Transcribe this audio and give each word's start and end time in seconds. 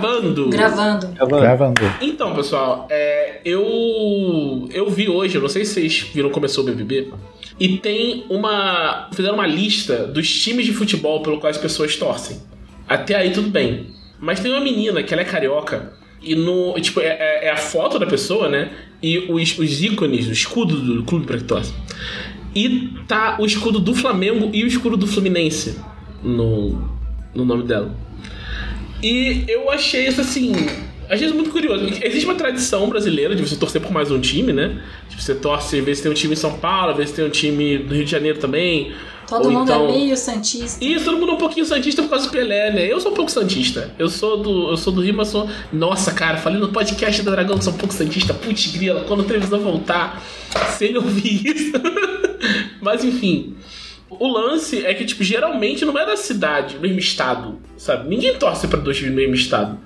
Gravando! 0.00 0.48
Gravando. 1.14 1.40
Gravando. 1.42 1.82
Então, 2.00 2.34
pessoal, 2.34 2.86
é, 2.90 3.40
eu 3.44 4.68
eu 4.72 4.88
vi 4.90 5.08
hoje, 5.08 5.36
eu 5.36 5.42
não 5.42 5.48
sei 5.48 5.64
se 5.64 5.74
vocês 5.74 6.00
viram 6.14 6.30
começou 6.30 6.64
o 6.64 6.66
BBB, 6.66 7.12
e 7.58 7.78
tem 7.78 8.24
uma 8.30 9.08
fizeram 9.12 9.34
uma 9.34 9.46
lista 9.46 10.06
dos 10.06 10.28
times 10.42 10.64
de 10.66 10.72
futebol 10.72 11.22
pelo 11.22 11.38
qual 11.38 11.50
as 11.50 11.58
pessoas 11.58 11.96
torcem. 11.96 12.38
Até 12.88 13.14
aí 13.14 13.30
tudo 13.30 13.48
bem. 13.50 13.88
Mas 14.18 14.40
tem 14.40 14.50
uma 14.50 14.60
menina 14.60 15.02
que 15.02 15.12
ela 15.14 15.22
é 15.22 15.24
carioca 15.24 15.92
e 16.22 16.34
no 16.34 16.74
tipo 16.80 17.00
é, 17.00 17.06
é- 17.06 17.46
é 17.46 17.50
a 17.50 17.56
foto 17.56 17.98
da 17.98 18.06
pessoa, 18.06 18.48
né? 18.48 18.70
E 19.02 19.18
os, 19.30 19.58
os 19.58 19.82
ícones, 19.82 20.26
o 20.28 20.32
escudo 20.32 20.76
do 20.76 21.02
clube 21.04 21.26
para 21.26 21.38
que 21.38 21.44
torce. 21.44 21.72
E 22.54 22.94
tá 23.06 23.36
o 23.40 23.46
escudo 23.46 23.78
do 23.78 23.94
Flamengo 23.94 24.50
e 24.52 24.64
o 24.64 24.66
escudo 24.66 24.96
do 24.96 25.06
Fluminense 25.06 25.78
no, 26.22 26.72
no 27.34 27.44
nome 27.44 27.62
dela. 27.62 27.94
E 29.02 29.44
eu 29.48 29.70
achei 29.70 30.06
isso 30.06 30.20
assim. 30.20 30.52
Às 31.08 31.18
vezes 31.18 31.34
muito 31.34 31.50
curioso. 31.50 31.86
Existe 32.02 32.24
uma 32.24 32.36
tradição 32.36 32.88
brasileira 32.88 33.34
de 33.34 33.42
você 33.42 33.56
torcer 33.56 33.80
por 33.80 33.90
mais 33.90 34.10
um 34.12 34.20
time, 34.20 34.52
né? 34.52 34.80
Tipo, 35.08 35.20
você 35.20 35.34
torce, 35.34 35.78
às 35.78 35.84
vezes 35.84 36.02
tem 36.02 36.10
um 36.10 36.14
time 36.14 36.34
em 36.34 36.36
São 36.36 36.52
Paulo, 36.58 36.92
às 36.92 36.96
vezes 36.96 37.12
tem 37.12 37.24
um 37.24 37.30
time 37.30 37.78
do 37.78 37.94
Rio 37.94 38.04
de 38.04 38.10
Janeiro 38.10 38.38
também. 38.38 38.92
Todo 39.26 39.46
Ou 39.46 39.50
mundo 39.50 39.70
então- 39.70 39.88
é 39.88 39.92
meio 39.92 40.16
santista. 40.16 40.84
Isso, 40.84 41.04
todo 41.04 41.18
mundo 41.18 41.30
é 41.30 41.34
um 41.34 41.38
pouquinho 41.38 41.64
santista 41.66 42.02
por 42.02 42.10
causa 42.10 42.26
do 42.26 42.32
Pelé, 42.32 42.72
né? 42.72 42.92
Eu 42.92 43.00
sou 43.00 43.10
um 43.12 43.14
pouco 43.14 43.30
santista. 43.30 43.92
Eu 43.98 44.08
sou 44.08 44.36
do, 44.36 44.70
eu 44.70 44.76
sou 44.76 44.92
do 44.92 45.00
Rio, 45.00 45.14
mas 45.14 45.28
sou. 45.28 45.48
Nossa, 45.72 46.12
cara, 46.12 46.36
falei 46.36 46.60
no 46.60 46.68
podcast 46.68 47.22
da 47.22 47.30
Dragão 47.32 47.58
que 47.58 47.64
sou 47.64 47.72
um 47.72 47.76
pouco 47.76 47.94
santista. 47.94 48.34
Putz, 48.34 48.66
grila, 48.68 49.04
quando 49.06 49.20
o 49.20 49.24
televisão 49.24 49.60
voltar, 49.60 50.22
se 50.76 50.84
ele 50.84 50.98
ouvir 50.98 51.46
isso. 51.46 51.72
mas 52.80 53.04
enfim. 53.04 53.54
O 54.10 54.26
lance 54.26 54.84
é 54.84 54.92
que, 54.92 55.04
tipo, 55.04 55.22
geralmente 55.22 55.84
não 55.84 55.96
é 55.96 56.04
da 56.04 56.16
cidade, 56.16 56.74
do 56.74 56.80
mesmo 56.80 56.98
estado, 56.98 57.60
sabe? 57.76 58.08
Ninguém 58.08 58.34
torce 58.34 58.66
pra 58.66 58.80
dois 58.80 58.96
times 58.96 59.12
do 59.12 59.16
mesmo 59.16 59.34
estado. 59.34 59.78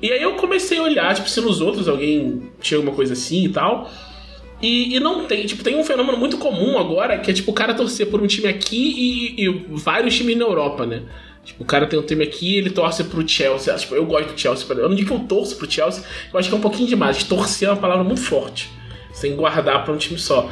E 0.00 0.12
aí 0.12 0.22
eu 0.22 0.34
comecei 0.34 0.78
a 0.78 0.82
olhar, 0.82 1.14
tipo, 1.14 1.28
se 1.28 1.40
nos 1.40 1.60
outros 1.60 1.88
alguém 1.88 2.50
tinha 2.60 2.76
alguma 2.76 2.94
coisa 2.94 3.14
assim 3.14 3.44
e 3.44 3.48
tal. 3.48 3.90
E, 4.60 4.94
e 4.94 5.00
não 5.00 5.24
tem, 5.24 5.46
tipo, 5.46 5.64
tem 5.64 5.76
um 5.76 5.84
fenômeno 5.84 6.18
muito 6.18 6.36
comum 6.38 6.78
agora, 6.78 7.18
que 7.18 7.30
é 7.30 7.34
tipo 7.34 7.50
o 7.50 7.54
cara 7.54 7.74
torcer 7.74 8.06
por 8.08 8.22
um 8.22 8.26
time 8.26 8.46
aqui 8.46 9.34
e, 9.36 9.44
e 9.44 9.64
vários 9.70 10.14
times 10.14 10.36
na 10.36 10.44
Europa, 10.44 10.86
né? 10.86 11.02
Tipo, 11.44 11.62
o 11.62 11.66
cara 11.66 11.86
tem 11.86 11.98
um 11.98 12.02
time 12.02 12.24
aqui 12.24 12.56
ele 12.56 12.70
torce 12.70 13.04
pro 13.04 13.26
Chelsea. 13.26 13.74
Tipo, 13.74 13.94
eu 13.94 14.04
gosto 14.04 14.32
do 14.32 14.38
Chelsea. 14.38 14.66
Eu 14.74 14.88
não 14.88 14.96
digo 14.96 15.08
que 15.08 15.14
eu 15.14 15.26
torço 15.26 15.56
pro 15.56 15.70
Chelsea, 15.70 16.02
eu 16.32 16.38
acho 16.38 16.48
que 16.48 16.54
é 16.54 16.58
um 16.58 16.60
pouquinho 16.60 16.88
demais. 16.88 17.22
Torcer 17.22 17.68
é 17.68 17.70
uma 17.70 17.80
palavra 17.80 18.04
muito 18.04 18.20
forte. 18.20 18.70
Sem 19.12 19.34
guardar 19.36 19.84
pra 19.84 19.94
um 19.94 19.96
time 19.96 20.18
só. 20.18 20.50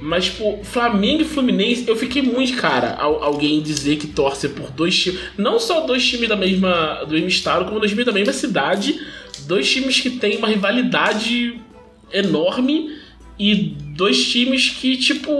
Mas, 0.00 0.26
tipo, 0.26 0.60
Flamengo 0.62 1.22
e 1.22 1.24
Fluminense, 1.24 1.84
eu 1.88 1.96
fiquei 1.96 2.20
muito, 2.20 2.54
cara, 2.58 2.94
al- 2.98 3.22
alguém 3.24 3.62
dizer 3.62 3.96
que 3.96 4.06
torce 4.06 4.48
por 4.48 4.70
dois 4.70 4.94
times. 4.94 5.18
Não 5.38 5.58
só 5.58 5.80
dois 5.86 6.04
times 6.06 6.28
da 6.28 6.36
mesma, 6.36 7.02
do 7.06 7.12
mesmo 7.14 7.28
estado, 7.28 7.64
como 7.64 7.78
dois 7.78 7.90
times 7.90 8.04
da 8.04 8.12
mesma 8.12 8.32
cidade. 8.32 9.00
Dois 9.46 9.70
times 9.70 9.98
que 10.00 10.10
têm 10.10 10.36
uma 10.36 10.48
rivalidade 10.48 11.58
enorme. 12.12 12.94
E 13.38 13.54
dois 13.94 14.24
times 14.30 14.70
que, 14.70 14.96
tipo, 14.96 15.30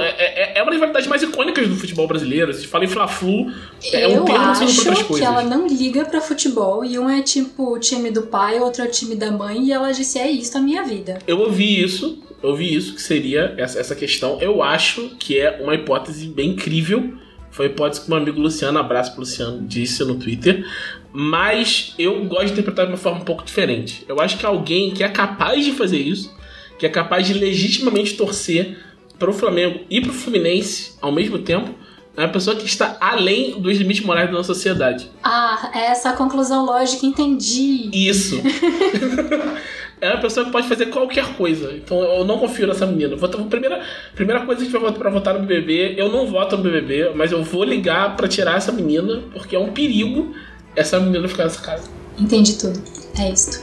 é, 0.00 0.08
é, 0.54 0.58
é 0.58 0.62
uma 0.64 0.72
rivalidade 0.72 1.08
mais 1.08 1.22
icônica 1.22 1.64
do 1.64 1.76
futebol 1.76 2.08
brasileiro. 2.08 2.52
Se 2.52 2.66
fala 2.66 2.84
em 2.84 2.88
Fla-Flu, 2.88 3.52
é 3.92 4.08
um 4.08 4.24
termo 4.24 4.24
que 4.24 4.32
acho 4.32 4.78
outras 4.80 4.98
que 4.98 5.04
coisas. 5.04 5.24
ela 5.26 5.44
não 5.44 5.68
liga 5.68 6.04
pra 6.04 6.20
futebol 6.20 6.84
e 6.84 6.98
um 6.98 7.08
é 7.08 7.22
tipo 7.22 7.72
o 7.74 7.78
time 7.78 8.10
do 8.10 8.22
pai, 8.22 8.58
outro 8.58 8.82
é 8.82 8.86
o 8.86 8.90
time 8.90 9.14
da 9.14 9.30
mãe 9.30 9.66
e 9.66 9.72
ela 9.72 9.92
disse 9.92 10.18
é 10.18 10.28
isso 10.28 10.58
a 10.58 10.60
minha 10.60 10.82
vida. 10.82 11.20
Eu 11.28 11.38
ouvi 11.38 11.80
isso, 11.80 12.18
eu 12.44 12.50
ouvi 12.50 12.74
isso, 12.74 12.94
que 12.94 13.00
seria 13.00 13.54
essa, 13.56 13.80
essa 13.80 13.96
questão. 13.96 14.38
Eu 14.38 14.62
acho 14.62 15.16
que 15.18 15.40
é 15.40 15.62
uma 15.62 15.74
hipótese 15.74 16.28
bem 16.28 16.50
incrível. 16.50 17.14
Foi 17.50 17.66
a 17.66 17.68
hipótese 17.70 18.02
que 18.02 18.08
meu 18.10 18.18
amigo 18.18 18.38
Luciano, 18.38 18.78
abraço 18.78 19.12
pro 19.12 19.20
Luciano, 19.20 19.66
disse 19.66 20.04
no 20.04 20.16
Twitter. 20.16 20.62
Mas 21.10 21.94
eu 21.98 22.22
gosto 22.26 22.46
de 22.46 22.52
interpretar 22.52 22.84
de 22.84 22.92
uma 22.92 22.98
forma 22.98 23.20
um 23.20 23.24
pouco 23.24 23.44
diferente. 23.44 24.04
Eu 24.06 24.20
acho 24.20 24.36
que 24.36 24.44
alguém 24.44 24.90
que 24.90 25.02
é 25.02 25.08
capaz 25.08 25.64
de 25.64 25.72
fazer 25.72 25.96
isso, 25.96 26.36
que 26.78 26.84
é 26.84 26.88
capaz 26.90 27.26
de 27.26 27.32
legitimamente 27.32 28.14
torcer 28.14 28.76
pro 29.18 29.32
Flamengo 29.32 29.80
e 29.88 30.02
pro 30.02 30.12
Fluminense 30.12 30.98
ao 31.00 31.10
mesmo 31.10 31.38
tempo, 31.38 31.74
é 32.14 32.20
uma 32.20 32.28
pessoa 32.28 32.54
que 32.54 32.66
está 32.66 32.98
além 33.00 33.58
dos 33.58 33.78
limites 33.78 34.04
morais 34.04 34.26
da 34.26 34.34
nossa 34.34 34.52
sociedade. 34.52 35.10
Ah, 35.22 35.70
essa 35.74 36.10
é 36.10 36.12
a 36.12 36.14
conclusão 36.14 36.66
lógica, 36.66 37.06
entendi. 37.06 37.88
Isso. 37.90 38.38
é 40.00 40.10
uma 40.10 40.20
pessoa 40.20 40.46
que 40.46 40.52
pode 40.52 40.68
fazer 40.68 40.86
qualquer 40.86 41.34
coisa. 41.34 41.72
Então 41.72 41.98
eu 42.02 42.24
não 42.24 42.38
confio 42.38 42.66
nessa 42.66 42.86
menina. 42.86 43.16
Vou, 43.16 43.28
primeira, 43.28 43.80
primeira 44.14 44.44
coisa 44.44 44.60
que 44.60 44.62
a 44.62 44.70
gente 44.70 44.72
vai 44.72 44.82
votar 44.82 44.98
pra 44.98 45.10
votar 45.10 45.34
no 45.34 45.40
BBB, 45.40 45.94
eu 45.96 46.10
não 46.10 46.26
voto 46.26 46.56
no 46.56 46.62
BBB, 46.62 47.12
mas 47.14 47.32
eu 47.32 47.42
vou 47.42 47.64
ligar 47.64 48.16
pra 48.16 48.28
tirar 48.28 48.56
essa 48.56 48.72
menina, 48.72 49.22
porque 49.32 49.56
é 49.56 49.58
um 49.58 49.72
perigo 49.72 50.34
essa 50.76 50.98
menina 51.00 51.28
ficar 51.28 51.44
nessa 51.44 51.60
casa. 51.60 51.88
Entendi 52.18 52.56
tudo. 52.58 52.82
É 53.18 53.30
isto. 53.30 53.62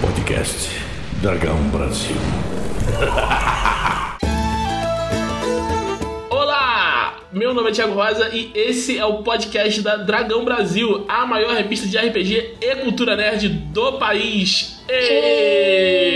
Podcast 0.00 0.70
Dragão 1.20 1.58
Brasil. 1.70 2.16
Meu 7.44 7.52
nome 7.52 7.68
é 7.68 7.72
Thiago 7.74 7.92
Rosa 7.92 8.30
e 8.34 8.50
esse 8.54 8.96
é 8.96 9.04
o 9.04 9.22
podcast 9.22 9.82
da 9.82 9.98
Dragão 9.98 10.46
Brasil, 10.46 11.04
a 11.06 11.26
maior 11.26 11.54
revista 11.54 11.86
de 11.86 11.98
RPG 11.98 12.54
e 12.58 12.76
cultura 12.76 13.14
nerd 13.14 13.50
do 13.50 13.98
país. 13.98 14.82
Êêêê! 14.88 16.14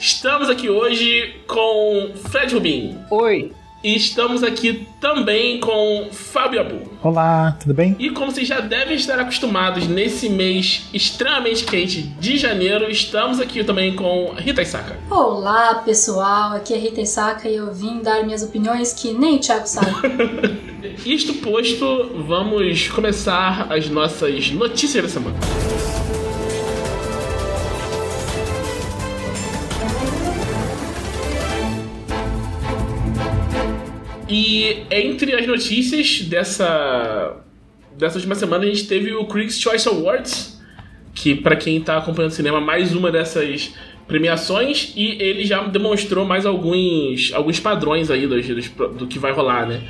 Estamos 0.00 0.48
aqui 0.48 0.70
hoje 0.70 1.36
com 1.46 2.10
Fred 2.30 2.54
Rubin. 2.54 2.96
Oi. 3.10 3.52
E 3.82 3.94
estamos 3.94 4.42
aqui 4.42 4.88
também 5.00 5.60
com 5.60 6.08
Fábio 6.10 6.60
Abu. 6.60 6.80
Olá, 7.00 7.56
tudo 7.60 7.72
bem? 7.72 7.94
E 7.96 8.10
como 8.10 8.32
vocês 8.32 8.48
já 8.48 8.58
devem 8.58 8.96
estar 8.96 9.20
acostumados 9.20 9.86
nesse 9.86 10.28
mês 10.28 10.88
extremamente 10.92 11.64
quente 11.64 12.02
de 12.02 12.36
janeiro, 12.36 12.90
estamos 12.90 13.38
aqui 13.38 13.62
também 13.62 13.94
com 13.94 14.32
Rita 14.36 14.62
Isaka. 14.62 14.96
Olá, 15.08 15.76
pessoal. 15.84 16.54
Aqui 16.56 16.74
é 16.74 16.76
Rita 16.76 17.00
Isaka 17.00 17.48
e 17.48 17.54
eu 17.54 17.72
vim 17.72 18.00
dar 18.00 18.24
minhas 18.24 18.42
opiniões 18.42 18.92
que 18.92 19.12
nem 19.12 19.36
o 19.36 19.38
Thiago 19.38 19.68
sabe. 19.68 19.92
Isto 21.06 21.34
posto, 21.34 22.24
vamos 22.26 22.88
começar 22.88 23.72
as 23.72 23.88
nossas 23.88 24.50
notícias 24.50 25.04
da 25.04 25.08
semana. 25.08 25.36
E 34.28 34.82
entre 34.90 35.34
as 35.34 35.46
notícias 35.46 36.20
dessa 36.22 37.36
dessa 37.96 38.16
última 38.16 38.34
semana 38.36 38.64
a 38.64 38.66
gente 38.68 38.86
teve 38.86 39.12
o 39.12 39.24
Critics' 39.24 39.60
Choice 39.60 39.88
Awards, 39.88 40.60
que 41.14 41.34
pra 41.34 41.56
quem 41.56 41.80
tá 41.80 41.96
acompanhando 41.96 42.30
o 42.30 42.34
cinema, 42.34 42.60
mais 42.60 42.94
uma 42.94 43.10
dessas 43.10 43.72
premiações 44.06 44.92
e 44.96 45.20
ele 45.20 45.44
já 45.44 45.62
demonstrou 45.64 46.24
mais 46.24 46.46
alguns 46.46 47.32
alguns 47.34 47.58
padrões 47.60 48.10
aí 48.10 48.26
dos, 48.26 48.46
dos- 48.46 48.68
do 48.96 49.06
que 49.06 49.18
vai 49.18 49.32
rolar, 49.32 49.66
né? 49.66 49.80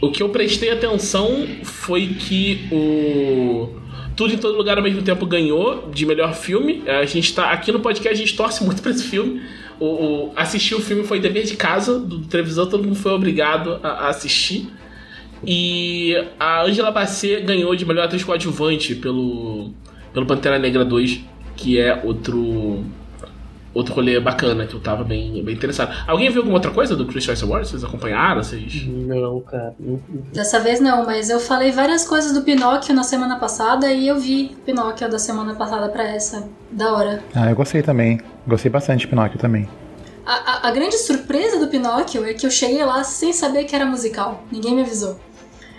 O 0.00 0.12
que 0.12 0.22
eu 0.22 0.28
prestei 0.28 0.70
atenção 0.70 1.46
foi 1.64 2.06
que 2.06 2.68
o 2.70 3.68
Tudo 4.16 4.32
em 4.34 4.38
Todo 4.38 4.56
Lugar 4.56 4.76
ao 4.78 4.84
mesmo 4.84 5.02
tempo 5.02 5.26
ganhou 5.26 5.90
de 5.92 6.06
melhor 6.06 6.34
filme. 6.34 6.84
A 6.86 7.04
gente 7.04 7.34
tá 7.34 7.50
aqui 7.50 7.72
no 7.72 7.80
podcast, 7.80 8.14
a 8.14 8.24
gente 8.24 8.36
torce 8.36 8.62
muito 8.64 8.80
pra 8.80 8.92
esse 8.92 9.02
filme. 9.04 9.42
O, 9.80 9.84
o- 9.86 10.32
assistir 10.36 10.74
o 10.74 10.80
filme 10.80 11.04
foi 11.04 11.20
dever 11.20 11.44
de 11.44 11.56
casa 11.56 11.98
do, 11.98 12.20
televisão, 12.20 12.68
todo 12.68 12.82
mundo 12.84 12.96
foi 12.96 13.12
obrigado 13.12 13.78
a, 13.82 13.88
a 13.88 14.08
assistir. 14.08 14.68
E 15.46 16.14
a 16.38 16.62
Angela 16.64 16.90
Bassett 16.90 17.44
ganhou 17.44 17.74
de 17.76 17.84
melhor 17.86 18.06
atriz 18.06 18.24
coadjuvante 18.24 18.94
pelo, 18.96 19.70
pelo 20.12 20.26
Pantera 20.26 20.58
Negra 20.58 20.84
2, 20.84 21.20
que 21.56 21.78
é 21.78 22.00
outro 22.04 22.84
outro 23.74 23.94
rolê 23.94 24.18
bacana 24.20 24.66
que 24.66 24.74
eu 24.74 24.80
tava 24.80 25.04
bem, 25.04 25.42
bem 25.44 25.54
interessado. 25.54 25.92
Alguém 26.06 26.28
viu 26.30 26.38
alguma 26.40 26.56
outra 26.56 26.70
coisa 26.70 26.96
do 26.96 27.06
Chris 27.06 27.24
Choice 27.24 27.44
Awards? 27.44 27.70
Vocês 27.70 27.84
acompanharam? 27.84 28.42
Vocês... 28.42 28.86
Não, 28.86 29.40
cara. 29.40 29.74
Dessa 30.32 30.58
vez 30.60 30.80
não, 30.80 31.04
mas 31.06 31.30
eu 31.30 31.38
falei 31.40 31.70
várias 31.70 32.06
coisas 32.06 32.32
do 32.32 32.42
Pinóquio 32.42 32.94
na 32.94 33.02
semana 33.02 33.36
passada 33.38 33.90
e 33.92 34.08
eu 34.08 34.18
vi 34.18 34.56
Pinóquio 34.64 35.08
da 35.10 35.18
semana 35.18 35.54
passada 35.54 35.88
pra 35.88 36.04
essa. 36.04 36.48
Da 36.70 36.92
hora. 36.92 37.22
Ah, 37.34 37.50
eu 37.50 37.56
gostei 37.56 37.82
também. 37.82 38.20
Gostei 38.46 38.70
bastante 38.70 39.00
de 39.00 39.08
Pinóquio 39.08 39.38
também. 39.38 39.68
A, 40.26 40.32
a- 40.32 40.68
a 40.68 40.70
grande 40.70 40.96
surpresa 40.98 41.58
do 41.58 41.68
Pinóquio 41.68 42.24
é 42.24 42.34
que 42.34 42.44
eu 42.44 42.50
cheguei 42.50 42.84
lá 42.84 43.02
sem 43.02 43.32
saber 43.32 43.64
que 43.64 43.74
era 43.74 43.86
musical. 43.86 44.42
Ninguém 44.52 44.74
me 44.74 44.82
avisou. 44.82 45.18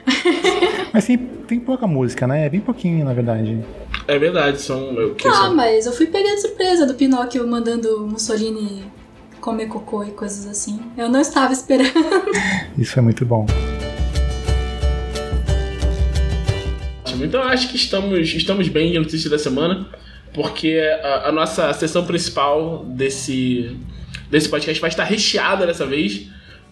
Mas 0.93 1.05
tem, 1.05 1.17
tem 1.17 1.59
pouca 1.59 1.85
música, 1.87 2.25
né? 2.27 2.45
É 2.45 2.49
bem 2.49 2.59
pouquinho, 2.59 3.05
na 3.05 3.13
verdade. 3.13 3.63
É 4.07 4.17
verdade, 4.17 4.59
são. 4.61 4.93
o 4.93 5.15
que 5.15 5.27
Ah, 5.27 5.33
são? 5.33 5.55
mas 5.55 5.85
eu 5.85 5.91
fui 5.93 6.07
pegando 6.07 6.39
surpresa 6.39 6.85
do 6.85 6.95
Pinóquio 6.95 7.47
mandando 7.47 8.07
Mussolini 8.07 8.83
comer 9.39 9.67
cocô 9.67 10.03
e 10.03 10.11
coisas 10.11 10.47
assim. 10.47 10.79
Eu 10.97 11.07
não 11.09 11.21
estava 11.21 11.53
esperando. 11.53 11.93
Isso 12.77 12.97
é 12.97 13.01
muito 13.01 13.23
bom. 13.25 13.45
Então 17.21 17.41
eu 17.41 17.47
acho 17.49 17.69
que 17.69 17.75
estamos, 17.75 18.33
estamos 18.33 18.67
bem 18.69 18.91
de 18.93 18.99
notícia 18.99 19.29
da 19.29 19.37
semana, 19.37 19.87
porque 20.33 20.79
a, 21.03 21.27
a 21.27 21.31
nossa 21.31 21.71
sessão 21.73 22.05
principal 22.05 22.85
desse, 22.85 23.75
desse 24.31 24.47
podcast 24.47 24.79
vai 24.79 24.89
estar 24.89 25.03
recheada 25.03 25.65
dessa 25.67 25.85
vez, 25.85 26.27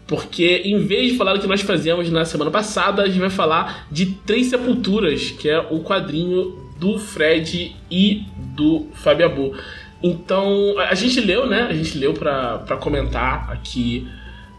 Porque 0.08 0.62
em 0.64 0.80
vez 0.80 1.12
de 1.12 1.18
falar 1.18 1.34
do 1.34 1.42
que 1.42 1.48
nós 1.48 1.62
fazíamos 1.62 2.10
na 2.10 2.24
semana 2.24 2.50
passada, 2.50 3.04
a 3.04 3.08
gente 3.08 3.20
vai 3.20 3.30
falar 3.30 3.88
de 3.92 4.06
Três 4.26 4.48
Sepulturas, 4.48 5.32
que 5.32 5.50
é 5.50 5.60
o 5.60 5.82
quadrinho 5.82 6.68
do 6.80 6.98
Fred 6.98 7.76
e 7.92 8.24
do 8.56 8.88
Fabiabu. 8.94 9.54
Então, 10.02 10.76
a 10.78 10.96
gente 10.96 11.20
leu, 11.20 11.46
né? 11.48 11.64
A 11.70 11.74
gente 11.74 11.98
leu 11.98 12.14
pra 12.14 12.78
comentar 12.80 13.52
aqui, 13.52 14.08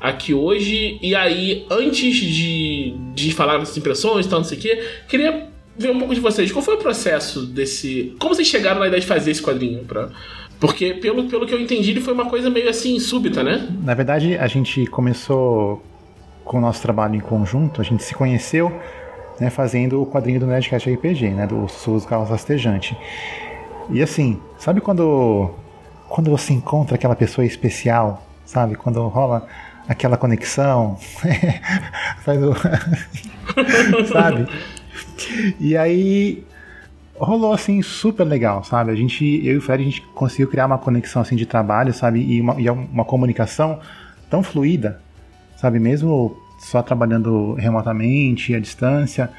aqui 0.01 0.35
hoje. 0.35 0.99
E 1.01 1.15
aí, 1.15 1.65
antes 1.71 2.17
de, 2.17 2.95
de 3.15 3.33
falar 3.33 3.59
das 3.59 3.77
impressões 3.77 4.27
e 4.27 4.29
tal, 4.29 4.41
não 4.41 4.45
sei 4.45 4.59
o 4.59 4.61
quê, 4.61 4.85
queria 5.09 5.49
ver 5.79 5.91
um 5.91 5.99
pouco 5.99 6.15
de 6.15 6.21
vocês. 6.21 6.51
Qual 6.51 6.63
foi 6.63 6.75
o 6.75 6.79
processo 6.79 7.47
desse. 7.47 8.15
Como 8.19 8.35
vocês 8.35 8.49
chegaram 8.49 8.81
na 8.81 8.89
ideia 8.89 9.01
de 9.01 9.07
fazer 9.07 9.31
esse 9.31 9.43
quadrinho? 9.43 9.85
Pra... 9.85 10.11
Porque, 10.61 10.95
pelo, 10.95 11.29
pelo 11.29 11.47
que 11.47 11.55
eu 11.55 11.61
entendi, 11.61 11.91
ele 11.91 12.01
foi 12.01 12.13
uma 12.13 12.27
coisa 12.27 12.51
meio 12.51 12.69
assim, 12.69 12.99
súbita, 12.99 13.43
né? 13.43 13.69
Na 13.83 13.95
verdade, 13.95 14.37
a 14.37 14.47
gente 14.49 14.87
começou 14.87 15.83
com 16.45 16.59
o 16.59 16.61
nosso 16.61 16.83
trabalho 16.83 17.15
em 17.15 17.21
conjunto, 17.21 17.81
a 17.81 17.85
gente 17.85 18.03
se 18.03 18.15
conheceu 18.15 18.73
né, 19.39 19.51
fazendo 19.51 20.03
o 20.03 20.07
quadrinho 20.07 20.41
do 20.41 20.47
Nerdcast 20.47 20.91
RPG, 20.91 21.31
né, 21.31 21.47
do 21.47 21.69
Sus 21.69 22.05
Carlos 22.05 22.29
Rastejante. 22.29 22.97
E 23.91 24.03
assim, 24.03 24.41
sabe 24.59 24.81
quando 24.81 25.51
quando 26.09 26.31
você 26.31 26.55
encontra 26.55 26.95
aquela 26.95 27.15
pessoa 27.15 27.45
especial, 27.45 28.27
sabe? 28.45 28.75
Quando 28.75 29.07
rola 29.09 29.47
aquela 29.87 30.17
conexão, 30.17 30.97
faz 32.25 32.43
o 32.43 32.55
sabe? 34.11 34.49
E 35.61 35.77
aí 35.77 36.45
rolou 37.19 37.53
assim 37.53 37.83
super 37.83 38.25
legal, 38.25 38.65
sabe? 38.65 38.91
A 38.91 38.95
gente, 38.95 39.25
eu 39.45 39.55
e 39.55 39.57
o 39.59 39.61
Fred, 39.61 39.83
a 39.83 39.87
gente 39.87 40.03
conseguiu 40.15 40.49
criar 40.49 40.67
uma 40.67 40.79
conexão 40.79 41.23
assim 41.23 41.37
de 41.37 41.47
trabalho, 41.47 41.93
sabe? 41.93 42.21
E 42.21 42.41
uma, 42.41 42.61
e 42.61 42.69
uma 42.71 43.05
comunicação 43.05 43.81
tão 44.31 44.43
fluida, 44.43 45.01
sabe? 45.57 45.79
Mesmo 45.79 46.37
só 46.59 46.83
trabalhando 46.83 47.55
remotamente, 47.55 48.55
à 48.55 48.61
distância, 48.61 49.31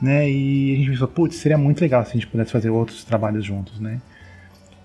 né? 0.00 0.28
E 0.30 0.74
a 0.74 0.76
gente 0.76 0.90
pensou, 0.90 1.08
putz, 1.08 1.36
seria 1.36 1.58
muito 1.58 1.80
legal 1.80 2.04
se 2.04 2.10
a 2.10 2.14
gente 2.14 2.26
pudesse 2.26 2.52
fazer 2.52 2.70
outros 2.70 3.04
trabalhos 3.04 3.44
juntos, 3.44 3.80
né? 3.80 4.00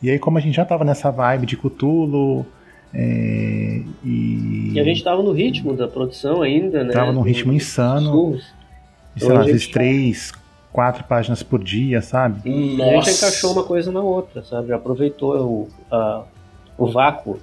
E 0.01 0.09
aí, 0.09 0.19
como 0.19 0.37
a 0.37 0.41
gente 0.41 0.55
já 0.55 0.65
tava 0.65 0.83
nessa 0.83 1.09
vibe 1.09 1.47
de 1.47 1.57
Cthulhu, 1.57 2.45
é, 2.93 3.81
e... 4.03 4.71
e... 4.73 4.79
a 4.79 4.83
gente 4.83 5.03
tava 5.03 5.21
no 5.21 5.31
ritmo 5.31 5.73
da 5.73 5.87
produção 5.87 6.41
ainda, 6.41 6.83
né? 6.83 6.93
Tava 6.93 7.11
num 7.11 7.21
ritmo 7.21 7.51
insano. 7.51 8.39
Sei 9.15 9.27
lá, 9.27 9.39
às 9.39 9.47
vezes 9.47 9.67
três, 9.67 10.31
quatro 10.77 11.03
páginas 11.05 11.41
por 11.41 11.63
dia, 11.63 12.03
sabe? 12.03 12.47
Nossa. 12.77 12.83
A 12.83 13.01
gente 13.01 13.17
encaixou 13.17 13.51
uma 13.51 13.63
coisa 13.63 13.91
na 13.91 13.99
outra, 13.99 14.43
sabe? 14.43 14.71
Aproveitou 14.71 15.35
o, 15.35 15.69
a, 15.91 16.21
o 16.77 16.91
vácuo. 16.91 17.39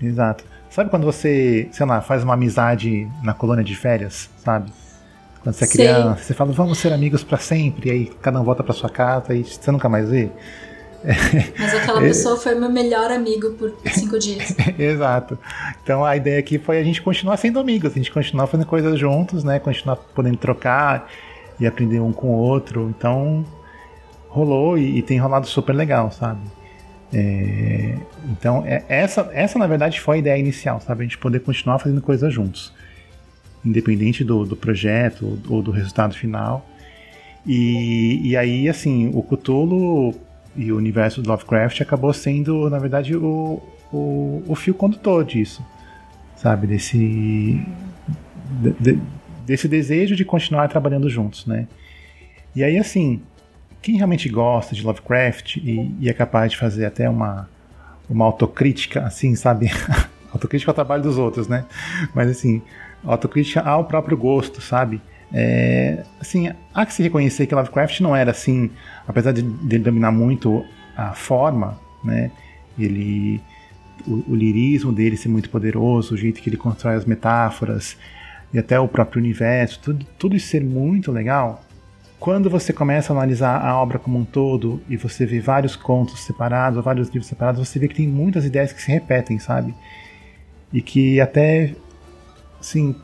Exato. 0.00 0.44
Sabe 0.70 0.88
quando 0.88 1.02
você, 1.02 1.68
sei 1.72 1.84
lá, 1.84 2.00
faz 2.00 2.22
uma 2.22 2.34
amizade 2.34 3.08
na 3.24 3.34
colônia 3.34 3.64
de 3.64 3.74
férias, 3.74 4.30
sabe? 4.38 4.70
Quando 5.42 5.56
você 5.56 5.64
é 5.64 5.66
criança, 5.66 6.22
você 6.22 6.32
fala, 6.32 6.52
vamos 6.52 6.78
ser 6.78 6.92
amigos 6.92 7.24
para 7.24 7.38
sempre, 7.38 7.88
e 7.88 7.92
aí 7.92 8.06
cada 8.22 8.40
um 8.40 8.44
volta 8.44 8.62
para 8.62 8.72
sua 8.72 8.88
casa 8.88 9.34
e 9.34 9.42
você 9.42 9.72
nunca 9.72 9.88
mais 9.88 10.08
vê. 10.08 10.30
Mas 11.58 11.74
aquela 11.74 12.00
pessoa 12.00 12.36
foi 12.36 12.54
meu 12.54 12.70
melhor 12.70 13.10
amigo 13.10 13.50
por 13.54 13.74
cinco 13.86 14.16
dias. 14.16 14.54
Exato. 14.78 15.36
Então 15.82 16.04
a 16.04 16.16
ideia 16.16 16.38
aqui 16.38 16.56
foi 16.56 16.78
a 16.78 16.84
gente 16.84 17.02
continuar 17.02 17.36
sendo 17.36 17.58
amigos, 17.58 17.90
a 17.90 17.94
gente 17.96 18.12
continuar 18.12 18.46
fazendo 18.46 18.66
coisas 18.68 18.96
juntos, 18.96 19.42
né? 19.42 19.58
Continuar 19.58 19.96
podendo 19.96 20.36
trocar 20.36 21.10
e 21.58 21.66
aprender 21.66 22.00
um 22.00 22.12
com 22.12 22.28
o 22.28 22.38
outro. 22.38 22.92
Então 22.96 23.44
rolou 24.28 24.76
e, 24.76 24.98
e 24.98 25.02
tem 25.02 25.18
rolado 25.18 25.46
super 25.46 25.74
legal, 25.74 26.10
sabe? 26.10 26.40
É, 27.12 27.94
então 28.30 28.64
é, 28.66 28.84
essa, 28.88 29.30
essa 29.32 29.58
na 29.58 29.66
verdade 29.66 30.00
foi 30.00 30.16
a 30.16 30.18
ideia 30.18 30.38
inicial, 30.38 30.80
sabe? 30.80 31.02
A 31.02 31.04
gente 31.04 31.18
poder 31.18 31.40
continuar 31.40 31.78
fazendo 31.78 32.02
coisas 32.02 32.32
juntos, 32.32 32.72
independente 33.64 34.24
do, 34.24 34.44
do 34.44 34.56
projeto 34.56 35.38
ou 35.48 35.62
do 35.62 35.70
resultado 35.70 36.14
final. 36.14 36.66
E, 37.46 38.20
e 38.30 38.36
aí, 38.36 38.68
assim, 38.68 39.10
o 39.14 39.22
Cthulhu 39.22 40.14
e 40.56 40.72
o 40.72 40.76
universo 40.76 41.22
do 41.22 41.28
Lovecraft 41.28 41.80
acabou 41.80 42.12
sendo, 42.12 42.68
na 42.68 42.78
verdade, 42.78 43.14
o, 43.14 43.62
o, 43.92 44.42
o 44.48 44.54
fio 44.56 44.74
condutor 44.74 45.24
disso, 45.24 45.64
sabe? 46.34 46.66
Desse, 46.66 47.64
de, 48.60 48.72
de, 48.80 49.00
desse 49.46 49.68
desejo 49.68 50.16
de 50.16 50.24
continuar 50.24 50.68
trabalhando 50.68 51.08
juntos, 51.08 51.46
né? 51.46 51.68
E 52.54 52.64
aí, 52.64 52.78
assim, 52.78 53.22
quem 53.80 53.96
realmente 53.96 54.28
gosta 54.28 54.74
de 54.74 54.82
Lovecraft 54.82 55.56
e, 55.56 55.94
e 56.00 56.08
é 56.08 56.12
capaz 56.12 56.50
de 56.50 56.58
fazer 56.58 56.84
até 56.84 57.08
uma, 57.08 57.48
uma 58.10 58.24
autocrítica, 58.24 59.02
assim, 59.02 59.34
sabe? 59.36 59.70
autocrítica 60.32 60.70
ao 60.70 60.74
trabalho 60.74 61.02
dos 61.02 61.16
outros, 61.16 61.46
né? 61.46 61.64
Mas, 62.14 62.28
assim, 62.28 62.60
autocrítica 63.04 63.60
ao 63.60 63.84
próprio 63.84 64.16
gosto, 64.16 64.60
sabe? 64.60 65.00
É, 65.32 66.02
assim, 66.20 66.52
há 66.74 66.86
que 66.86 66.92
se 66.92 67.02
reconhecer 67.02 67.46
que 67.46 67.54
Lovecraft 67.54 68.00
não 68.00 68.14
era 68.14 68.30
assim, 68.30 68.70
apesar 69.06 69.32
de, 69.32 69.42
de 69.42 69.78
dominar 69.78 70.12
muito 70.12 70.64
a 70.96 71.12
forma, 71.12 71.78
né? 72.02 72.30
Ele, 72.78 73.40
o, 74.06 74.32
o, 74.32 74.34
lirismo 74.34 74.92
dele 74.92 75.16
ser 75.16 75.28
muito 75.28 75.50
poderoso, 75.50 76.14
o 76.14 76.16
jeito 76.16 76.40
que 76.40 76.48
ele 76.48 76.56
constrói 76.56 76.94
as 76.94 77.04
metáforas 77.04 77.96
e 78.52 78.58
até 78.58 78.78
o 78.78 78.88
próprio 78.88 79.20
universo, 79.20 79.80
tudo, 79.82 80.06
tudo 80.18 80.36
isso 80.36 80.48
ser 80.48 80.64
muito 80.64 81.12
legal. 81.12 81.62
Quando 82.18 82.48
você 82.48 82.72
começa 82.72 83.12
a 83.12 83.16
analisar 83.16 83.60
a 83.60 83.76
obra 83.80 83.98
como 83.98 84.18
um 84.18 84.24
todo 84.24 84.80
e 84.88 84.96
você 84.96 85.26
vê 85.26 85.38
vários 85.38 85.76
contos 85.76 86.20
separados, 86.20 86.78
ou 86.78 86.82
vários 86.82 87.08
livros 87.08 87.26
separados, 87.26 87.68
você 87.68 87.78
vê 87.78 87.88
que 87.88 87.94
tem 87.94 88.08
muitas 88.08 88.44
ideias 88.44 88.72
que 88.72 88.82
se 88.82 88.90
repetem, 88.90 89.38
sabe? 89.38 89.74
E 90.72 90.80
que 90.80 91.20
até, 91.20 91.74
assim, 92.58 92.96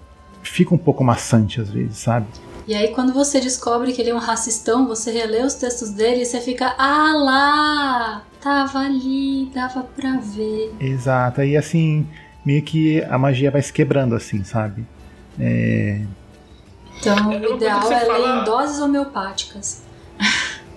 fica 0.42 0.74
um 0.74 0.78
pouco 0.78 1.04
maçante 1.04 1.60
às 1.60 1.70
vezes, 1.70 1.98
sabe? 1.98 2.26
E 2.66 2.74
aí 2.74 2.88
quando 2.88 3.12
você 3.12 3.40
descobre 3.40 3.92
que 3.92 4.00
ele 4.00 4.10
é 4.10 4.14
um 4.14 4.18
racistão, 4.18 4.86
você 4.86 5.10
relê 5.10 5.42
os 5.42 5.54
textos 5.54 5.90
dele 5.90 6.22
e 6.22 6.24
você 6.24 6.40
fica, 6.40 6.74
ah 6.78 7.12
lá, 7.14 8.24
tava 8.40 8.78
ali, 8.78 9.50
dava 9.52 9.82
pra 9.82 10.16
ver. 10.18 10.72
Exato, 10.80 11.42
e 11.42 11.56
assim, 11.56 12.06
meio 12.44 12.62
que 12.62 13.02
a 13.02 13.18
magia 13.18 13.50
vai 13.50 13.60
se 13.60 13.72
quebrando 13.72 14.14
assim, 14.14 14.42
sabe? 14.42 14.86
É... 15.38 16.02
Então, 16.98 17.32
é 17.32 17.38
o 17.38 17.56
ideal 17.56 17.92
é 17.92 18.00
fala... 18.06 18.18
ler 18.18 18.40
em 18.40 18.44
doses 18.44 18.80
homeopáticas. 18.80 19.82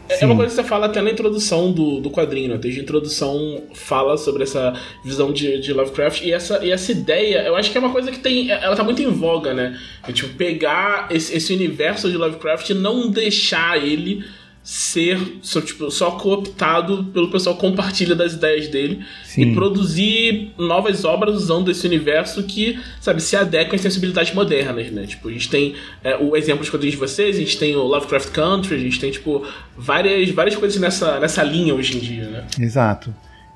É, 0.07 0.23
é 0.23 0.25
uma 0.25 0.35
coisa 0.35 0.55
que 0.55 0.61
você 0.61 0.67
fala 0.67 0.85
até 0.85 1.01
na 1.01 1.11
introdução 1.11 1.71
do, 1.71 1.99
do 1.99 2.11
quadrinho, 2.11 2.49
né? 2.49 2.57
Desde 2.57 2.79
a 2.79 2.83
introdução 2.83 3.63
fala 3.73 4.17
sobre 4.17 4.43
essa 4.43 4.73
visão 5.03 5.33
de, 5.33 5.59
de 5.59 5.73
Lovecraft 5.73 6.21
e 6.21 6.31
essa, 6.31 6.63
e 6.63 6.71
essa 6.71 6.91
ideia, 6.91 7.43
eu 7.43 7.55
acho 7.55 7.71
que 7.71 7.77
é 7.77 7.81
uma 7.81 7.91
coisa 7.91 8.11
que 8.11 8.19
tem. 8.19 8.51
Ela 8.51 8.75
tá 8.75 8.83
muito 8.83 9.01
em 9.01 9.09
voga, 9.09 9.53
né? 9.53 9.79
É, 10.07 10.11
tipo, 10.11 10.33
pegar 10.35 11.07
esse, 11.09 11.35
esse 11.35 11.53
universo 11.53 12.09
de 12.09 12.17
Lovecraft 12.17 12.69
e 12.69 12.73
não 12.73 13.09
deixar 13.09 13.83
ele 13.83 14.23
ser 14.65 15.37
só, 15.43 15.61
tipo, 15.61 15.91
só 15.91 16.09
cooptado 16.13 17.03
pelo 17.13 17.29
pessoal 17.29 17.55
que 17.55 17.61
compartilha 17.61 18.15
das 18.15 18.33
ideias 18.33 18.67
dele 18.67 19.05
Sim. 19.23 19.43
e 19.43 19.53
produzir 19.53 20.53
novas 20.57 21.05
obras 21.05 21.35
usando 21.35 21.69
esse 21.69 21.85
universo 21.85 22.41
que, 22.41 22.79
sabe, 22.99 23.21
se 23.21 23.35
adequam 23.35 23.75
às 23.75 23.81
sensibilidades 23.81 24.33
modernas, 24.33 24.89
né? 24.89 25.05
Tipo, 25.05 25.29
a 25.29 25.31
gente 25.31 25.51
tem 25.51 25.75
é, 26.03 26.17
o 26.17 26.35
exemplo 26.35 26.65
de 26.65 26.71
quadrinhos 26.71 26.95
de 26.95 26.99
vocês, 26.99 27.35
a 27.35 27.39
gente 27.39 27.59
tem 27.59 27.75
o 27.75 27.83
Lovecraft 27.83 28.31
Country, 28.31 28.75
a 28.75 28.79
gente 28.79 28.99
tem, 28.99 29.11
tipo, 29.11 29.45
várias, 29.77 30.31
várias 30.31 30.55
coisas 30.55 30.81
nessa, 30.81 31.19
nessa 31.19 31.43
linha 31.43 31.75
hoje 31.75 31.97
em 31.97 31.99
dia, 31.99 32.27
né? 32.27 32.47
Exato. 32.59 33.13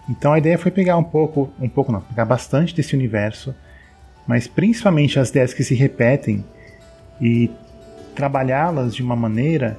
Então 0.07 0.31
a 0.31 0.37
ideia 0.37 0.59
foi 0.59 0.69
pegar 0.69 0.95
um 0.95 1.03
pouco, 1.03 1.51
um 1.59 1.69
pouco 1.69 1.91
não, 1.91 2.01
pegar 2.01 2.25
bastante 2.25 2.75
desse 2.75 2.95
universo, 2.95 3.55
mas 4.27 4.45
principalmente 4.45 5.19
as 5.19 5.31
ideias 5.31 5.55
que 5.55 5.63
se 5.63 5.73
repetem 5.73 6.45
e 7.19 7.49
trabalhá-las 8.13 8.93
de 8.93 9.01
uma 9.01 9.15
maneira 9.15 9.75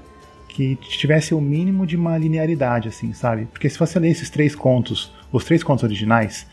que 0.50 0.76
tivesse 0.76 1.34
o 1.34 1.40
mínimo 1.40 1.86
de 1.86 1.96
uma 1.96 2.18
linearidade, 2.18 2.88
assim, 2.88 3.12
sabe? 3.12 3.46
Porque 3.46 3.68
se 3.68 3.78
você 3.78 3.98
ler 3.98 4.10
esses 4.10 4.28
três 4.28 4.54
contos, 4.54 5.12
os 5.32 5.44
três 5.44 5.62
contos 5.62 5.84
originais, 5.84 6.46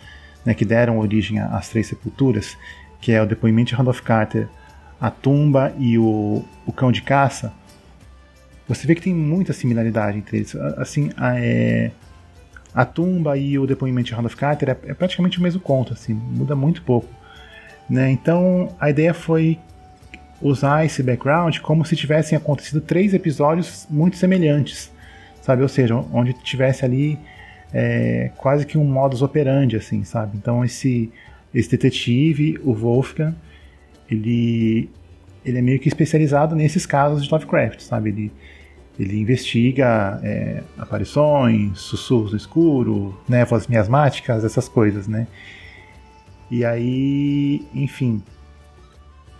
né, 0.46 0.54
que 0.54 0.64
deram 0.64 1.00
origem 1.00 1.40
às 1.40 1.70
três 1.70 1.88
sepulturas, 1.88 2.56
que 3.02 3.12
é 3.12 3.22
o 3.22 3.26
depoimento 3.26 3.70
de 3.70 3.76
Randolph 3.76 4.02
Carter, 4.02 4.48
a 5.02 5.10
tumba 5.10 5.74
e 5.80 5.98
o, 5.98 6.44
o 6.66 6.72
cão 6.72 6.92
de 6.92 7.02
caça, 7.02 7.52
você 8.68 8.86
vê 8.86 8.96
que 8.96 9.02
tem 9.02 9.14
muita 9.14 9.54
similaridade 9.54 10.18
entre 10.18 10.38
eles. 10.38 10.56
Assim, 10.56 11.10
a, 11.18 11.40
é, 11.40 11.92
a 12.74 12.86
tumba 12.86 13.38
e 13.38 13.58
o 13.58 13.66
depoimento 13.66 14.08
de 14.08 14.14
Randolph 14.14 14.36
Carter 14.36 14.70
é, 14.70 14.78
é 14.92 14.94
praticamente 14.94 15.40
o 15.40 15.42
mesmo 15.42 15.60
conto, 15.60 15.94
assim, 15.94 16.14
muda 16.14 16.56
muito 16.56 16.82
pouco. 16.84 17.10
Né? 17.90 18.12
Então 18.12 18.76
a 18.80 18.90
ideia 18.90 19.14
foi 19.14 19.58
usar 20.42 20.86
esse 20.86 21.02
background 21.02 21.58
como 21.60 21.86
se 21.86 21.96
tivessem 21.96 22.38
acontecido 22.38 22.82
três 22.82 23.14
episódios 23.14 23.88
muito 23.90 24.18
semelhantes, 24.18 24.92
sabe? 25.42 25.62
Ou 25.62 25.70
seja, 25.70 25.96
onde 25.96 26.34
tivesse 26.34 26.86
ali 26.86 27.18
é, 27.74 28.32
quase 28.38 28.66
que 28.66 28.78
um 28.78 28.86
modus 28.86 29.22
operandi, 29.22 29.76
assim, 29.76 30.04
sabe? 30.04 30.38
Então 30.38 30.64
esse 30.64 31.12
esse 31.54 31.72
detetive, 31.72 32.60
o 32.64 32.74
Wolfgang, 32.74 33.34
ele 34.10 34.90
ele 35.46 35.58
é 35.58 35.62
meio 35.62 35.80
que 35.80 35.88
especializado 35.88 36.56
nesses 36.56 36.86
casos 36.86 37.24
de 37.24 37.32
Lovecraft, 37.32 37.80
sabe? 37.80 38.10
Ele 38.10 38.32
ele 39.00 39.20
investiga 39.20 40.20
é, 40.24 40.64
aparições, 40.78 41.80
sussurros 41.80 42.32
no 42.32 42.38
escuro, 42.38 43.16
névoas 43.30 43.68
miasmáticas, 43.68 44.44
essas 44.44 44.68
coisas, 44.68 45.08
né? 45.08 45.28
E 46.50 46.66
aí, 46.66 47.62
enfim, 47.76 48.24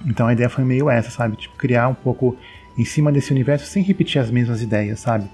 Então 0.06 0.28
a 0.28 0.34
ideia 0.34 0.50
foi 0.50 0.64
meio 0.64 0.90
essa, 0.90 1.10
sabe? 1.10 1.36
Tipo, 1.36 1.56
criar 1.56 1.88
um 1.88 1.94
pouco 1.94 2.38
em 2.78 2.86
cima 2.86 3.12
desse 3.12 3.32
universo 3.32 3.66
sem 3.66 3.84
repetir 3.84 4.22
as 4.22 4.30
mesmas 4.30 4.62
ideias, 4.62 5.00
sabe? 5.00 5.30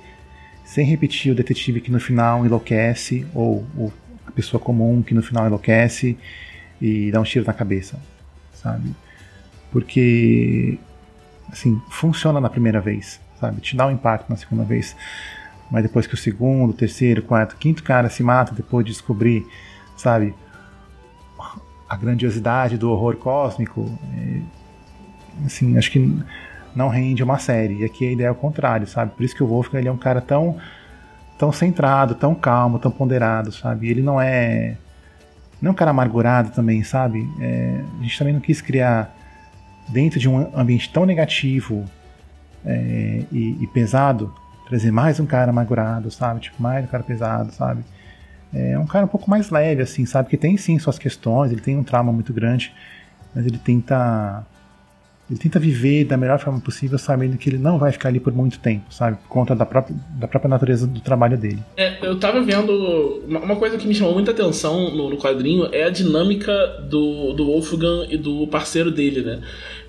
Sem 0.63 0.85
repetir 0.85 1.31
o 1.31 1.35
detetive 1.35 1.81
que 1.81 1.91
no 1.91 1.99
final 1.99 2.45
enlouquece, 2.45 3.27
ou, 3.33 3.65
ou 3.77 3.93
a 4.25 4.31
pessoa 4.31 4.61
comum 4.61 5.01
que 5.01 5.13
no 5.13 5.21
final 5.21 5.45
enlouquece 5.45 6.17
e 6.81 7.11
dá 7.11 7.19
um 7.19 7.23
tiro 7.23 7.45
na 7.45 7.53
cabeça, 7.53 7.99
sabe? 8.53 8.95
Porque, 9.71 10.77
assim, 11.51 11.81
funciona 11.89 12.39
na 12.39 12.49
primeira 12.49 12.79
vez, 12.79 13.19
sabe? 13.39 13.59
Te 13.59 13.75
dá 13.75 13.87
um 13.87 13.91
impacto 13.91 14.29
na 14.29 14.37
segunda 14.37 14.63
vez. 14.63 14.95
Mas 15.69 15.83
depois 15.83 16.07
que 16.07 16.13
o 16.13 16.17
segundo, 16.17 16.73
terceiro, 16.73 17.21
quarto, 17.23 17.57
quinto 17.57 17.83
cara 17.83 18.09
se 18.09 18.23
mata 18.23 18.53
depois 18.53 18.85
de 18.85 18.91
descobrir, 18.91 19.45
sabe? 19.97 20.33
A 21.93 21.97
grandiosidade 21.97 22.77
do 22.77 22.89
horror 22.89 23.17
cósmico, 23.17 23.87
assim, 25.45 25.77
acho 25.77 25.91
que 25.91 26.23
não 26.75 26.89
rende 26.89 27.23
uma 27.23 27.37
série. 27.37 27.81
E 27.81 27.85
aqui 27.85 28.07
a 28.07 28.11
ideia 28.11 28.27
é 28.27 28.31
o 28.31 28.35
contrário, 28.35 28.87
sabe? 28.87 29.11
Por 29.11 29.23
isso 29.23 29.35
que 29.35 29.43
o 29.43 29.47
Wolfgang 29.47 29.79
ele 29.79 29.87
é 29.87 29.91
um 29.91 29.97
cara 29.97 30.21
tão 30.21 30.57
tão 31.37 31.51
centrado, 31.51 32.15
tão 32.15 32.33
calmo, 32.33 32.79
tão 32.79 32.91
ponderado, 32.91 33.51
sabe? 33.51 33.89
Ele 33.89 34.01
não 34.01 34.19
é 34.19 34.75
não 35.61 35.69
é 35.69 35.71
um 35.71 35.75
cara 35.75 35.91
amargurado 35.91 36.51
também, 36.51 36.83
sabe? 36.83 37.29
É, 37.39 37.81
a 37.99 38.03
gente 38.03 38.17
também 38.17 38.33
não 38.33 38.41
quis 38.41 38.59
criar 38.59 39.13
dentro 39.89 40.19
de 40.19 40.27
um 40.27 40.49
ambiente 40.57 40.91
tão 40.91 41.05
negativo 41.05 41.85
é, 42.65 43.23
e, 43.31 43.57
e, 43.61 43.67
pesado 43.67 44.33
trazer 44.67 44.91
mais 44.91 45.19
um 45.19 45.25
cara 45.25 45.51
amargurado, 45.51 46.09
sabe? 46.09 46.39
Tipo, 46.39 46.61
mais 46.61 46.85
um 46.85 46.87
cara 46.87 47.03
pesado, 47.03 47.51
sabe? 47.51 47.83
É 48.53 48.77
um 48.77 48.85
cara 48.85 49.05
um 49.05 49.07
pouco 49.09 49.29
mais 49.29 49.49
leve, 49.49 49.81
assim, 49.81 50.05
sabe? 50.05 50.29
Que 50.29 50.37
tem 50.37 50.57
sim 50.57 50.77
suas 50.77 50.99
questões, 50.99 51.51
ele 51.51 51.61
tem 51.61 51.75
um 51.77 51.83
trauma 51.83 52.11
muito 52.11 52.31
grande, 52.31 52.73
mas 53.33 53.45
ele 53.45 53.57
tenta 53.57 54.45
ele 55.29 55.39
tenta 55.39 55.57
viver 55.57 56.03
da 56.03 56.17
melhor 56.17 56.37
forma 56.37 56.59
possível, 56.59 56.97
sabendo 56.97 57.37
que 57.37 57.49
ele 57.49 57.57
não 57.57 57.79
vai 57.79 57.91
ficar 57.91 58.09
ali 58.09 58.19
por 58.19 58.33
muito 58.33 58.59
tempo, 58.59 58.93
sabe? 58.93 59.17
Por 59.17 59.29
conta 59.29 59.55
da 59.55 59.65
própria, 59.65 59.95
da 60.19 60.27
própria 60.27 60.49
natureza 60.49 60.85
do 60.85 60.99
trabalho 60.99 61.37
dele. 61.37 61.59
É, 61.77 62.05
eu 62.05 62.19
tava 62.19 62.41
vendo. 62.41 63.23
Uma 63.25 63.55
coisa 63.55 63.77
que 63.77 63.87
me 63.87 63.95
chamou 63.95 64.13
muita 64.13 64.31
atenção 64.31 64.91
no, 64.93 65.09
no 65.09 65.17
quadrinho 65.17 65.69
é 65.71 65.85
a 65.85 65.89
dinâmica 65.89 66.51
do, 66.89 67.33
do 67.33 67.45
Wolfgang 67.45 68.05
e 68.09 68.17
do 68.17 68.45
parceiro 68.47 68.91
dele, 68.91 69.21
né? 69.21 69.39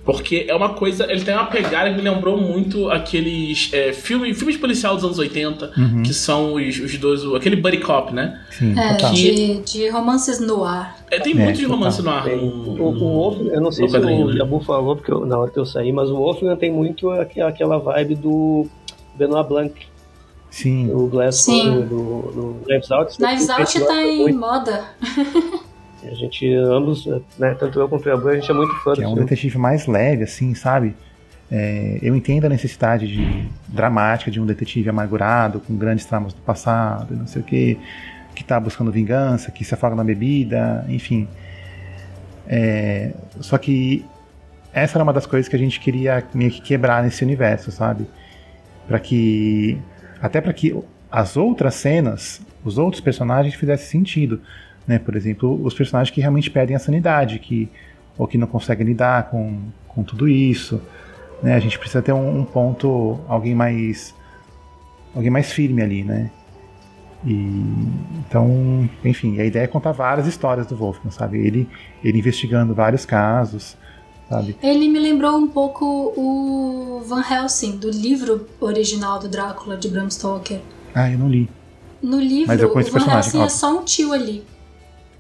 Porque 0.05 0.45
é 0.49 0.55
uma 0.55 0.75
coisa. 0.75 1.11
Ele 1.11 1.25
tem 1.25 1.35
uma 1.35 1.47
pegada 1.47 1.89
que 1.89 1.97
me 1.97 2.03
lembrou 2.03 2.37
muito 2.37 2.91
aqueles 2.91 3.71
é, 3.73 3.93
filmes, 3.93 4.37
filmes 4.37 4.57
policial 4.57 4.95
dos 4.95 5.05
anos 5.05 5.19
80, 5.19 5.73
uhum. 5.77 6.03
que 6.03 6.13
são 6.13 6.55
os, 6.55 6.79
os 6.79 6.99
dois. 6.99 7.25
Aquele 7.35 7.57
Buddy 7.57 7.79
Cop, 7.79 8.13
né? 8.13 8.41
Sim, 8.51 8.79
é, 8.79 8.95
de, 9.11 9.63
de, 9.63 9.89
romances 9.89 10.41
no 10.41 10.63
ar. 10.63 10.99
É, 11.11 11.19
tem 11.19 11.35
muito 11.35 11.59
de 11.59 11.65
romance 11.65 12.03
no 12.03 12.11
ar. 12.11 12.27
No, 12.27 12.83
o, 12.83 12.89
o 12.91 12.99
Wolf, 12.99 13.41
eu 13.51 13.61
não 13.61 13.73
sei 13.73 13.89
se 13.89 13.97
o 13.97 14.33
Jabu 14.37 14.61
falou 14.61 14.97
porque 14.97 15.11
eu, 15.11 15.25
na 15.25 15.39
hora 15.39 15.51
que 15.51 15.59
eu 15.59 15.65
saí, 15.65 15.91
mas 15.91 16.11
o 16.11 16.17
Wolfgang 16.17 16.57
tem 16.57 16.71
muito 16.71 17.11
aquela 17.11 17.79
vibe 17.79 18.17
do 18.17 18.67
Benoit 19.17 19.49
Blanc. 19.49 19.75
Sim. 20.51 20.93
O 20.93 21.09
Glass 21.09 21.37
Sim. 21.37 21.65
do, 21.65 21.83
do, 21.83 22.33
do 22.33 22.57
Knives 22.67 22.91
Out. 22.91 23.17
Knives 23.17 23.49
Out 23.49 23.81
tá 23.81 24.03
em 24.05 24.19
muito. 24.19 24.39
moda. 24.39 24.85
A 26.11 26.15
gente, 26.15 26.53
ambos, 26.55 27.07
né, 27.39 27.55
tanto 27.59 27.81
eu 27.81 27.89
quanto 27.89 28.07
o 28.07 28.09
Yabu, 28.09 28.29
a 28.29 28.35
gente 28.35 28.51
é 28.51 28.55
muito 28.55 28.75
fã 28.83 28.93
que 28.93 29.03
É 29.03 29.09
um 29.09 29.15
detetive 29.15 29.59
mais 29.59 29.87
leve, 29.87 30.25
assim, 30.25 30.55
sabe? 30.55 30.95
É, 31.51 31.99
eu 32.03 32.17
entendo 32.17 32.47
a 32.47 32.49
necessidade 32.49 33.07
de 33.07 33.49
dramática 33.69 34.31
de 34.31 34.41
um 34.41 34.47
detetive 34.47 34.89
amargurado, 34.89 35.61
com 35.61 35.77
grandes 35.77 36.05
traumas 36.05 36.33
do 36.33 36.41
passado, 36.41 37.15
não 37.15 37.27
sei 37.27 37.43
o 37.43 37.45
que, 37.45 37.79
que 38.35 38.43
está 38.43 38.59
buscando 38.59 38.91
vingança, 38.91 39.51
que 39.51 39.65
se 39.65 39.75
afoga 39.75 39.95
na 39.95 40.05
bebida, 40.05 40.85
enfim. 40.89 41.29
É, 42.47 43.13
só 43.41 43.57
que 43.59 44.05
essa 44.73 44.99
era 44.99 45.05
uma 45.05 45.13
das 45.13 45.27
coisas 45.27 45.49
que 45.49 45.57
a 45.57 45.59
gente 45.59 45.79
queria 45.79 46.25
meio 46.35 46.51
que 46.51 46.61
quebrar 46.61 47.03
nesse 47.03 47.23
universo, 47.23 47.71
sabe? 47.71 48.07
Para 48.89 48.99
que 48.99 49.79
até 50.21 50.41
para 50.41 50.53
que 50.53 50.77
as 51.11 51.37
outras 51.37 51.75
cenas, 51.75 52.41
os 52.65 52.77
outros 52.77 53.01
personagens 53.01 53.55
fizessem 53.55 53.87
sentido. 53.87 54.41
Né? 54.87 54.99
Por 54.99 55.17
exemplo, 55.17 55.61
os 55.65 55.75
personagens 55.75 56.15
que 56.15 56.21
realmente 56.21 56.51
perdem 56.51 56.77
a 56.77 56.79
sanidade, 56.79 57.39
que, 57.39 57.69
ou 58.19 58.27
que 58.27 58.39
não 58.39 58.47
conseguem 58.47 58.87
lidar 58.87 59.31
com, 59.31 59.59
com 59.89 60.03
tudo 60.03 60.29
isso. 60.29 60.81
Né? 61.43 61.55
A 61.55 61.61
gente 61.61 61.79
precisa 61.79 62.03
ter 62.03 62.13
um, 62.13 62.41
um 62.41 62.45
ponto, 62.45 63.21
alguém 63.29 63.55
mais 63.55 64.15
alguém 65.15 65.31
mais 65.31 65.53
firme 65.53 65.81
ali, 65.81 66.03
né? 66.03 66.31
E, 67.25 67.33
então, 68.19 68.89
enfim, 69.05 69.41
a 69.41 69.45
ideia 69.45 69.65
é 69.65 69.67
contar 69.67 69.93
várias 69.93 70.27
histórias 70.27 70.67
do 70.67 70.77
Wolfgang, 70.77 71.15
sabe? 71.15 71.39
Ele, 71.39 71.69
ele 72.03 72.19
investigando 72.19 72.75
vários 72.75 73.07
casos, 73.07 73.77
sabe? 74.29 74.57
Ele 74.63 74.89
me 74.89 74.99
lembrou 74.99 75.37
um 75.37 75.49
pouco 75.49 76.13
o 76.17 77.03
Van 77.07 77.23
Helsing, 77.23 77.79
do 77.79 77.91
livro 77.91 78.47
original 78.61 79.19
do 79.19 79.29
Drácula, 79.29 79.77
de 79.77 79.89
Bram 79.89 80.11
Stoker. 80.11 80.61
Ah, 80.95 81.11
eu 81.11 81.19
não 81.19 81.29
li. 81.29 81.49
No 82.03 82.21
livro, 82.21 82.53
o 82.53 82.83
Van 82.83 83.17
Helsing 83.17 83.41
é 83.41 83.49
só 83.49 83.79
um 83.79 83.85
tio 83.85 84.13
ali. 84.13 84.45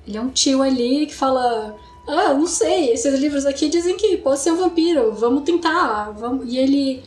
Ele 0.06 0.18
é 0.18 0.20
um 0.20 0.28
tio 0.28 0.62
ali 0.62 1.06
que 1.06 1.14
fala: 1.14 1.76
Ah, 2.06 2.34
não 2.34 2.46
sei, 2.46 2.90
esses 2.90 3.18
livros 3.18 3.46
aqui 3.46 3.68
dizem 3.68 3.96
que 3.96 4.16
pode 4.18 4.40
ser 4.40 4.52
um 4.52 4.56
vampiro, 4.56 5.12
vamos 5.12 5.44
tentar. 5.44 6.10
Vamos... 6.12 6.52
E 6.52 6.58
ele. 6.58 7.02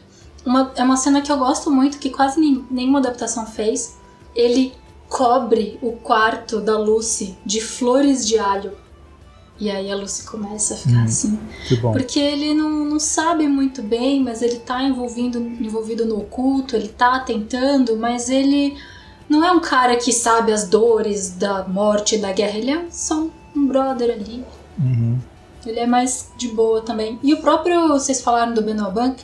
Uma, 0.45 0.71
é 0.75 0.83
uma 0.83 0.95
cena 0.95 1.21
que 1.21 1.31
eu 1.31 1.37
gosto 1.37 1.69
muito, 1.69 1.99
que 1.99 2.09
quase 2.09 2.39
nenhuma 2.71 2.99
adaptação 2.99 3.45
fez. 3.45 3.97
Ele 4.33 4.73
cobre 5.09 5.77
o 5.81 5.93
quarto 5.93 6.59
da 6.59 6.77
Lucy 6.77 7.37
de 7.45 7.59
flores 7.59 8.25
de 8.25 8.37
alho. 8.37 8.71
E 9.59 9.71
aí 9.71 9.91
a 9.91 9.95
Lucy 9.95 10.23
começa 10.27 10.75
a 10.75 10.77
ficar 10.77 10.99
hum, 10.99 11.03
assim. 11.03 11.39
Porque 11.81 12.19
ele 12.19 12.53
não, 12.53 12.85
não 12.85 12.99
sabe 12.99 13.47
muito 13.47 13.81
bem, 13.81 14.23
mas 14.23 14.41
ele 14.41 14.57
tá 14.57 14.83
envolvido, 14.83 15.39
envolvido 15.39 16.05
no 16.05 16.19
oculto, 16.19 16.75
ele 16.75 16.89
tá 16.89 17.19
tentando, 17.19 17.97
mas 17.97 18.29
ele 18.29 18.77
não 19.29 19.43
é 19.43 19.51
um 19.51 19.59
cara 19.59 19.95
que 19.95 20.11
sabe 20.11 20.51
as 20.51 20.67
dores 20.67 21.31
da 21.31 21.63
morte 21.67 22.17
da 22.17 22.31
guerra, 22.31 22.57
ele 22.57 22.71
é 22.71 22.85
só 22.89 23.27
um 23.55 23.67
brother 23.67 24.11
ali. 24.11 24.43
Uhum. 24.79 25.19
Ele 25.65 25.79
é 25.79 25.87
mais 25.87 26.31
de 26.37 26.47
boa 26.49 26.81
também. 26.81 27.19
E 27.21 27.33
o 27.33 27.41
próprio, 27.41 27.89
vocês 27.89 28.21
falaram 28.21 28.53
do 28.53 28.61
Benoit 28.61 28.93
Bank, 28.93 29.23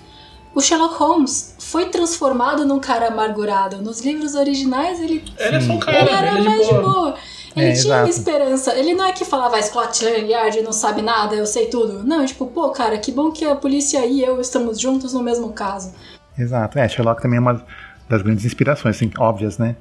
o 0.53 0.61
Sherlock 0.61 0.95
Holmes 0.95 1.55
foi 1.59 1.85
transformado 1.85 2.65
num 2.65 2.79
cara 2.79 3.07
amargurado. 3.07 3.81
Nos 3.81 4.01
livros 4.01 4.35
originais 4.35 4.99
ele, 4.99 5.23
ele, 5.37 5.55
é 5.55 5.61
só 5.61 5.73
um 5.73 5.79
cara, 5.79 5.99
ele 5.99 6.09
era 6.09 6.37
ele 6.37 6.49
mais 6.49 6.67
de 6.67 6.73
boa. 6.73 6.81
De 6.81 6.89
boa. 6.89 7.15
Ele 7.55 7.65
é, 7.67 7.71
tinha 7.73 7.95
exato. 7.95 8.09
esperança. 8.09 8.75
Ele 8.75 8.93
não 8.93 9.05
é 9.05 9.11
que 9.11 9.25
falava 9.25 9.61
Scotland 9.61 10.29
Yard 10.29 10.61
não 10.61 10.71
sabe 10.71 11.01
nada, 11.01 11.35
eu 11.35 11.45
sei 11.45 11.67
tudo. 11.67 12.03
Não, 12.03 12.25
tipo, 12.25 12.47
pô, 12.47 12.69
cara, 12.71 12.97
que 12.97 13.11
bom 13.11 13.31
que 13.31 13.45
a 13.45 13.55
polícia 13.55 14.05
e 14.05 14.21
eu 14.21 14.41
estamos 14.41 14.79
juntos 14.79 15.13
no 15.13 15.23
mesmo 15.23 15.51
caso. 15.53 15.93
Exato. 16.37 16.77
É, 16.77 16.87
Sherlock 16.87 17.21
também 17.21 17.37
é 17.37 17.39
uma 17.39 17.63
das 18.09 18.21
grandes 18.21 18.43
inspirações, 18.45 18.95
assim, 18.95 19.11
óbvias, 19.17 19.57
né? 19.57 19.75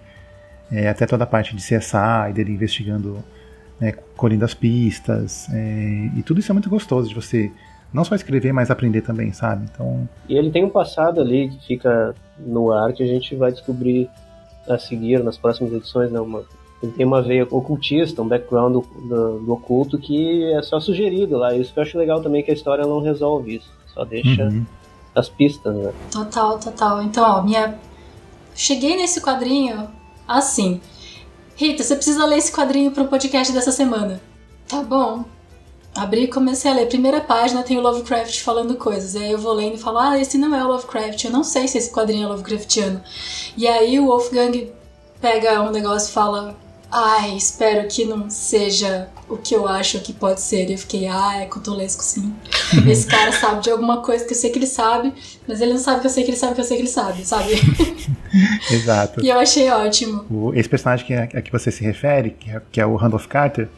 É, 0.73 0.88
até 0.88 1.07
toda 1.07 1.25
a 1.25 1.26
parte 1.26 1.55
de 1.55 1.62
CSI, 1.62 2.33
dele 2.35 2.52
investigando, 2.52 3.23
né, 3.79 3.93
colhendo 4.17 4.45
as 4.45 4.55
pistas, 4.55 5.47
é, 5.52 6.11
e 6.17 6.23
tudo 6.23 6.41
isso 6.41 6.50
é 6.50 6.55
muito 6.55 6.71
gostoso 6.71 7.09
de 7.09 7.14
você 7.14 7.52
não 7.93 8.05
só 8.05 8.14
escrever, 8.14 8.52
mas 8.52 8.71
aprender 8.71 9.02
também, 9.02 9.33
sabe? 9.33 9.67
Então... 9.71 10.09
E 10.26 10.35
ele 10.35 10.50
tem 10.50 10.64
um 10.64 10.71
passado 10.71 11.21
ali 11.21 11.50
que 11.50 11.67
fica 11.67 12.14
no 12.38 12.73
ar 12.73 12.93
que 12.95 13.02
a 13.02 13.07
gente 13.07 13.37
vai 13.37 13.52
descobrir 13.52 14.09
a 14.67 14.79
seguir 14.79 15.23
nas 15.23 15.37
próximas 15.37 15.75
edições, 15.75 16.11
né? 16.11 16.19
Uma, 16.19 16.43
ele 16.83 16.93
tem 16.93 17.05
uma 17.05 17.21
veia 17.21 17.47
ocultista, 17.50 18.23
um 18.23 18.29
background 18.29 18.73
do, 18.73 18.81
do, 18.81 19.38
do, 19.41 19.52
oculto 19.52 19.99
que 19.99 20.43
é 20.55 20.62
só 20.62 20.81
sugerido 20.81 21.37
lá. 21.37 21.55
Isso 21.55 21.73
que 21.75 21.79
eu 21.79 21.83
acho 21.83 21.99
legal 21.99 22.23
também, 22.23 22.43
que 22.43 22.50
a 22.50 22.55
história 22.55 22.87
não 22.87 23.00
resolve 23.00 23.57
isso, 23.57 23.71
só 23.93 24.05
deixa 24.05 24.45
uhum. 24.45 24.64
as 25.14 25.29
pistas, 25.29 25.75
né? 25.75 25.93
Total, 26.11 26.59
total. 26.59 27.02
Então, 27.02 27.25
ó, 27.25 27.43
minha... 27.43 27.79
Cheguei 28.55 28.97
nesse 28.97 29.21
quadrinho 29.23 29.88
assim: 30.26 30.81
Rita, 31.57 31.83
você 31.83 31.95
precisa 31.95 32.25
ler 32.25 32.38
esse 32.38 32.52
quadrinho 32.52 32.91
para 32.91 33.02
o 33.02 33.09
podcast 33.09 33.52
dessa 33.52 33.73
semana. 33.73 34.21
Tá 34.67 34.83
bom. 34.83 35.25
Abri 35.95 36.25
e 36.25 36.29
comecei 36.29 36.71
a 36.71 36.75
ler. 36.75 36.87
Primeira 36.87 37.21
página 37.21 37.62
tem 37.62 37.76
o 37.76 37.83
Lovecraft 37.83 38.41
falando 38.41 38.76
coisas. 38.76 39.14
E 39.14 39.19
aí 39.19 39.33
eu 39.33 39.38
vou 39.38 39.52
lendo 39.52 39.75
e 39.75 39.79
falo: 39.79 39.99
Ah, 39.99 40.19
esse 40.19 40.38
não 40.38 40.55
é 40.55 40.64
o 40.64 40.69
Lovecraft. 40.69 41.25
Eu 41.25 41.31
não 41.31 41.45
sei 41.45 41.69
se 41.69 41.76
esse 41.76 41.93
quadrinho 41.93 42.25
é 42.25 42.29
Lovecraftiano. 42.29 43.02
E 43.57 43.69
aí 43.69 44.00
o 44.00 44.07
Wolfgang 44.07 44.73
pega 45.21 45.62
um 45.62 45.71
negócio 45.71 46.09
e 46.09 46.12
fala: 46.12 46.57
Ai, 46.92 47.37
espero 47.37 47.88
que 47.88 48.04
não 48.04 48.28
seja 48.28 49.08
o 49.26 49.38
que 49.38 49.54
eu 49.54 49.66
acho 49.66 49.99
que 50.00 50.12
pode 50.12 50.42
ser. 50.42 50.68
E 50.68 50.72
eu 50.72 50.78
fiquei, 50.78 51.08
ah, 51.08 51.40
é 51.40 51.46
cotolesco 51.46 52.02
sim. 52.02 52.34
Esse 52.87 53.06
cara 53.06 53.32
sabe 53.32 53.62
de 53.62 53.70
alguma 53.70 54.02
coisa 54.02 54.26
que 54.26 54.32
eu 54.32 54.37
sei 54.37 54.50
que 54.50 54.58
ele 54.58 54.66
sabe, 54.66 55.12
mas 55.49 55.62
ele 55.62 55.72
não 55.72 55.80
sabe 55.80 56.00
que 56.00 56.06
eu 56.06 56.11
sei 56.11 56.22
que 56.22 56.30
ele 56.30 56.37
sabe 56.37 56.54
que 56.54 56.61
eu 56.61 56.64
sei 56.64 56.76
que 56.76 56.82
ele 56.82 56.90
sabe, 56.90 57.25
sabe? 57.25 57.54
Exato. 58.70 59.25
E 59.25 59.30
eu 59.30 59.38
achei 59.38 59.70
ótimo. 59.70 60.26
O, 60.30 60.52
esse 60.54 60.68
personagem 60.68 61.06
que, 61.06 61.14
a, 61.14 61.22
a 61.22 61.42
que 61.42 61.50
você 61.50 61.70
se 61.70 61.82
refere, 61.82 62.30
que 62.30 62.50
é, 62.50 62.62
que 62.70 62.80
é 62.80 62.84
o 62.84 62.94
Randolph 62.94 63.26
Carter, 63.26 63.70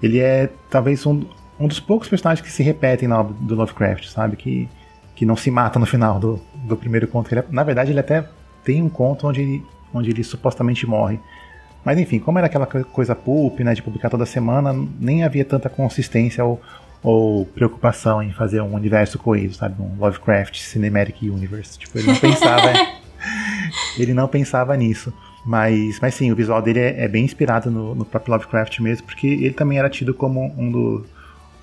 ele 0.00 0.20
é 0.20 0.48
talvez 0.70 1.04
um, 1.06 1.24
um 1.58 1.66
dos 1.66 1.80
poucos 1.80 2.08
personagens 2.08 2.46
que 2.46 2.52
se 2.52 2.62
repetem 2.62 3.08
na 3.08 3.18
obra 3.18 3.34
do 3.40 3.56
Lovecraft, 3.56 4.06
sabe? 4.06 4.36
Que, 4.36 4.68
que 5.16 5.26
não 5.26 5.36
se 5.36 5.50
mata 5.50 5.78
no 5.78 5.86
final 5.86 6.20
do, 6.20 6.40
do 6.54 6.76
primeiro 6.76 7.08
conto. 7.08 7.32
Ele, 7.32 7.40
é, 7.40 7.44
na 7.50 7.64
verdade, 7.64 7.90
ele 7.90 8.00
até 8.00 8.28
tem 8.62 8.80
um 8.80 8.88
conto 8.88 9.26
onde 9.26 9.40
ele, 9.40 9.66
onde 9.92 10.10
ele 10.10 10.22
supostamente 10.22 10.86
morre. 10.86 11.18
Mas 11.84 11.98
enfim, 11.98 12.18
como 12.18 12.38
era 12.38 12.46
aquela 12.46 12.66
coisa 12.66 13.14
pulp, 13.14 13.60
né, 13.60 13.74
de 13.74 13.82
publicar 13.82 14.08
toda 14.08 14.24
semana, 14.24 14.74
nem 14.98 15.22
havia 15.22 15.44
tanta 15.44 15.68
consistência 15.68 16.44
ou, 16.44 16.60
ou 17.02 17.44
preocupação 17.46 18.22
em 18.22 18.32
fazer 18.32 18.60
um 18.62 18.74
universo 18.74 19.18
coeso, 19.18 19.54
sabe? 19.54 19.80
Um 19.82 19.98
Lovecraft 19.98 20.58
Cinematic 20.58 21.22
Universe. 21.22 21.78
Tipo, 21.78 21.98
ele 21.98 22.08
não 22.08 22.16
pensava. 22.16 22.72
ele 23.98 24.14
não 24.14 24.28
pensava 24.28 24.76
nisso. 24.76 25.12
Mas, 25.44 26.00
mas 26.00 26.14
sim, 26.14 26.32
o 26.32 26.36
visual 26.36 26.62
dele 26.62 26.80
é, 26.80 27.04
é 27.04 27.08
bem 27.08 27.22
inspirado 27.22 27.70
no, 27.70 27.94
no, 27.94 28.04
próprio 28.04 28.32
Lovecraft 28.32 28.80
mesmo, 28.80 29.06
porque 29.06 29.26
ele 29.26 29.52
também 29.52 29.78
era 29.78 29.90
tido 29.90 30.14
como 30.14 30.54
um 30.56 30.72
do 30.72 31.06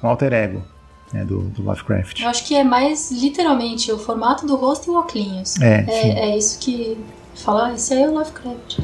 um 0.04 0.08
alter 0.08 0.34
ego 0.34 0.64
né, 1.12 1.26
do, 1.26 1.42
do, 1.50 1.64
Lovecraft. 1.64 2.22
Eu 2.22 2.30
acho 2.30 2.46
que 2.46 2.56
é 2.56 2.64
mais 2.64 3.12
literalmente 3.12 3.92
o 3.92 3.98
formato 3.98 4.46
do 4.46 4.56
rosto 4.56 4.88
e 4.88 4.92
o 4.92 5.00
óculos. 5.00 5.60
É, 5.60 5.86
é, 5.88 6.30
é, 6.30 6.38
isso 6.38 6.60
que 6.60 6.98
fala, 7.42 7.68
ah, 7.68 7.74
esse 7.74 7.94
aí 7.94 8.04
é 8.04 8.10
o 8.10 8.14
Lovecraft. 8.14 8.78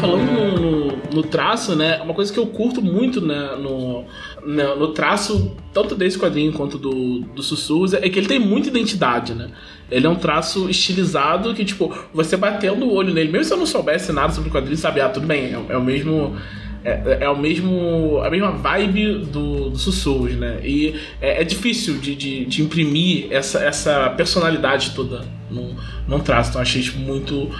Falando 0.00 0.60
no, 0.60 0.96
no, 1.14 1.22
traço, 1.22 1.74
né? 1.74 2.02
Uma 2.02 2.12
coisa 2.12 2.30
que 2.30 2.38
eu 2.38 2.46
curto 2.46 2.82
muito 2.82 3.20
né, 3.20 3.56
no, 3.56 4.04
no, 4.44 4.76
no 4.76 4.88
traço, 4.88 5.56
tanto 5.72 5.94
desse 5.94 6.18
quadrinho 6.18 6.52
quanto 6.52 6.76
do, 6.76 7.20
do 7.20 7.42
Sussurros, 7.42 7.94
é 7.94 8.08
que 8.10 8.18
ele 8.18 8.26
tem 8.26 8.38
muita 8.38 8.68
identidade, 8.68 9.34
né? 9.34 9.48
Ele 9.90 10.06
é 10.06 10.10
um 10.10 10.16
traço 10.16 10.68
estilizado 10.68 11.54
que, 11.54 11.64
tipo, 11.64 11.96
você 12.12 12.36
batendo 12.36 12.84
o 12.84 12.92
olho 12.92 13.14
nele, 13.14 13.32
mesmo 13.32 13.44
se 13.44 13.54
eu 13.54 13.56
não 13.56 13.64
soubesse 13.64 14.12
nada 14.12 14.32
sobre 14.34 14.50
o 14.50 14.52
quadrinho, 14.52 14.76
sabe, 14.76 15.00
ah, 15.00 15.08
tudo 15.08 15.26
bem, 15.26 15.54
é, 15.54 15.64
é 15.70 15.76
o 15.76 15.82
mesmo. 15.82 16.36
É, 16.86 17.24
é, 17.24 17.28
o 17.28 17.36
mesmo. 17.36 18.20
a 18.22 18.30
mesma 18.30 18.52
vibe 18.52 19.24
do, 19.24 19.70
do 19.70 19.76
Sussurros, 19.76 20.36
né? 20.36 20.60
E 20.62 20.94
é, 21.20 21.42
é 21.42 21.44
difícil 21.44 21.98
de, 21.98 22.14
de, 22.14 22.44
de, 22.44 22.62
imprimir 22.62 23.26
essa, 23.28 23.58
essa 23.58 24.08
personalidade 24.10 24.92
toda 24.94 25.24
num, 25.50 25.74
num 26.06 26.20
traço. 26.20 26.50
Então 26.50 26.62
achei 26.62 26.80
isso 26.80 26.96
muito 26.96 27.50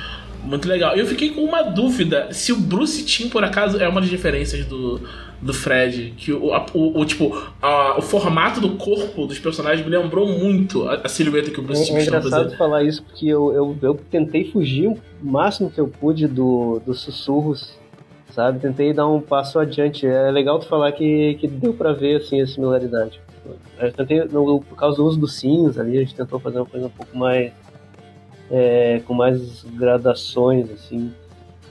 muito 0.45 0.69
legal. 0.69 0.95
Eu 0.97 1.05
fiquei 1.07 1.31
com 1.31 1.43
uma 1.43 1.65
dúvida 1.65 2.29
se 2.31 2.53
o 2.53 2.57
Bruce 2.57 3.05
Timm, 3.05 3.29
por 3.29 3.43
acaso, 3.43 3.79
é 3.79 3.89
uma 3.89 4.01
das 4.01 4.09
diferenças 4.09 4.65
do, 4.65 5.01
do 5.43 5.53
Fred. 5.53 6.15
Que 6.17 6.33
o, 6.33 6.53
o, 6.73 7.01
o 7.01 7.05
tipo, 7.05 7.37
a, 7.61 7.99
o 7.99 8.03
formato 8.03 8.61
do 8.61 8.77
corpo 8.77 9.27
dos 9.27 9.41
personagens 9.41 9.85
me 9.85 9.91
lembrou 9.91 10.29
muito 10.29 10.89
a, 10.89 11.01
a 11.03 11.09
silhueta 11.09 11.51
que 11.51 11.59
o 11.59 11.65
Bruce 11.65 11.83
é, 11.83 11.85
Timm 11.87 11.97
É 11.97 12.03
engraçado 12.03 12.57
falar 12.57 12.85
isso, 12.85 13.03
porque 13.03 13.27
eu, 13.27 13.53
eu, 13.53 13.77
eu 13.83 13.95
tentei 14.09 14.45
fugir 14.53 14.87
o 14.87 14.97
máximo 15.21 15.69
que 15.69 15.81
eu 15.81 15.89
pude 15.89 16.29
do, 16.29 16.81
dos 16.87 17.01
sussurros, 17.01 17.77
sabe? 18.37 18.61
Tentei 18.61 18.93
dar 18.93 19.09
um 19.09 19.19
passo 19.19 19.59
adiante. 19.59 20.07
É 20.07 20.31
legal 20.31 20.59
tu 20.59 20.67
falar 20.67 20.93
que, 20.93 21.35
que 21.41 21.49
deu 21.49 21.73
pra 21.73 21.95
ver, 21.95 22.19
assim, 22.19 22.39
a 22.43 22.47
similaridade. 22.47 23.19
Eu 23.79 23.93
tentei, 23.93 24.23
no, 24.25 24.61
por 24.61 24.77
causa 24.77 24.99
do 24.99 25.07
uso 25.07 25.19
dos 25.19 25.39
sinos 25.41 25.79
ali, 25.79 25.97
a 25.97 26.01
gente 26.01 26.15
tentou 26.15 26.39
fazer 26.39 26.59
uma 26.59 26.67
coisa 26.67 26.87
um 26.87 26.91
pouco 26.91 27.17
mais 27.17 27.51
é, 28.51 29.01
com 29.07 29.15
mais 29.15 29.65
gradações, 29.65 30.71
assim. 30.71 31.11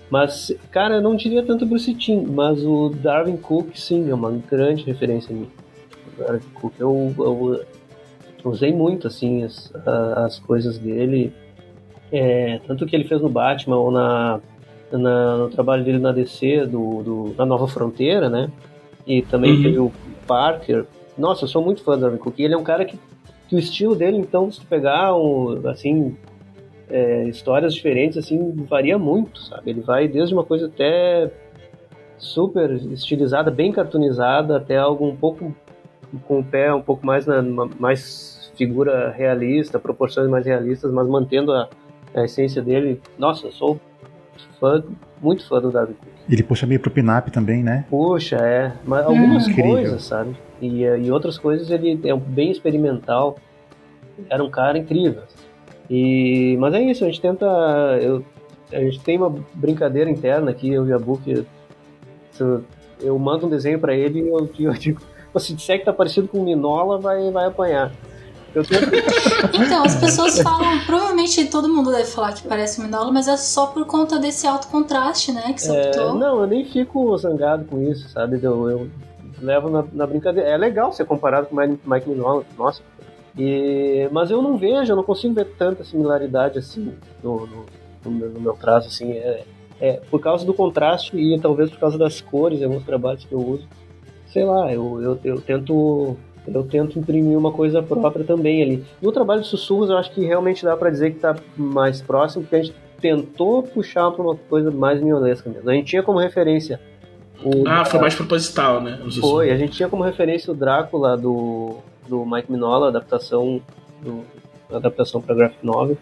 Mas, 0.09 0.51
cara, 0.71 0.95
eu 0.95 1.01
não 1.01 1.15
diria 1.15 1.43
tanto 1.43 1.67
Bruce 1.67 1.93
Timm, 1.93 2.25
mas 2.31 2.63
o 2.65 2.89
Darwin 2.89 3.37
Cook, 3.37 3.75
sim, 3.75 4.09
é 4.09 4.13
uma 4.13 4.31
grande 4.31 4.83
referência 4.83 5.35
a 5.35 5.37
mim. 5.37 5.49
O 6.07 6.23
Darwin 6.23 6.39
Cook, 6.55 6.73
eu, 6.79 7.13
eu, 7.17 7.65
eu 8.43 8.51
usei 8.51 8.73
muito, 8.73 9.07
assim, 9.07 9.43
as, 9.43 9.71
as 10.15 10.39
coisas 10.39 10.79
dele, 10.79 11.31
é, 12.11 12.59
tanto 12.65 12.85
que 12.87 12.95
ele 12.95 13.07
fez 13.07 13.21
no 13.21 13.29
Batman 13.29 13.77
ou 13.77 13.91
na, 13.91 14.39
na, 14.97 15.37
no 15.37 15.49
trabalho 15.49 15.83
dele 15.83 15.99
na 15.99 16.11
DC, 16.11 16.65
do, 16.65 17.03
do, 17.03 17.35
na 17.37 17.45
Nova 17.45 17.67
Fronteira, 17.67 18.29
né? 18.29 18.49
E 19.05 19.21
também 19.21 19.55
uhum. 19.55 19.63
teve 19.63 19.79
o 19.79 19.91
Parker. 20.27 20.85
Nossa, 21.17 21.45
eu 21.45 21.47
sou 21.47 21.63
muito 21.63 21.83
fã 21.83 21.95
do 21.95 22.01
Darwin 22.01 22.17
Cook. 22.17 22.39
Ele 22.39 22.53
é 22.53 22.57
um 22.57 22.63
cara 22.63 22.85
que, 22.85 22.99
que 23.47 23.55
o 23.55 23.59
estilo 23.59 23.95
dele, 23.95 24.17
então, 24.17 24.51
se 24.51 24.59
tu 24.59 24.65
pegar, 24.65 25.15
um, 25.15 25.67
assim, 25.67 26.15
é, 26.89 27.23
histórias 27.27 27.73
diferentes, 27.73 28.17
assim, 28.17 28.51
varia 28.67 28.97
muito, 28.97 29.39
sabe? 29.39 29.71
Ele 29.71 29.81
vai 29.81 30.07
desde 30.07 30.33
uma 30.33 30.43
coisa 30.43 30.67
até 30.67 31.31
super 32.17 32.71
estilizada, 32.71 33.51
bem 33.51 33.71
cartoonizada, 33.71 34.57
até 34.57 34.77
algo 34.77 35.05
um 35.05 35.15
pouco 35.15 35.53
com 36.27 36.39
o 36.39 36.43
pé 36.43 36.73
um 36.73 36.81
pouco 36.81 37.05
mais 37.05 37.25
na 37.25 37.41
mais 37.79 38.51
figura 38.55 39.11
realista, 39.11 39.79
proporções 39.79 40.29
mais 40.29 40.45
realistas, 40.45 40.91
mas 40.91 41.07
mantendo 41.07 41.51
a, 41.51 41.69
a 42.13 42.23
essência 42.23 42.61
dele. 42.61 43.01
Nossa, 43.17 43.47
eu 43.47 43.51
sou 43.51 43.79
fã, 44.65 44.83
muito 45.21 45.47
fã 45.47 45.61
do 45.61 45.71
David 45.71 45.95
Ele 46.29 46.43
puxa 46.43 46.65
meio 46.65 46.79
pro 46.79 46.89
pin-up 46.89 47.29
também, 47.31 47.63
né? 47.63 47.85
Puxa, 47.89 48.37
é. 48.37 48.73
Mas 48.83 49.05
algumas 49.05 49.47
hum. 49.47 49.55
coisas, 49.55 50.03
sabe? 50.03 50.35
E, 50.61 50.83
e 50.83 51.11
outras 51.11 51.37
coisas 51.37 51.69
ele 51.69 51.99
é 52.03 52.15
bem 52.15 52.51
experimental. 52.51 53.37
Era 54.29 54.43
um 54.43 54.49
cara 54.49 54.77
incrível. 54.77 55.23
E, 55.89 56.57
mas 56.59 56.73
é 56.73 56.81
isso, 56.81 57.03
a 57.03 57.07
gente 57.07 57.21
tenta. 57.21 57.45
Eu, 58.01 58.25
a 58.71 58.79
gente 58.79 58.99
tem 59.01 59.17
uma 59.17 59.33
brincadeira 59.53 60.09
interna 60.09 60.49
aqui, 60.51 60.71
eu 60.71 60.87
e 60.87 60.93
a 60.93 60.97
Book. 60.97 61.45
Eu, 62.39 62.63
eu 62.99 63.19
mando 63.19 63.45
um 63.45 63.49
desenho 63.49 63.79
para 63.79 63.93
ele 63.93 64.21
e 64.21 64.27
eu, 64.27 64.49
eu 64.59 64.73
digo: 64.73 65.01
se 65.37 65.53
disser 65.53 65.79
que 65.79 65.85
tá 65.85 65.93
parecido 65.93 66.27
com 66.27 66.43
Minola, 66.43 66.99
vai, 66.99 67.29
vai 67.29 67.45
apanhar. 67.45 67.91
então, 69.53 69.83
as 69.83 69.95
pessoas 69.95 70.39
falam, 70.39 70.79
provavelmente 70.85 71.45
todo 71.45 71.67
mundo 71.67 71.91
deve 71.91 72.05
falar 72.05 72.33
que 72.33 72.47
parece 72.47 72.81
Minola, 72.81 73.11
mas 73.11 73.27
é 73.27 73.37
só 73.37 73.67
por 73.67 73.85
conta 73.85 74.19
desse 74.19 74.47
alto 74.47 74.67
contraste, 74.67 75.31
né, 75.31 75.53
que 75.53 75.61
você 75.61 75.75
é, 75.75 75.87
optou. 75.87 76.13
Não, 76.15 76.41
eu 76.41 76.47
nem 76.47 76.65
fico 76.65 77.17
zangado 77.17 77.65
com 77.65 77.81
isso, 77.81 78.09
sabe? 78.09 78.39
Eu, 78.41 78.69
eu 78.69 78.89
levo 79.41 79.69
na, 79.69 79.83
na, 79.91 80.07
brincadeira. 80.07 80.49
É 80.49 80.57
legal 80.57 80.91
ser 80.93 81.05
comparado 81.05 81.47
com 81.47 81.55
Mike, 81.55 81.79
Mike 81.85 82.09
Minola, 82.09 82.43
nossa, 82.57 82.81
e, 83.37 84.07
mas 84.11 84.31
eu 84.31 84.41
não 84.41 84.57
vejo, 84.57 84.91
eu 84.91 84.95
não 84.95 85.03
consigo 85.03 85.33
ver 85.33 85.45
tanta 85.57 85.83
similaridade 85.83 86.57
assim 86.57 86.93
no, 87.21 87.45
no, 87.45 87.65
no, 88.05 88.29
no 88.29 88.39
meu 88.39 88.53
traço, 88.53 88.87
assim, 88.87 89.11
é, 89.11 89.43
é, 89.79 89.93
por 90.09 90.21
causa 90.21 90.45
do 90.45 90.53
contraste 90.53 91.17
e 91.17 91.37
talvez 91.39 91.69
por 91.69 91.79
causa 91.79 91.97
das 91.97 92.21
cores 92.21 92.61
em 92.61 92.63
alguns 92.63 92.83
trabalhos 92.83 93.25
que 93.25 93.33
eu 93.33 93.39
uso. 93.39 93.67
Sei 94.27 94.45
lá, 94.45 94.71
eu, 94.71 95.01
eu, 95.01 95.19
eu 95.23 95.41
tento 95.41 96.17
eu 96.47 96.63
tento 96.63 96.99
imprimir 96.99 97.37
uma 97.37 97.51
coisa 97.51 97.81
própria 97.81 98.25
também 98.25 98.61
ali. 98.61 98.85
No 99.01 99.11
trabalho 99.11 99.41
de 99.41 99.47
sussurros, 99.47 99.89
eu 99.89 99.97
acho 99.97 100.11
que 100.11 100.25
realmente 100.25 100.63
dá 100.63 100.75
para 100.75 100.89
dizer 100.89 101.11
que 101.11 101.17
está 101.17 101.35
mais 101.57 102.01
próximo, 102.01 102.43
porque 102.43 102.55
a 102.55 102.63
gente 102.63 102.75
tentou 102.99 103.63
puxar 103.63 104.11
para 104.11 104.21
uma 104.21 104.35
coisa 104.35 104.71
mais 104.71 105.01
miolesca 105.01 105.49
mesmo. 105.49 105.69
A 105.69 105.73
gente 105.73 105.87
tinha 105.87 106.03
como 106.03 106.19
referência 106.19 106.79
o, 107.43 107.67
ah, 107.67 107.83
foi 107.83 107.99
mais 107.99 108.15
proposital, 108.15 108.81
né? 108.81 108.97
Foi, 109.19 109.51
a 109.51 109.57
gente 109.57 109.73
tinha 109.73 109.89
como 109.89 110.03
referência 110.03 110.51
o 110.51 110.55
Drácula 110.55 111.17
do 111.17 111.77
do 112.07 112.25
Mike 112.25 112.51
Minola, 112.51 112.89
adaptação 112.89 113.61
do, 114.01 114.23
adaptação 114.71 115.21
para 115.21 115.35
graphic 115.35 115.65
novel. 115.65 115.97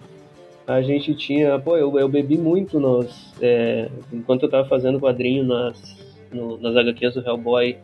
A 0.65 0.81
gente 0.81 1.13
tinha, 1.13 1.59
pô, 1.59 1.75
eu, 1.77 1.97
eu 1.99 2.07
bebi 2.07 2.37
muito 2.37 2.79
nos, 2.79 3.33
é, 3.41 3.89
enquanto 4.11 4.43
eu 4.43 4.49
tava 4.49 4.67
fazendo 4.67 4.99
quadrinho 4.99 5.43
nas, 5.43 5.97
no, 6.31 6.57
nas 6.57 6.75
HQs 6.75 7.15
do 7.15 7.27
Hellboy, 7.27 7.77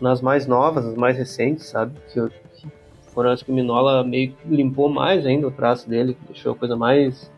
nas 0.00 0.20
mais 0.20 0.46
novas, 0.46 0.86
as 0.86 0.94
mais 0.94 1.16
recentes, 1.16 1.66
sabe? 1.66 1.92
Que, 2.12 2.18
eu, 2.18 2.28
que 2.28 2.68
foram 3.08 3.30
as 3.30 3.42
que 3.42 3.50
o 3.50 3.54
Minola 3.54 4.02
meio 4.04 4.32
que 4.32 4.48
limpou 4.48 4.88
mais 4.88 5.26
ainda 5.26 5.46
o 5.46 5.50
traço 5.50 5.88
dele, 5.88 6.16
deixou 6.28 6.52
a 6.52 6.56
coisa 6.56 6.76
mais 6.76 7.30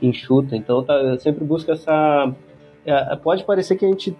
enxuta. 0.00 0.56
Então 0.56 0.82
tá, 0.82 0.94
eu 0.94 1.18
sempre 1.18 1.44
busco 1.44 1.70
essa. 1.70 2.32
É, 2.84 3.16
pode 3.16 3.44
parecer 3.44 3.76
que 3.76 3.84
a 3.84 3.88
gente 3.88 4.16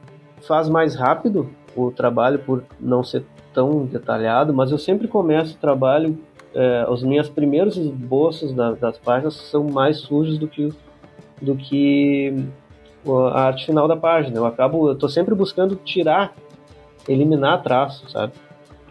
faz 0.47 0.69
mais 0.69 0.95
rápido 0.95 1.51
o 1.75 1.91
trabalho 1.91 2.39
por 2.41 2.65
não 2.81 3.03
ser 3.03 3.25
tão 3.53 3.85
detalhado, 3.85 4.53
mas 4.53 4.71
eu 4.71 4.79
sempre 4.79 5.09
começo 5.09 5.57
o 5.57 5.59
trabalho, 5.59 6.19
é, 6.55 6.87
os 6.89 7.03
meus 7.03 7.29
primeiros 7.29 7.77
esboços 7.77 8.53
da, 8.53 8.73
das 8.73 8.99
páginas 8.99 9.35
são 9.35 9.65
mais 9.65 9.99
sujos 9.99 10.39
do 10.39 10.47
que, 10.47 10.73
do 11.41 11.57
que 11.57 12.35
a 13.35 13.43
arte 13.43 13.67
final 13.67 13.89
da 13.89 13.97
página. 13.97 14.37
Eu 14.37 14.47
acabo, 14.47 14.89
eu 14.89 14.97
tô 14.97 15.09
sempre 15.09 15.35
buscando 15.35 15.77
tirar, 15.77 16.35
eliminar 17.09 17.63
traço, 17.63 18.09
sabe? 18.11 18.33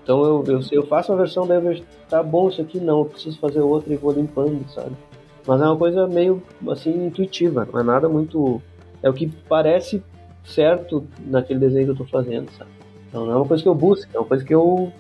Então 0.04 0.24
eu, 0.24 0.44
eu, 0.48 0.60
eu 0.72 0.86
faço 0.88 1.12
uma 1.12 1.18
versão, 1.20 1.46
daí 1.46 1.58
eu 1.58 1.62
vejo, 1.62 1.84
tá 2.10 2.24
bom 2.24 2.50
isso 2.50 2.62
aqui, 2.62 2.80
não, 2.80 3.00
eu 3.00 3.06
preciso 3.06 3.40
fazer 3.40 3.62
outra 3.62 3.94
e 3.94 3.98
vou 3.98 4.12
limpando, 4.12 4.68
sabe? 4.70 4.96
Mas 5.46 5.62
é 5.62 5.66
uma 5.66 5.78
coisa 5.78 6.08
meio, 6.08 6.42
assim, 6.70 7.06
intuitiva, 7.06 7.68
não 7.72 7.80
é 7.80 7.84
nada 7.84 8.10
muito... 8.10 8.62
É 9.04 9.10
o 9.10 9.14
que 9.14 9.28
parece 9.48 10.04
certo 10.48 11.06
naquele 11.20 11.60
desenho 11.60 11.86
que 11.86 11.92
eu 11.92 11.98
tô 11.98 12.06
fazendo, 12.06 12.50
sabe? 12.58 12.72
Então 13.08 13.26
não 13.26 13.34
é 13.34 13.36
uma 13.36 13.46
coisa 13.46 13.62
que 13.62 13.70
eu 13.70 13.76
busco, 13.76 14.10
é 14.14 14.20
uma 14.20 14.28
coisa 14.28 14.44
que 14.44 14.54
eu. 14.54 14.92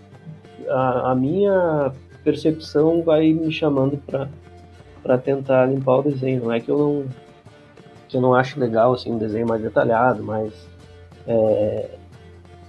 A, 0.69 1.11
a 1.11 1.15
minha 1.15 1.91
percepção 2.23 3.01
vai 3.01 3.31
me 3.31 3.51
chamando 3.51 3.97
para 5.01 5.17
tentar 5.17 5.65
limpar 5.65 5.99
o 5.99 6.03
desenho. 6.03 6.43
Não 6.43 6.51
é 6.51 6.59
que 6.59 6.69
eu 6.69 6.77
não. 6.77 7.05
que 8.07 8.17
eu 8.17 8.21
não 8.21 8.33
acho 8.33 8.59
legal 8.59 8.93
assim, 8.93 9.11
um 9.11 9.17
desenho 9.17 9.47
mais 9.47 9.61
detalhado, 9.61 10.23
mais. 10.23 10.53
É, 11.25 11.89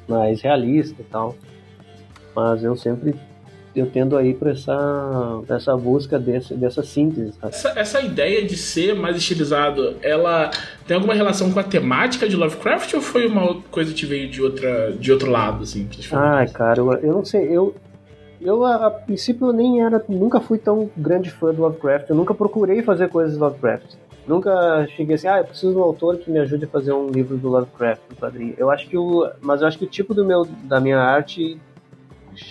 mais 0.09 0.41
realista 0.41 1.01
e 1.01 1.05
tal. 1.05 1.37
Mas 2.35 2.63
eu 2.63 2.77
sempre 2.77 3.15
eu 3.75 3.87
tendo 3.87 4.17
aí 4.17 4.35
para 4.35 4.51
essa, 4.51 5.43
essa 5.49 5.77
busca 5.77 6.19
desse, 6.19 6.55
dessa 6.55 6.83
síntese. 6.83 7.35
Essa, 7.43 7.73
essa 7.77 8.01
ideia 8.01 8.45
de 8.45 8.57
ser 8.57 8.95
mais 8.95 9.17
estilizado, 9.17 9.97
ela 10.03 10.51
tem 10.87 10.97
alguma 10.97 11.15
relação 11.15 11.53
com 11.53 11.61
a 11.61 11.63
temática 11.63 12.29
de 12.29 12.37
Lovecraft 12.37 12.95
ou 12.95 13.01
foi 13.01 13.27
uma 13.27 13.61
coisa 13.71 13.93
que 13.95 14.07
veio 14.07 14.29
de, 14.29 14.43
outra, 14.43 14.93
de 14.93 15.13
outro 15.13 15.31
lado? 15.31 15.63
Assim, 15.63 15.89
Ai, 16.13 16.49
cara, 16.49 16.81
eu, 16.81 16.93
eu 16.95 17.13
não 17.13 17.25
sei. 17.25 17.45
Eu, 17.45 17.75
eu 18.41 18.65
a, 18.65 18.87
a, 18.87 18.91
princípio 18.91 19.49
eu 19.49 19.53
nem 19.53 19.83
era, 19.83 20.03
nunca 20.09 20.41
fui 20.41 20.59
tão 20.59 20.91
grande 20.97 21.31
fã 21.31 21.53
do 21.53 21.63
Lovecraft. 21.63 22.11
Eu 22.11 22.17
nunca 22.17 22.35
procurei 22.35 22.83
fazer 22.83 23.09
coisas 23.09 23.35
de 23.35 23.39
Lovecraft. 23.39 23.95
Nunca 24.29 24.87
cheguei 24.89 25.15
assim, 25.15 25.27
ah, 25.27 25.39
eu 25.39 25.45
preciso 25.45 25.73
de 25.73 25.79
um 25.79 25.83
autor 25.83 26.19
que 26.19 26.31
me 26.31 26.39
ajude 26.39 26.67
a 26.67 26.69
fazer 26.69 26.93
um 26.93 27.09
livro 27.09 27.39
do 27.39 27.49
Lovecraft, 27.49 28.03
um 28.13 28.15
quadrinho. 28.15 28.55
Eu 28.59 28.71
acho 28.71 28.87
que 28.87 28.95
o, 28.95 29.27
mas 29.41 29.63
eu 29.63 29.67
acho 29.67 29.79
que 29.79 29.87
o 29.87 29.89
tipo 29.89 30.13
do 30.13 30.23
meu, 30.23 30.45
da 30.65 30.79
minha 30.79 30.99
arte 30.99 31.59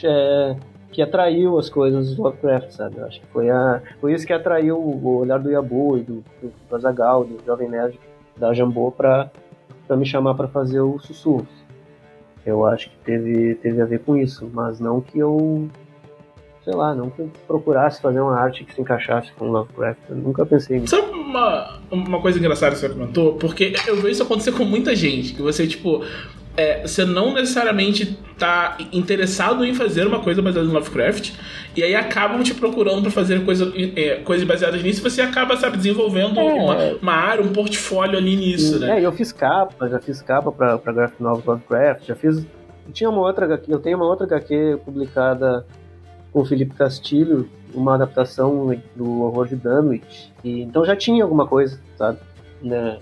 é, 0.04 0.56
que 0.92 1.04
atraiu 1.04 1.56
as 1.60 1.70
coisas 1.70 2.16
do 2.16 2.24
Lovecraft, 2.24 2.72
sabe? 2.72 2.98
Eu 2.98 3.06
acho 3.06 3.22
que 3.22 3.28
foi, 3.28 3.52
a, 3.52 3.80
foi 4.02 4.12
isso 4.12 4.26
que 4.26 4.34
atraiu 4.34 4.76
o 4.76 5.18
olhar 5.20 5.38
do 5.38 5.52
Yabu 5.52 6.00
e 6.00 6.02
do, 6.02 6.24
do, 6.42 6.52
do 6.68 7.38
do 7.38 7.46
Jovem 7.46 7.70
Nerd, 7.70 8.00
da 8.36 8.52
Jambô, 8.56 8.92
para 8.92 9.30
me 9.92 10.06
chamar 10.06 10.34
para 10.34 10.48
fazer 10.48 10.80
o 10.80 10.98
Sussurros. 10.98 11.48
Eu 12.44 12.66
acho 12.66 12.90
que 12.90 12.98
teve, 13.06 13.54
teve 13.54 13.80
a 13.84 13.86
ver 13.86 14.00
com 14.00 14.18
isso, 14.18 14.50
mas 14.52 14.80
não 14.80 15.00
que 15.00 15.20
eu 15.20 15.70
sei 16.68 16.76
lá, 16.76 16.94
não 16.94 17.10
procurasse 17.48 18.02
fazer 18.02 18.20
uma 18.20 18.38
arte 18.38 18.66
que 18.66 18.74
se 18.74 18.82
encaixasse 18.82 19.32
com 19.40 19.50
Lovecraft. 19.50 20.00
Eu 20.10 20.18
nunca 20.18 20.46
pensei 20.46 20.82
nisso. 20.82 20.98
Sabe 20.98 21.18
uma, 21.18 21.80
uma 21.90 22.20
coisa 22.20 22.38
engraçada 22.38 22.74
que 22.74 22.82
você 22.82 22.90
comentou? 22.90 23.36
Porque 23.36 23.74
eu 23.88 23.96
vejo 23.96 24.10
isso 24.10 24.24
acontecer 24.24 24.52
com 24.52 24.66
muita 24.66 24.94
gente. 24.94 25.34
Que 25.34 25.42
você, 25.42 25.66
tipo, 25.66 26.04
é, 26.58 26.86
você 26.86 27.06
não 27.06 27.34
necessariamente 27.34 28.20
tá 28.38 28.78
interessado 28.92 29.64
em 29.64 29.74
fazer 29.74 30.06
uma 30.06 30.20
coisa 30.20 30.42
baseada 30.42 30.68
em 30.68 30.72
Lovecraft, 30.74 31.36
e 31.74 31.82
aí 31.82 31.96
acabam 31.96 32.44
te 32.44 32.54
procurando 32.54 33.02
para 33.02 33.12
fazer 33.12 33.46
coisa, 33.46 33.72
é, 33.96 34.16
coisas 34.18 34.46
baseadas 34.46 34.84
nisso, 34.84 35.00
e 35.00 35.10
você 35.10 35.22
acaba, 35.22 35.56
sabe, 35.56 35.78
desenvolvendo 35.78 36.38
é. 36.38 36.44
uma, 36.44 36.76
uma, 37.02 37.14
área, 37.14 37.46
um 37.46 37.54
portfólio 37.54 38.18
ali 38.18 38.36
nisso, 38.36 38.78
né? 38.78 39.00
É, 39.00 39.06
eu 39.06 39.14
fiz 39.14 39.32
capa, 39.32 39.88
já 39.88 40.02
fiz 40.02 40.22
capa 40.22 40.52
pra, 40.52 40.78
pra 40.78 40.92
Graphic 40.92 41.24
Novel 41.24 41.44
Lovecraft, 41.48 42.08
já 42.08 42.16
fiz... 42.16 42.46
Tinha 42.92 43.10
uma 43.10 43.22
outra 43.22 43.62
eu 43.68 43.80
tenho 43.80 43.98
uma 43.98 44.06
outra 44.06 44.26
HQ 44.26 44.80
publicada 44.84 45.66
com 46.32 46.42
o 46.42 46.46
Felipe 46.46 46.76
Castilho, 46.76 47.50
uma 47.74 47.96
adaptação 47.96 48.76
do 48.96 49.22
horror 49.22 49.48
de 49.48 49.56
Dunwich. 49.56 50.32
E, 50.44 50.62
então 50.62 50.86
já 50.86 50.96
tinha 50.96 51.24
alguma 51.24 51.48
coisa, 51.48 51.80
sabe? 51.98 52.20
Né, 52.62 53.00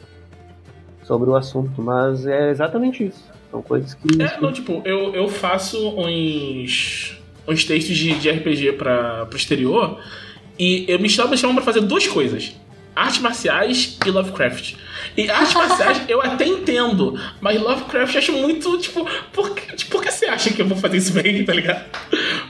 sobre 1.03 1.29
o 1.29 1.35
assunto, 1.35 1.81
mas 1.81 2.25
é 2.25 2.49
exatamente 2.49 3.05
isso. 3.05 3.23
São 3.51 3.61
coisas 3.61 3.93
que. 3.93 4.21
É, 4.21 4.39
não, 4.41 4.51
tipo, 4.51 4.81
eu, 4.83 5.13
eu 5.13 5.27
faço 5.27 5.77
uns, 5.95 7.21
uns 7.47 7.63
textos 7.63 7.95
de, 7.95 8.17
de 8.19 8.29
RPG 8.29 8.73
para 8.73 9.27
o 9.31 9.35
exterior 9.35 9.99
e 10.57 10.85
eu 10.87 10.99
me 10.99 11.09
chamo, 11.09 11.29
me 11.29 11.37
chamam 11.37 11.63
fazer 11.63 11.81
duas 11.81 12.07
coisas: 12.07 12.55
artes 12.95 13.19
marciais 13.19 13.97
e 14.05 14.09
Lovecraft. 14.09 14.75
E 15.17 15.29
artes 15.29 15.53
marciais 15.53 16.01
eu 16.09 16.21
até 16.21 16.45
entendo, 16.45 17.17
mas 17.39 17.61
Lovecraft 17.61 18.13
eu 18.13 18.19
acho 18.19 18.31
muito, 18.33 18.77
tipo, 18.77 19.07
por 19.31 19.51
que, 19.51 19.75
tipo, 19.75 19.91
por 19.91 20.03
que 20.03 20.11
você 20.11 20.25
acha 20.25 20.51
que 20.51 20.61
eu 20.61 20.67
vou 20.67 20.77
fazer 20.77 20.97
isso 20.97 21.13
bem, 21.13 21.45
tá 21.45 21.53
ligado? 21.53 21.85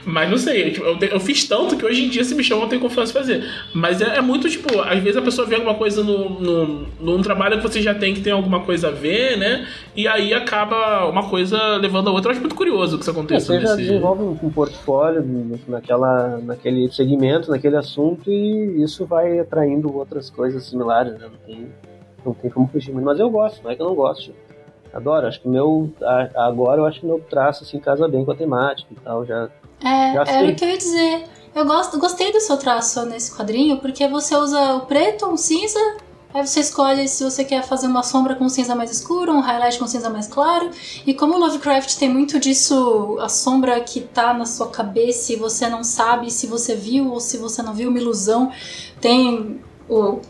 Mas 0.04 0.30
não 0.30 0.38
sei, 0.38 0.72
tipo, 0.72 0.84
eu, 0.84 0.98
eu, 1.00 1.20
fiz 1.20 1.46
tanto 1.46 1.76
que 1.76 1.84
hoje 1.84 2.04
em 2.04 2.08
dia 2.08 2.24
se 2.24 2.34
me 2.34 2.42
chamam 2.42 2.64
eu 2.64 2.68
tenho 2.68 2.80
confiança 2.80 3.10
em 3.10 3.14
fazer. 3.14 3.44
Mas 3.72 4.00
é, 4.00 4.16
é, 4.16 4.20
muito, 4.20 4.48
tipo, 4.48 4.80
às 4.80 4.98
vezes 5.00 5.16
a 5.16 5.22
pessoa 5.22 5.46
vê 5.46 5.54
alguma 5.54 5.74
coisa 5.74 6.02
no, 6.02 6.40
no, 6.40 6.86
num 7.00 7.22
trabalho 7.22 7.56
que 7.56 7.62
você 7.62 7.80
já 7.80 7.94
tem 7.94 8.14
que 8.14 8.20
tem 8.20 8.32
alguma 8.32 8.60
coisa 8.60 8.88
a 8.88 8.90
ver, 8.90 9.36
né? 9.36 9.66
E 9.94 10.08
aí 10.08 10.34
acaba 10.34 11.06
uma 11.08 11.28
coisa 11.28 11.76
levando 11.76 12.08
a 12.08 12.12
outra. 12.12 12.30
Eu 12.30 12.32
acho 12.32 12.40
muito 12.40 12.56
curioso 12.56 12.96
que 12.96 13.02
isso 13.02 13.10
aconteça. 13.10 13.54
É, 13.54 13.60
você 13.60 13.66
já 13.66 13.76
desenvolve 13.76 14.22
um, 14.22 14.38
um 14.42 14.50
portfólio 14.50 15.24
naquela, 15.68 16.38
naquele 16.38 16.90
segmento, 16.90 17.50
naquele 17.50 17.76
assunto, 17.76 18.30
e 18.30 18.82
isso 18.82 19.06
vai 19.06 19.38
atraindo 19.38 19.94
outras 19.94 20.30
coisas 20.30 20.64
similares, 20.64 21.12
né? 21.14 21.26
Não 21.30 21.38
tem 21.46 21.68
não 22.26 22.34
tem 22.34 22.50
como 22.50 22.68
fugir. 22.68 22.92
Mas 22.94 23.18
eu 23.18 23.30
gosto, 23.30 23.62
não 23.62 23.70
é 23.70 23.76
que 23.76 23.82
eu 23.82 23.86
não 23.86 23.94
gosto. 23.94 24.32
Adoro, 24.92 25.26
acho 25.26 25.40
que 25.40 25.48
meu. 25.48 25.90
Agora 26.34 26.80
eu 26.80 26.86
acho 26.86 27.00
que 27.00 27.06
meu 27.06 27.20
traço 27.20 27.64
assim 27.64 27.78
casa 27.78 28.08
bem 28.08 28.24
com 28.24 28.32
a 28.32 28.36
temática 28.36 28.88
e 28.90 28.96
tal. 28.96 29.26
Já, 29.26 29.50
é, 29.84 30.14
já 30.14 30.24
era 30.26 30.48
o 30.48 30.54
que 30.54 30.64
eu 30.64 30.68
ia 30.68 30.78
dizer. 30.78 31.24
Eu 31.54 31.64
gosto, 31.64 31.98
gostei 31.98 32.30
do 32.32 32.40
seu 32.40 32.58
traço 32.58 33.04
nesse 33.06 33.34
quadrinho, 33.34 33.78
porque 33.78 34.06
você 34.08 34.36
usa 34.36 34.74
o 34.74 34.80
preto, 34.82 35.26
um 35.26 35.38
cinza, 35.38 35.78
aí 36.34 36.46
você 36.46 36.60
escolhe 36.60 37.08
se 37.08 37.24
você 37.24 37.46
quer 37.46 37.62
fazer 37.62 37.86
uma 37.86 38.02
sombra 38.02 38.34
com 38.34 38.46
cinza 38.46 38.74
mais 38.74 38.90
escuro, 38.90 39.32
um 39.32 39.40
highlight 39.40 39.78
com 39.78 39.86
cinza 39.86 40.10
mais 40.10 40.26
claro. 40.26 40.70
E 41.06 41.14
como 41.14 41.34
o 41.34 41.38
Lovecraft 41.38 41.96
tem 41.98 42.10
muito 42.10 42.38
disso, 42.38 43.16
a 43.20 43.30
sombra 43.30 43.80
que 43.80 44.02
tá 44.02 44.34
na 44.34 44.44
sua 44.44 44.68
cabeça 44.68 45.32
e 45.32 45.36
você 45.36 45.66
não 45.66 45.82
sabe 45.82 46.30
se 46.30 46.46
você 46.46 46.74
viu 46.74 47.10
ou 47.10 47.20
se 47.20 47.38
você 47.38 47.62
não 47.62 47.72
viu, 47.72 47.88
uma 47.88 47.98
ilusão. 47.98 48.52
Tem 49.00 49.58
o 49.88 50.20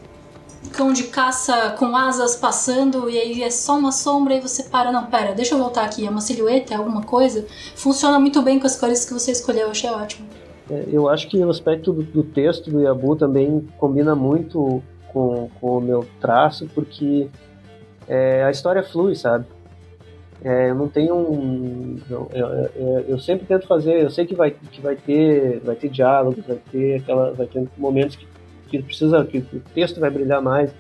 cão 0.71 0.93
de 0.93 1.05
caça 1.05 1.71
com 1.79 1.97
asas 1.97 2.37
passando 2.37 3.09
e 3.09 3.19
aí 3.19 3.43
é 3.43 3.51
só 3.51 3.77
uma 3.77 3.93
sombra 3.93 4.35
e 4.35 4.41
você 4.41 4.65
para, 4.65 4.93
não, 4.93 5.07
pera, 5.07 5.35
deixa 5.35 5.55
eu 5.55 5.59
voltar 5.59 5.85
aqui, 5.85 6.07
é 6.07 6.11
uma 6.11 6.21
silhueta, 6.21 6.75
é 6.75 6.77
alguma 6.77 7.03
coisa. 7.03 7.47
Funciona 7.75 8.19
muito 8.19 8.43
bem 8.43 8.59
com 8.59 8.67
as 8.67 8.79
cores 8.79 9.05
que 9.05 9.13
você 9.13 9.33
escolheu, 9.33 9.71
achei 9.71 9.91
ótimo. 9.91 10.27
É, 10.71 10.85
eu 10.91 11.09
acho 11.09 11.29
que 11.29 11.39
o 11.39 11.51
aspecto 11.51 11.93
do, 11.93 12.03
do, 12.03 12.23
texto 12.23 12.71
do 12.71 12.81
Yabu 12.81 13.17
também 13.17 13.67
combina 13.79 14.15
muito 14.15 14.83
com, 15.13 15.49
com 15.61 15.79
o 15.79 15.81
meu 15.81 16.07
traço, 16.21 16.69
porque 16.75 17.29
é, 18.09 18.45
a 18.45 18.51
história 18.51 18.83
flui, 18.83 19.15
sabe? 19.15 19.47
É, 20.45 20.71
eu 20.71 20.75
não 20.75 20.89
tenho 20.89 21.17
um. 21.17 21.99
Eu, 22.11 22.31
eu, 22.33 23.01
eu, 23.09 23.19
sempre 23.19 23.47
tento 23.47 23.67
fazer, 23.67 24.03
eu 24.03 24.11
sei 24.11 24.27
que 24.27 24.35
vai, 24.35 24.51
que 24.51 24.81
vai 24.81 24.95
ter 24.95 25.61
vai 25.61 25.75
ter 25.75 25.89
diálogos, 25.89 26.45
vai 26.47 26.59
ter 26.71 27.01
aquela, 27.01 27.33
vai 27.33 27.47
ter 27.47 27.67
momentos 27.77 28.17
que 28.17 28.27
que 28.69 28.83
precisa 28.83 29.25
que 29.25 29.39
o 29.39 29.63
texto 29.75 30.01
vai 30.01 30.11
brilhar 30.11 30.43
mais 30.43 30.71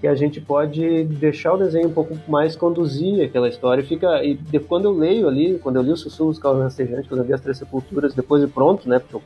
que 0.00 0.06
a 0.06 0.14
gente 0.14 0.40
pode 0.40 1.04
deixar 1.04 1.52
o 1.52 1.58
desenho 1.58 1.88
um 1.88 1.92
pouco 1.92 2.16
mais 2.26 2.56
conduzir 2.56 3.22
aquela 3.22 3.48
história. 3.48 3.84
Fica 3.84 4.24
e 4.24 4.34
de, 4.34 4.58
quando 4.58 4.86
eu 4.86 4.92
leio 4.92 5.28
ali, 5.28 5.58
quando 5.58 5.76
eu 5.76 5.82
li 5.82 5.92
o 5.92 5.96
Sussurros 5.96 6.38
Caos 6.38 6.58
Rastejantes, 6.58 7.06
quando 7.06 7.20
eu 7.20 7.26
vi 7.26 7.34
as 7.34 7.40
Três 7.40 7.58
Sepulturas, 7.58 8.14
depois 8.14 8.42
de 8.42 8.50
pronto, 8.50 8.88
né? 8.88 8.98
Porque 8.98 9.16
eu 9.16 9.22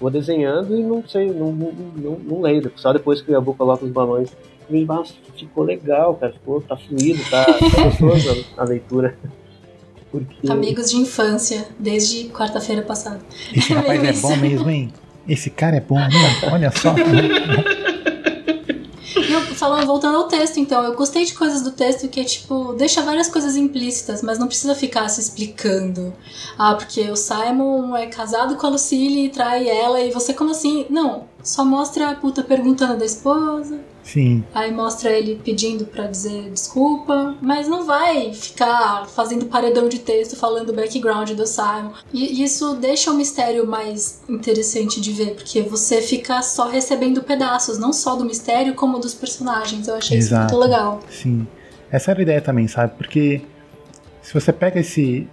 vou 0.00 0.10
desenhando 0.10 0.76
e 0.76 0.82
não 0.82 1.06
sei, 1.06 1.32
não, 1.32 1.52
não, 1.52 1.72
não, 1.72 2.18
não 2.18 2.40
leio. 2.40 2.70
Só 2.74 2.92
depois 2.92 3.22
que 3.22 3.30
o 3.30 3.34
Yabu 3.34 3.54
coloca 3.54 3.84
os 3.84 3.92
balões. 3.92 4.36
E, 4.68 4.84
nossa, 4.84 5.14
ficou 5.36 5.62
legal, 5.62 6.16
cara. 6.16 6.32
Ficou, 6.32 6.60
tá 6.60 6.76
fluido, 6.76 7.20
tá, 7.30 7.44
tá 7.44 7.84
gostoso 7.84 8.44
a, 8.56 8.62
a 8.62 8.64
leitura. 8.64 9.16
Porque... 10.10 10.50
Amigos 10.50 10.90
de 10.90 10.96
infância, 10.96 11.68
desde 11.78 12.28
quarta-feira 12.30 12.82
passada. 12.82 13.20
Esse 13.54 13.72
rapaz 13.72 14.02
é 14.02 14.20
bom 14.20 14.36
mesmo, 14.36 14.68
hein? 14.68 14.92
Esse 15.28 15.50
cara 15.50 15.76
é 15.76 15.80
bom, 15.80 15.98
né? 15.98 16.40
olha 16.50 16.70
só. 16.70 16.94
falando, 19.58 19.86
voltando 19.86 20.16
ao 20.16 20.28
texto, 20.28 20.58
então, 20.58 20.84
eu 20.84 20.94
gostei 20.94 21.24
de 21.24 21.34
coisas 21.34 21.62
do 21.62 21.72
texto 21.72 22.08
que 22.08 22.20
é 22.20 22.24
tipo, 22.24 22.72
deixa 22.74 23.02
várias 23.02 23.28
coisas 23.28 23.56
implícitas, 23.56 24.22
mas 24.22 24.38
não 24.38 24.46
precisa 24.46 24.74
ficar 24.74 25.08
se 25.08 25.20
explicando. 25.20 26.14
Ah, 26.56 26.74
porque 26.74 27.10
o 27.10 27.16
Simon 27.16 27.96
é 27.96 28.06
casado 28.06 28.56
com 28.56 28.66
a 28.66 28.70
Lucille 28.70 29.26
e 29.26 29.28
trai 29.28 29.68
ela, 29.68 30.00
e 30.00 30.12
você 30.12 30.32
como 30.32 30.52
assim? 30.52 30.86
Não, 30.88 31.24
só 31.42 31.64
mostra 31.64 32.10
a 32.10 32.14
puta 32.14 32.42
perguntando 32.42 32.96
da 32.96 33.04
esposa, 33.04 33.80
Sim. 34.08 34.42
Aí 34.54 34.72
mostra 34.72 35.10
ele 35.10 35.38
pedindo 35.44 35.84
para 35.84 36.06
dizer 36.06 36.50
desculpa, 36.50 37.36
mas 37.42 37.68
não 37.68 37.84
vai 37.84 38.32
ficar 38.32 39.06
fazendo 39.06 39.44
paredão 39.46 39.86
de 39.86 39.98
texto 39.98 40.34
falando 40.34 40.70
o 40.70 40.72
background 40.72 41.30
do 41.32 41.46
Simon. 41.46 41.92
E 42.10 42.42
isso 42.42 42.74
deixa 42.76 43.10
o 43.10 43.14
mistério 43.14 43.66
mais 43.66 44.22
interessante 44.26 44.98
de 44.98 45.12
ver, 45.12 45.34
porque 45.34 45.60
você 45.60 46.00
fica 46.00 46.40
só 46.40 46.68
recebendo 46.68 47.22
pedaços, 47.22 47.78
não 47.78 47.92
só 47.92 48.16
do 48.16 48.24
mistério, 48.24 48.74
como 48.74 48.98
dos 48.98 49.12
personagens. 49.12 49.86
Eu 49.86 49.96
achei 49.96 50.16
Exato. 50.16 50.46
isso 50.46 50.56
muito 50.56 50.70
legal. 50.70 51.00
Sim. 51.10 51.46
Essa 51.90 52.12
era 52.12 52.20
a 52.20 52.22
ideia 52.22 52.40
também, 52.40 52.66
sabe? 52.66 52.94
Porque 52.96 53.42
se 54.22 54.32
você 54.32 54.54
pega 54.54 54.80
esse, 54.80 55.28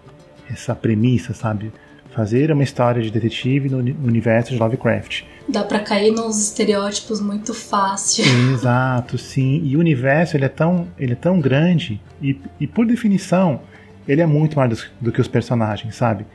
essa 0.51 0.75
premissa, 0.75 1.33
sabe? 1.33 1.71
Fazer 2.11 2.51
uma 2.51 2.63
história 2.63 3.01
de 3.01 3.09
detetive 3.09 3.69
no 3.69 3.77
universo 3.77 4.51
de 4.51 4.59
Lovecraft 4.59 5.23
Dá 5.47 5.63
para 5.63 5.79
cair 5.79 6.11
nos 6.11 6.39
estereótipos 6.39 7.21
muito 7.21 7.53
fácil. 7.53 8.25
Exato, 8.51 9.17
sim. 9.17 9.61
E 9.63 9.75
o 9.75 9.79
universo 9.79 10.35
ele 10.35 10.45
é 10.45 10.49
tão, 10.49 10.87
ele 10.97 11.13
é 11.13 11.15
tão 11.15 11.39
grande 11.39 12.01
e, 12.21 12.39
e 12.59 12.65
por 12.65 12.85
definição 12.85 13.61
ele 14.07 14.21
é 14.21 14.25
muito 14.25 14.57
mais 14.57 14.69
do, 14.69 14.85
do 15.01 15.11
que 15.11 15.21
os 15.21 15.27
personagens, 15.27 15.95
sabe? 15.95 16.25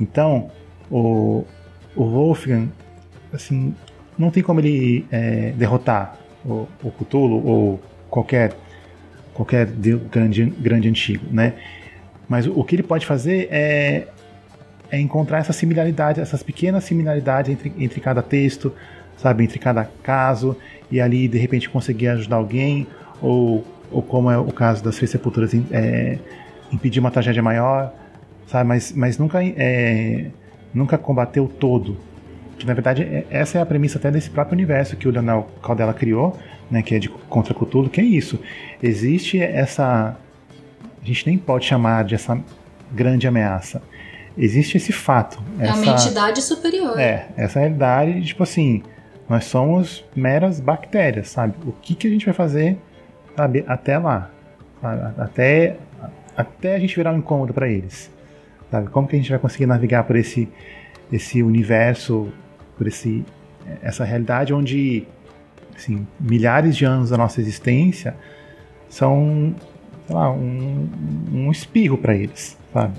Então 0.00 0.50
o, 0.90 1.44
o 1.96 2.04
Wolfgang, 2.04 2.68
assim, 3.32 3.74
não 4.16 4.30
tem 4.30 4.42
como 4.42 4.60
ele 4.60 5.04
é, 5.10 5.52
derrotar 5.52 6.16
o, 6.44 6.68
o 6.82 6.90
Cthulhu 6.90 7.44
ou 7.46 7.82
qualquer 8.08 8.56
qualquer 9.32 9.66
grande, 9.66 10.44
grande 10.44 10.88
antigo, 10.88 11.26
né? 11.30 11.54
Mas 12.28 12.46
o, 12.46 12.52
o 12.58 12.64
que 12.64 12.76
ele 12.76 12.82
pode 12.84 13.04
fazer 13.04 13.48
é 13.50 14.06
é 14.90 15.00
encontrar 15.00 15.38
essa 15.38 15.52
similaridade, 15.52 16.20
essas 16.20 16.42
pequenas 16.42 16.84
similaridades 16.84 17.50
entre, 17.50 17.72
entre 17.78 18.00
cada 18.00 18.22
texto, 18.22 18.72
sabe, 19.16 19.44
entre 19.44 19.58
cada 19.58 19.88
caso, 20.02 20.56
e 20.90 21.00
ali 21.00 21.28
de 21.28 21.38
repente 21.38 21.68
conseguir 21.68 22.08
ajudar 22.08 22.36
alguém, 22.36 22.86
ou, 23.20 23.64
ou 23.90 24.02
como 24.02 24.30
é 24.30 24.38
o 24.38 24.52
caso 24.52 24.82
das 24.82 24.96
Três 24.96 25.10
Sepulturas, 25.10 25.52
é, 25.70 26.18
impedir 26.72 27.00
uma 27.00 27.10
tragédia 27.10 27.42
maior, 27.42 27.92
sabe, 28.46 28.68
mas, 28.68 28.92
mas 28.92 29.18
nunca, 29.18 29.42
é, 29.42 30.26
nunca 30.72 30.98
combateu 30.98 31.48
todo. 31.48 31.96
Que 32.58 32.66
na 32.66 32.74
verdade 32.74 33.02
é, 33.02 33.26
essa 33.30 33.58
é 33.58 33.62
a 33.62 33.66
premissa 33.66 33.98
até 33.98 34.10
desse 34.10 34.30
próprio 34.30 34.54
universo 34.54 34.96
que 34.96 35.08
o 35.08 35.10
Leonel 35.10 35.48
Caldela 35.62 35.92
criou, 35.92 36.38
né, 36.70 36.82
que 36.82 36.94
é 36.94 36.98
de 36.98 37.08
contra 37.08 37.54
Cthulhu, 37.54 37.88
que 37.88 38.00
é 38.00 38.04
isso. 38.04 38.38
Existe 38.82 39.40
essa. 39.40 40.16
A 41.02 41.06
gente 41.06 41.26
nem 41.26 41.36
pode 41.36 41.66
chamar 41.66 42.04
de 42.04 42.14
essa 42.14 42.38
grande 42.92 43.26
ameaça 43.26 43.82
existe 44.36 44.76
esse 44.76 44.92
fato. 44.92 45.42
É 45.58 45.64
essa, 45.64 45.74
uma 45.76 45.92
entidade 45.92 46.42
superior. 46.42 46.98
É, 46.98 47.28
essa 47.36 47.60
realidade, 47.60 48.22
tipo 48.22 48.42
assim, 48.42 48.82
Nós 49.28 49.44
somos 49.44 50.04
meras 50.14 50.60
bactérias, 50.60 51.28
sabe? 51.28 51.54
O 51.66 51.72
que, 51.72 51.94
que 51.94 52.06
a 52.06 52.10
gente 52.10 52.26
vai 52.26 52.34
fazer, 52.34 52.78
sabe, 53.36 53.64
até 53.66 53.96
lá? 53.98 54.30
Sabe? 54.82 55.20
Até, 55.20 55.76
até 56.36 56.74
a 56.74 56.78
gente 56.78 56.94
virar 56.94 57.12
um 57.12 57.18
incômodo 57.18 57.54
para 57.54 57.68
eles. 57.68 58.10
Sabe? 58.70 58.90
Como 58.90 59.08
que 59.08 59.16
a 59.16 59.18
gente 59.18 59.30
vai 59.30 59.38
conseguir 59.38 59.66
navegar 59.66 60.04
por 60.04 60.16
esse, 60.16 60.48
esse 61.10 61.42
universo, 61.42 62.30
por 62.76 62.86
esse, 62.86 63.24
essa 63.82 64.04
realidade 64.04 64.52
onde 64.52 65.06
assim, 65.74 66.06
milhares 66.20 66.76
de 66.76 66.84
anos 66.84 67.10
da 67.10 67.16
nossa 67.16 67.40
existência 67.40 68.14
são 68.88 69.54
sei 70.06 70.14
lá, 70.14 70.30
um, 70.30 70.88
um 71.32 71.50
espirro 71.50 71.96
para 71.98 72.14
eles, 72.14 72.56
sabe? 72.72 72.94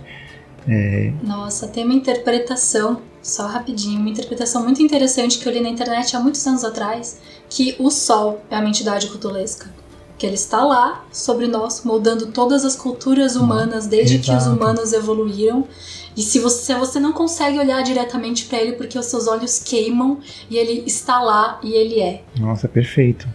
É... 0.67 1.11
Nossa, 1.23 1.67
tem 1.67 1.83
uma 1.83 1.93
interpretação, 1.93 3.01
só 3.21 3.47
rapidinho, 3.47 3.99
uma 3.99 4.09
interpretação 4.09 4.63
muito 4.63 4.81
interessante 4.81 5.39
que 5.39 5.47
eu 5.47 5.53
li 5.53 5.61
na 5.61 5.69
internet 5.69 6.15
há 6.15 6.19
muitos 6.19 6.45
anos 6.47 6.63
atrás, 6.63 7.19
que 7.49 7.75
o 7.79 7.89
Sol 7.89 8.41
é 8.49 8.57
uma 8.57 8.69
entidade 8.69 9.07
cutulesca. 9.07 9.69
Que 10.17 10.25
ele 10.25 10.35
está 10.35 10.63
lá, 10.63 11.03
sobre 11.11 11.45
nós, 11.45 11.83
moldando 11.83 12.27
todas 12.27 12.63
as 12.63 12.75
culturas 12.75 13.35
humanas 13.35 13.85
desde 13.85 14.15
Exato. 14.15 14.31
que 14.31 14.37
os 14.37 14.47
humanos 14.47 14.93
evoluíram. 14.93 15.67
E 16.15 16.21
se 16.21 16.39
você, 16.39 16.73
você 16.75 17.01
não 17.01 17.11
consegue 17.11 17.59
olhar 17.59 17.83
diretamente 17.83 18.45
para 18.45 18.61
ele 18.61 18.73
porque 18.73 18.97
os 18.97 19.05
seus 19.07 19.27
olhos 19.27 19.59
queimam 19.59 20.19
e 20.49 20.55
ele 20.55 20.83
está 20.87 21.21
lá 21.21 21.59
e 21.61 21.73
ele 21.73 21.99
é. 21.99 22.23
Nossa, 22.39 22.69
perfeito. 22.69 23.27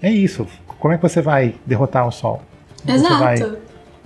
É 0.00 0.10
isso. 0.10 0.46
Como 0.78 0.94
é 0.94 0.96
que 0.96 1.02
você 1.02 1.20
vai 1.20 1.54
derrotar 1.66 2.08
o 2.08 2.10
Sol? 2.10 2.42
Exato. 2.88 3.14
Você 3.14 3.44
vai, 3.44 3.58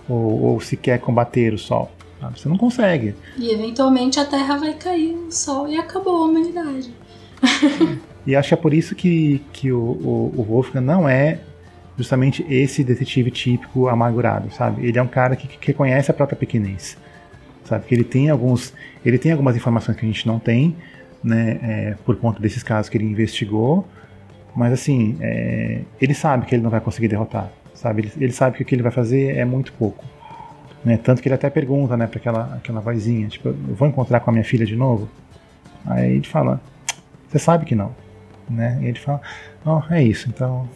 ou, 0.09 0.43
ou 0.43 0.61
se 0.61 0.77
quer 0.77 0.99
combater 0.99 1.55
o 1.55 1.59
Sol? 1.59 1.91
Você 2.35 2.49
não 2.49 2.57
consegue. 2.57 3.15
E 3.37 3.51
eventualmente 3.51 4.19
a 4.19 4.25
Terra 4.25 4.57
vai 4.57 4.75
cair 4.75 5.13
no 5.13 5.31
Sol 5.31 5.69
e 5.69 5.79
acabou 5.79 6.23
a 6.23 6.27
humanidade. 6.27 6.91
e 8.27 8.35
acho 8.35 8.49
que 8.49 8.55
é 8.55 8.57
por 8.57 8.73
isso 8.73 8.95
que, 8.95 9.43
que 9.53 9.71
o, 9.71 9.79
o, 9.79 10.35
o 10.37 10.43
Wolfgang 10.43 10.85
não 10.85 11.09
é 11.09 11.41
justamente 11.97 12.45
esse 12.49 12.85
detetive 12.85 13.31
típico 13.31 13.89
amargurado, 13.89 14.53
sabe? 14.53 14.87
Ele 14.87 14.99
é 14.99 15.03
um 15.03 15.07
cara 15.07 15.35
que, 15.37 15.47
que 15.47 15.67
reconhece 15.67 16.11
a 16.11 16.15
própria 16.15 16.37
pequenez, 16.37 16.97
sabe? 17.65 17.87
Que 17.87 17.95
ele 17.95 18.05
tem 18.05 18.29
alguns, 18.31 18.73
ele 19.05 19.19
tem 19.19 19.33
algumas 19.33 19.57
informações 19.57 19.97
que 19.97 20.05
a 20.05 20.09
gente 20.09 20.27
não 20.27 20.39
tem, 20.39 20.77
né? 21.23 21.59
É, 21.63 21.97
por 22.05 22.17
conta 22.17 22.41
desses 22.41 22.63
casos 22.63 22.89
que 22.89 22.99
ele 22.99 23.07
investigou, 23.07 23.87
mas 24.55 24.73
assim, 24.73 25.17
é, 25.21 25.83
ele 26.01 26.15
sabe 26.15 26.47
que 26.47 26.55
ele 26.55 26.63
não 26.63 26.71
vai 26.71 26.81
conseguir 26.81 27.09
derrotar, 27.09 27.51
sabe? 27.75 28.03
Ele, 28.03 28.13
ele 28.19 28.33
sabe 28.33 28.57
que 28.57 28.63
o 28.63 28.67
que 28.67 28.75
ele 28.75 28.83
vai 28.83 28.93
fazer 28.93 29.37
é 29.37 29.45
muito 29.45 29.73
pouco. 29.73 30.05
Né? 30.87 30.97
Tanto 30.97 31.21
que 31.21 31.27
ele 31.27 31.35
até 31.35 31.51
pergunta, 31.51 31.97
né, 31.97 32.07
para 32.07 32.21
aquela, 32.21 32.55
aquela 32.55 32.81
vozinha, 32.81 33.27
tipo, 33.27 33.49
eu 33.49 33.75
vou 33.75 33.89
encontrar 33.89 34.21
com 34.21 34.31
a 34.31 34.33
minha 34.33 34.45
filha 34.45 34.65
de 34.65 34.77
novo? 34.77 35.11
Aí 35.85 36.13
ele 36.13 36.27
fala, 36.27 36.61
você 37.29 37.41
sabe 37.41 37.67
que 37.67 37.75
não, 37.75 37.93
né? 38.49 38.79
E 38.81 38.87
ele 38.87 38.99
fala, 39.01 39.21
não, 39.65 39.83
é 39.91 40.01
isso, 40.01 40.29
então, 40.29 40.71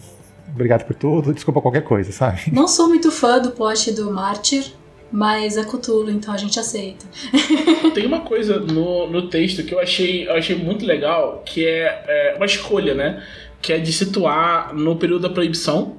obrigado 0.53 0.85
por 0.85 0.96
tudo, 0.96 1.33
desculpa 1.33 1.61
qualquer 1.61 1.85
coisa, 1.85 2.11
sabe? 2.11 2.51
Não 2.53 2.66
sou 2.66 2.88
muito 2.88 3.09
fã 3.12 3.38
do 3.38 3.53
plot 3.53 3.92
do 3.92 4.11
Mártir, 4.11 4.73
mas 5.12 5.57
é 5.57 5.62
Cthulhu, 5.62 6.11
então 6.11 6.35
a 6.35 6.37
gente 6.37 6.59
aceita. 6.59 7.07
Tem 7.94 8.05
uma 8.05 8.23
coisa 8.23 8.59
no, 8.59 9.09
no 9.09 9.29
texto 9.29 9.62
que 9.62 9.73
eu 9.73 9.79
achei, 9.79 10.27
eu 10.27 10.35
achei 10.35 10.57
muito 10.57 10.85
legal, 10.85 11.40
que 11.46 11.64
é, 11.64 12.05
é 12.09 12.35
uma 12.37 12.46
escolha, 12.46 12.94
né? 12.94 13.23
Que 13.62 13.75
é 13.75 13.79
de 13.79 13.92
situar 13.92 14.75
no 14.75 14.96
período 14.96 15.23
da 15.23 15.31
proibição, 15.31 15.94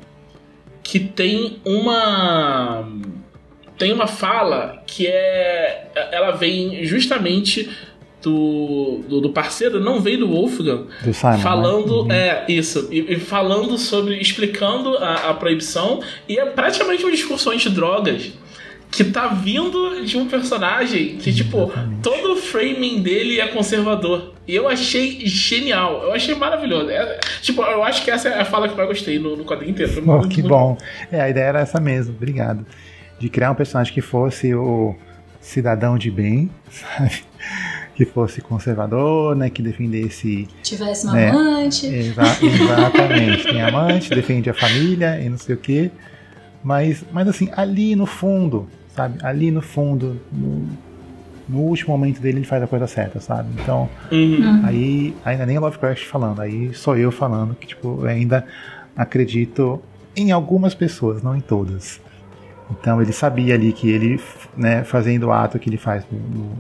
que 0.84 1.00
tem 1.00 1.62
uma 1.64 2.86
tem 3.82 3.92
uma 3.92 4.06
fala 4.06 4.84
que 4.86 5.08
é. 5.08 5.90
Ela 6.12 6.30
vem 6.30 6.86
justamente 6.86 7.68
do, 8.22 9.02
do, 9.10 9.22
do, 9.22 9.30
parceiro, 9.32 9.80
não 9.80 10.00
veio 10.00 10.20
do 10.20 10.28
Wolfgang, 10.28 10.86
do 11.04 11.12
Simon, 11.12 11.32
né? 11.32 11.38
falando, 11.40 12.06
né? 12.06 12.16
é, 12.16 12.46
isso, 12.48 12.88
e, 12.92 13.16
e, 13.16 13.20
falando 13.20 13.80
sobre, 13.80 14.22
explicando 14.22 14.96
a, 14.98 15.32
a, 15.32 15.34
proibição, 15.34 16.00
e 16.30 16.38
é 16.38 16.46
praticamente 16.46 17.04
um 17.04 17.10
discurso 17.10 17.50
anti-drogas, 17.50 18.32
que 18.92 19.04
tá 19.06 19.30
vindo 19.30 20.06
de 20.06 20.16
um 20.16 20.28
personagem 20.28 21.16
que, 21.16 21.34
tipo, 21.34 21.72
todo 22.04 22.34
o 22.34 22.36
framing 22.36 23.02
dele 23.02 23.40
é 23.40 23.48
conservador. 23.48 24.36
E 24.48 24.54
eu 24.54 24.68
achei 24.68 25.26
genial, 25.26 26.04
eu 26.04 26.14
achei 26.14 26.36
maravilhoso. 26.36 26.92
É, 26.92 27.20
tipo, 27.42 27.64
eu 27.64 27.84
acho 27.84 28.04
que 28.04 28.12
essa 28.12 28.30
é 28.30 28.42
a 28.42 28.46
fala 28.46 28.68
que 28.68 28.74
eu 28.74 28.78
mais 28.78 28.90
gostei 28.90 29.18
no, 29.18 29.36
no 29.36 29.44
quadrinho 29.44 29.72
inteiro. 29.72 30.04
Oh, 30.06 30.12
muito, 30.12 30.30
que 30.30 30.42
muito 30.42 30.50
bom. 30.50 30.78
bom. 30.78 30.78
É, 31.12 31.22
a 31.22 31.30
ideia 31.30 31.46
era 31.46 31.62
essa 31.62 31.80
mesmo, 31.80 32.14
obrigado 32.14 32.64
de 33.22 33.30
criar 33.30 33.52
um 33.52 33.56
personagem 33.56 33.94
que 33.94 34.02
fosse 34.02 34.54
o 34.56 34.96
cidadão 35.40 35.96
de 35.96 36.10
bem, 36.10 36.50
sabe? 36.70 37.24
Que 37.96 38.04
fosse 38.04 38.42
conservador, 38.42 39.36
né? 39.36 39.50
Que 39.50 39.62
defendesse. 39.62 40.48
Tivesse 40.64 41.06
uma 41.06 41.14
né? 41.14 41.30
amante. 41.30 41.86
Exa 41.86 42.24
exatamente. 42.42 43.44
Tem 43.44 43.62
amante, 43.62 44.10
defende 44.10 44.50
a 44.50 44.54
família 44.56 45.22
e 45.22 45.30
não 45.30 45.38
sei 45.38 45.54
o 45.54 45.58
quê. 45.58 45.92
Mas, 46.64 47.04
mas 47.12 47.28
assim, 47.28 47.50
ali 47.56 47.96
no 47.96 48.08
fundo, 48.08 48.68
sabe? 48.96 49.20
Ali 49.24 49.52
no 49.52 49.62
fundo, 49.62 50.20
no, 50.32 50.68
no 51.48 51.60
último 51.60 51.96
momento 51.96 52.20
dele, 52.20 52.40
ele 52.40 52.46
faz 52.46 52.64
a 52.64 52.68
coisa 52.68 52.88
certa, 52.88 53.20
sabe? 53.20 53.50
Então, 53.62 53.88
uhum. 54.12 54.62
aí, 54.66 55.16
ainda 55.24 55.46
nem 55.46 55.60
Lovecraft 55.60 56.06
falando, 56.06 56.42
aí 56.42 56.74
sou 56.74 56.98
eu 56.98 57.12
falando 57.12 57.54
que, 57.54 57.68
tipo, 57.68 58.00
eu 58.02 58.08
ainda 58.08 58.46
acredito 58.96 59.82
em 60.16 60.32
algumas 60.32 60.74
pessoas, 60.74 61.22
não 61.22 61.36
em 61.36 61.42
todas. 61.42 62.00
Então 62.72 63.02
ele 63.02 63.12
sabia 63.12 63.56
ali 63.56 63.74
que 63.74 63.90
ele, 63.90 64.20
né, 64.56 64.84
fazendo 64.84 65.28
o 65.28 65.32
ato 65.32 65.60
que 65.60 65.70
ele 65.70 65.78
faz 65.78 66.06
no, 66.12 66.52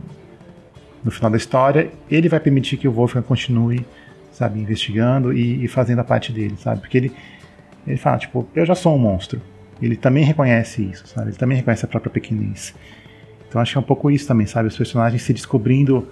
no, 1.04 1.12
final 1.12 1.32
da 1.32 1.38
história, 1.38 1.89
ele 2.10 2.28
vai 2.28 2.39
permitir 2.39 2.78
que 2.78 2.88
o 2.88 2.91
Wolfgang 2.91 3.26
continue, 3.26 3.86
sabe, 4.32 4.60
investigando 4.60 5.32
e, 5.32 5.63
e, 5.63 5.67
fazendo 5.67 6.00
a 6.00 6.04
parte 6.04 6.32
dele, 6.32 6.56
sabe? 6.58 6.82
Porque 6.82 6.97
ele, 6.97 7.12
ele 7.88 7.97
fala, 7.97 8.17
tipo, 8.17 8.47
eu 8.56 8.65
já 8.65 8.76
sou 8.76 8.95
um 8.95 9.00
monstro. 9.00 9.41
Ele 9.82 9.95
também 9.95 10.24
reconhece 10.24 10.84
isso, 10.84 11.08
sabe? 11.08 11.30
Ele 11.30 11.38
também 11.38 11.58
reconhece 11.58 11.86
a 11.86 11.88
própria 11.88 12.12
pequenez. 12.12 12.76
Então 13.47 13.62
acho 13.62 13.71
que 13.71 13.78
é 13.78 13.82
um 13.82 13.84
pouco 13.84 14.12
isso 14.12 14.28
também, 14.28 14.45
sabe? 14.45 14.67
Os 14.67 14.78
personagens 14.78 15.21
se 15.21 15.34
descobrindo 15.34 16.08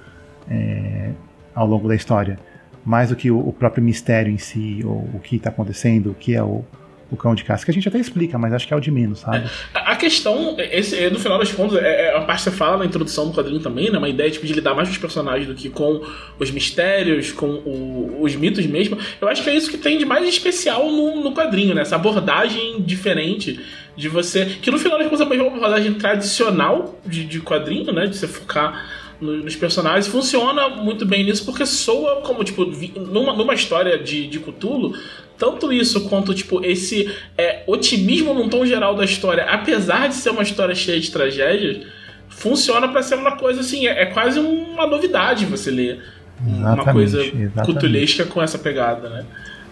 é, 0.49 1.11
ao 1.53 1.67
longo 1.67 1.87
da 1.87 1.95
história. 1.95 2.39
Mais 2.83 3.09
do 3.09 3.15
que 3.15 3.29
o, 3.29 3.37
o 3.37 3.53
próprio 3.53 3.83
mistério 3.83 4.31
em 4.31 4.37
si, 4.37 4.81
ou 4.83 5.07
o 5.13 5.19
que 5.19 5.35
está 5.35 5.49
acontecendo, 5.49 6.11
o 6.11 6.15
que 6.15 6.33
é 6.33 6.41
o, 6.41 6.63
o 7.11 7.17
cão 7.17 7.33
de 7.33 7.43
caça, 7.43 7.65
que 7.65 7.71
a 7.71 7.73
gente 7.73 7.87
até 7.87 7.99
explica, 7.99 8.37
mas 8.37 8.53
acho 8.53 8.67
que 8.67 8.73
é 8.73 8.77
o 8.77 8.79
de 8.79 8.91
menos, 8.91 9.19
sabe? 9.19 9.49
É, 9.73 9.79
a 9.79 9.95
questão, 9.95 10.55
esse, 10.59 11.09
no 11.09 11.19
final 11.19 11.39
das 11.39 11.51
contas, 11.51 11.81
é, 11.81 12.07
é 12.07 12.17
a 12.17 12.21
parte 12.21 12.43
que 12.43 12.49
você 12.49 12.55
fala 12.55 12.77
na 12.77 12.85
introdução 12.85 13.27
do 13.27 13.33
quadrinho 13.33 13.59
também, 13.59 13.91
né? 13.91 13.97
Uma 13.97 14.09
ideia 14.09 14.29
tipo, 14.29 14.45
de 14.45 14.53
lidar 14.53 14.75
mais 14.75 14.87
com 14.87 14.93
os 14.93 14.99
personagens 14.99 15.47
do 15.47 15.55
que 15.55 15.69
com 15.69 16.01
os 16.37 16.51
mistérios, 16.51 17.31
com 17.31 17.47
o, 17.47 18.17
os 18.21 18.35
mitos 18.35 18.65
mesmo. 18.65 18.97
Eu 19.19 19.27
acho 19.27 19.43
que 19.43 19.49
é 19.49 19.55
isso 19.55 19.69
que 19.69 19.77
tem 19.77 19.97
de 19.97 20.05
mais 20.05 20.27
especial 20.27 20.91
no, 20.91 21.23
no 21.23 21.33
quadrinho, 21.33 21.73
né? 21.73 21.81
Essa 21.81 21.95
abordagem 21.95 22.81
diferente 22.81 23.59
de 23.95 24.07
você. 24.07 24.45
Que 24.45 24.69
no 24.69 24.77
final 24.77 24.97
das 24.97 25.07
contas 25.07 25.21
é 25.21 25.41
uma 25.41 25.47
abordagem 25.47 25.93
tradicional 25.95 26.99
de, 27.05 27.25
de 27.25 27.41
quadrinho, 27.41 27.91
né? 27.91 28.07
De 28.07 28.15
você 28.15 28.27
focar 28.27 28.85
nos 29.19 29.55
personagens 29.55 30.07
funciona 30.07 30.69
muito 30.69 31.05
bem 31.05 31.25
nisso 31.25 31.43
porque 31.43 31.65
soa 31.65 32.21
como 32.21 32.41
tipo 32.41 32.65
numa, 32.65 33.33
numa 33.33 33.53
história 33.53 33.97
de, 33.97 34.27
de 34.27 34.39
Cthulhu 34.39 34.93
tanto 35.39 35.71
isso 35.71 36.01
quanto, 36.09 36.35
tipo, 36.35 36.63
esse 36.63 37.09
é, 37.37 37.63
otimismo 37.65 38.33
num 38.33 38.49
tom 38.49 38.65
geral 38.65 38.93
da 38.93 39.05
história, 39.05 39.45
apesar 39.45 40.09
de 40.09 40.15
ser 40.15 40.31
uma 40.31 40.43
história 40.43 40.75
cheia 40.75 40.99
de 40.99 41.09
tragédias, 41.09 41.87
funciona 42.27 42.89
para 42.89 43.01
ser 43.01 43.15
uma 43.15 43.37
coisa 43.37 43.61
assim, 43.61 43.87
é, 43.87 44.03
é, 44.03 44.05
quase 44.07 44.37
uma 44.37 44.85
novidade 44.85 45.45
você 45.45 45.71
ler 45.71 46.03
exatamente, 46.45 46.81
uma 46.81 46.93
coisa 46.93 47.19
cutulesca 47.65 48.25
com 48.25 48.41
essa 48.41 48.57
pegada, 48.57 49.09
né? 49.09 49.25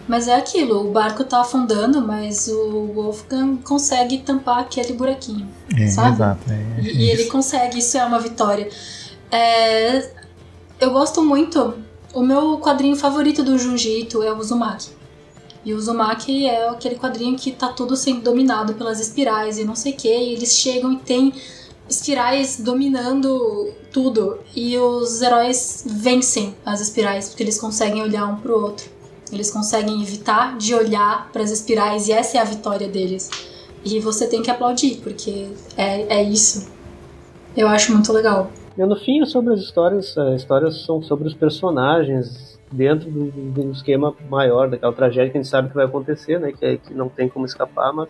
Mas 0.08 0.26
é 0.26 0.36
aquilo, 0.36 0.88
o 0.88 0.90
barco 0.90 1.22
tá 1.22 1.42
afundando, 1.42 2.00
mas 2.00 2.48
o 2.48 2.86
Wolfgang 2.94 3.58
consegue 3.62 4.18
tampar 4.18 4.60
aquele 4.60 4.94
buraquinho, 4.94 5.46
é, 5.78 5.86
sabe? 5.88 6.14
Exato, 6.14 6.40
é, 6.50 6.80
e, 6.80 7.04
e 7.04 7.10
ele 7.10 7.24
consegue, 7.26 7.78
isso 7.78 7.98
é 7.98 8.04
uma 8.06 8.18
vitória. 8.18 8.70
É, 9.30 10.10
eu 10.80 10.90
gosto 10.92 11.22
muito, 11.22 11.74
o 12.14 12.22
meu 12.22 12.58
quadrinho 12.58 12.96
favorito 12.96 13.42
do 13.42 13.54
Ito 13.54 14.22
é 14.22 14.32
o 14.32 14.38
Uzumaki. 14.38 14.97
E 15.64 15.72
o 15.72 15.76
Uzumaki 15.76 16.46
é 16.46 16.68
aquele 16.68 16.94
quadrinho 16.94 17.36
que 17.36 17.50
tá 17.52 17.68
tudo 17.68 17.96
sendo 17.96 18.22
dominado 18.22 18.74
pelas 18.74 19.00
espirais 19.00 19.58
e 19.58 19.64
não 19.64 19.74
sei 19.74 19.92
o 19.92 19.96
que, 19.96 20.08
e 20.08 20.32
eles 20.32 20.56
chegam 20.56 20.92
e 20.92 20.96
tem 20.98 21.32
espirais 21.88 22.60
dominando 22.60 23.72
tudo. 23.92 24.38
E 24.54 24.76
os 24.78 25.20
heróis 25.22 25.84
vencem 25.86 26.54
as 26.64 26.80
espirais, 26.80 27.28
porque 27.28 27.42
eles 27.42 27.60
conseguem 27.60 28.02
olhar 28.02 28.26
um 28.26 28.36
pro 28.36 28.60
outro. 28.60 28.88
Eles 29.32 29.50
conseguem 29.50 30.02
evitar 30.02 30.56
de 30.56 30.74
olhar 30.74 31.30
para 31.32 31.42
as 31.42 31.50
espirais, 31.50 32.08
e 32.08 32.12
essa 32.12 32.38
é 32.38 32.40
a 32.40 32.44
vitória 32.44 32.88
deles. 32.88 33.30
E 33.84 34.00
você 34.00 34.26
tem 34.26 34.42
que 34.42 34.50
aplaudir, 34.50 35.00
porque 35.02 35.48
é, 35.76 36.20
é 36.20 36.22
isso. 36.22 36.70
Eu 37.56 37.68
acho 37.68 37.92
muito 37.92 38.12
legal. 38.12 38.50
E 38.76 38.86
no 38.86 38.96
fim 38.96 39.20
é 39.20 39.26
sobre 39.26 39.52
as 39.54 39.60
histórias, 39.60 40.16
as 40.16 40.42
histórias 40.42 40.82
são 40.82 41.02
sobre 41.02 41.26
os 41.26 41.34
personagens, 41.34 42.57
dentro 42.70 43.10
do, 43.10 43.30
do, 43.30 43.70
esquema 43.72 44.14
maior, 44.28 44.68
daquela 44.68 44.92
tragédia 44.92 45.30
que 45.30 45.38
a 45.38 45.42
gente 45.42 45.50
sabe 45.50 45.68
que 45.68 45.74
vai 45.74 45.84
acontecer, 45.84 46.38
né? 46.38 46.52
Que, 46.52 46.64
é, 46.64 46.76
que 46.76 46.94
não 46.94 47.08
tem 47.08 47.28
como 47.28 47.46
escapar, 47.46 47.92
mas 47.92 48.08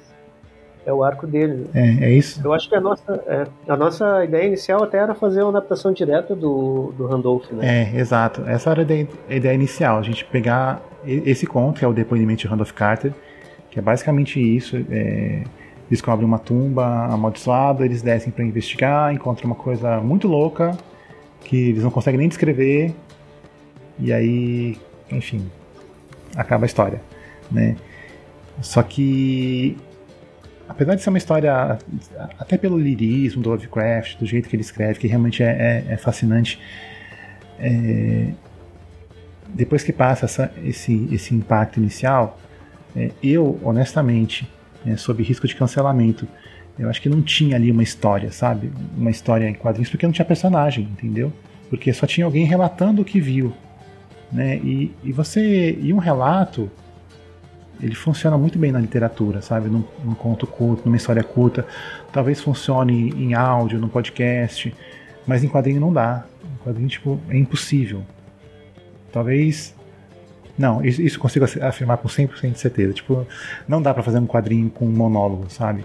é 0.84 0.92
o 0.92 1.04
arco 1.04 1.26
dele. 1.26 1.66
É, 1.74 2.06
é 2.06 2.12
isso. 2.12 2.40
Eu 2.42 2.52
acho 2.52 2.68
que 2.68 2.74
a 2.74 2.80
nossa, 2.80 3.22
é, 3.26 3.46
a 3.70 3.76
nossa 3.76 4.24
ideia 4.24 4.46
inicial 4.46 4.82
até 4.82 4.98
era 4.98 5.14
fazer 5.14 5.42
uma 5.42 5.50
adaptação 5.50 5.92
direta 5.92 6.34
do, 6.34 6.92
do 6.96 7.06
Randolph, 7.06 7.50
né? 7.52 7.92
É, 7.92 7.98
exato. 7.98 8.42
Essa 8.46 8.70
era 8.70 8.80
a 8.80 8.82
ideia, 8.82 9.08
a 9.28 9.34
ideia 9.34 9.54
inicial, 9.54 9.98
a 9.98 10.02
gente 10.02 10.24
pegar 10.24 10.82
esse 11.04 11.46
conto, 11.46 11.78
que 11.78 11.84
é 11.84 11.88
o 11.88 11.92
depoimento 11.92 12.42
de 12.42 12.46
Randolph 12.48 12.72
Carter, 12.72 13.12
que 13.70 13.78
é 13.78 13.82
basicamente 13.82 14.40
isso. 14.40 14.76
É, 14.90 15.44
descobrem 15.90 16.26
uma 16.26 16.38
tumba 16.38 17.06
amaldiçoada, 17.06 17.84
eles 17.84 18.02
descem 18.02 18.30
para 18.30 18.44
investigar, 18.44 19.12
encontram 19.12 19.46
uma 19.46 19.56
coisa 19.56 20.00
muito 20.00 20.28
louca 20.28 20.76
que 21.44 21.70
eles 21.70 21.82
não 21.82 21.90
conseguem 21.90 22.18
nem 22.18 22.28
descrever, 22.28 22.94
e 23.98 24.12
aí, 24.12 24.78
enfim, 25.10 25.50
acaba 26.36 26.64
a 26.64 26.66
história, 26.66 27.00
né? 27.50 27.76
Só 28.60 28.82
que 28.82 29.76
apesar 30.68 30.94
de 30.94 31.02
ser 31.02 31.08
uma 31.08 31.18
história 31.18 31.78
até 32.38 32.58
pelo 32.58 32.78
lirismo 32.78 33.42
do 33.42 33.48
Lovecraft, 33.50 34.18
do 34.18 34.26
jeito 34.26 34.48
que 34.48 34.54
ele 34.54 34.62
escreve, 34.62 34.98
que 34.98 35.06
realmente 35.06 35.42
é, 35.42 35.84
é, 35.88 35.92
é 35.94 35.96
fascinante, 35.96 36.60
é, 37.58 38.32
depois 39.48 39.82
que 39.82 39.92
passa 39.92 40.26
essa, 40.26 40.52
esse, 40.62 41.08
esse 41.10 41.34
impacto 41.34 41.78
inicial, 41.78 42.38
é, 42.94 43.10
eu 43.22 43.58
honestamente, 43.62 44.48
é, 44.86 44.96
sob 44.96 45.22
risco 45.22 45.46
de 45.48 45.56
cancelamento, 45.56 46.28
eu 46.78 46.88
acho 46.88 47.00
que 47.00 47.08
não 47.08 47.22
tinha 47.22 47.56
ali 47.56 47.72
uma 47.72 47.82
história, 47.82 48.30
sabe? 48.30 48.70
Uma 48.96 49.10
história 49.10 49.48
em 49.48 49.54
quadrinhos, 49.54 49.90
porque 49.90 50.06
não 50.06 50.12
tinha 50.12 50.24
personagem, 50.24 50.84
entendeu? 50.84 51.32
Porque 51.68 51.92
só 51.92 52.06
tinha 52.06 52.24
alguém 52.24 52.44
relatando 52.44 53.02
o 53.02 53.04
que 53.04 53.20
viu. 53.20 53.52
Né? 54.32 54.56
E, 54.58 54.94
e 55.02 55.12
você. 55.12 55.78
E 55.80 55.92
um 55.92 55.98
relato, 55.98 56.70
ele 57.80 57.94
funciona 57.94 58.36
muito 58.36 58.58
bem 58.58 58.72
na 58.72 58.78
literatura, 58.78 59.40
sabe? 59.40 59.68
Num, 59.68 59.84
num 60.04 60.14
conto 60.14 60.46
curto, 60.46 60.84
numa 60.84 60.96
história 60.96 61.22
curta. 61.22 61.66
Talvez 62.12 62.40
funcione 62.40 63.10
em 63.10 63.34
áudio, 63.34 63.78
no 63.78 63.88
podcast, 63.88 64.74
mas 65.26 65.42
em 65.42 65.48
quadrinho 65.48 65.80
não 65.80 65.92
dá. 65.92 66.24
Em 66.44 66.64
quadrinho, 66.64 66.88
tipo, 66.88 67.20
é 67.28 67.36
impossível. 67.36 68.02
Talvez 69.12 69.74
não, 70.58 70.84
isso, 70.84 71.00
isso 71.00 71.20
consigo 71.20 71.44
afirmar 71.62 71.98
com 71.98 72.08
100% 72.08 72.52
de 72.52 72.58
certeza. 72.58 72.92
Tipo, 72.92 73.24
não 73.68 73.80
dá 73.80 73.94
para 73.94 74.02
fazer 74.02 74.18
um 74.18 74.26
quadrinho 74.26 74.68
com 74.68 74.86
um 74.86 74.90
monólogo, 74.90 75.48
sabe? 75.48 75.84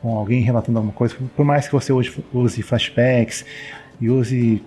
Com 0.00 0.16
alguém 0.16 0.40
relatando 0.42 0.78
alguma 0.78 0.94
coisa. 0.94 1.16
Por 1.36 1.44
mais 1.44 1.66
que 1.66 1.72
você 1.72 1.92
hoje 1.92 2.24
use 2.32 2.62
flashbacks 2.62 3.44
e 4.00 4.08
use 4.08 4.62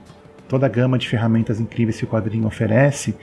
toda 0.47 0.65
a 0.65 0.69
gama 0.69 0.97
de 0.97 1.08
ferramentas 1.08 1.60
incríveis 1.60 1.97
que 1.97 2.05
o 2.05 2.08
quadrinho 2.08 2.47
oferece, 2.47 3.15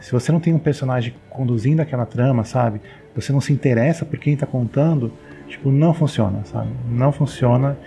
se 0.00 0.12
você 0.12 0.30
não 0.30 0.40
tem 0.40 0.54
um 0.54 0.58
personagem 0.58 1.14
conduzindo 1.28 1.80
aquela 1.80 2.06
trama, 2.06 2.44
sabe? 2.44 2.80
Você 3.14 3.32
não 3.32 3.40
se 3.40 3.52
interessa 3.52 4.04
por 4.04 4.18
quem 4.18 4.34
está 4.34 4.46
contando, 4.46 5.12
tipo, 5.48 5.70
não 5.70 5.94
funciona, 5.94 6.44
sabe? 6.44 6.70
Não 6.88 7.10
funciona. 7.12 7.78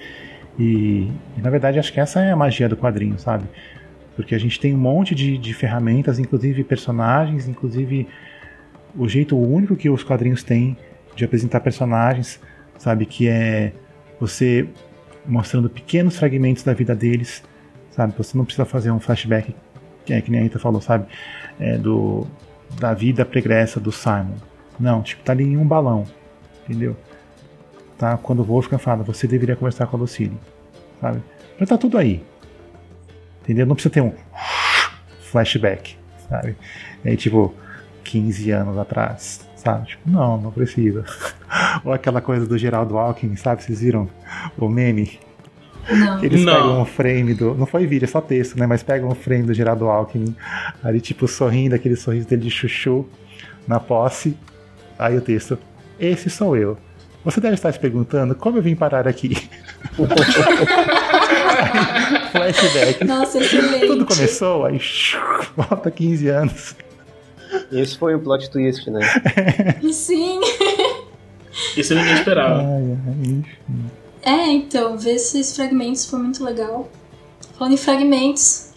E, 0.58 1.12
e, 1.38 1.42
na 1.42 1.50
verdade 1.50 1.80
acho 1.80 1.94
que 1.94 2.00
essa 2.00 2.20
é 2.22 2.32
a 2.32 2.36
magia 2.36 2.68
do 2.68 2.76
quadrinho, 2.76 3.18
sabe? 3.18 3.46
Porque 4.16 4.36
a 4.36 4.38
gente 4.40 4.60
tem 4.60 4.74
um 4.74 4.78
monte 4.78 5.16
de, 5.16 5.38
de 5.38 5.54
ferramentas, 5.54 6.20
inclusive 6.20 6.64
personagens, 6.64 7.48
inclusive 7.48 8.08
o 8.98 9.08
jeito 9.08 9.38
único 9.38 9.76
que 9.76 9.90
os 9.90 10.04
quadrinhos 10.04 10.44
têm 10.44 10.76
de 11.16 11.24
apresentar 11.24 11.60
personagens, 11.62 12.40
sabe? 12.78 13.06
Que 13.06 13.30
é 13.30 13.72
você 14.20 14.68
mostrando 15.26 15.70
pequenos 15.70 16.18
fragmentos 16.18 16.64
da 16.64 16.74
vida 16.74 16.96
deles, 16.96 17.44
sabe? 18.00 18.14
Você 18.18 18.38
não 18.38 18.46
precisa 18.46 18.64
fazer 18.64 18.92
um 18.92 19.00
flashback, 19.00 19.54
que 20.06 20.14
é 20.14 20.22
que 20.22 20.32
nem 20.32 20.40
a 20.40 20.44
Rita 20.44 20.58
falou, 20.58 20.80
sabe? 20.80 21.06
É, 21.60 21.78
do, 21.78 22.26
da 22.80 22.94
vida 22.94 23.26
pregressa 23.26 23.78
do 23.78 23.92
Simon. 23.92 24.36
Não, 24.80 25.02
tipo, 25.02 25.22
tá 25.22 25.34
ali 25.34 25.44
em 25.44 25.58
um 25.58 25.68
balão, 25.68 26.06
entendeu? 26.64 26.96
Tá? 27.98 28.18
Quando 28.18 28.40
o 28.40 28.46
Wolfgang 28.46 28.82
fala, 28.82 29.04
você 29.04 29.28
deveria 29.28 29.58
conversar 29.58 29.86
com 29.88 29.98
a 29.98 30.00
Lucille, 30.00 30.40
sabe? 31.02 31.22
Já 31.60 31.66
tá 31.66 31.78
tudo 31.78 31.98
aí, 31.98 32.24
Entendeu? 33.42 33.66
Não 33.66 33.76
precisa 33.76 33.94
ter 33.94 34.02
um 34.02 34.14
flashback, 35.32 35.98
sabe? 36.30 36.56
É 37.04 37.16
tipo 37.16 37.54
15 38.04 38.52
anos 38.52 38.78
atrás, 38.78 39.46
sabe? 39.56 39.88
Tipo, 39.88 40.10
não, 40.10 40.38
não 40.38 40.52
precisa. 40.52 41.04
Ou 41.84 41.92
aquela 41.92 42.22
coisa 42.22 42.46
do 42.46 42.58
Geraldo 42.58 42.98
Alckmin, 42.98 43.36
sabe? 43.36 43.64
Vocês 43.64 43.82
viram 43.82 44.08
o 44.58 44.70
meme? 44.70 45.20
Não. 45.90 46.24
Eles 46.24 46.44
não. 46.44 46.54
pegam 46.54 46.82
um 46.82 46.86
frame 46.86 47.34
do. 47.34 47.56
Não 47.56 47.66
foi 47.66 47.88
vídeo, 47.88 48.06
é 48.06 48.08
só 48.08 48.22
texto, 48.22 48.58
né? 48.58 48.66
Mas 48.68 48.84
pegam 48.84 49.10
um 49.10 49.16
frame 49.16 49.44
do 49.44 49.54
Geraldo 49.54 49.88
Alckmin, 49.88 50.36
ali, 50.84 51.02
tipo, 51.02 51.28
sorrindo, 51.28 51.76
aquele 51.76 51.96
sorriso 51.96 52.28
dele 52.28 52.44
de 52.44 52.52
chuchu 52.52 53.08
na 53.68 53.80
posse. 53.80 54.38
Aí 54.98 55.18
o 55.18 55.22
texto: 55.22 55.58
Esse 56.00 56.30
sou 56.30 56.56
eu. 56.56 56.78
Você 57.24 57.42
deve 57.42 57.56
estar 57.56 57.72
se 57.72 57.80
perguntando 57.80 58.34
como 58.34 58.58
eu 58.58 58.62
vim 58.62 58.76
parar 58.76 59.08
aqui. 59.08 59.36
flashback. 62.32 63.04
Nossa, 63.04 63.40
excelente. 63.40 63.88
Tudo 63.88 64.06
começou, 64.06 64.66
aí 64.66 64.80
volta 65.56 65.92
15 65.92 66.28
anos. 66.30 66.76
Esse 67.72 67.98
foi 67.98 68.16
o 68.16 68.20
plot 68.20 68.50
twist, 68.50 68.90
né? 68.90 69.02
Sim. 69.92 70.40
Isso 71.76 71.96
ninguém 71.96 72.14
esperava. 72.14 72.62
Ai, 72.62 72.98
ai, 73.08 73.44
é, 74.22 74.48
então, 74.48 74.98
ver 74.98 75.16
esses 75.16 75.56
fragmentos 75.56 76.06
foi 76.06 76.20
muito 76.20 76.44
legal. 76.44 76.90
Falando 77.58 77.74
em 77.74 77.78
fragmentos, 77.78 78.70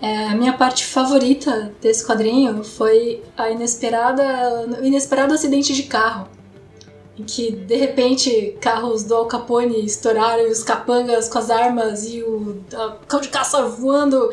é, 0.00 0.28
a 0.28 0.34
minha 0.34 0.52
parte 0.52 0.84
favorita 0.84 1.72
desse 1.80 2.06
quadrinho 2.06 2.64
foi 2.64 3.22
a 3.36 3.50
inesperada, 3.50 4.66
o 4.80 4.84
inesperado 4.84 5.34
acidente 5.34 5.74
de 5.74 5.84
carro 5.84 6.28
em 7.20 7.24
que 7.24 7.52
de 7.52 7.76
repente 7.76 8.56
carros 8.60 9.04
do 9.04 9.14
Al 9.14 9.26
Capone 9.26 9.84
estouraram 9.84 10.46
e 10.46 10.50
os 10.50 10.62
capangas 10.62 11.28
com 11.28 11.38
as 11.38 11.50
armas 11.50 12.06
e 12.06 12.22
o 12.22 12.62
cão 13.06 13.20
de 13.20 13.28
caça 13.28 13.62
voando. 13.66 14.30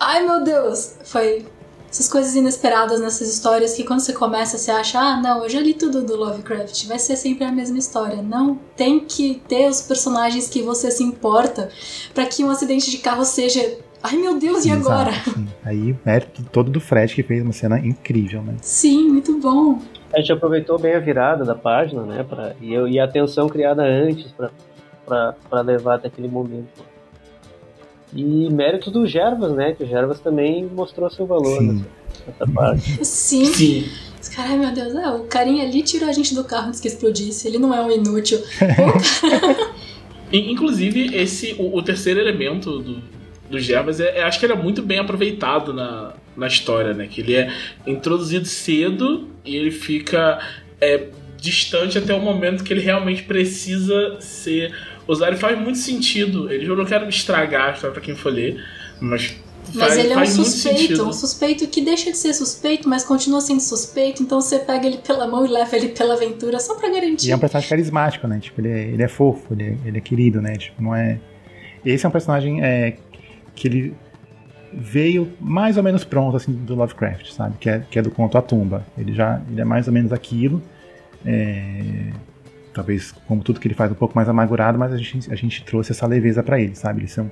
Ai 0.00 0.24
meu 0.24 0.42
Deus! 0.42 0.94
Foi 1.04 1.46
essas 1.92 2.08
coisas 2.08 2.34
inesperadas 2.34 3.00
nessas 3.00 3.28
histórias 3.28 3.74
que 3.74 3.84
quando 3.84 4.00
você 4.00 4.14
começa 4.14 4.56
você 4.56 4.70
acha, 4.70 4.98
ah 4.98 5.20
não, 5.20 5.42
eu 5.42 5.50
já 5.50 5.60
li 5.60 5.74
tudo 5.74 6.02
do 6.02 6.16
Lovecraft, 6.16 6.86
vai 6.86 6.98
ser 6.98 7.16
sempre 7.16 7.44
a 7.44 7.52
mesma 7.52 7.78
história. 7.78 8.22
Não, 8.22 8.58
tem 8.74 8.98
que 9.00 9.42
ter 9.46 9.68
os 9.68 9.82
personagens 9.82 10.48
que 10.48 10.62
você 10.62 10.90
se 10.90 11.04
importa 11.04 11.68
para 12.14 12.24
que 12.24 12.42
um 12.42 12.48
acidente 12.50 12.90
de 12.90 12.96
carro 12.98 13.24
seja 13.26 13.76
Ai 14.02 14.16
meu 14.16 14.36
Deus, 14.36 14.64
e 14.64 14.70
Exato, 14.70 14.90
agora? 14.90 15.12
Sim. 15.12 15.46
Aí, 15.64 15.96
mérito 16.04 16.42
todo 16.50 16.72
do 16.72 16.80
Fred 16.80 17.14
que 17.14 17.22
fez 17.22 17.40
uma 17.40 17.52
cena 17.52 17.78
incrível, 17.78 18.42
né? 18.42 18.56
Sim, 18.60 19.08
muito 19.08 19.38
bom. 19.38 19.78
A 20.12 20.18
gente 20.18 20.32
aproveitou 20.32 20.76
bem 20.76 20.94
a 20.94 20.98
virada 20.98 21.44
da 21.44 21.54
página, 21.54 22.02
né? 22.02 22.24
Pra, 22.28 22.52
e, 22.60 22.72
e 22.72 22.98
a 22.98 23.06
tensão 23.06 23.48
criada 23.48 23.84
antes 23.84 24.34
para 25.06 25.60
levar 25.60 25.96
até 25.96 26.08
aquele 26.08 26.26
momento. 26.26 26.82
E 28.14 28.50
mérito 28.50 28.90
do 28.90 29.06
Gervas, 29.06 29.52
né? 29.52 29.72
Que 29.72 29.84
o 29.84 29.86
Gervas 29.86 30.20
também 30.20 30.66
mostrou 30.66 31.08
seu 31.10 31.26
valor 31.26 31.58
Sim. 31.58 31.72
nessa, 31.72 31.88
nessa 32.26 32.52
parte. 32.52 33.04
Sim. 33.04 33.44
Sim. 33.46 33.88
Caralho, 34.34 34.60
meu 34.60 34.72
Deus, 34.72 34.94
é, 34.94 35.10
o 35.10 35.24
carinha 35.24 35.64
ali 35.64 35.82
tirou 35.82 36.08
a 36.08 36.12
gente 36.12 36.34
do 36.34 36.44
carro 36.44 36.68
antes 36.68 36.80
que 36.80 36.88
explodisse. 36.88 37.48
Ele 37.48 37.58
não 37.58 37.74
é 37.74 37.82
um 37.82 37.90
inútil. 37.90 38.40
Inclusive, 40.32 41.14
esse 41.14 41.54
o, 41.58 41.76
o, 41.76 41.82
terceiro 41.82 42.20
elemento 42.20 42.78
do, 42.78 43.02
do 43.50 43.58
Gervas, 43.58 44.00
é, 44.00 44.18
é, 44.18 44.22
acho 44.22 44.38
que 44.38 44.46
ele 44.46 44.54
é 44.54 44.56
muito 44.56 44.80
bem 44.82 44.98
aproveitado 44.98 45.74
na, 45.74 46.14
na 46.36 46.46
história, 46.46 46.94
né? 46.94 47.06
Que 47.10 47.20
ele 47.20 47.34
é 47.34 47.52
introduzido 47.86 48.46
cedo 48.46 49.28
e 49.44 49.56
ele 49.56 49.70
fica 49.70 50.40
é, 50.80 51.08
distante 51.36 51.98
até 51.98 52.14
o 52.14 52.20
momento 52.20 52.64
que 52.64 52.72
ele 52.72 52.80
realmente 52.80 53.24
precisa 53.24 54.16
ser 54.20 54.74
E 55.20 55.36
faz 55.36 55.58
muito 55.58 55.78
sentido. 55.78 56.50
Eu 56.50 56.76
não 56.76 56.84
quero 56.84 57.08
estragar 57.08 57.70
a 57.70 57.72
história 57.72 57.92
pra 57.92 58.02
quem 58.02 58.14
for 58.14 58.32
ler, 58.32 58.62
mas 59.00 59.34
mas 59.74 59.96
ele 59.96 60.12
é 60.12 60.18
um 60.18 60.26
suspeito, 60.26 61.02
um 61.02 61.12
suspeito 61.12 61.66
que 61.68 61.80
deixa 61.80 62.10
de 62.10 62.16
ser 62.16 62.34
suspeito, 62.34 62.88
mas 62.88 63.04
continua 63.04 63.40
sendo 63.40 63.60
suspeito, 63.60 64.22
então 64.22 64.40
você 64.40 64.58
pega 64.58 64.86
ele 64.86 64.98
pela 64.98 65.26
mão 65.26 65.46
e 65.46 65.48
leva 65.48 65.76
ele 65.76 65.88
pela 65.88 66.14
aventura 66.14 66.58
só 66.58 66.74
pra 66.74 66.90
garantir. 66.90 67.28
E 67.28 67.30
é 67.30 67.36
um 67.36 67.38
personagem 67.38 67.70
carismático, 67.70 68.26
né? 68.26 68.40
Tipo, 68.40 68.60
ele 68.60 68.68
é, 68.68 68.82
ele 68.88 69.02
é 69.02 69.08
fofo, 69.08 69.54
ele 69.54 69.62
é, 69.62 69.88
ele 69.88 69.98
é 69.98 70.00
querido, 70.00 70.42
né? 70.42 70.56
Tipo, 70.56 70.82
não 70.82 70.94
é. 70.94 71.18
Esse 71.84 72.04
é 72.04 72.08
um 72.08 72.12
personagem 72.12 72.62
é, 72.62 72.96
que 73.54 73.68
ele 73.68 73.94
veio 74.72 75.32
mais 75.40 75.76
ou 75.76 75.82
menos 75.82 76.02
pronto 76.02 76.36
assim 76.36 76.52
do 76.52 76.74
Lovecraft, 76.74 77.32
sabe? 77.32 77.56
Que 77.58 77.70
é, 77.70 77.84
que 77.90 77.98
é 77.98 78.02
do 78.02 78.10
conto 78.10 78.36
A 78.36 78.42
Tumba. 78.42 78.84
Ele 78.98 79.14
já 79.14 79.40
ele 79.50 79.60
é 79.60 79.64
mais 79.64 79.86
ou 79.86 79.92
menos 79.92 80.12
aquilo. 80.12 80.62
É, 81.24 82.10
talvez 82.72 83.12
como 83.26 83.42
tudo 83.42 83.60
que 83.60 83.68
ele 83.68 83.74
faz 83.74 83.90
um 83.90 83.94
pouco 83.94 84.14
mais 84.14 84.28
amargurado, 84.28 84.78
mas 84.78 84.92
a 84.92 84.96
gente, 84.96 85.32
a 85.32 85.34
gente 85.34 85.64
trouxe 85.64 85.92
essa 85.92 86.06
leveza 86.06 86.42
para 86.42 86.60
ele, 86.60 86.74
sabe? 86.74 87.02
Ele 87.02 87.12
é 87.16 87.20
um 87.20 87.30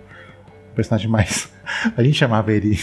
personagem 0.75 1.09
mais 1.09 1.51
a 1.97 2.03
gente 2.03 2.17
chamava 2.17 2.53
ele 2.53 2.79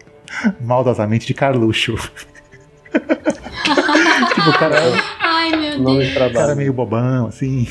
maldosamente 0.60 1.26
de 1.26 1.34
Carluxo. 1.34 1.94
tipo, 2.92 4.50
o 4.50 4.58
cara, 4.58 4.76
Ai, 5.20 5.56
meu 5.56 5.84
Deus. 5.84 6.14
cara 6.14 6.54
meio 6.54 6.72
bobão, 6.72 7.26
assim. 7.26 7.66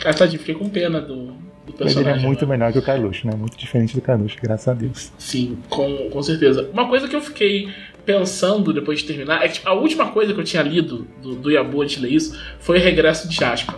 Cara, 0.00 0.14
tá 0.14 0.26
de 0.26 0.38
fiquei 0.38 0.54
com 0.54 0.68
pena 0.68 1.00
do, 1.00 1.34
mas 1.78 1.96
ele 1.96 2.08
é 2.08 2.18
muito 2.18 2.46
né? 2.46 2.56
melhor 2.56 2.72
que 2.72 2.78
o 2.78 2.82
Carluxo, 2.82 3.26
né? 3.26 3.34
Muito 3.36 3.56
diferente 3.56 3.94
do 3.94 4.00
Carluxo, 4.00 4.36
graças 4.42 4.68
a 4.68 4.74
Deus. 4.74 5.12
Sim, 5.18 5.58
com, 5.68 6.08
com 6.10 6.22
certeza. 6.22 6.68
Uma 6.72 6.88
coisa 6.88 7.08
que 7.08 7.16
eu 7.16 7.20
fiquei 7.20 7.68
pensando 8.08 8.72
depois 8.72 9.00
de 9.00 9.04
terminar 9.04 9.44
é 9.44 9.48
que 9.48 9.54
tipo, 9.54 9.68
a 9.68 9.74
última 9.74 10.06
coisa 10.06 10.32
que 10.32 10.40
eu 10.40 10.44
tinha 10.44 10.62
lido 10.62 11.06
do, 11.20 11.34
do 11.34 11.50
Yabu 11.50 11.82
antes 11.82 11.96
de 11.96 12.02
ler 12.02 12.12
isso 12.14 12.40
foi 12.58 12.78
o 12.78 12.82
Regresso 12.82 13.28
de 13.28 13.36
Jasper. 13.36 13.74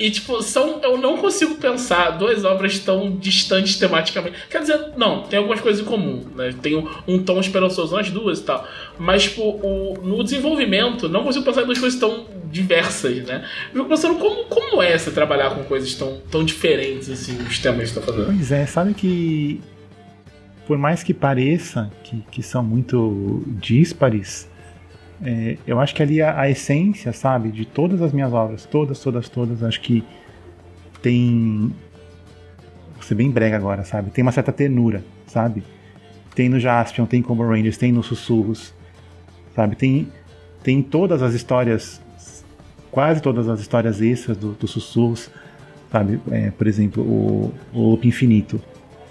E, 0.00 0.10
tipo, 0.10 0.40
são. 0.42 0.80
Eu 0.80 0.96
não 0.96 1.16
consigo 1.16 1.56
pensar 1.56 2.10
duas 2.10 2.44
obras 2.44 2.78
tão 2.78 3.16
distantes 3.16 3.76
tematicamente. 3.76 4.36
Quer 4.48 4.60
dizer, 4.60 4.92
não, 4.96 5.24
tem 5.24 5.40
algumas 5.40 5.60
coisas 5.60 5.82
em 5.82 5.84
comum, 5.84 6.24
né? 6.36 6.54
Tem 6.62 6.76
um, 6.76 6.88
um 7.06 7.18
tom 7.18 7.40
esperançoso 7.40 7.96
nas 7.96 8.08
duas 8.08 8.38
e 8.38 8.44
tal. 8.44 8.64
Mas, 8.96 9.24
tipo, 9.24 9.42
o, 9.42 9.94
no 10.00 10.22
desenvolvimento, 10.22 11.08
não 11.08 11.24
consigo 11.24 11.44
pensar 11.44 11.62
em 11.62 11.66
duas 11.66 11.80
coisas 11.80 11.98
tão 11.98 12.26
diversas, 12.48 13.24
né? 13.24 13.44
Eu 13.74 13.82
fico 13.82 13.88
pensando 13.88 14.20
como, 14.20 14.44
como 14.44 14.80
é 14.80 14.96
você 14.96 15.10
trabalhar 15.10 15.50
com 15.50 15.64
coisas 15.64 15.92
tão, 15.94 16.20
tão 16.30 16.44
diferentes, 16.44 17.10
assim, 17.10 17.36
os 17.42 17.58
temas 17.58 17.88
que 17.88 17.94
você 17.94 18.00
tá 18.00 18.06
fazendo. 18.06 18.26
Pois 18.26 18.52
é, 18.52 18.66
sabe 18.66 18.94
que. 18.94 19.60
Por 20.68 20.76
mais 20.76 21.02
que 21.02 21.14
pareça 21.14 21.90
que, 22.04 22.22
que 22.30 22.42
são 22.42 22.62
muito 22.62 23.42
díspares, 23.46 24.46
é, 25.24 25.56
eu 25.66 25.80
acho 25.80 25.94
que 25.94 26.02
ali 26.02 26.20
a, 26.20 26.38
a, 26.38 26.50
essência, 26.50 27.10
sabe, 27.10 27.50
de 27.50 27.64
todas 27.64 28.02
as 28.02 28.12
minhas 28.12 28.34
obras, 28.34 28.66
todas, 28.66 29.00
todas, 29.00 29.30
todas, 29.30 29.62
acho 29.62 29.80
que 29.80 30.04
tem. 31.00 31.72
Vou 32.92 33.02
ser 33.02 33.14
bem 33.14 33.30
brega 33.30 33.56
agora, 33.56 33.82
sabe? 33.82 34.10
Tem 34.10 34.20
uma 34.20 34.30
certa 34.30 34.52
tenura, 34.52 35.02
sabe? 35.26 35.64
Tem 36.34 36.50
no 36.50 36.60
Jaspion, 36.60 37.06
tem 37.06 37.22
como 37.22 37.42
Rangers, 37.42 37.78
tem 37.78 37.90
nos 37.90 38.04
Sussurros, 38.04 38.74
sabe? 39.54 39.74
Tem, 39.74 40.12
tem 40.62 40.82
todas 40.82 41.22
as 41.22 41.32
histórias, 41.32 41.98
quase 42.90 43.22
todas 43.22 43.48
as 43.48 43.58
histórias 43.60 44.02
extras 44.02 44.36
dos 44.36 44.54
do 44.54 44.68
Sussurros, 44.68 45.30
sabe? 45.90 46.20
É, 46.30 46.50
por 46.50 46.66
exemplo, 46.66 47.02
o, 47.02 47.54
o 47.72 47.80
Loop 47.90 48.06
Infinito. 48.06 48.60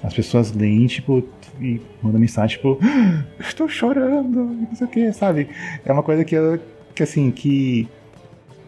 As 0.04 0.14
pessoas 0.14 0.52
leem, 0.52 0.86
tipo, 0.88 1.24
e 1.60 1.82
manda 2.02 2.20
mensagem, 2.20 2.58
tipo, 2.58 2.80
ah, 2.82 3.24
estou 3.39 3.68
chorando, 3.68 4.39
não 4.39 4.76
sei 4.76 4.88
o 4.88 4.89
que, 4.89 5.12
sabe? 5.12 5.50
É 5.84 5.91
uma 5.91 6.04
coisa 6.04 6.24
que, 6.24 6.36
que 6.93 7.04
assim, 7.04 7.32
que, 7.32 7.88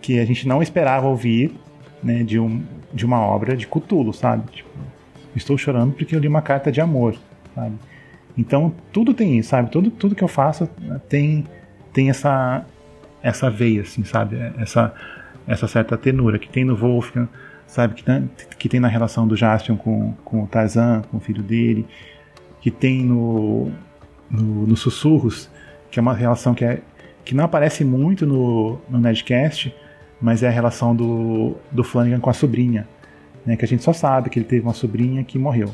que 0.02 0.20
a 0.20 0.26
gente 0.26 0.48
não 0.48 0.62
esperava 0.62 1.08
ouvir, 1.08 1.54
né, 2.02 2.24
de, 2.24 2.40
um, 2.40 2.64
de 2.94 3.06
uma 3.06 3.20
obra 3.20 3.56
de 3.56 3.68
Cthulhu, 3.68 4.14
sabe? 4.14 4.50
Tipo, 4.52 4.70
estou 5.36 5.58
chorando 5.58 5.94
porque 5.94 6.16
eu 6.16 6.20
li 6.20 6.28
uma 6.28 6.42
carta 6.42 6.72
de 6.72 6.82
amor, 6.82 7.16
sabe? 7.54 7.76
Então, 8.38 8.74
tudo 8.92 9.14
tem 9.14 9.38
isso, 9.38 9.50
sabe? 9.50 9.70
Tudo, 9.70 9.92
tudo 9.92 10.16
que 10.16 10.24
eu 10.24 10.28
faço 10.28 10.68
tem, 11.08 11.46
tem 11.94 12.10
essa, 12.10 12.66
essa 13.22 13.50
veia, 13.50 13.82
assim, 13.82 14.04
sabe? 14.04 14.38
Essa, 14.58 14.94
essa 15.46 15.68
certa 15.68 15.98
tenura 15.98 16.40
que 16.40 16.50
tem 16.50 16.64
no 16.64 16.76
Wolfgang, 16.76 17.28
sabe? 17.70 17.93
Que, 17.93 18.03
que 18.57 18.67
tem 18.67 18.80
na 18.80 18.88
relação 18.88 19.28
do 19.28 19.36
Jaspion 19.36 19.78
com, 19.78 20.13
com 20.26 20.43
o 20.43 20.47
Tarzan, 20.47 21.03
com 21.09 21.17
o 21.17 21.20
filho 21.20 21.43
dele, 21.43 21.88
que 22.59 22.72
tem 22.72 23.03
no, 23.05 23.72
no, 24.30 24.67
no, 24.67 24.76
Sussurros, 24.76 25.49
que 25.89 25.99
é 25.99 26.01
uma 26.01 26.13
relação 26.13 26.53
que, 26.53 26.65
é, 26.65 26.82
que 27.24 27.34
não 27.34 27.45
aparece 27.45 27.86
muito 27.86 28.26
no, 28.26 28.80
no 28.89 28.99
Nerdcast, 28.99 29.74
mas 30.20 30.43
é 30.43 30.47
a 30.47 30.51
relação 30.51 30.95
do, 30.95 31.55
do 31.72 31.84
Flanagan 31.84 32.20
com 32.20 32.30
a 32.30 32.34
sobrinha, 32.34 32.88
né, 33.45 33.55
que 33.55 33.63
a 33.63 33.67
gente 33.67 33.84
só 33.84 33.93
sabe 33.93 34.30
que 34.30 34.38
ele 34.39 34.45
teve 34.45 34.63
uma 34.63 34.74
sobrinha 34.74 35.24
que 35.24 35.39
morreu. 35.39 35.74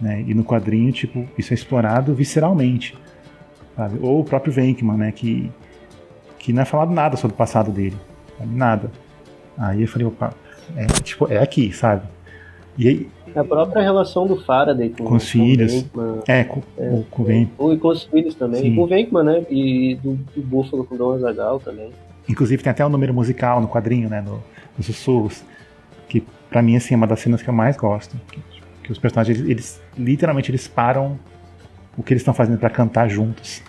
Né, 0.00 0.24
e 0.26 0.34
no 0.34 0.44
quadrinho, 0.44 0.90
tipo, 0.92 1.28
isso 1.36 1.52
é 1.52 1.54
explorado 1.54 2.14
visceralmente. 2.14 2.96
Sabe? 3.76 3.98
Ou 4.00 4.20
o 4.20 4.24
próprio 4.24 4.52
Venkman, 4.52 4.96
né, 4.96 5.12
que, 5.12 5.52
que 6.38 6.52
não 6.52 6.62
é 6.62 6.64
falado 6.64 6.90
nada 6.92 7.16
sobre 7.16 7.34
o 7.34 7.36
passado 7.36 7.70
dele. 7.70 7.96
Sabe? 8.36 8.54
Nada. 8.54 8.90
Aí 9.56 9.82
eu 9.82 9.88
falei, 9.88 10.06
opa, 10.06 10.32
é, 10.76 10.86
tipo, 11.02 11.30
é 11.30 11.38
aqui, 11.38 11.72
sabe? 11.72 12.02
E 12.78 13.08
a 13.34 13.44
própria 13.44 13.82
relação 13.82 14.26
do 14.26 14.36
Faraday 14.36 14.90
com, 14.90 15.04
com 15.04 15.16
os 15.16 15.28
filhos. 15.28 15.72
Venkman, 15.72 16.22
é, 16.26 16.44
com, 16.44 16.62
é, 16.78 17.02
com 17.10 17.22
o 17.22 17.24
Venkman. 17.24 17.74
E 17.74 17.78
com 17.78 17.88
os 17.88 18.04
filhos 18.04 18.34
também. 18.34 18.62
Sim. 18.62 18.72
E 18.72 18.76
com 18.76 18.82
o 18.82 18.86
Venkman, 18.86 19.24
né? 19.24 19.46
E 19.50 19.96
do, 20.02 20.14
do 20.14 20.42
Buffalo 20.42 20.84
com 20.84 20.94
o 20.94 20.98
Don 20.98 21.14
Azagal 21.14 21.60
também. 21.60 21.90
Inclusive 22.28 22.62
tem 22.62 22.70
até 22.70 22.84
um 22.84 22.88
número 22.88 23.12
musical 23.12 23.60
no 23.60 23.68
quadrinho, 23.68 24.08
né? 24.08 24.20
No, 24.20 24.42
nos 24.76 24.86
sussurros. 24.86 25.42
Que 26.08 26.22
pra 26.50 26.62
mim, 26.62 26.76
assim, 26.76 26.94
é 26.94 26.96
uma 26.96 27.06
das 27.06 27.20
cenas 27.20 27.42
que 27.42 27.48
eu 27.48 27.54
mais 27.54 27.76
gosto. 27.76 28.16
Que, 28.30 28.40
que 28.84 28.92
os 28.92 28.98
personagens, 28.98 29.38
eles, 29.38 29.50
eles, 29.50 29.82
literalmente, 29.96 30.50
eles 30.50 30.66
param 30.66 31.18
o 31.96 32.02
que 32.02 32.12
eles 32.12 32.22
estão 32.22 32.34
fazendo 32.34 32.58
para 32.58 32.70
cantar 32.70 33.08
juntos. 33.08 33.62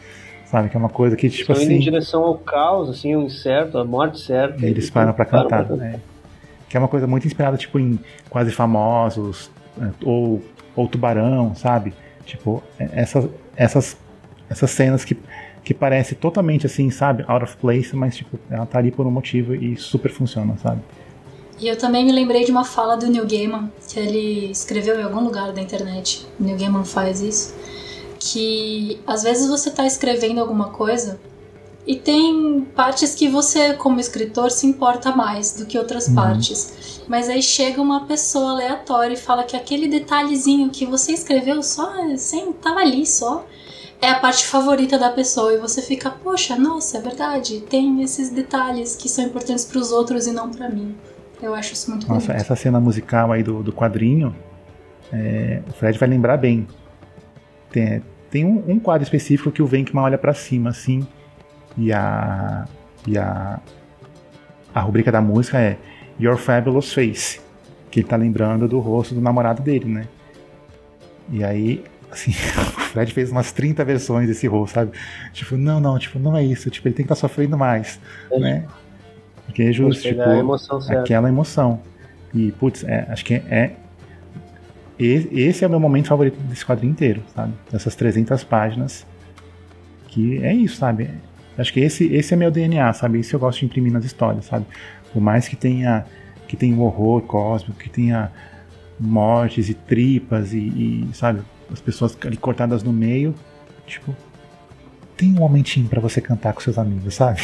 Sabe? 0.45 0.69
Que 0.69 0.77
é 0.77 0.79
uma 0.79 0.89
coisa 0.89 1.15
que, 1.15 1.29
tipo 1.29 1.51
Estão 1.51 1.55
assim. 1.55 1.65
Indo 1.65 1.73
em 1.73 1.79
direção 1.79 2.23
ao 2.23 2.35
caos, 2.37 2.89
assim, 2.89 3.15
o 3.15 3.21
incerto, 3.21 3.77
a 3.77 3.85
morte 3.85 4.19
certa. 4.19 4.55
Eles, 4.57 4.71
eles 4.71 4.89
param 4.89 5.13
para 5.13 5.25
cantar, 5.25 5.65
pra 5.65 5.75
né? 5.75 5.99
Que 6.69 6.77
é 6.77 6.79
uma 6.79 6.87
coisa 6.87 7.07
muito 7.07 7.25
inspirada, 7.25 7.57
tipo, 7.57 7.79
em 7.79 7.99
quase 8.29 8.51
famosos, 8.51 9.49
é, 9.81 9.89
ou, 10.03 10.41
ou 10.75 10.87
tubarão, 10.87 11.55
sabe? 11.55 11.93
Tipo, 12.25 12.63
é, 12.79 12.89
essas, 12.93 13.27
essas, 13.55 13.97
essas 14.49 14.71
cenas 14.71 15.03
que, 15.03 15.17
que 15.63 15.73
parece 15.73 16.15
totalmente 16.15 16.65
assim, 16.65 16.89
sabe? 16.89 17.25
Out 17.27 17.43
of 17.43 17.57
place, 17.57 17.95
mas 17.95 18.15
tipo, 18.15 18.39
ela 18.49 18.65
tá 18.65 18.77
ali 18.77 18.91
por 18.91 19.05
um 19.05 19.11
motivo 19.11 19.55
e 19.55 19.75
super 19.75 20.11
funciona, 20.11 20.55
sabe? 20.57 20.81
E 21.59 21.67
eu 21.67 21.77
também 21.77 22.05
me 22.05 22.11
lembrei 22.11 22.45
de 22.45 22.51
uma 22.51 22.63
fala 22.63 22.95
do 22.95 23.07
Neil 23.07 23.27
Gaiman, 23.27 23.69
que 23.87 23.99
ele 23.99 24.49
escreveu 24.49 24.97
em 24.97 25.03
algum 25.03 25.19
lugar 25.19 25.51
da 25.51 25.61
internet. 25.61 26.25
O 26.39 26.43
Neil 26.43 26.57
Gaiman 26.57 26.85
faz 26.85 27.19
isso. 27.19 27.53
Que 28.17 28.99
às 29.05 29.23
vezes 29.23 29.49
você 29.49 29.69
tá 29.69 29.85
escrevendo 29.85 30.39
alguma 30.39 30.69
coisa 30.69 31.19
e 31.89 31.95
tem 31.95 32.67
partes 32.75 33.15
que 33.15 33.27
você, 33.27 33.73
como 33.73 33.99
escritor, 33.99 34.51
se 34.51 34.67
importa 34.67 35.11
mais 35.11 35.57
do 35.57 35.65
que 35.65 35.75
outras 35.75 36.07
uhum. 36.07 36.13
partes. 36.13 37.01
Mas 37.07 37.27
aí 37.27 37.41
chega 37.41 37.81
uma 37.81 38.05
pessoa 38.05 38.51
aleatória 38.51 39.15
e 39.15 39.17
fala 39.17 39.43
que 39.43 39.57
aquele 39.57 39.87
detalhezinho 39.87 40.69
que 40.69 40.85
você 40.85 41.13
escreveu 41.13 41.63
só, 41.63 41.91
assim, 42.13 42.51
tava 42.51 42.81
ali 42.81 43.07
só, 43.07 43.43
é 43.99 44.07
a 44.07 44.19
parte 44.19 44.45
favorita 44.45 44.99
da 44.99 45.09
pessoa. 45.09 45.51
E 45.51 45.57
você 45.57 45.81
fica, 45.81 46.11
poxa, 46.11 46.55
nossa, 46.55 46.99
é 46.99 47.01
verdade, 47.01 47.61
tem 47.61 48.03
esses 48.03 48.29
detalhes 48.29 48.95
que 48.95 49.09
são 49.09 49.25
importantes 49.25 49.65
para 49.65 49.79
os 49.79 49.91
outros 49.91 50.27
e 50.27 50.31
não 50.31 50.51
para 50.51 50.69
mim. 50.69 50.95
Eu 51.41 51.55
acho 51.55 51.73
isso 51.73 51.89
muito 51.89 52.07
Nossa, 52.07 52.27
bonito. 52.27 52.39
essa 52.39 52.55
cena 52.55 52.79
musical 52.79 53.31
aí 53.31 53.41
do, 53.41 53.63
do 53.63 53.73
quadrinho, 53.73 54.35
é, 55.11 55.63
o 55.67 55.73
Fred 55.73 55.97
vai 55.97 56.07
lembrar 56.07 56.37
bem. 56.37 56.67
Tem, 57.71 58.03
tem 58.29 58.45
um, 58.45 58.73
um 58.73 58.79
quadro 58.79 59.01
específico 59.01 59.51
que 59.51 59.63
o 59.63 59.65
Venkman 59.65 60.03
olha 60.03 60.19
para 60.19 60.35
cima, 60.35 60.69
assim, 60.69 61.07
e 61.77 61.91
a, 61.93 62.65
e 63.07 63.17
a, 63.17 63.59
a 64.73 64.81
rubrica 64.81 65.11
da 65.11 65.21
música 65.21 65.59
é 65.59 65.77
Your 66.19 66.37
Fabulous 66.37 66.93
Face, 66.93 67.39
que 67.89 68.01
ele 68.01 68.07
tá 68.07 68.15
lembrando 68.15 68.67
do 68.67 68.79
rosto 68.79 69.15
do 69.15 69.21
namorado 69.21 69.61
dele, 69.61 69.85
né? 69.85 70.07
E 71.31 71.43
aí, 71.43 71.83
assim, 72.11 72.31
o 72.77 72.81
Fred 72.81 73.13
fez 73.13 73.31
umas 73.31 73.51
30 73.51 73.83
versões 73.85 74.27
desse 74.27 74.47
rosto, 74.47 74.75
sabe? 74.75 74.91
Tipo, 75.31 75.55
não, 75.57 75.79
não, 75.79 75.97
tipo, 75.97 76.19
não 76.19 76.35
é 76.35 76.43
isso, 76.43 76.69
tipo, 76.69 76.87
ele 76.87 76.95
tem 76.95 77.05
que 77.05 77.13
estar 77.13 77.27
tá 77.27 77.27
sofrendo 77.27 77.57
mais, 77.57 77.99
é. 78.31 78.39
né? 78.39 78.65
Porque 79.45 79.63
é 79.63 79.71
justo, 79.71 80.03
tipo, 80.03 80.21
emoção 80.21 80.79
aquela 80.91 81.27
emoção. 81.27 81.81
E, 82.33 82.51
putz, 82.51 82.83
é, 82.83 83.07
acho 83.09 83.25
que 83.25 83.33
é, 83.33 83.71
esse 84.99 85.63
é 85.63 85.67
o 85.67 85.69
meu 85.69 85.79
momento 85.79 86.07
favorito 86.07 86.37
desse 86.41 86.65
quadrinho 86.65 86.91
inteiro, 86.91 87.23
sabe? 87.33 87.53
Dessas 87.71 87.95
300 87.95 88.43
páginas. 88.43 89.07
Que 90.07 90.43
é 90.43 90.53
isso, 90.53 90.75
sabe? 90.75 91.09
Acho 91.59 91.73
que 91.73 91.79
esse, 91.79 92.05
esse 92.13 92.33
é 92.33 92.37
meu 92.37 92.49
DNA, 92.49 92.91
sabe? 92.93 93.19
Isso 93.19 93.35
eu 93.35 93.39
gosto 93.39 93.59
de 93.59 93.65
imprimir 93.65 93.91
nas 93.91 94.05
histórias, 94.05 94.45
sabe? 94.45 94.65
Por 95.11 95.21
mais 95.21 95.47
que 95.47 95.55
tenha 95.55 96.05
que 96.47 96.57
tenha 96.57 96.75
um 96.75 96.81
horror 96.81 97.21
cósmico, 97.21 97.77
que 97.79 97.89
tenha 97.89 98.31
mortes 98.99 99.69
e 99.69 99.75
tripas 99.75 100.51
e, 100.51 100.57
e 100.57 101.09
sabe, 101.13 101.41
as 101.71 101.79
pessoas 101.79 102.17
ali 102.25 102.37
cortadas 102.37 102.81
no 102.81 102.91
meio, 102.91 103.35
tipo, 103.85 104.15
tem 105.15 105.29
um 105.29 105.35
momentinho 105.35 105.87
para 105.87 106.01
você 106.01 106.19
cantar 106.19 106.53
com 106.53 106.59
seus 106.59 106.79
amigos, 106.79 107.13
sabe? 107.13 107.41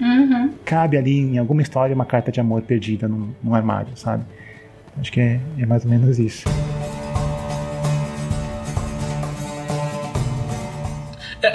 Uhum. 0.00 0.52
Cabe 0.64 0.96
ali 0.96 1.18
em 1.18 1.38
alguma 1.38 1.62
história 1.62 1.94
uma 1.94 2.04
carta 2.04 2.30
de 2.30 2.38
amor 2.38 2.62
perdida 2.62 3.08
num, 3.08 3.32
num 3.42 3.54
armário, 3.54 3.96
sabe? 3.96 4.24
Acho 4.98 5.10
que 5.10 5.20
é, 5.20 5.40
é 5.58 5.66
mais 5.66 5.84
ou 5.84 5.90
menos 5.90 6.18
isso. 6.18 6.44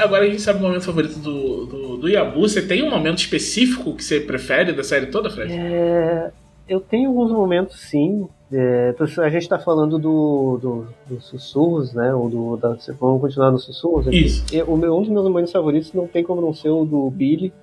Agora 0.02 0.26
a 0.26 0.30
gente 0.30 0.42
sabe 0.42 0.60
o 0.60 0.62
momento 0.62 0.84
favorito 0.84 1.20
do, 1.20 1.66
do, 1.66 1.98
do 1.98 2.10
Yabu. 2.10 2.42
Você 2.42 2.62
tem 2.62 2.84
um 2.84 2.90
momento 2.90 3.20
específico 3.20 3.96
que 3.96 4.04
você 4.04 4.20
prefere 4.20 4.74
da 4.74 4.84
série 4.84 5.08
toda, 5.08 5.30
Fred? 5.30 5.54
É, 5.54 6.32
eu 6.68 6.80
tenho 6.80 7.10
alguns 7.10 7.32
momentos, 7.32 7.80
sim. 7.80 8.28
É, 8.52 8.94
a 9.00 9.30
gente 9.30 9.44
está 9.44 9.58
falando 9.58 9.98
do, 9.98 10.60
do, 10.62 10.88
do, 11.08 11.22
sussurros, 11.22 11.94
né? 11.94 12.14
Ou 12.14 12.30
do, 12.30 12.58
da, 12.58 12.76
vamos 13.00 13.22
continuar 13.22 13.52
nos 13.52 13.64
sussurros? 13.64 14.08
Aqui. 14.08 14.26
Isso. 14.26 14.46
o 14.68 14.76
meu, 14.76 14.96
um 14.96 15.02
dos 15.02 15.10
meus 15.10 15.24
momentos 15.24 15.52
favoritos 15.52 15.94
não 15.94 16.08
tem 16.08 16.24
como 16.24 16.42
não 16.42 16.54
ser 16.54 16.70
o 16.70 16.84
do 16.84 17.10
Billy, 17.10 17.54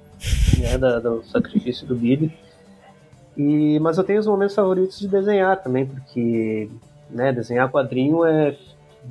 né? 0.59 0.79
Da, 0.79 0.99
do 0.99 1.23
sacrifício 1.25 1.87
do 1.87 1.95
Billy. 1.95 2.33
E, 3.37 3.79
mas 3.81 3.99
eu 3.99 4.05
tenho 4.05 4.19
os 4.19 4.27
momentos 4.27 4.55
favoritos 4.55 4.99
de 4.99 5.07
desenhar 5.07 5.63
também, 5.63 5.87
porque 5.87 6.69
né, 7.11 7.33
desenhar 7.33 7.71
quadrinho 7.71 8.25
é 8.25 8.57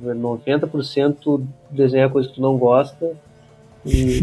90% 0.02 1.44
desenhar 1.70 2.10
coisa 2.10 2.28
que 2.28 2.34
tu 2.34 2.40
não 2.40 2.56
gosta. 2.56 3.16
E 3.84 4.20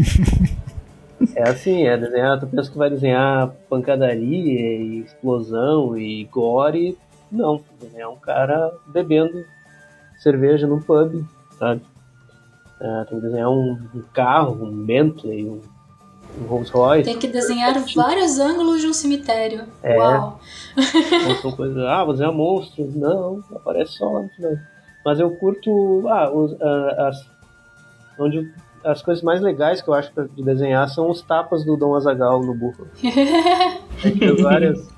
é 1.34 1.48
assim, 1.48 1.86
é 1.86 1.96
desenhar, 1.96 2.38
tu 2.38 2.46
pensa 2.46 2.70
que 2.70 2.78
vai 2.78 2.90
desenhar 2.90 3.50
pancadaria 3.68 4.78
e 4.78 5.00
explosão 5.00 5.96
e 5.96 6.24
gore. 6.24 6.96
Não, 7.30 7.60
desenhar 7.80 8.10
um 8.10 8.16
cara 8.16 8.72
bebendo 8.86 9.44
cerveja 10.18 10.66
num 10.66 10.80
pub, 10.80 11.24
sabe? 11.58 11.82
É, 12.80 13.04
tem 13.04 13.18
que 13.18 13.26
desenhar 13.26 13.50
um, 13.50 13.78
um, 13.94 14.02
carro, 14.12 14.64
um 14.64 14.84
Bentley, 14.84 15.46
um, 15.46 15.60
um 16.40 16.44
Rolls 16.46 16.70
Royce. 16.70 17.04
Tem 17.04 17.18
que 17.18 17.26
desenhar 17.26 17.74
vários 17.94 18.38
ângulos 18.38 18.80
de 18.80 18.86
um 18.86 18.92
cemitério. 18.92 19.64
É. 19.82 19.96
Uau! 19.96 20.40
Então 20.76 21.36
são 21.40 21.52
coisas, 21.52 21.78
ah, 21.78 22.04
vou 22.04 22.12
desenhar 22.12 22.34
monstros. 22.34 22.94
Não, 22.94 23.42
aparece 23.54 23.92
só 23.92 24.10
lá 24.12 24.22
no 24.22 24.28
final. 24.30 24.56
Mas 25.06 25.20
eu 25.20 25.30
curto, 25.30 26.02
ah, 26.08 26.28
os, 26.32 26.60
ah, 26.60 27.08
as, 27.08 27.30
onde 28.18 28.52
as 28.84 29.00
coisas 29.00 29.22
mais 29.22 29.40
legais 29.40 29.80
que 29.80 29.88
eu 29.88 29.94
acho 29.94 30.10
de 30.34 30.42
desenhar 30.42 30.88
são 30.88 31.08
os 31.08 31.22
tapas 31.22 31.64
do 31.64 31.76
Dom 31.76 31.94
Azagal 31.94 32.42
no 32.42 32.52
burro. 32.52 32.88
a 33.04 34.08
gente 34.08 34.18
fez 34.18 34.42
várias. 34.42 34.88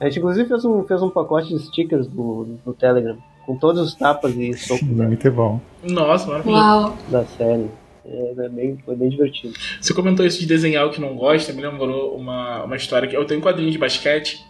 A 0.00 0.06
gente 0.06 0.18
inclusive 0.18 0.48
fez 0.48 0.64
um, 0.64 0.82
fez 0.84 1.02
um 1.02 1.10
pacote 1.10 1.48
de 1.48 1.58
stickers 1.58 2.06
do, 2.06 2.56
no 2.64 2.72
Telegram, 2.72 3.18
com 3.44 3.54
todos 3.58 3.82
os 3.82 3.94
tapas 3.94 4.34
e 4.34 4.54
socos 4.54 4.88
Muito 4.88 5.30
bom. 5.30 5.60
Nossa, 5.82 6.26
maravilhoso. 6.26 6.62
Uau! 6.62 6.96
da 7.10 7.26
série. 7.26 7.68
É, 8.06 8.34
é 8.38 8.48
bem, 8.48 8.78
foi 8.82 8.96
bem 8.96 9.10
divertido. 9.10 9.52
Você 9.78 9.92
comentou 9.92 10.24
isso 10.24 10.40
de 10.40 10.46
desenhar 10.46 10.86
o 10.86 10.90
que 10.90 11.02
não 11.02 11.14
gosta, 11.14 11.52
me 11.52 11.60
lembrou 11.60 12.16
uma, 12.16 12.64
uma 12.64 12.76
história 12.76 13.06
que 13.06 13.14
eu 13.14 13.26
tenho 13.26 13.40
um 13.40 13.42
quadrinho 13.42 13.70
de 13.70 13.76
basquete 13.76 14.42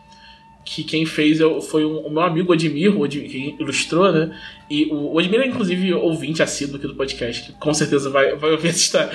que 0.65 0.83
quem 0.83 1.05
fez 1.05 1.41
eu- 1.41 1.61
foi 1.61 1.85
um- 1.85 1.99
o 1.99 2.11
meu 2.11 2.23
amigo 2.23 2.53
Admir, 2.53 2.97
o 2.99 3.07
que 3.09 3.55
ilustrou, 3.61 4.11
né? 4.13 4.35
E 4.71 4.87
o, 4.87 5.13
o 5.15 5.19
Admir 5.19 5.41
é 5.41 5.47
inclusive 5.47 5.93
ouvinte 5.93 6.43
assíduo 6.43 6.77
aqui 6.77 6.87
do 6.87 6.95
podcast, 6.95 7.43
que 7.45 7.53
com 7.59 7.75
certeza 7.75 8.09
vai, 8.11 8.35
vai 8.37 8.51
ouvir 8.53 8.69
essa 8.69 8.79
história. 8.79 9.11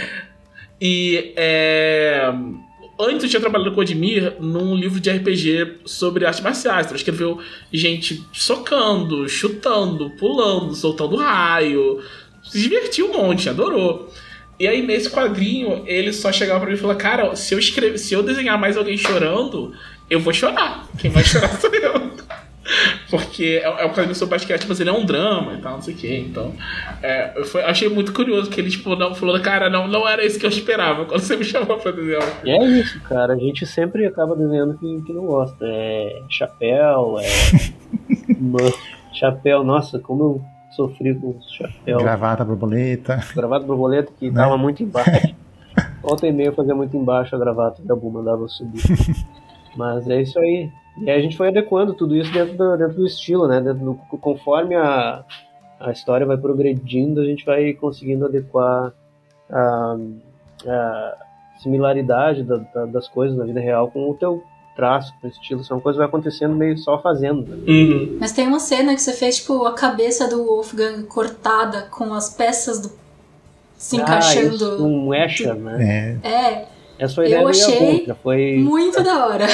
E 0.81 1.33
é, 1.35 2.31
antes 2.99 3.23
eu 3.23 3.29
tinha 3.29 3.39
trabalhado 3.39 3.71
com 3.71 3.79
o 3.79 3.81
Admir 3.81 4.35
num 4.39 4.75
livro 4.75 4.99
de 4.99 5.09
RPG 5.09 5.79
sobre 5.85 6.25
artes 6.25 6.41
marciais. 6.41 6.85
Então, 6.85 6.95
escreveu 6.95 7.39
gente 7.73 8.23
socando, 8.31 9.27
chutando, 9.27 10.09
pulando, 10.11 10.73
soltando 10.75 11.15
raio. 11.17 11.99
Se 12.43 12.61
divertiu 12.61 13.09
um 13.09 13.13
monte, 13.17 13.49
adorou. 13.49 14.09
E 14.59 14.67
aí, 14.67 14.81
nesse 14.81 15.09
quadrinho, 15.09 15.83
ele 15.87 16.11
só 16.13 16.31
chegava 16.31 16.59
pra 16.59 16.69
mim 16.69 16.75
e 16.75 16.79
falava: 16.79 16.99
Cara, 16.99 17.35
se 17.35 17.53
eu, 17.53 17.59
escrever, 17.59 17.97
se 17.97 18.13
eu 18.13 18.21
desenhar 18.21 18.57
mais 18.59 18.75
alguém 18.77 18.97
chorando, 18.97 19.73
eu 20.09 20.19
vou 20.19 20.33
chorar. 20.33 20.85
Quem 20.97 21.09
vai 21.11 21.23
chorar 21.23 21.49
sou 21.59 21.73
eu. 21.73 22.09
Porque 23.09 23.59
é, 23.63 23.65
é 23.65 23.85
um 23.85 23.89
quadrinho 23.89 24.13
sobre 24.13 24.35
basquete, 24.35 24.65
mas 24.69 24.79
ele 24.79 24.91
é 24.91 24.93
um 24.93 25.03
drama 25.03 25.53
e 25.53 25.57
tal, 25.57 25.73
não 25.73 25.81
sei 25.81 25.95
o 25.95 25.97
quê. 25.97 26.23
Então, 26.29 26.53
é, 27.01 27.33
eu 27.35 27.43
foi- 27.43 27.63
achei 27.63 27.89
muito 27.89 28.13
curioso 28.13 28.47
que 28.49 28.61
ele 28.61 28.69
tipo, 28.69 28.95
não, 28.95 29.15
falou: 29.15 29.39
Cara, 29.41 29.69
não, 29.71 29.87
não 29.87 30.07
era 30.07 30.23
isso 30.23 30.37
que 30.39 30.45
eu 30.45 30.49
esperava 30.49 31.05
quando 31.05 31.19
você 31.21 31.35
me 31.35 31.43
chamou 31.43 31.77
pra 31.77 31.91
desenhar. 31.91 32.21
E 32.45 32.51
é 32.51 32.63
isso, 32.63 32.99
cara. 33.01 33.33
A 33.33 33.37
gente 33.37 33.65
sempre 33.65 34.05
acaba 34.05 34.35
desenhando 34.35 34.77
que, 34.77 35.01
que 35.01 35.11
não 35.13 35.25
gosta. 35.25 35.57
É 35.65 36.21
chapéu, 36.29 37.17
é. 37.19 37.25
Mano, 38.39 38.71
chapéu, 39.13 39.63
nossa, 39.63 39.97
como 39.97 40.23
eu 40.23 40.41
sofri 40.75 41.15
com 41.15 41.29
o 41.29 41.39
chapéu. 41.49 41.97
Gravata, 41.97 42.45
borboleta. 42.45 43.19
Gravata 43.35 43.65
borboleta 43.65 44.11
que 44.19 44.29
Né? 44.29 44.35
tava 44.35 44.57
muito 44.59 44.83
embaixo. 44.83 45.33
Volta 46.03 46.27
e 46.27 46.31
meia 46.31 46.49
eu 46.49 46.53
fazia 46.53 46.75
muito 46.75 46.95
embaixo 46.95 47.35
a 47.35 47.39
gravata 47.39 47.81
e 47.83 47.91
a 47.91 47.95
Bu 47.95 48.11
mandava 48.11 48.47
subir. 48.47 48.81
Mas 49.79 50.09
é 50.09 50.21
isso 50.21 50.37
aí. 50.37 50.69
E 50.97 51.09
aí 51.09 51.17
a 51.17 51.21
gente 51.21 51.37
foi 51.37 51.47
adequando 51.47 51.93
tudo 51.93 52.13
isso 52.15 52.31
dentro 52.33 52.57
do, 52.57 52.77
dentro 52.77 52.95
do 52.95 53.05
estilo, 53.05 53.47
né? 53.47 53.61
Dentro 53.61 53.79
do, 53.85 53.93
conforme 54.17 54.75
a, 54.75 55.23
a 55.79 55.91
história 55.91 56.25
vai 56.25 56.35
progredindo, 56.37 57.21
a 57.21 57.25
gente 57.25 57.45
vai 57.45 57.71
conseguindo 57.73 58.25
adequar 58.25 58.91
a, 59.49 59.97
a 60.67 61.15
similaridade 61.61 62.43
da- 62.43 62.57
da- 62.57 62.85
das 62.87 63.07
coisas 63.07 63.37
na 63.37 63.45
vida 63.45 63.59
real 63.61 63.89
com 63.89 64.09
o 64.09 64.13
teu 64.13 64.43
traço, 64.75 65.13
com 65.21 65.27
o 65.27 65.29
estilo. 65.29 65.63
São 65.63 65.79
coisas 65.79 65.95
que 65.97 65.99
vai 65.99 66.07
acontecendo 66.07 66.55
meio 66.55 66.77
só 66.77 67.01
fazendo. 67.01 67.43
né? 67.45 67.57
Uhum. 67.67 68.17
Mas 68.19 68.31
tem 68.33 68.47
uma 68.47 68.59
cena 68.59 68.93
que 68.93 69.01
você 69.01 69.13
fez, 69.13 69.37
tipo, 69.37 69.65
a 69.65 69.73
cabeça 69.73 70.27
do 70.29 70.43
Wolfgang 70.45 71.03
cortada 71.03 71.83
com 71.83 72.13
as 72.13 72.33
peças 72.35 72.81
do... 72.81 72.91
se 73.77 73.97
Ah, 73.97 74.01
encaixando. 74.01 74.55
isso, 74.55 74.85
um 74.85 75.13
Escher, 75.13 75.55
né? 75.55 76.17
É, 76.23 76.27
É, 76.29 76.67
Essa 76.99 77.15
foi 77.15 77.25
a 77.25 77.27
Eu 77.27 77.31
ideia 77.31 77.45
meio 77.47 77.65
achei 77.65 77.87
avulsa, 77.95 78.15
foi 78.21 78.57
muito 78.57 79.01
da 79.03 79.25
hora. 79.27 79.47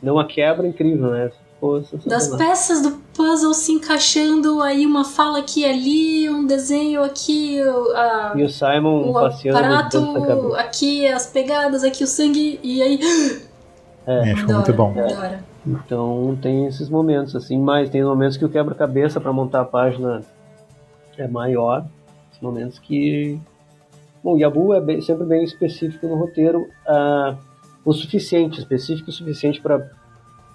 deu 0.00 0.14
uma 0.14 0.26
quebra 0.26 0.66
incrível, 0.66 1.10
né? 1.10 1.30
Pô, 1.60 1.80
Das 2.06 2.28
peças 2.36 2.82
do 2.82 2.90
puzzle 3.14 3.54
se 3.54 3.72
encaixando, 3.72 4.60
aí 4.60 4.84
uma 4.86 5.04
fala 5.04 5.38
aqui 5.38 5.60
e 5.60 5.64
ali, 5.64 6.28
um 6.28 6.46
desenho 6.46 7.02
aqui, 7.02 7.58
o- 7.62 7.96
a, 7.96 8.32
E 8.36 8.42
o 8.42 8.48
Simon 8.50 9.10
o 9.10 9.12
passeando 9.14 9.58
aparato, 9.58 10.54
aqui 10.56 11.06
as 11.08 11.26
pegadas, 11.26 11.82
aqui 11.84 12.04
o 12.04 12.06
sangue, 12.06 12.60
e 12.62 12.82
aí. 12.82 13.00
é, 14.06 14.34
ficou 14.36 14.48
Da 14.48 14.54
muito 14.56 14.68
hora, 14.70 14.76
bom. 14.76 15.16
hora. 15.18 15.44
Então 15.66 16.38
tem 16.42 16.66
esses 16.66 16.90
momentos, 16.90 17.34
assim, 17.34 17.58
mas 17.58 17.88
tem 17.88 18.04
momentos 18.04 18.36
que 18.36 18.44
o 18.44 18.48
quebra-cabeça 18.50 19.18
para 19.18 19.32
montar 19.32 19.62
a 19.62 19.64
página 19.64 20.20
é 21.16 21.26
maior. 21.26 21.86
Esses 22.30 22.42
momentos 22.42 22.78
que. 22.78 23.40
Bom, 24.24 24.36
o 24.36 24.38
Yabu 24.38 24.72
é 24.72 24.80
bem- 24.80 25.02
sempre 25.02 25.26
bem 25.26 25.44
específico 25.44 26.08
no 26.08 26.14
roteiro, 26.14 26.66
ah, 26.88 27.36
o 27.84 27.92
suficiente, 27.92 28.58
específico 28.58 29.10
o 29.10 29.12
suficiente 29.12 29.60
para 29.60 29.86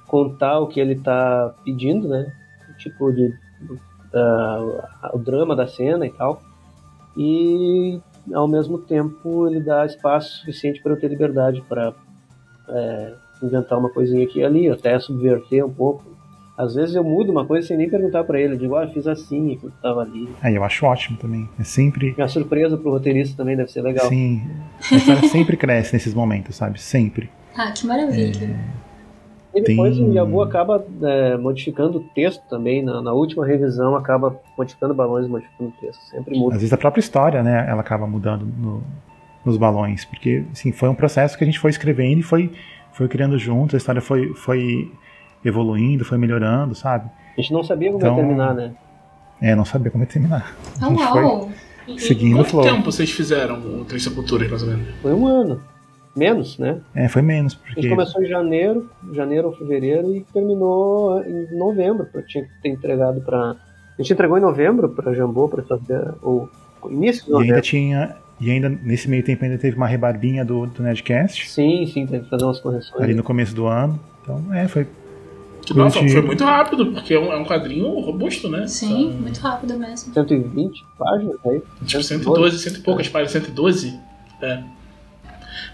contar 0.07 0.59
o 0.59 0.65
que 0.65 0.79
ele 0.79 0.93
está 0.93 1.53
pedindo, 1.63 2.07
né? 2.07 2.33
Tipo 2.79 3.11
de 3.11 3.31
ah, 4.11 5.11
o 5.13 5.19
drama 5.19 5.55
da 5.55 5.67
cena 5.67 6.03
e 6.07 6.09
tal. 6.11 6.41
E 7.15 8.01
ao 8.33 8.47
mesmo 8.47 8.79
tempo 8.79 9.47
ele 9.47 9.59
dá 9.59 9.85
espaço 9.85 10.39
suficiente 10.39 10.81
para 10.81 10.93
eu 10.93 10.99
ter 10.99 11.07
liberdade 11.07 11.61
para 11.69 11.93
inventar 13.43 13.77
uma 13.77 13.89
coisinha 13.89 14.23
aqui 14.25 14.39
e 14.39 14.43
ali, 14.43 14.67
até 14.67 14.99
subverter 14.99 15.63
um 15.63 15.71
pouco. 15.71 16.08
Às 16.59 16.75
vezes 16.75 16.93
eu 16.93 17.03
mudo 17.05 17.31
uma 17.31 17.45
coisa 17.45 17.65
sem 17.65 17.77
nem 17.77 17.89
perguntar 17.89 18.25
para 18.25 18.37
ele, 18.41 18.55
eu 18.55 18.57
digo, 18.57 18.75
ah, 18.75 18.83
eu 18.83 18.89
fiz 18.89 19.07
assim 19.07 19.53
enquanto 19.53 19.75
tava 19.81 20.01
ali. 20.01 20.27
Aí 20.41 20.55
eu 20.55 20.63
acho 20.65 20.85
ótimo 20.85 21.17
também. 21.17 21.47
É 21.57 21.63
sempre. 21.63 22.13
Minha 22.17 22.27
surpresa 22.27 22.77
pro 22.77 22.91
roteirista 22.91 23.37
também 23.37 23.55
deve 23.55 23.71
ser 23.71 23.81
legal. 23.81 24.09
Sim. 24.09 24.41
A 24.91 24.95
história 24.95 25.29
sempre 25.29 25.55
cresce 25.55 25.93
nesses 25.93 26.13
momentos, 26.13 26.57
sabe? 26.57 26.81
Sempre. 26.81 27.29
Ah, 27.55 27.71
que 27.71 27.87
maravilha. 27.87 28.59
E 29.55 29.61
depois 29.61 29.95
Tem- 29.95 30.09
o 30.09 30.13
Yabu 30.13 30.41
acaba 30.41 30.85
é, 31.01 31.37
modificando 31.37 31.99
o 31.99 32.03
texto 32.13 32.43
também, 32.49 32.83
na, 32.83 33.01
na 33.01 33.13
última 33.13 33.45
revisão 33.47 33.95
acaba 33.95 34.37
modificando 34.57 34.93
balões 34.93 35.25
e 35.27 35.29
modificando 35.29 35.69
o 35.69 35.81
texto. 35.81 36.01
Sempre 36.09 36.33
Às 36.35 36.39
muda. 36.39 36.55
vezes 36.55 36.73
a 36.73 36.77
própria 36.77 36.99
história, 36.99 37.41
né, 37.41 37.65
ela 37.69 37.79
acaba 37.81 38.05
mudando 38.05 38.45
no- 38.45 38.83
nos 39.45 39.55
balões, 39.57 40.03
porque 40.05 40.43
assim, 40.51 40.71
foi 40.73 40.89
um 40.89 40.93
processo 40.93 41.37
que 41.37 41.43
a 41.43 41.47
gente 41.47 41.57
foi 41.57 41.71
escrevendo 41.71 42.19
e 42.19 42.21
foi, 42.21 42.51
foi 42.91 43.07
criando 43.07 43.37
juntos, 43.39 43.73
a 43.75 43.77
história 43.77 44.01
foi, 44.01 44.33
foi 44.35 44.91
evoluindo, 45.43 46.03
foi 46.05 46.17
melhorando, 46.17 46.75
sabe? 46.75 47.09
A 47.37 47.41
gente 47.41 47.53
não 47.53 47.63
sabia 47.63 47.89
como 47.91 47.99
Então- 47.99 48.15
ia 48.15 48.21
terminar, 48.23 48.53
né? 48.53 48.71
É, 49.41 49.55
não 49.55 49.63
sabia 49.65 49.89
como 49.91 50.03
ia 50.03 50.07
terminar. 50.09 50.55
A 50.81 50.85
Ah, 50.85 50.89
gente 50.89 51.07
foi 51.07 51.23
uau! 51.23 51.49
seguindo 51.97 52.33
o 52.33 52.37
Quanto 52.39 52.49
flow. 52.49 52.63
tempo 52.63 52.83
vocês 52.91 53.09
fizeram 53.11 53.55
o 53.59 53.85
Três 53.85 54.03
Sepulturas, 54.03 54.49
mais 54.49 54.61
ou 54.63 54.69
menos? 54.69 54.87
Foi 55.01 55.13
um 55.13 55.25
ano. 55.27 55.61
Menos, 56.15 56.57
né? 56.57 56.79
É, 56.93 57.07
foi 57.07 57.21
menos, 57.21 57.53
A 57.53 57.67
gente 57.67 57.73
porque 57.75 57.89
começou 57.89 58.21
em 58.21 58.25
janeiro, 58.25 58.89
janeiro 59.13 59.47
ou 59.47 59.53
fevereiro, 59.53 60.13
e 60.15 60.25
terminou 60.33 61.23
em 61.23 61.55
novembro. 61.57 62.07
Eu 62.13 62.25
tinha 62.25 62.43
que 62.43 62.49
ter 62.61 62.69
entregado 62.69 63.21
pra. 63.21 63.51
A 63.97 64.01
gente 64.01 64.11
entregou 64.13 64.37
em 64.37 64.41
novembro 64.41 64.89
pra 64.89 65.13
Jambô 65.13 65.47
pra 65.47 65.61
fazer 65.63 66.13
o 66.23 66.49
início 66.89 67.23
de 67.25 67.31
e 67.31 67.33
ainda 67.33 67.45
novembro. 67.45 67.61
tinha 67.61 68.15
e 68.41 68.49
ainda 68.51 68.69
nesse 68.69 69.09
meio 69.09 69.23
tempo 69.23 69.43
ainda 69.45 69.57
teve 69.57 69.77
uma 69.77 69.87
rebarbinha 69.87 70.43
do, 70.43 70.65
do 70.65 70.81
Nerdcast 70.81 71.47
Sim, 71.49 71.85
sim, 71.85 72.05
teve 72.07 72.23
que 72.23 72.29
fazer 72.29 72.43
umas 72.45 72.59
correções. 72.59 73.01
ali 73.01 73.13
no 73.13 73.23
começo 73.23 73.53
do 73.55 73.67
ano. 73.67 73.99
Então, 74.23 74.53
é, 74.53 74.67
foi 74.67 74.87
Que, 75.73 75.77
nossa, 75.79 75.99
Curti. 75.99 76.13
foi 76.13 76.21
muito 76.21 76.43
rápido, 76.43 76.87
porque 76.87 77.13
é 77.13 77.19
um, 77.19 77.31
é 77.31 77.37
um 77.37 77.45
quadrinho 77.45 77.87
robusto, 77.99 78.49
né? 78.49 78.67
Sim, 78.67 79.11
São, 79.11 79.21
muito 79.21 79.39
rápido 79.39 79.77
mesmo. 79.77 80.13
120 80.13 80.85
páginas 80.97 81.37
aí. 81.45 81.61
Tipo, 81.85 82.03
112, 82.03 82.59
cento 82.59 82.77
e 82.77 82.81
poucas 82.81 83.07
páginas, 83.07 83.31
112. 83.31 83.99
É. 84.41 84.63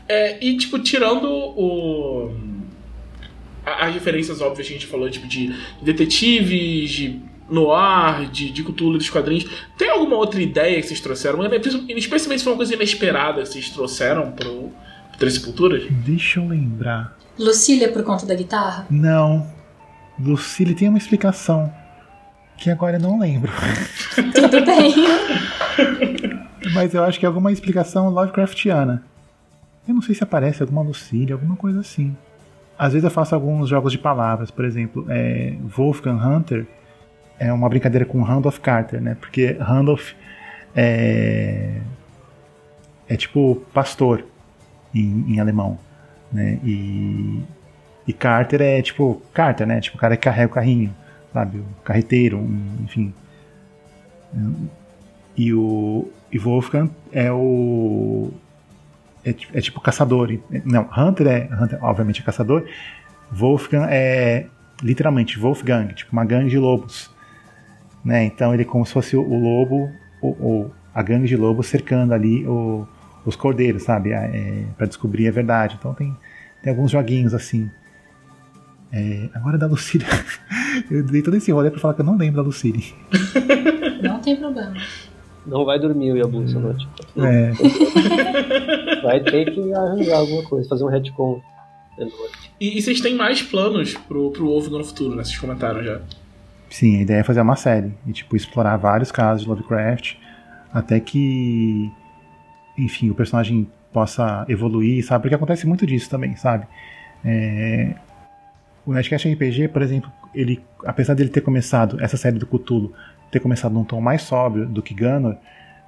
é. 0.08 0.46
E, 0.46 0.58
tipo, 0.58 0.80
tirando 0.80 1.30
o. 1.30 2.34
As 3.66 3.94
referências 3.94 4.42
óbvias 4.42 4.68
que 4.68 4.74
a 4.74 4.78
gente 4.78 4.86
falou, 4.86 5.10
tipo, 5.10 5.28
de 5.28 5.56
detetives, 5.82 6.92
de 6.92 7.20
noir, 7.50 8.30
de, 8.30 8.52
de 8.52 8.64
cultura 8.64 8.98
dos 8.98 9.10
quadrinhos. 9.10 9.46
Tem 9.78 9.90
alguma 9.90 10.18
outra 10.18 10.42
ideia 10.42 10.82
que 10.82 10.88
vocês 10.88 11.00
trouxeram? 11.00 11.40
Especialmente 11.90 12.40
se 12.40 12.44
foi 12.44 12.54
uma 12.54 12.58
coisa 12.58 12.74
inesperada 12.74 13.42
que 13.42 13.48
vocês 13.48 13.70
trouxeram 13.70 14.32
pro, 14.32 14.70
pro 15.10 15.18
Três 15.18 15.36
Sepulturas? 15.36 15.84
Deixa 15.90 16.40
eu 16.40 16.48
lembrar. 16.48 17.18
Lucília 17.38 17.92
por 17.92 18.04
conta 18.04 18.26
da 18.26 18.36
guitarra? 18.36 18.86
Não. 18.90 19.55
Lucille 20.20 20.74
tem 20.74 20.90
uma 20.90 20.98
explicação 20.98 21.72
que 22.58 22.70
agora 22.70 22.98
eu 22.98 23.02
não 23.02 23.20
lembro. 23.20 23.52
Tudo 24.34 24.66
bem. 24.66 24.94
Mas 26.74 26.94
eu 26.94 27.04
acho 27.04 27.20
que 27.20 27.26
é 27.26 27.28
alguma 27.28 27.52
explicação 27.52 28.10
Lovecraftiana. 28.10 29.04
Eu 29.88 29.94
não 29.94 30.02
sei 30.02 30.16
se 30.16 30.24
aparece 30.24 30.62
alguma 30.64 30.82
Lucille, 30.82 31.34
alguma 31.34 31.56
coisa 31.56 31.82
assim. 31.82 32.16
Às 32.78 32.94
vezes 32.94 33.04
eu 33.04 33.12
faço 33.12 33.36
alguns 33.36 33.70
jogos 33.70 33.92
de 33.92 33.98
palavras, 33.98 34.52
por 34.52 34.66
exemplo, 34.66 35.06
é, 35.10 35.56
Wolfgang 35.64 36.22
Hunter 36.22 36.66
é 37.40 37.52
uma 37.52 37.70
brincadeira 37.70 38.06
com 38.06 38.22
Randolph 38.22 38.60
Carter, 38.60 39.02
né? 39.02 39.16
Porque 39.20 39.58
Randolph 39.60 40.14
é, 40.76 41.80
é 43.08 43.16
tipo 43.16 43.64
pastor 43.74 44.26
em, 44.94 45.34
em 45.34 45.40
alemão, 45.40 45.78
né? 46.32 46.60
E, 46.64 47.44
e 48.08 48.14
Carter 48.14 48.62
é 48.62 48.82
tipo 48.82 49.22
Carter, 49.34 49.66
né? 49.68 49.80
Tipo 49.82 49.98
o 49.98 50.00
cara 50.00 50.16
que 50.16 50.24
carrega 50.24 50.52
o 50.52 50.56
carrinho, 50.56 50.94
sabe? 51.34 51.60
O 51.60 51.66
carreteiro, 51.84 52.38
um- 52.38 52.78
enfim. 52.84 53.14
E 55.38 55.54
o 55.54 56.10
e 56.32 56.38
Wolfgang 56.38 56.90
é 57.12 57.32
o 57.32 58.32
é, 59.24 59.30
é, 59.54 59.62
tipo 59.62 59.80
caçador. 59.82 60.38
Não, 60.66 60.88
Hunter 60.96 61.28
é, 61.28 61.50
Hunter, 61.52 61.84
obviamente, 61.84 62.22
é 62.22 62.24
caçador. 62.24 62.66
Wolfgang 63.32 63.88
é 63.90 64.46
literalmente 64.84 65.40
Wolfgang, 65.40 65.94
tipo 65.94 66.12
uma 66.12 66.26
gangue 66.26 66.50
de 66.50 66.58
lobos. 66.58 67.10
Né? 68.04 68.26
Então 68.26 68.54
ele 68.54 68.64
é 68.64 68.66
como 68.66 68.86
se 68.86 68.94
fosse 68.94 69.18
o, 69.18 69.22
o 69.22 69.40
lobo, 69.40 69.90
o, 70.22 70.28
o, 70.28 70.72
a 70.94 71.02
gangue 71.02 71.28
de 71.28 71.36
lobos 71.36 71.68
cercando 71.68 72.14
ali 72.14 72.46
o, 72.46 72.88
os 73.26 73.36
cordeiros, 73.36 73.84
sabe? 73.84 74.12
É, 74.12 74.66
para 74.78 74.86
descobrir 74.86 75.28
a 75.28 75.32
verdade. 75.32 75.76
Então 75.80 75.94
tem, 75.94 76.16
tem 76.62 76.72
alguns 76.72 76.92
joguinhos 76.92 77.34
assim. 77.34 77.70
É, 78.96 79.30
agora 79.34 79.58
da 79.58 79.68
Lucille. 79.68 80.06
eu 80.90 81.04
dei 81.04 81.22
todo 81.22 81.36
esse 81.36 81.52
rolê 81.52 81.70
pra 81.70 81.82
falar 81.82 81.94
que 81.96 82.02
eu 82.02 82.06
não 82.06 82.16
lembro 82.16 82.38
da 82.38 82.44
Lucille. 82.44 82.94
Não 84.02 84.20
tem 84.22 84.38
problema. 84.38 84.74
Não 85.46 85.66
vai 85.66 85.78
dormir 85.78 86.14
o 86.14 86.18
Yabu 86.18 86.44
essa 86.44 86.58
noite. 86.58 86.88
É. 87.18 87.52
Vai 89.04 89.20
ter 89.20 89.54
que 89.54 89.74
arranjar 89.74 90.18
alguma 90.18 90.44
coisa, 90.44 90.68
fazer 90.68 90.84
um 90.84 90.88
retcon. 90.88 91.40
E, 92.60 92.80
e 92.80 92.82
vocês 92.82 93.00
têm 93.00 93.16
mais 93.16 93.44
planos 93.44 93.94
pro, 93.94 94.32
pro 94.32 94.50
Ovo 94.50 94.76
no 94.76 94.84
futuro, 94.84 95.16
né? 95.16 95.24
Vocês 95.24 95.38
comentaram 95.38 95.84
já. 95.84 96.02
Sim, 96.68 96.98
a 96.98 97.02
ideia 97.04 97.20
é 97.20 97.24
fazer 97.24 97.42
uma 97.42 97.56
série. 97.56 97.94
E, 98.08 98.12
tipo, 98.12 98.36
explorar 98.36 98.76
vários 98.78 99.12
casos 99.12 99.44
de 99.44 99.50
Lovecraft. 99.50 100.16
Até 100.74 101.00
que, 101.00 101.92
enfim, 102.76 103.12
o 103.12 103.16
personagem 103.16 103.68
possa 103.94 104.46
evoluir, 104.50 105.06
sabe? 105.06 105.24
Porque 105.24 105.36
acontece 105.36 105.68
muito 105.68 105.86
disso 105.86 106.10
também, 106.10 106.36
sabe? 106.36 106.66
É... 107.24 107.96
O 108.86 108.94
Nerdcast 108.94 109.28
RPG, 109.28 109.70
por 109.70 109.82
exemplo, 109.82 110.12
ele, 110.34 110.64
apesar 110.86 111.14
dele 111.14 111.30
ter 111.30 111.42
começado 111.42 112.00
essa 112.02 112.18
série 112.18 112.38
do 112.38 112.46
Cthulhu 112.46 112.94
ter 113.32 113.40
começado 113.40 113.74
num 113.74 113.84
tom 113.84 114.00
mais 114.00 114.22
sóbrio 114.22 114.66
do 114.66 114.82
que 114.82 114.94
Gunner, 114.94 115.38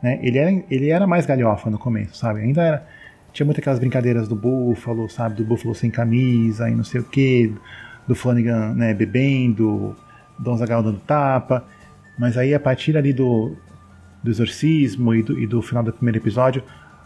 né, 0.02 0.20
ele, 0.22 0.38
era, 0.38 0.52
ele 0.70 0.90
era 0.90 1.08
mais 1.08 1.26
galhofa 1.26 1.70
no 1.70 1.78
começo, 1.78 2.18
sabe? 2.18 2.42
Ainda 2.42 2.62
era. 2.62 2.88
Tinha 3.32 3.46
muitas 3.46 3.62
aquelas 3.62 3.80
brincadeiras 3.80 4.28
do 4.28 4.36
Búfalo, 4.36 5.10
sabe? 5.10 5.36
Do 5.36 5.46
Búfalo 5.46 5.76
sem 5.76 5.92
camisa 5.92 6.70
e 6.70 6.76
não 6.76 6.84
sei 6.84 7.02
o 7.02 7.04
que, 7.04 7.54
do 8.08 8.16
Flanagan 8.16 8.74
né, 8.74 8.94
bebendo, 8.94 9.96
Don 10.40 10.58
Zagal 10.58 10.82
dando 10.82 11.00
tapa. 11.00 11.64
Mas 12.18 12.38
aí 12.38 12.54
a 12.54 12.60
partir 12.60 12.98
ali 12.98 13.14
do, 13.14 13.56
do 14.24 14.32
exorcismo 14.32 15.14
e 15.14 15.22
do, 15.22 15.40
e 15.40 15.46
do 15.46 15.62
final 15.62 15.84
do 15.84 15.94
primeiro 15.94 16.18
episódio, 16.18 16.64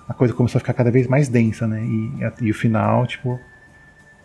a 0.07 0.13
coisa 0.13 0.33
começou 0.33 0.57
a 0.57 0.61
ficar 0.61 0.73
cada 0.73 0.91
vez 0.91 1.07
mais 1.07 1.27
densa, 1.27 1.67
né? 1.67 1.83
E, 1.83 2.45
e 2.45 2.51
o 2.51 2.53
final, 2.53 3.05
tipo, 3.05 3.39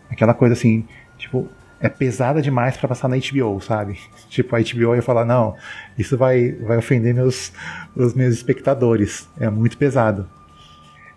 aquela 0.09 0.33
coisa 0.33 0.53
assim, 0.53 0.85
tipo, 1.17 1.49
é 1.79 1.89
pesada 1.89 2.41
demais 2.41 2.75
para 2.77 2.87
passar 2.87 3.07
na 3.07 3.17
HBO, 3.17 3.61
sabe? 3.61 3.99
Tipo, 4.29 4.55
a 4.55 4.59
HBO 4.59 4.95
ia 4.95 5.01
falar, 5.01 5.25
não, 5.25 5.55
isso 5.97 6.17
vai, 6.17 6.51
vai 6.53 6.77
ofender 6.77 7.13
meus, 7.13 7.51
os 7.95 8.13
meus 8.13 8.33
espectadores. 8.33 9.29
É 9.39 9.49
muito 9.49 9.77
pesado. 9.77 10.27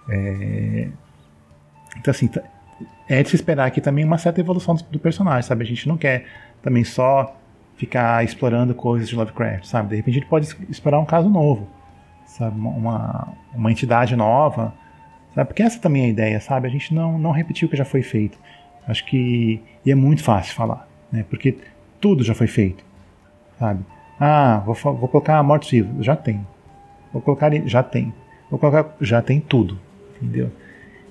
É... 0.09 0.89
Então, 1.97 2.11
assim, 2.11 2.31
é 3.09 3.23
de 3.23 3.29
se 3.29 3.37
esperar 3.37 3.67
aqui 3.67 3.81
também 3.81 4.05
uma 4.05 4.19
certa 4.19 4.41
evolução 4.41 4.75
do, 4.75 4.85
do, 4.85 4.99
personagem, 4.99 5.43
sabe? 5.43 5.65
A 5.65 5.67
gente 5.67 5.89
não 5.89 5.97
quer 5.97 6.27
também 6.63 6.85
só 6.85 7.37
ficar 7.77 8.23
explorando 8.25 8.75
coisas 8.75 9.09
de 9.09 9.17
Lovecraft, 9.17 9.65
sabe? 9.65 9.89
De 9.89 9.97
repente 9.97 10.17
a 10.17 10.21
gente 10.21 10.29
pode 10.29 10.47
explorar 10.69 11.01
um 11.01 11.05
caso 11.05 11.29
novo, 11.29 11.67
sabe? 12.27 12.59
Uma, 12.59 13.29
uma 13.55 13.73
entidade 13.73 14.15
nova, 14.15 14.73
sabe? 15.35 15.49
Porque 15.49 15.63
essa 15.63 15.81
também 15.81 16.03
é 16.03 16.07
a 16.07 16.09
ideia, 16.09 16.41
sabe? 16.41 16.69
A 16.69 16.71
gente 16.71 16.95
não, 16.95 17.19
não 17.19 17.33
repetir 17.33 17.67
o 17.67 17.71
que 17.71 17.77
já 17.77 17.85
foi 17.85 18.03
feito. 18.03 18.39
Acho 18.87 19.05
que 19.07 19.61
e 19.85 19.91
é 19.91 19.95
muito 19.95 20.22
fácil 20.22 20.55
falar, 20.55 20.89
né? 21.11 21.24
Porque 21.28 21.57
tudo 22.01 22.22
já 22.22 22.35
foi 22.35 22.47
feito, 22.47 22.85
sabe? 23.59 23.85
Ah, 24.18 24.62
vou, 24.64 24.74
vou 24.74 25.09
colocar 25.09 25.43
mortos 25.43 25.70
vivos, 25.70 26.05
já 26.05 26.14
tem. 26.14 26.47
Vou 27.12 27.22
colocar, 27.22 27.51
já 27.66 27.83
tem. 27.83 28.12
Vou 28.51 28.59
colocar, 28.59 28.95
já 29.01 29.22
tem 29.22 29.41
tudo, 29.41 29.78
entendeu? 30.16 30.51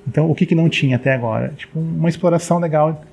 Então, 0.08 0.30
o 0.30 0.36
que, 0.36 0.46
que 0.46 0.56
não 0.56 0.70
tinha 0.70 0.96
até 0.96 1.14
agora? 1.14 1.50
Tipo, 1.50 1.80
uma 1.80 2.10
exploração 2.10 2.60
legal 2.60 3.04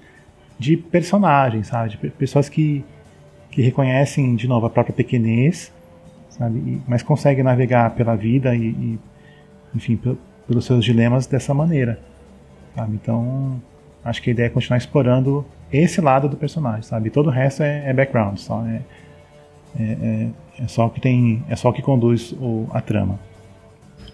de 0.58 0.76
personagens, 0.76 1.68
sabe? 1.68 1.90
De 1.90 2.10
pessoas 2.10 2.48
que, 2.48 2.84
que 3.50 3.62
reconhecem, 3.62 4.36
de 4.36 4.46
novo, 4.46 4.66
a 4.66 4.70
própria 4.70 4.94
pequenez, 4.94 5.72
sabe? 6.30 6.80
Mas 6.86 7.02
conseguem 7.02 7.44
navegar 7.44 7.90
pela 7.94 8.14
vida 8.14 8.54
e, 8.54 8.68
e 8.68 8.98
enfim, 9.74 9.98
pelos 10.46 10.64
seus 10.64 10.84
dilemas 10.84 11.26
dessa 11.26 11.52
maneira, 11.52 12.00
sabe? 12.74 12.94
Então, 12.94 13.60
acho 14.06 14.22
que 14.22 14.30
a 14.30 14.32
ideia 14.32 14.46
é 14.46 14.50
continuar 14.50 14.78
explorando 14.78 15.44
esse 15.72 16.00
lado 16.00 16.28
do 16.28 16.36
personagem, 16.36 16.82
sabe? 16.82 17.10
Todo 17.10 17.26
o 17.26 17.30
resto 17.30 17.62
é, 17.62 17.88
é 17.88 17.92
background, 17.92 18.38
só 18.38 18.64
é, 18.66 18.82
é, 19.78 19.82
é, 19.82 20.28
é, 20.60 20.68
só 20.68 20.86
o 20.86 20.90
que 20.90 21.00
tem, 21.00 21.44
é 21.48 21.56
só 21.56 21.68
o 21.68 21.72
que 21.72 21.82
conduz 21.82 22.32
o, 22.32 22.68
a 22.72 22.80
trama. 22.80 23.18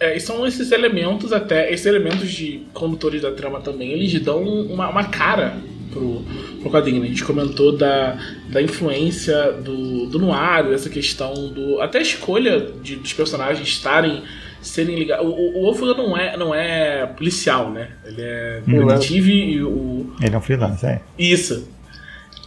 É, 0.01 0.17
e 0.17 0.21
são 0.21 0.47
esses 0.47 0.73
elementos 0.73 1.33
até, 1.33 1.73
esses 1.73 1.87
elementos 1.87 2.31
de 2.31 2.67
condutores 2.73 3.23
da 3.23 3.31
trama 3.31 3.61
também, 3.61 3.91
eles 3.91 4.21
dão 4.21 4.43
uma, 4.43 4.89
uma 4.89 5.05
cara 5.05 5.57
pro, 5.93 6.25
pro 6.61 6.71
quadrinho. 6.71 7.01
Né? 7.01 7.07
A 7.07 7.11
gente 7.11 7.25
comentou 7.25 7.77
da, 7.77 8.19
da 8.49 8.61
influência 8.61 9.53
do, 9.53 10.07
do 10.07 10.19
noir, 10.19 10.73
essa 10.73 10.91
questão 10.91 11.33
do. 11.49 11.81
até 11.81 11.99
a 11.99 12.03
escolha 12.03 12.61
de, 12.83 12.97
dos 12.97 13.13
personagens 13.13 13.69
estarem 13.69 14.23
serem 14.63 14.99
ligados. 14.99 15.27
O, 15.27 15.31
o, 15.31 15.63
Wolfgang 15.63 15.97
não 15.97 16.17
é, 16.17 16.37
não 16.37 16.55
é 16.55 17.07
policial, 17.07 17.71
né? 17.71 17.91
Ele 18.05 18.23
é 18.23 18.63
detetive 18.67 19.33
e 19.33 19.63
o. 19.63 20.15
Ele 20.21 20.35
é 20.35 20.39
um 20.39 20.41
freelancer, 20.41 20.91
é. 20.91 21.01
Isso. 21.19 21.69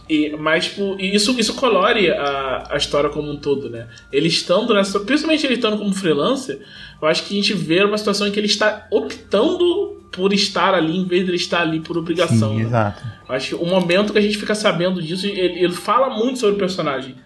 E, 0.08 0.36
mas, 0.36 0.66
tipo, 0.66 0.96
isso, 1.00 1.38
isso 1.38 1.54
colore 1.54 2.10
a, 2.10 2.68
a 2.70 2.76
história 2.76 3.10
como 3.10 3.30
um 3.30 3.36
todo, 3.36 3.68
né? 3.68 3.88
Ele 4.12 4.28
estando 4.28 4.72
nessa. 4.72 5.00
Principalmente 5.00 5.44
ele 5.44 5.54
estando 5.54 5.76
como 5.76 5.92
freelancer, 5.92 6.60
eu 7.00 7.08
acho 7.08 7.24
que 7.24 7.34
a 7.34 7.36
gente 7.36 7.52
vê 7.54 7.82
uma 7.84 7.98
situação 7.98 8.26
em 8.26 8.30
que 8.30 8.38
ele 8.38 8.46
está 8.46 8.86
optando 8.90 9.96
por 10.12 10.32
estar 10.32 10.74
ali 10.74 10.96
em 10.96 11.04
vez 11.04 11.24
de 11.24 11.30
ele 11.30 11.36
estar 11.36 11.60
ali 11.60 11.80
por 11.80 11.98
obrigação. 11.98 12.52
Sim, 12.52 12.58
né? 12.58 12.62
exato. 12.62 13.04
Eu 13.28 13.34
acho 13.34 13.48
que 13.48 13.54
o 13.56 13.66
momento 13.66 14.12
que 14.12 14.18
a 14.18 14.22
gente 14.22 14.38
fica 14.38 14.54
sabendo 14.54 15.02
disso, 15.02 15.26
ele, 15.26 15.64
ele 15.64 15.74
fala 15.74 16.08
muito 16.08 16.38
sobre 16.38 16.54
o 16.54 16.58
personagem. 16.58 17.16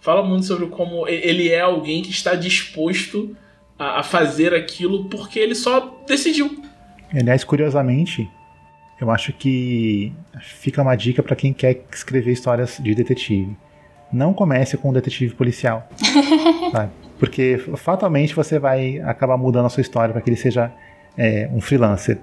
Fala 0.00 0.22
muito 0.22 0.44
sobre 0.44 0.66
como 0.66 1.08
ele 1.08 1.48
é 1.48 1.60
alguém 1.60 2.02
que 2.02 2.10
está 2.10 2.34
disposto 2.34 3.34
a, 3.78 4.00
a 4.00 4.02
fazer 4.02 4.54
aquilo 4.54 5.04
porque 5.08 5.38
ele 5.38 5.54
só 5.54 6.02
decidiu. 6.06 6.62
Aliás, 7.12 7.44
curiosamente, 7.44 8.28
eu 9.00 9.10
acho 9.10 9.32
que 9.32 10.12
fica 10.40 10.82
uma 10.82 10.96
dica 10.96 11.22
para 11.22 11.36
quem 11.36 11.52
quer 11.52 11.84
escrever 11.92 12.32
histórias 12.32 12.78
de 12.82 12.94
detetive. 12.94 13.56
Não 14.12 14.32
comece 14.32 14.76
com 14.76 14.90
um 14.90 14.92
detetive 14.92 15.34
policial. 15.34 15.88
sabe? 16.72 16.92
Porque 17.18 17.58
fatalmente 17.76 18.34
você 18.34 18.58
vai 18.58 19.00
acabar 19.00 19.36
mudando 19.36 19.66
a 19.66 19.68
sua 19.68 19.80
história 19.80 20.12
para 20.12 20.20
que 20.20 20.28
ele 20.28 20.36
seja 20.36 20.72
é, 21.16 21.48
um 21.52 21.60
freelancer. 21.60 22.18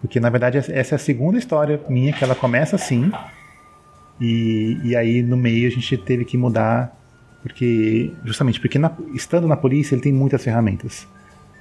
Porque 0.00 0.18
na 0.18 0.28
verdade 0.30 0.58
essa 0.58 0.94
é 0.94 0.96
a 0.96 0.98
segunda 0.98 1.38
história 1.38 1.80
minha 1.88 2.12
que 2.12 2.24
ela 2.24 2.34
começa 2.34 2.76
assim. 2.76 3.10
E, 4.20 4.78
e 4.82 4.96
aí 4.96 5.22
no 5.22 5.36
meio 5.36 5.68
a 5.68 5.70
gente 5.70 5.96
teve 5.96 6.24
que 6.24 6.36
mudar 6.36 6.96
porque, 7.42 8.12
justamente 8.24 8.60
porque 8.60 8.78
na, 8.78 8.92
estando 9.14 9.48
na 9.48 9.56
polícia 9.56 9.94
ele 9.94 10.02
tem 10.02 10.12
muitas 10.12 10.42
ferramentas. 10.42 11.06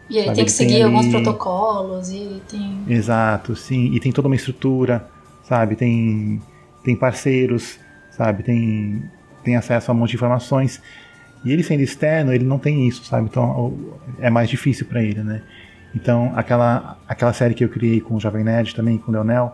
E 0.10 0.18
ele 0.18 0.26
sabe? 0.26 0.36
tem 0.36 0.46
que 0.46 0.52
seguir 0.52 0.74
tem 0.74 0.84
ali... 0.84 0.96
alguns 0.96 1.12
protocolos 1.12 2.12
e 2.12 2.42
tem. 2.50 2.84
Exato, 2.88 3.56
sim. 3.56 3.94
E 3.94 4.00
tem 4.00 4.12
toda 4.12 4.28
uma 4.28 4.36
estrutura, 4.36 5.08
sabe? 5.44 5.76
Tem, 5.76 6.42
tem 6.84 6.96
parceiros, 6.96 7.80
sabe? 8.12 8.44
Tem, 8.44 9.04
tem 9.44 9.56
acesso 9.56 9.90
a 9.90 9.94
um 9.94 9.98
monte 9.98 10.12
de 10.12 10.16
informações. 10.18 10.82
E 11.44 11.52
ele 11.52 11.64
sendo 11.64 11.82
externo, 11.82 12.32
ele 12.32 12.46
não 12.46 12.60
tem 12.60 12.88
isso, 12.88 13.04
sabe? 13.06 13.28
Então 13.32 13.74
é 14.20 14.30
mais 14.30 14.50
difícil 14.50 14.86
para 14.86 15.02
ele, 15.02 15.24
né? 15.24 15.42
Então 15.96 16.32
aquela, 16.36 17.00
aquela 17.08 17.34
série 17.34 17.54
que 17.54 17.64
eu 17.64 17.70
criei 17.70 18.00
com 18.00 18.16
o 18.16 18.20
Jovem 18.20 18.44
Nerd 18.44 18.76
também, 18.76 18.98
com 18.98 19.10
o 19.12 19.14
Leonel, 19.14 19.52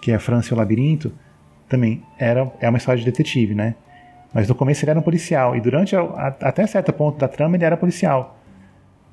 que 0.00 0.12
é 0.12 0.18
França 0.18 0.52
e 0.52 0.54
o 0.54 0.56
Labirinto, 0.56 1.12
também 1.68 2.02
era, 2.18 2.52
é 2.60 2.68
uma 2.68 2.76
história 2.76 2.98
de 2.98 3.06
detetive, 3.06 3.54
né? 3.54 3.74
Mas 4.32 4.48
no 4.48 4.54
começo 4.54 4.84
ele 4.84 4.90
era 4.90 5.00
um 5.00 5.02
policial, 5.02 5.54
e 5.54 5.60
durante 5.60 5.94
a, 5.94 6.00
a, 6.00 6.26
até 6.40 6.66
certo 6.66 6.92
ponto 6.92 7.18
da 7.18 7.28
trama 7.28 7.56
ele 7.56 7.64
era 7.64 7.76
policial. 7.76 8.38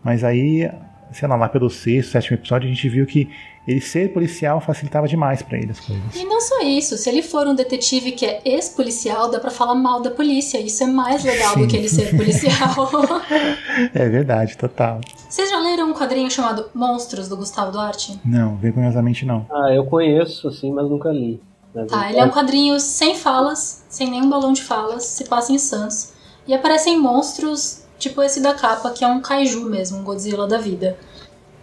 Mas 0.03 0.23
aí, 0.23 0.69
sei 1.11 1.27
lá, 1.27 1.35
lá 1.35 1.49
pelo 1.49 1.69
sexto, 1.69 2.11
sétimo 2.11 2.37
episódio, 2.37 2.69
a 2.69 2.73
gente 2.73 2.87
viu 2.87 3.05
que 3.05 3.29
ele 3.67 3.81
ser 3.81 4.11
policial 4.11 4.59
facilitava 4.59 5.07
demais 5.07 5.41
para 5.41 5.57
ele 5.57 5.71
as 5.71 5.79
coisas. 5.79 6.15
E 6.15 6.23
não 6.23 6.41
só 6.41 6.61
isso, 6.61 6.97
se 6.97 7.07
ele 7.09 7.21
for 7.21 7.47
um 7.47 7.53
detetive 7.53 8.13
que 8.13 8.25
é 8.25 8.41
ex-policial, 8.43 9.29
dá 9.29 9.39
para 9.39 9.51
falar 9.51 9.75
mal 9.75 10.01
da 10.01 10.09
polícia. 10.09 10.59
Isso 10.59 10.83
é 10.83 10.87
mais 10.87 11.23
legal 11.23 11.53
Sim. 11.53 11.61
do 11.61 11.67
que 11.67 11.77
ele 11.77 11.87
ser 11.87 12.15
policial. 12.15 12.89
é 13.93 14.09
verdade, 14.09 14.57
total. 14.57 15.01
Vocês 15.29 15.49
já 15.49 15.59
leram 15.59 15.91
um 15.91 15.93
quadrinho 15.93 16.31
chamado 16.31 16.65
Monstros 16.73 17.29
do 17.29 17.37
Gustavo 17.37 17.71
Duarte? 17.71 18.19
Não, 18.25 18.55
vergonhosamente 18.55 19.25
não. 19.25 19.45
Ah, 19.51 19.71
eu 19.71 19.85
conheço, 19.85 20.47
assim, 20.47 20.71
mas 20.71 20.89
nunca 20.89 21.09
li. 21.09 21.39
Tá, 21.87 22.09
ele 22.09 22.19
é 22.19 22.23
um 22.23 22.31
quadrinho 22.31 22.79
sem 22.79 23.15
falas, 23.15 23.83
sem 23.89 24.09
nenhum 24.09 24.29
balão 24.29 24.53
de 24.53 24.63
falas, 24.63 25.03
se 25.05 25.25
passa 25.25 25.51
em 25.51 25.59
Sans. 25.59 26.13
E 26.47 26.53
aparecem 26.53 26.99
monstros, 26.99 27.83
tipo 27.99 28.21
esse 28.23 28.41
da 28.41 28.53
capa, 28.55 28.89
que 28.89 29.03
é 29.03 29.07
um 29.07 29.21
kaiju 29.21 29.69
mesmo, 29.69 29.99
um 29.99 30.03
Godzilla 30.03 30.47
da 30.47 30.57
vida. 30.57 30.97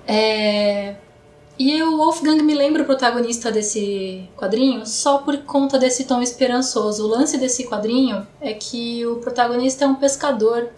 É... 0.06 0.94
E 1.58 1.82
o 1.82 1.96
Wolfgang 1.96 2.42
me 2.42 2.54
lembra 2.54 2.82
o 2.82 2.86
protagonista 2.86 3.50
desse 3.50 4.28
quadrinho 4.36 4.86
só 4.86 5.18
por 5.18 5.38
conta 5.38 5.78
desse 5.78 6.04
tom 6.04 6.20
esperançoso. 6.20 7.04
O 7.04 7.08
lance 7.08 7.38
desse 7.38 7.66
quadrinho 7.66 8.26
é 8.40 8.52
que 8.52 9.06
o 9.06 9.16
protagonista 9.16 9.86
é 9.86 9.88
um 9.88 9.94
pescador 9.94 10.68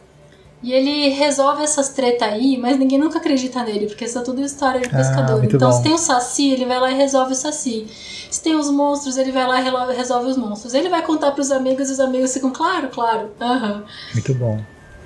E 0.60 0.72
ele 0.72 1.08
resolve 1.10 1.62
essas 1.62 1.90
treta 1.90 2.24
aí, 2.24 2.58
mas 2.58 2.76
ninguém 2.78 2.98
nunca 2.98 3.18
acredita 3.18 3.62
nele, 3.62 3.86
porque 3.86 4.04
isso 4.04 4.18
é 4.18 4.22
tudo 4.22 4.42
história 4.42 4.80
de 4.80 4.88
ah, 4.88 4.96
pescador. 4.96 5.40
Ah, 5.40 5.44
então, 5.44 5.70
bom. 5.70 5.76
se 5.76 5.82
tem 5.82 5.92
o 5.92 5.98
Saci, 5.98 6.50
ele 6.50 6.64
vai 6.64 6.80
lá 6.80 6.90
e 6.90 6.96
resolve 6.96 7.32
o 7.32 7.36
Saci. 7.36 7.86
Se 8.28 8.42
tem 8.42 8.56
os 8.56 8.68
monstros, 8.68 9.16
ele 9.16 9.30
vai 9.30 9.46
lá 9.46 9.60
e 9.60 9.96
resolve 9.96 10.30
os 10.30 10.36
monstros. 10.36 10.74
Ele 10.74 10.88
vai 10.88 11.02
contar 11.02 11.30
pros 11.30 11.52
amigos 11.52 11.88
e 11.88 11.92
os 11.92 12.00
amigos 12.00 12.34
ficam, 12.34 12.50
claro, 12.50 12.88
claro. 12.88 13.30
Uhum. 13.40 13.82
Muito 14.12 14.34
bom. 14.34 14.60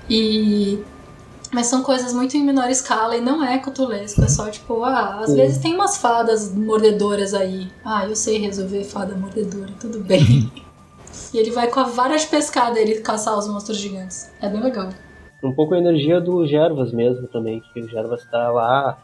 E. 0.08 0.82
Mas 1.52 1.66
são 1.66 1.82
coisas 1.82 2.14
muito 2.14 2.34
em 2.34 2.42
menor 2.42 2.70
escala 2.70 3.14
e 3.14 3.20
não 3.20 3.44
é 3.44 3.58
cutulesco. 3.58 4.24
É 4.24 4.28
só 4.28 4.48
tipo, 4.48 4.82
ah, 4.84 5.20
às 5.20 5.28
Sim. 5.28 5.36
vezes 5.36 5.58
tem 5.58 5.74
umas 5.74 5.98
fadas 5.98 6.50
mordedoras 6.50 7.34
aí. 7.34 7.70
Ah, 7.84 8.06
eu 8.06 8.16
sei 8.16 8.38
resolver 8.38 8.84
fada 8.84 9.14
mordedora, 9.14 9.70
tudo 9.78 10.00
bem. 10.00 10.50
e 11.34 11.36
ele 11.36 11.50
vai 11.50 11.66
com 11.66 11.80
a 11.80 11.84
vara 11.84 12.16
de 12.16 12.26
pescada 12.26 12.80
ele 12.80 13.00
caçar 13.02 13.36
os 13.36 13.46
monstros 13.46 13.76
gigantes. 13.76 14.30
É 14.40 14.48
bem 14.48 14.62
legal 14.62 14.88
um 15.42 15.52
pouco 15.52 15.74
a 15.74 15.78
energia 15.78 16.20
do 16.20 16.46
Gervas 16.46 16.92
mesmo 16.92 17.26
também, 17.26 17.60
que 17.72 17.80
o 17.80 17.88
Gervas 17.88 18.22
está 18.22 18.50
lá 18.50 18.98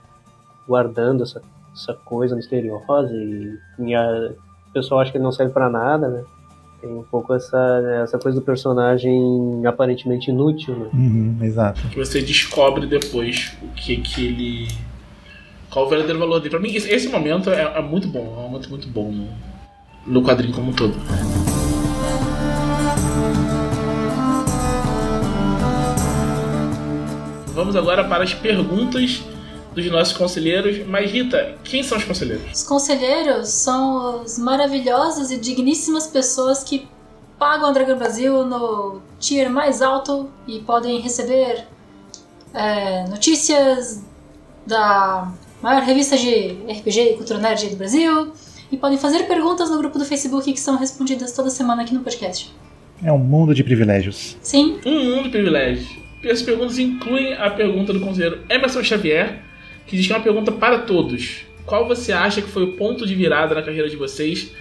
guardando 0.66 1.22
essa, 1.22 1.42
essa 1.74 1.94
coisa 1.94 2.36
misteriosa 2.36 3.12
e, 3.12 3.58
e 3.80 3.94
a, 3.94 4.32
o 4.68 4.72
pessoal 4.72 5.00
acha 5.00 5.10
que 5.10 5.16
ele 5.16 5.24
não 5.24 5.32
serve 5.32 5.52
para 5.52 5.68
nada, 5.68 6.08
né? 6.08 6.24
Tem 6.80 6.90
um 6.90 7.02
pouco 7.02 7.34
essa, 7.34 7.58
essa 8.04 8.18
coisa 8.18 8.38
do 8.38 8.44
personagem 8.44 9.66
aparentemente 9.66 10.30
inútil, 10.30 10.76
né? 10.76 10.88
Uhum, 10.94 11.38
exato. 11.42 11.80
Que 11.88 11.96
você 11.96 12.22
descobre 12.22 12.86
depois 12.86 13.56
o 13.60 13.68
que 13.74 13.96
que 13.96 14.26
ele... 14.26 14.68
Qual 15.70 15.86
o 15.86 15.88
verdadeiro 15.88 16.20
valor 16.20 16.38
dele. 16.38 16.50
Pra 16.50 16.60
mim, 16.60 16.72
esse 16.72 17.08
momento 17.08 17.50
é, 17.50 17.62
é 17.62 17.82
muito 17.82 18.06
bom. 18.08 18.20
É 18.20 18.38
um 18.38 18.48
momento 18.48 18.70
muito 18.70 18.88
bom 18.88 19.10
no, 19.10 19.28
no 20.06 20.22
quadrinho 20.22 20.54
como 20.54 20.70
um 20.70 20.72
todo. 20.72 20.94
Vamos 27.58 27.74
agora 27.74 28.04
para 28.04 28.22
as 28.22 28.32
perguntas 28.32 29.20
dos 29.74 29.90
nossos 29.90 30.16
conselheiros. 30.16 30.86
Mas, 30.86 31.10
Rita, 31.10 31.56
quem 31.64 31.82
são 31.82 31.98
os 31.98 32.04
conselheiros? 32.04 32.52
Os 32.52 32.62
conselheiros 32.62 33.48
são 33.48 34.22
os 34.22 34.38
maravilhosos 34.38 35.32
e 35.32 35.36
digníssimas 35.36 36.06
pessoas 36.06 36.62
que 36.62 36.86
pagam 37.36 37.68
a 37.68 37.72
Dragão 37.72 37.98
Brasil 37.98 38.46
no 38.46 39.00
tier 39.18 39.50
mais 39.50 39.82
alto 39.82 40.30
e 40.46 40.60
podem 40.60 41.00
receber 41.00 41.66
é, 42.54 43.04
notícias 43.08 44.04
da 44.64 45.28
maior 45.60 45.82
revista 45.82 46.16
de 46.16 46.58
RPG 46.70 47.00
e 47.00 47.16
cultura 47.16 47.40
nerd 47.40 47.70
do 47.70 47.76
Brasil 47.76 48.30
e 48.70 48.76
podem 48.76 48.98
fazer 48.98 49.24
perguntas 49.24 49.68
no 49.68 49.78
grupo 49.78 49.98
do 49.98 50.04
Facebook 50.04 50.52
que 50.52 50.60
são 50.60 50.76
respondidas 50.76 51.32
toda 51.32 51.50
semana 51.50 51.82
aqui 51.82 51.92
no 51.92 52.04
podcast. 52.04 52.54
É 53.02 53.12
um 53.12 53.18
mundo 53.18 53.52
de 53.52 53.64
privilégios. 53.64 54.36
Sim. 54.40 54.78
Um 54.86 55.16
mundo 55.16 55.24
de 55.24 55.30
privilégios. 55.30 56.07
E 56.22 56.28
as 56.28 56.42
perguntas 56.42 56.78
incluem 56.78 57.34
a 57.34 57.50
pergunta 57.50 57.92
do 57.92 58.00
conselheiro 58.00 58.40
Emerson 58.48 58.82
Xavier, 58.82 59.40
que 59.86 59.96
diz 59.96 60.06
que 60.06 60.12
é 60.12 60.16
uma 60.16 60.22
pergunta 60.22 60.50
para 60.52 60.80
todos. 60.80 61.42
Qual 61.64 61.86
você 61.86 62.12
acha 62.12 62.40
que 62.40 62.48
foi 62.48 62.64
o 62.64 62.72
ponto 62.72 63.06
de 63.06 63.14
virada 63.14 63.54
na 63.54 63.62
carreira 63.62 63.88
de 63.88 63.96
vocês? 63.96 64.52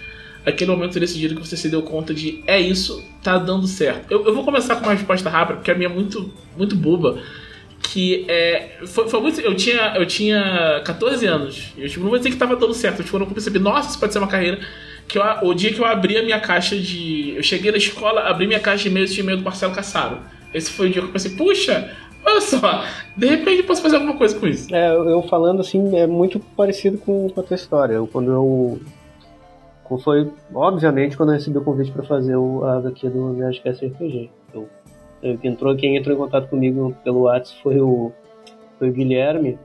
Aquele 0.45 0.72
momento 0.72 0.99
decidido 0.99 1.36
que 1.36 1.45
você 1.45 1.58
se 1.58 1.70
deu 1.70 1.82
conta 1.82 2.14
de 2.14 2.41
é 2.45 2.60
isso, 2.60 3.03
tá 3.24 3.38
dando 3.38 3.68
certo. 3.68 4.12
Eu, 4.12 4.26
eu 4.26 4.34
vou 4.34 4.43
começar 4.43 4.76
com 4.76 4.84
uma 4.84 4.93
resposta 4.93 5.30
rápida, 5.30 5.58
porque 5.58 5.72
a 5.72 5.76
minha 5.76 5.89
é 5.89 5.91
muito, 5.91 6.32
muito 6.55 6.76
boba. 6.76 7.22
Que 7.82 8.26
é. 8.28 8.78
Foi, 8.86 9.08
foi 9.10 9.20
muito. 9.22 9.39
Eu 9.39 9.55
tinha, 9.55 9.93
eu 9.95 10.05
tinha 10.05 10.82
14 10.86 11.26
anos. 11.26 11.74
Eu 11.78 11.88
tipo, 11.88 12.01
não 12.01 12.10
vou 12.10 12.18
dizer 12.18 12.32
que 12.32 12.38
tava 12.38 12.55
dando 12.55 12.74
certo. 12.74 13.03
Tipo, 13.03 13.18
eu 13.18 13.20
não 13.22 13.28
percebi, 13.28 13.60
nossa, 13.60 13.89
isso 13.89 13.99
pode 13.99 14.14
ser 14.14 14.20
uma 14.20 14.28
carreira. 14.28 14.60
Que 15.08 15.18
eu, 15.18 15.24
o 15.43 15.53
dia 15.53 15.72
que 15.72 15.80
eu 15.80 15.86
abri 15.86 16.18
a 16.18 16.24
minha 16.24 16.39
caixa 16.39 16.76
de. 16.78 17.34
Eu 17.36 17.43
cheguei 17.43 17.72
na 17.72 17.78
escola, 17.78 18.22
abri 18.22 18.47
minha 18.47 18.60
caixa 18.60 18.84
de 18.84 18.89
e-mails 18.89 19.12
e 19.12 19.14
tinha 19.14 19.24
e-mail 19.24 19.38
do 19.38 19.43
Marcelo 19.43 19.74
Cassaro. 19.74 20.20
Esse 20.54 20.72
foi 20.72 20.88
o 20.88 20.91
dia 20.91 21.02
que 21.02 21.08
eu 21.08 21.12
pensei, 21.12 21.32
puxa, 21.36 21.91
olha 22.26 22.41
só, 22.41 22.84
de 23.16 23.28
repente 23.28 23.64
posso 23.64 23.82
fazer 23.82 23.95
alguma 23.95 24.18
coisa 24.18 24.38
com 24.39 24.48
isso. 24.48 24.74
É, 24.74 24.93
eu 24.93 25.22
falando 25.24 25.62
assim, 25.62 25.95
é 25.98 26.08
muito 26.08 26.39
parecido 26.39 26.98
com, 26.98 27.30
com 27.30 27.39
a 27.39 27.43
tua 27.43 27.56
história. 27.56 28.00
Quando 28.12 28.32
eu. 28.32 28.80
Foi, 30.04 30.30
obviamente, 30.54 31.16
quando 31.16 31.30
eu 31.30 31.36
recebi 31.36 31.58
o 31.58 31.64
convite 31.64 31.91
para 31.93 32.04
fazer 32.04 32.36
o, 32.36 32.66
a 32.66 32.78
HQ 32.80 33.10
do 33.10 33.34
Nerdcast 33.34 33.86
RPG. 33.86 34.30
Eu, 34.54 34.68
eu, 35.24 35.39
entrou, 35.41 35.74
quem 35.78 35.95
entrou 35.95 36.14
em 36.14 36.20
contato 36.20 36.50
comigo 36.50 36.93
pelo 37.06 37.22
WhatsApp 37.22 37.62
foi 37.64 37.80
o, 37.80 38.12
foi 38.78 38.89
o 38.89 38.91
Guilherme. 38.91 39.58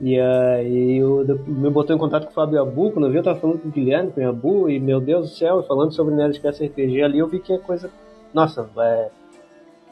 E 0.00 0.18
aí 0.18 0.98
eu, 0.98 1.24
me 1.46 1.70
botou 1.70 1.94
em 1.94 1.98
contato 1.98 2.24
com 2.24 2.30
o 2.30 2.34
Fábio 2.34 2.60
Abu, 2.60 2.92
quando 2.92 3.06
eu 3.06 3.10
vi 3.10 3.18
eu 3.18 3.22
tava 3.22 3.38
falando 3.38 3.60
com 3.60 3.68
o 3.68 3.72
Guilherme, 3.72 4.12
com 4.12 4.20
o 4.20 4.28
Abu, 4.28 4.70
e 4.70 4.78
meu 4.78 5.00
Deus 5.00 5.30
do 5.30 5.36
céu, 5.36 5.62
falando 5.62 5.92
sobre 5.92 6.14
Nerdcast 6.14 6.64
RPG 6.64 7.02
ali, 7.02 7.18
eu 7.18 7.28
vi 7.28 7.40
que 7.40 7.52
é 7.52 7.58
coisa. 7.58 7.90
Nossa, 8.32 8.68
é, 8.78 9.10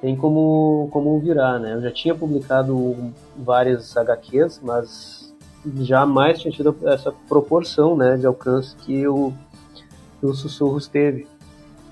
tem 0.03 0.17
como, 0.17 0.89
como 0.91 1.17
virar, 1.21 1.61
né? 1.61 1.75
Eu 1.75 1.81
já 1.81 1.93
tinha 1.93 2.13
publicado 2.13 3.13
várias 3.39 3.97
HQs, 3.97 4.61
mas 4.61 5.33
jamais 5.77 6.41
tinha 6.41 6.53
tido 6.53 6.77
essa 6.87 7.13
proporção 7.29 7.97
né, 7.97 8.17
de 8.17 8.27
alcance 8.27 8.75
que 8.75 9.07
o, 9.07 9.33
que 10.19 10.27
o 10.27 10.35
Sussurros 10.35 10.89
teve. 10.89 11.29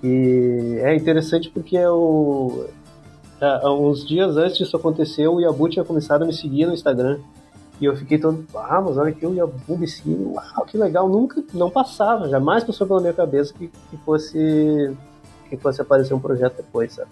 E 0.03 0.81
é 0.83 0.93
interessante 0.97 1.49
porque 1.51 1.77
eu, 1.77 2.69
há 3.41 3.73
uns 3.73 4.05
dias 4.05 4.37
antes 4.37 4.59
disso 4.59 4.77
acontecer, 4.77 5.29
o 5.29 5.39
Yabu 5.39 5.69
tinha 5.69 5.85
começado 5.85 6.23
a 6.23 6.27
me 6.27 6.33
seguir 6.33 6.67
no 6.67 6.75
Instagram. 6.75 7.21
E 7.81 7.85
eu 7.85 7.97
fiquei 7.97 8.19
todo, 8.19 8.45
ah, 8.57 8.81
mas 8.81 8.99
olha 8.99 9.11
aqui, 9.11 9.25
o 9.25 9.33
Yabu 9.33 9.79
me 9.79 9.87
seguindo, 9.87 10.33
uau, 10.33 10.67
que 10.67 10.77
legal, 10.77 11.09
nunca, 11.09 11.45
não 11.55 11.71
passava, 11.71 12.29
jamais 12.29 12.65
passou 12.65 12.89
pela 12.89 13.01
minha 13.01 13.15
cabeça 13.15 13.55
que, 13.55 13.69
que 13.69 13.97
fosse 13.99 14.97
que 15.49 15.57
fosse 15.57 15.81
aparecer 15.81 16.13
um 16.15 16.21
projeto 16.21 16.57
depois, 16.59 16.93
sabe? 16.93 17.11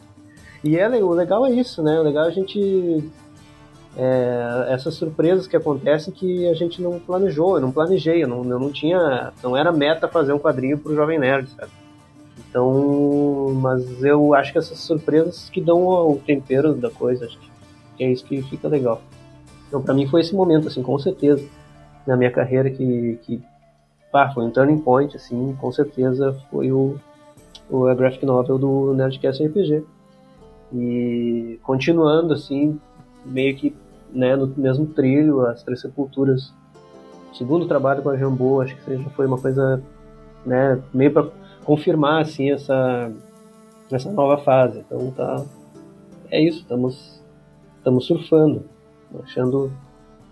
E 0.62 0.76
é, 0.76 0.88
o 0.88 1.10
legal 1.10 1.46
é 1.46 1.50
isso, 1.50 1.82
né? 1.82 1.98
O 2.00 2.02
legal 2.02 2.24
é 2.24 2.28
a 2.28 2.32
gente. 2.32 3.10
É, 3.96 4.66
essas 4.68 4.94
surpresas 4.94 5.46
que 5.46 5.56
acontecem 5.56 6.12
que 6.12 6.46
a 6.48 6.54
gente 6.54 6.80
não 6.80 7.00
planejou, 7.00 7.56
eu 7.56 7.60
não 7.60 7.72
planejei, 7.72 8.22
eu 8.22 8.28
não, 8.28 8.44
eu 8.44 8.58
não 8.58 8.70
tinha. 8.70 9.32
Não 9.42 9.56
era 9.56 9.72
meta 9.72 10.08
fazer 10.08 10.32
um 10.32 10.38
quadrinho 10.38 10.78
pro 10.78 10.94
Jovem 10.94 11.18
Nerd, 11.18 11.48
sabe? 11.50 11.70
Então. 12.48 13.54
Mas 13.60 14.02
eu 14.02 14.34
acho 14.34 14.52
que 14.52 14.58
essas 14.58 14.78
surpresas 14.78 15.48
que 15.50 15.60
dão 15.60 15.86
o 15.86 16.20
tempero 16.24 16.74
da 16.74 16.90
coisa, 16.90 17.26
acho 17.26 17.38
que 17.96 18.04
é 18.04 18.10
isso 18.10 18.24
que 18.24 18.42
fica 18.42 18.68
legal. 18.68 19.00
Então, 19.68 19.82
para 19.82 19.94
mim 19.94 20.06
foi 20.06 20.22
esse 20.22 20.34
momento, 20.34 20.68
assim, 20.68 20.82
com 20.82 20.98
certeza, 20.98 21.44
na 22.06 22.16
minha 22.16 22.30
carreira 22.30 22.70
que. 22.70 23.18
que 23.22 23.40
pá, 24.10 24.30
foi 24.30 24.44
um 24.44 24.50
turning 24.50 24.78
point, 24.78 25.14
assim, 25.16 25.56
com 25.60 25.70
certeza 25.70 26.36
foi 26.50 26.72
o, 26.72 26.98
o 27.70 27.94
graphic 27.94 28.24
novel 28.24 28.58
do 28.58 28.94
Nerdcast 28.94 29.44
RPG 29.44 29.84
e 30.72 31.58
continuando 31.62 32.34
assim, 32.34 32.80
meio 33.24 33.56
que 33.56 33.74
né, 34.12 34.36
no 34.36 34.46
mesmo 34.56 34.86
trilho, 34.86 35.46
as 35.46 35.62
Três 35.62 35.80
Sepulturas. 35.80 36.52
segundo 37.32 37.66
trabalho 37.66 38.02
com 38.02 38.10
a 38.10 38.16
Jambô, 38.16 38.60
acho 38.60 38.74
que 38.76 38.84
seja 38.84 39.08
foi 39.10 39.26
uma 39.26 39.38
coisa 39.38 39.82
né, 40.44 40.80
meio 40.92 41.12
para 41.12 41.28
confirmar 41.64 42.22
assim 42.22 42.50
essa 42.50 43.10
essa 43.90 44.10
nova 44.10 44.38
fase. 44.38 44.80
Então 44.80 45.10
tá 45.10 45.44
é 46.30 46.42
isso, 46.42 46.60
estamos 46.60 47.20
estamos 47.76 48.06
surfando, 48.06 48.64
achando 49.22 49.72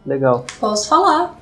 legal. 0.05 0.45
Posso 0.61 0.89
falar. 0.89 1.39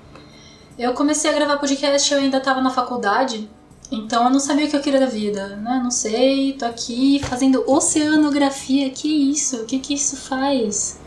Eu 0.78 0.92
comecei 0.92 1.30
a 1.30 1.34
gravar 1.34 1.58
podcast, 1.58 2.12
eu 2.12 2.18
ainda 2.18 2.38
estava 2.38 2.60
na 2.60 2.70
faculdade 2.70 3.48
então 3.94 4.24
eu 4.24 4.30
não 4.30 4.40
sabia 4.40 4.66
o 4.66 4.68
que 4.68 4.76
eu 4.76 4.80
queria 4.80 5.00
da 5.00 5.06
vida, 5.06 5.56
né? 5.56 5.80
Não 5.82 5.90
sei, 5.90 6.52
tô 6.54 6.64
aqui 6.64 7.20
fazendo 7.24 7.64
oceanografia, 7.70 8.90
que 8.90 9.08
isso? 9.08 9.56
O 9.62 9.64
que 9.64 9.78
que 9.78 9.94
isso 9.94 10.16
faz? 10.16 10.98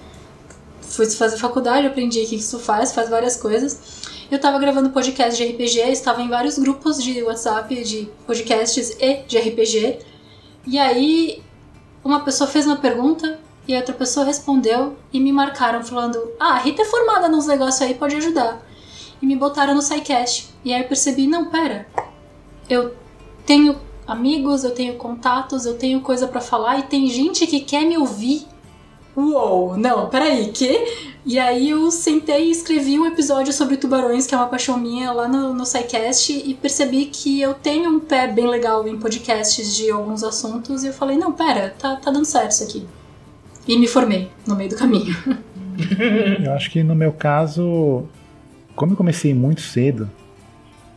Fui 0.81 1.05
fazer 1.09 1.37
faculdade, 1.37 1.87
aprendi 1.87 2.21
o 2.21 2.27
que 2.27 2.35
isso 2.35 2.59
faz, 2.59 2.93
faz 2.93 3.09
várias 3.09 3.35
coisas. 3.37 3.79
Eu 4.29 4.39
tava 4.39 4.59
gravando 4.59 4.89
podcast 4.89 5.37
de 5.37 5.51
RPG, 5.51 5.91
estava 5.91 6.21
em 6.21 6.29
vários 6.29 6.57
grupos 6.57 7.01
de 7.01 7.21
WhatsApp 7.23 7.83
de 7.83 8.09
podcasts 8.25 8.95
e 8.99 9.23
de 9.27 9.37
RPG. 9.37 9.99
E 10.65 10.77
aí 10.77 11.41
uma 12.03 12.21
pessoa 12.21 12.49
fez 12.49 12.65
uma 12.65 12.77
pergunta 12.77 13.39
e 13.67 13.75
outra 13.75 13.93
pessoa 13.93 14.25
respondeu 14.25 14.97
e 15.11 15.19
me 15.19 15.31
marcaram 15.31 15.83
falando: 15.83 16.31
"Ah, 16.39 16.55
a 16.55 16.57
Rita 16.59 16.81
é 16.81 16.85
formada 16.85 17.27
nos 17.27 17.45
negócios 17.45 17.81
aí, 17.81 17.93
pode 17.93 18.15
ajudar". 18.15 18.61
E 19.21 19.25
me 19.25 19.35
botaram 19.35 19.73
no 19.73 19.81
SciCast. 19.81 20.49
E 20.63 20.73
aí 20.73 20.81
eu 20.81 20.87
percebi, 20.87 21.27
não, 21.27 21.45
pera, 21.45 21.87
eu 22.69 22.93
tenho 23.45 23.77
amigos, 24.05 24.63
eu 24.63 24.71
tenho 24.71 24.95
contatos, 24.95 25.65
eu 25.65 25.77
tenho 25.77 26.01
coisa 26.01 26.27
para 26.27 26.41
falar 26.41 26.79
e 26.79 26.83
tem 26.83 27.07
gente 27.07 27.45
que 27.45 27.59
quer 27.59 27.85
me 27.85 27.97
ouvir. 27.97 28.45
Uou, 29.15 29.75
não, 29.75 30.09
peraí, 30.09 30.51
que? 30.51 31.07
E 31.25 31.39
aí 31.39 31.71
eu 31.71 31.89
sentei 31.91 32.47
e 32.47 32.51
escrevi 32.51 32.99
um 32.99 33.05
episódio 33.05 33.51
sobre 33.51 33.75
tubarões, 33.75 34.27
que 34.27 34.33
é 34.33 34.37
uma 34.37 34.47
paixão 34.47 34.77
minha, 34.77 35.11
lá 35.11 35.27
no, 35.27 35.53
no 35.53 35.65
SciCast, 35.65 36.31
e 36.31 36.53
percebi 36.53 37.05
que 37.05 37.41
eu 37.41 37.53
tenho 37.53 37.89
um 37.89 37.99
pé 37.99 38.27
bem 38.27 38.47
legal 38.47 38.87
em 38.87 38.97
podcasts 38.97 39.75
de 39.75 39.89
alguns 39.89 40.23
assuntos, 40.23 40.83
e 40.83 40.87
eu 40.87 40.93
falei, 40.93 41.17
não, 41.17 41.33
pera, 41.33 41.75
tá, 41.77 41.95
tá 41.95 42.11
dando 42.11 42.25
certo 42.25 42.51
isso 42.51 42.63
aqui. 42.63 42.87
E 43.67 43.77
me 43.77 43.87
formei 43.87 44.29
no 44.45 44.55
meio 44.55 44.69
do 44.69 44.77
caminho. 44.77 45.13
eu 46.45 46.53
acho 46.53 46.71
que 46.71 46.81
no 46.81 46.95
meu 46.95 47.11
caso, 47.11 48.05
como 48.75 48.93
eu 48.93 48.97
comecei 48.97 49.33
muito 49.33 49.61
cedo, 49.61 50.09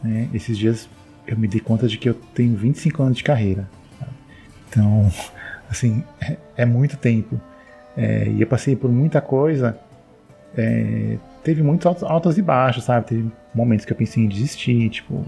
né, 0.01 0.29
esses 0.33 0.57
dias 0.57 0.89
eu 1.33 1.39
me 1.39 1.49
dei 1.49 1.61
conta 1.61 1.87
de 1.87 1.97
que 1.99 2.09
eu 2.09 2.15
tenho 2.35 2.57
25 2.57 3.03
anos 3.03 3.19
de 3.19 3.25
carreira. 3.25 3.69
Então, 4.69 5.11
assim, 5.71 6.03
é, 6.21 6.37
é 6.57 6.65
muito 6.65 6.97
tempo. 6.97 7.41
É, 7.97 8.29
e 8.29 8.41
eu 8.41 8.47
passei 8.47 8.77
por 8.77 8.91
muita 8.91 9.21
coisa. 9.21 9.79
É, 10.57 11.17
teve 11.43 11.63
muitos 11.63 12.03
altos 12.03 12.39
e 12.39 12.43
baixos, 12.43 12.85
sabe? 12.85 13.07
Teve 13.07 13.31
momentos 13.55 13.85
que 13.85 13.93
eu 13.93 13.97
pensei 13.97 14.25
em 14.25 14.29
desistir, 14.29 14.91
tipo, 14.91 15.25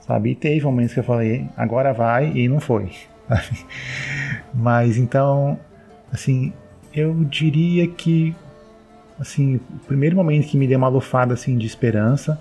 sabe? 0.00 0.30
E 0.30 0.34
teve 0.34 0.64
momentos 0.64 0.94
que 0.94 1.00
eu 1.00 1.04
falei, 1.04 1.46
agora 1.56 1.92
vai, 1.92 2.32
e 2.34 2.48
não 2.48 2.60
foi. 2.60 2.90
Sabe? 3.28 3.66
Mas 4.54 4.96
então, 4.96 5.58
assim, 6.12 6.52
eu 6.94 7.12
diria 7.24 7.88
que, 7.88 8.36
assim, 9.18 9.56
o 9.56 9.78
primeiro 9.86 10.14
momento 10.14 10.46
que 10.46 10.56
me 10.56 10.68
deu 10.68 10.78
uma 10.78 10.86
lufada, 10.86 11.34
assim, 11.34 11.58
de 11.58 11.66
esperança 11.66 12.40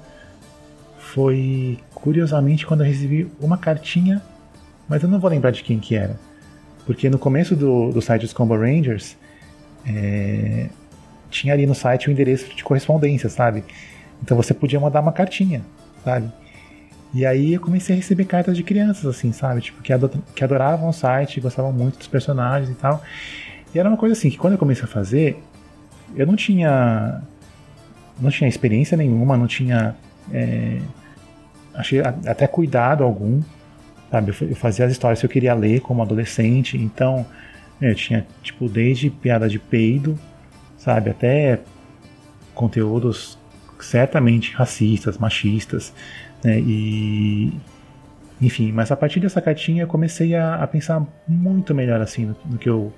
foi, 1.16 1.80
curiosamente, 1.93 2.66
quando 2.66 2.82
eu 2.82 2.88
recebi 2.88 3.32
uma 3.39 3.57
cartinha, 3.57 4.22
mas 4.86 5.01
eu 5.01 5.07
não 5.07 5.18
vou 5.18 5.30
lembrar 5.30 5.51
de 5.51 5.63
quem 5.63 5.80
que 5.80 5.95
era. 5.95 6.20
Porque 6.86 7.09
no 7.09 7.18
começo 7.18 7.55
do, 7.55 7.89
do 7.89 8.01
site 8.01 8.24
dos 8.24 8.34
Combo 8.34 8.53
Rangers, 8.53 9.16
é, 9.88 10.68
tinha 11.30 11.53
ali 11.53 11.66
no 11.66 11.74
site 11.74 12.09
o 12.09 12.11
endereço 12.11 12.53
de 12.53 12.61
correspondência, 12.66 13.30
sabe? 13.30 13.63
Então 14.22 14.36
você 14.36 14.53
podia 14.53 14.78
mandar 14.78 14.99
uma 14.99 15.13
cartinha, 15.13 15.61
sabe? 16.03 16.30
E 17.13 17.26
aí 17.26 17.53
eu 17.53 17.61
comecei 17.61 17.95
a 17.95 17.97
receber 17.97 18.26
cartas 18.26 18.57
de 18.57 18.63
crianças, 18.63 19.05
assim, 19.05 19.32
sabe? 19.32 19.61
Tipo, 19.61 19.82
que, 19.82 19.93
que 20.36 20.43
adoravam 20.43 20.89
o 20.89 20.93
site, 20.93 21.39
gostavam 21.39 21.72
muito 21.72 21.97
dos 21.97 22.07
personagens 22.07 22.70
e 22.70 22.76
tal. 22.76 23.01
E 23.74 23.80
era 23.80 23.88
uma 23.88 23.97
coisa 23.97 24.11
assim, 24.11 24.30
que 24.30 24.38
quando 24.38 24.53
eu 24.53 24.59
comecei 24.59 24.84
a 24.84 24.88
fazer, 24.88 25.41
eu 26.13 26.28
não 26.28 26.36
tinha. 26.36 27.22
Não 28.20 28.30
tinha 28.30 28.49
experiência 28.49 28.97
nenhuma, 28.97 29.38
não 29.38 29.47
tinha. 29.47 29.95
É, 30.34 30.80
achei 31.76 32.00
até 32.00 32.48
cuidado 32.48 33.04
algum, 33.04 33.42
sabe? 34.12 34.34
Eu 34.42 34.56
fazia 34.56 34.86
as 34.86 34.92
histórias 34.92 35.20
que 35.20 35.26
eu 35.26 35.30
queria 35.30 35.54
ler 35.54 35.82
como 35.82 36.02
adolescente, 36.02 36.78
então 36.78 37.26
eu 37.82 37.94
tinha, 37.94 38.26
tipo, 38.42 38.70
desde 38.70 39.10
piada 39.10 39.50
de 39.50 39.60
peido, 39.60 40.18
sabe, 40.78 41.10
até 41.10 41.60
conteúdos 42.54 43.38
certamente 43.80 44.54
racistas, 44.54 45.18
machistas, 45.18 45.94
né? 46.44 46.60
E 46.60 47.54
enfim, 48.42 48.72
mas 48.72 48.92
a 48.92 48.96
partir 48.96 49.20
dessa 49.20 49.42
cartinha 49.42 49.84
eu 49.84 49.88
comecei 49.88 50.36
a, 50.36 50.56
a 50.56 50.68
pensar 50.68 51.06
muito 51.28 51.74
melhor 51.74 52.02
assim 52.02 52.26
no, 52.26 52.36
no, 52.46 52.58
que 52.58 52.70
eu 52.70 52.94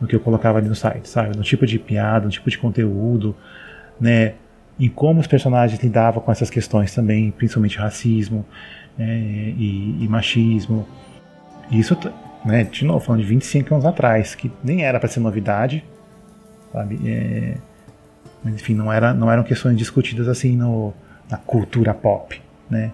no 0.00 0.06
que 0.06 0.16
eu 0.16 0.20
colocava 0.20 0.58
ali 0.58 0.68
no 0.68 0.74
site, 0.74 1.08
sabe? 1.08 1.36
No 1.36 1.42
tipo 1.42 1.66
de 1.66 1.78
piada, 1.78 2.24
no 2.24 2.30
tipo 2.30 2.48
de 2.50 2.58
conteúdo, 2.58 3.34
né? 4.00 4.34
Em 4.78 4.88
como 4.88 5.20
os 5.20 5.26
personagens 5.26 5.82
lidavam 5.82 6.22
com 6.22 6.30
essas 6.30 6.50
questões 6.50 6.94
também, 6.94 7.30
principalmente 7.30 7.78
racismo 7.78 8.44
né? 8.98 9.18
e, 9.56 10.04
e 10.04 10.08
machismo. 10.08 10.86
Isso, 11.70 11.96
né? 12.44 12.64
De 12.64 12.84
novo, 12.84 13.00
falando 13.00 13.22
de 13.22 13.28
25 13.28 13.74
anos 13.74 13.86
atrás, 13.86 14.34
que 14.34 14.50
nem 14.62 14.84
era 14.84 15.00
para 15.00 15.08
ser 15.08 15.20
novidade, 15.20 15.84
sabe? 16.72 16.98
É, 17.04 17.56
mas 18.44 18.54
enfim, 18.54 18.74
não, 18.74 18.92
era, 18.92 19.12
não 19.12 19.30
eram 19.30 19.42
questões 19.42 19.76
discutidas 19.76 20.28
assim 20.28 20.56
no, 20.56 20.92
na 21.28 21.36
cultura 21.36 21.92
pop, 21.92 22.40
né? 22.70 22.92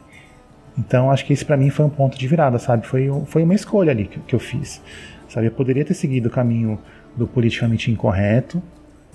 Então 0.79 1.11
acho 1.11 1.27
que 1.27 1.33
esse 1.33 1.45
para 1.45 1.57
mim 1.57 1.69
foi 1.69 1.85
um 1.85 1.91
ponto 1.91 2.19
de 2.19 2.27
virada, 2.27 2.59
sabe? 2.59 2.87
Foi, 2.87 3.11
foi 3.27 3.43
uma 3.43 3.55
escolha 3.55 3.91
ali 3.91 4.07
que, 4.07 4.19
que 4.21 4.35
eu 4.35 4.41
fiz, 4.41 4.81
sabe? 5.29 5.49
Eu 5.49 5.53
poderia 5.53 5.85
ter 5.85 5.95
seguido 5.95 6.29
o 6.29 6.31
caminho 6.31 6.79
do 7.17 7.27
politicamente 7.27 7.91
incorreto, 7.91 8.63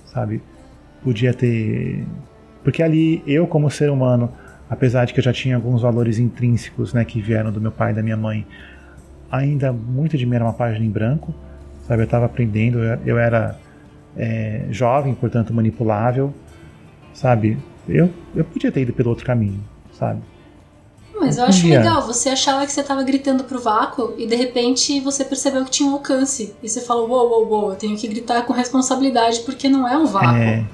sabe? 0.05 0.41
Podia 1.03 1.33
ter, 1.33 2.05
porque 2.67 2.83
ali 2.83 3.23
eu 3.25 3.47
como 3.47 3.71
ser 3.71 3.89
humano, 3.89 4.29
apesar 4.69 5.05
de 5.05 5.13
que 5.13 5.21
eu 5.21 5.23
já 5.23 5.31
tinha 5.31 5.55
alguns 5.55 5.81
valores 5.81 6.19
intrínsecos, 6.19 6.93
né, 6.93 7.05
que 7.05 7.21
vieram 7.21 7.49
do 7.49 7.61
meu 7.61 7.71
pai 7.71 7.93
e 7.93 7.95
da 7.95 8.03
minha 8.03 8.17
mãe, 8.17 8.45
ainda 9.31 9.71
muito 9.71 10.17
de 10.17 10.25
mim 10.25 10.35
era 10.35 10.43
uma 10.43 10.51
página 10.51 10.85
em 10.85 10.89
branco, 10.89 11.33
sabe? 11.87 12.01
Eu 12.01 12.03
estava 12.03 12.25
aprendendo, 12.25 12.79
eu 13.05 13.17
era 13.17 13.57
é, 14.17 14.65
jovem, 14.69 15.15
portanto 15.15 15.53
manipulável, 15.53 16.33
sabe? 17.13 17.57
Eu, 17.87 18.09
eu 18.35 18.43
podia 18.43 18.69
ter 18.69 18.81
ido 18.81 18.91
pelo 18.91 19.11
outro 19.11 19.25
caminho, 19.25 19.63
sabe? 19.97 20.19
Mas 21.17 21.37
eu 21.37 21.45
acho 21.45 21.69
legal, 21.69 22.05
você 22.05 22.27
achava 22.27 22.65
que 22.65 22.71
você 22.73 22.81
estava 22.81 23.01
gritando 23.01 23.45
pro 23.45 23.61
vácuo 23.61 24.13
e 24.17 24.27
de 24.27 24.35
repente 24.35 24.99
você 24.99 25.23
percebeu 25.23 25.63
que 25.63 25.71
tinha 25.71 25.89
um 25.89 25.93
alcance. 25.93 26.53
E 26.61 26.67
você 26.67 26.81
falou, 26.81 27.07
uou, 27.07 27.29
uou, 27.29 27.47
uou, 27.47 27.69
eu 27.69 27.75
tenho 27.77 27.95
que 27.95 28.09
gritar 28.09 28.45
com 28.45 28.51
responsabilidade 28.51 29.39
porque 29.45 29.69
não 29.69 29.87
é 29.87 29.97
um 29.97 30.05
vácuo. 30.05 30.35
É, 30.35 30.65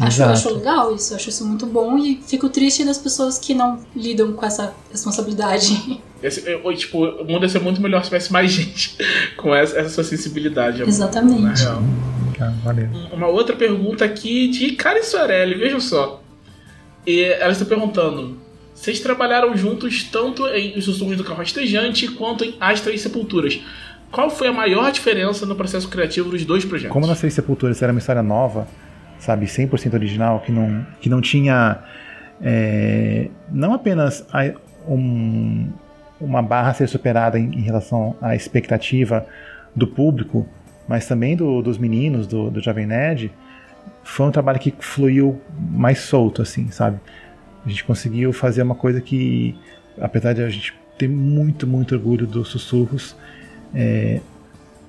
acho, 0.00 0.22
acho 0.22 0.54
legal 0.54 0.94
isso, 0.94 1.14
acho 1.14 1.28
isso 1.28 1.46
muito 1.46 1.66
bom 1.66 1.98
e 1.98 2.20
fico 2.26 2.48
triste 2.48 2.84
das 2.84 2.98
pessoas 2.98 3.38
que 3.38 3.54
não 3.54 3.80
lidam 3.94 4.32
com 4.32 4.44
essa 4.44 4.74
responsabilidade. 4.90 6.00
Esse, 6.22 6.50
eu, 6.50 6.74
tipo, 6.74 7.04
o 7.04 7.24
mundo 7.24 7.42
ia 7.42 7.48
ser 7.48 7.60
muito 7.60 7.80
melhor 7.80 8.00
se 8.00 8.06
tivesse 8.06 8.32
mais 8.32 8.50
gente 8.52 8.96
com 9.36 9.54
essa, 9.54 9.78
essa 9.78 10.02
sensibilidade. 10.02 10.82
Exatamente. 10.82 11.62
valeu. 12.64 12.88
Uma 13.12 13.26
outra 13.28 13.54
pergunta 13.54 14.04
aqui 14.04 14.48
de 14.48 14.72
Karen 14.72 15.02
Soarelli, 15.02 15.54
vejam 15.54 15.78
só. 15.78 16.22
E 17.06 17.22
ela 17.22 17.52
está 17.52 17.64
perguntando: 17.64 18.38
vocês 18.74 18.98
trabalharam 19.00 19.56
juntos 19.56 20.04
tanto 20.04 20.46
em 20.48 20.76
Os 20.76 20.84
Sussurros 20.84 21.16
do 21.16 21.24
Carro 21.24 21.38
Rastejante 21.38 22.08
quanto 22.08 22.44
em 22.44 22.56
As 22.60 22.80
Três 22.80 23.00
Sepulturas. 23.00 23.60
Qual 24.10 24.30
foi 24.30 24.48
a 24.48 24.52
maior 24.52 24.90
diferença 24.92 25.44
no 25.46 25.54
processo 25.54 25.88
criativo 25.88 26.30
dos 26.30 26.44
dois 26.44 26.64
projetos? 26.64 26.92
Como 26.92 27.06
nas 27.06 27.18
Três 27.18 27.34
Sepulturas 27.34 27.80
era 27.82 27.92
uma 27.92 27.98
história 27.98 28.22
nova, 28.22 28.68
sabe, 29.18 29.46
100% 29.46 29.94
original, 29.94 30.40
que 30.40 30.52
não, 30.52 30.86
que 31.00 31.08
não 31.08 31.20
tinha. 31.20 31.78
É, 32.42 33.28
não 33.50 33.72
apenas 33.72 34.26
a, 34.32 34.52
um, 34.88 35.70
uma 36.20 36.42
barra 36.42 36.70
a 36.70 36.74
ser 36.74 36.88
superada 36.88 37.38
em, 37.38 37.46
em, 37.46 37.62
relação 37.62 38.16
à 38.20 38.34
expectativa 38.34 39.26
do 39.74 39.86
público, 39.86 40.46
mas 40.86 41.06
também 41.06 41.36
do, 41.36 41.62
dos 41.62 41.78
meninos 41.78 42.26
do, 42.26 42.50
do 42.50 42.60
Jovem 42.60 42.86
Nerd 42.86 43.32
foi 44.02 44.26
um 44.26 44.30
trabalho 44.30 44.58
que 44.58 44.72
fluiu 44.78 45.40
mais 45.58 45.98
solto, 46.00 46.42
assim, 46.42 46.70
sabe? 46.70 46.98
A 47.64 47.68
gente 47.68 47.84
conseguiu 47.84 48.32
fazer 48.32 48.62
uma 48.62 48.74
coisa 48.74 49.00
que, 49.00 49.58
apesar 50.00 50.32
de 50.32 50.42
a 50.42 50.48
gente 50.48 50.74
ter 50.96 51.08
muito, 51.08 51.66
muito 51.66 51.94
orgulho 51.94 52.26
dos 52.26 52.48
sussurros, 52.48 53.16
é, 53.74 54.20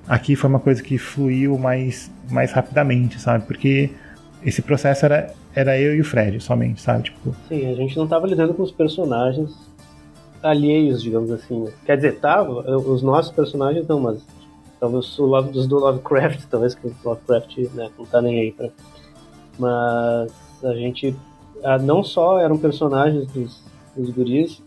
aqui 0.06 0.36
foi 0.36 0.48
uma 0.48 0.60
coisa 0.60 0.82
que 0.82 0.96
fluiu 0.96 1.58
mais, 1.58 2.10
mais 2.30 2.52
rapidamente, 2.52 3.20
sabe? 3.20 3.44
Porque 3.46 3.90
esse 4.42 4.62
processo 4.62 5.04
era, 5.04 5.34
era 5.54 5.78
eu 5.78 5.94
e 5.94 6.00
o 6.00 6.04
Fred 6.04 6.40
somente, 6.40 6.80
sabe? 6.80 7.04
Tipo... 7.04 7.34
Sim, 7.48 7.66
a 7.66 7.74
gente 7.74 7.96
não 7.96 8.04
estava 8.04 8.26
lidando 8.26 8.54
com 8.54 8.62
os 8.62 8.70
personagens 8.70 9.54
alheios, 10.42 11.02
digamos 11.02 11.30
assim. 11.30 11.64
Né? 11.64 11.72
Quer 11.84 11.96
dizer, 11.96 12.20
tava, 12.20 12.52
os 12.76 13.02
nossos 13.02 13.32
personagens 13.32 13.86
não, 13.86 14.00
mas 14.00 14.20
talvez 14.78 15.18
o 15.18 15.24
Love, 15.24 15.50
dos 15.50 15.66
do 15.66 15.78
Lovecraft, 15.78 16.44
talvez 16.48 16.74
que 16.74 16.86
o 16.86 16.94
Lovecraft 17.04 17.58
né, 17.74 17.90
não 17.98 18.06
tá 18.06 18.22
nem 18.22 18.40
aí 18.40 18.52
pra 18.52 18.70
mas 19.58 20.32
a 20.62 20.72
gente 20.74 21.16
ah, 21.64 21.78
não 21.78 22.04
só 22.04 22.38
eram 22.38 22.56
personagens 22.56 23.26
dos, 23.26 23.60
dos 23.96 24.10
guris, 24.10 24.62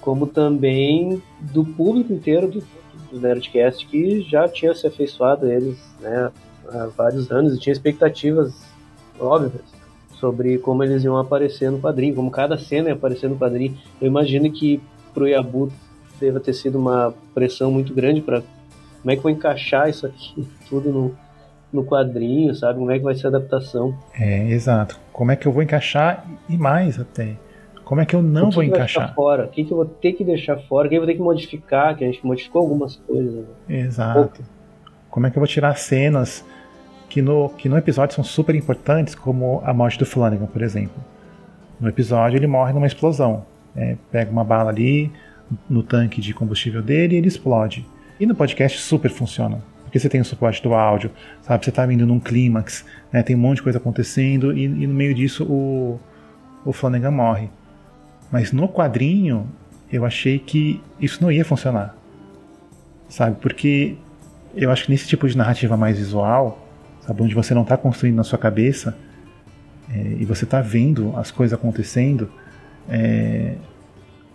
como 0.00 0.26
também 0.26 1.22
do 1.40 1.62
público 1.62 2.10
inteiro 2.10 2.48
do, 2.48 2.64
do 3.12 3.20
Nerdcast 3.20 3.86
que 3.86 4.22
já 4.22 4.48
tinha 4.48 4.74
se 4.74 4.86
afeiçoado 4.86 5.44
a 5.44 5.54
eles 5.54 5.78
né, 6.00 6.32
há 6.72 6.86
vários 6.86 7.30
anos 7.30 7.54
e 7.54 7.58
tinha 7.58 7.72
expectativas 7.72 8.69
óbvias 9.20 9.62
sobre 10.20 10.58
como 10.58 10.84
eles 10.84 11.02
iam 11.02 11.16
aparecer 11.16 11.70
no 11.70 11.80
quadrinho, 11.80 12.14
como 12.14 12.30
cada 12.30 12.58
cena 12.58 12.88
ia 12.88 12.94
aparecer 12.94 13.28
no 13.28 13.36
quadrinho. 13.36 13.76
Eu 14.00 14.06
imagino 14.06 14.50
que 14.52 14.80
pro 15.14 15.26
Yabu 15.26 15.72
deva 16.20 16.38
ter 16.38 16.52
sido 16.52 16.78
uma 16.78 17.14
pressão 17.34 17.72
muito 17.72 17.94
grande 17.94 18.20
para 18.20 18.42
como 19.00 19.10
é 19.10 19.16
que 19.16 19.22
vou 19.22 19.32
encaixar 19.32 19.88
isso 19.88 20.06
aqui 20.06 20.46
tudo 20.68 20.92
no, 20.92 21.14
no 21.72 21.84
quadrinho, 21.84 22.54
sabe? 22.54 22.78
Como 22.78 22.90
é 22.90 22.98
que 22.98 23.04
vai 23.04 23.14
ser 23.14 23.26
a 23.26 23.30
adaptação. 23.30 23.96
É, 24.14 24.50
exato. 24.50 25.00
Como 25.12 25.32
é 25.32 25.36
que 25.36 25.48
eu 25.48 25.52
vou 25.52 25.62
encaixar 25.62 26.26
e 26.48 26.58
mais 26.58 27.00
até. 27.00 27.36
Como 27.82 28.00
é 28.00 28.06
que 28.06 28.14
eu 28.14 28.22
não 28.22 28.50
que 28.50 28.54
vou 28.54 28.64
que 28.64 28.70
encaixar? 28.70 29.14
fora? 29.14 29.46
O 29.46 29.48
que, 29.48 29.64
que 29.64 29.72
eu 29.72 29.76
vou 29.78 29.86
ter 29.86 30.12
que 30.12 30.22
deixar 30.22 30.56
fora? 30.58 30.86
O 30.86 30.90
que 30.90 30.96
eu 30.96 31.00
vou 31.00 31.08
ter 31.08 31.14
que 31.14 31.22
modificar? 31.22 31.96
Que 31.96 32.04
a 32.04 32.06
gente 32.06 32.24
modificou 32.24 32.62
algumas 32.62 32.96
coisas. 32.96 33.34
Né? 33.34 33.80
Exato. 33.80 34.42
Como 35.10 35.26
é 35.26 35.30
que 35.30 35.36
eu 35.36 35.40
vou 35.40 35.48
tirar 35.48 35.76
cenas 35.76 36.44
que 37.10 37.20
no, 37.20 37.50
que 37.50 37.68
no 37.68 37.76
episódio 37.76 38.14
são 38.14 38.24
super 38.24 38.54
importantes, 38.54 39.14
como 39.14 39.60
a 39.64 39.74
morte 39.74 39.98
do 39.98 40.06
Flanagan, 40.06 40.46
por 40.46 40.62
exemplo. 40.62 41.04
No 41.78 41.88
episódio 41.88 42.38
ele 42.38 42.46
morre 42.46 42.72
numa 42.72 42.86
explosão. 42.86 43.44
É, 43.76 43.96
pega 44.10 44.30
uma 44.30 44.44
bala 44.44 44.70
ali 44.70 45.12
no 45.68 45.82
tanque 45.82 46.22
de 46.22 46.32
combustível 46.32 46.80
dele 46.80 47.16
e 47.16 47.18
ele 47.18 47.28
explode. 47.28 47.86
E 48.18 48.24
no 48.24 48.34
podcast 48.34 48.80
super 48.80 49.10
funciona 49.10 49.60
porque 49.90 49.98
você 49.98 50.08
tem 50.08 50.20
o 50.20 50.24
suporte 50.24 50.62
do 50.62 50.72
áudio, 50.72 51.10
sabe? 51.42 51.64
Você 51.64 51.70
está 51.70 51.84
vindo 51.84 52.06
num 52.06 52.20
clímax, 52.20 52.84
né? 53.12 53.24
tem 53.24 53.34
um 53.34 53.40
monte 53.40 53.56
de 53.56 53.64
coisa 53.64 53.78
acontecendo 53.78 54.56
e, 54.56 54.64
e, 54.64 54.86
no 54.86 54.94
meio 54.94 55.12
disso 55.12 55.44
o, 55.44 55.98
o 56.64 56.72
Flanagan 56.72 57.10
morre. 57.10 57.50
Mas 58.30 58.52
no 58.52 58.68
quadrinho 58.68 59.48
eu 59.92 60.04
achei 60.04 60.38
que 60.38 60.80
isso 61.00 61.20
não 61.20 61.32
ia 61.32 61.44
funcionar, 61.44 61.96
sabe? 63.08 63.36
Porque 63.40 63.96
eu 64.54 64.70
acho 64.70 64.84
que 64.84 64.92
nesse 64.92 65.08
tipo 65.08 65.28
de 65.28 65.36
narrativa 65.36 65.76
mais 65.76 65.98
visual, 65.98 66.69
sabe? 67.06 67.22
Onde 67.22 67.34
você 67.34 67.54
não 67.54 67.62
está 67.62 67.76
construindo 67.76 68.16
na 68.16 68.24
sua 68.24 68.38
cabeça 68.38 68.96
é, 69.92 70.16
e 70.18 70.24
você 70.24 70.44
está 70.44 70.60
vendo 70.60 71.14
as 71.16 71.30
coisas 71.30 71.58
acontecendo, 71.58 72.30
é, 72.88 73.54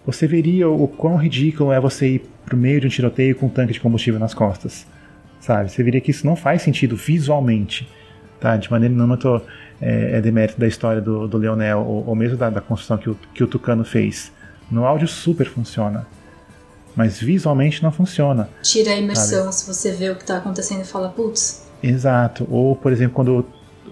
você 0.05 0.28
veria 0.28 0.70
o 0.70 0.88
quão 0.88 1.16
ridículo 1.16 1.72
é 1.72 1.80
você 1.80 2.16
ir 2.16 2.26
pro 2.45 2.55
meio 2.55 2.80
de 2.80 2.88
um 2.88 2.89
tiroteio 2.89 3.36
com 3.36 3.47
um 3.47 3.49
tanque 3.49 3.74
de 3.74 3.80
combustível 3.80 4.20
nas 4.20 4.34
costas 4.34 4.86
sabe? 5.45 5.72
Você 5.72 5.84
veria 5.84 6.01
que 6.01 6.11
isso 6.11 6.26
não 6.26 6.36
faz 6.36 6.63
sentido 6.63 6.95
visualmente, 6.95 7.88
tá? 8.39 8.57
De 8.57 8.70
maneira 8.72 8.93
nenhuma 8.93 9.16
tô, 9.16 9.38
é, 9.80 10.18
é 10.18 10.22
demérito 10.22 10.59
da 10.59 10.68
história 10.68 11.01
do, 11.01 11.28
do 11.28 11.38
Leonel, 11.38 11.80
ou, 11.80 12.07
ou 12.07 12.16
mesmo 12.16 12.36
da, 12.36 12.49
da, 12.49 12.61
construção 12.61 12.97
que 12.97 13.09
o, 13.09 13.16
que 13.34 13.43
o 13.43 13.47
Tucano 13.47 13.86
fez. 13.86 14.32
No 14.72 14.86
áudio 14.86 15.07
super 15.07 15.47
funciona, 15.47 16.07
mas 16.95 17.20
visualmente 17.20 17.84
não 17.84 17.91
funciona. 17.91 18.49
Tira 18.63 18.91
a 18.91 18.95
imersão, 18.95 19.51
sabe? 19.51 19.55
se 19.55 19.68
você 19.68 19.91
vê 19.91 20.09
o 20.09 20.16
que 20.16 20.22
está 20.22 20.38
acontecendo 20.38 20.82
e 20.82 20.86
fala, 20.86 21.09
putz. 21.09 21.64
Exato. 21.88 22.47
Ou, 22.49 22.75
por 22.75 22.91
exemplo, 22.91 23.13
quando, 23.13 23.45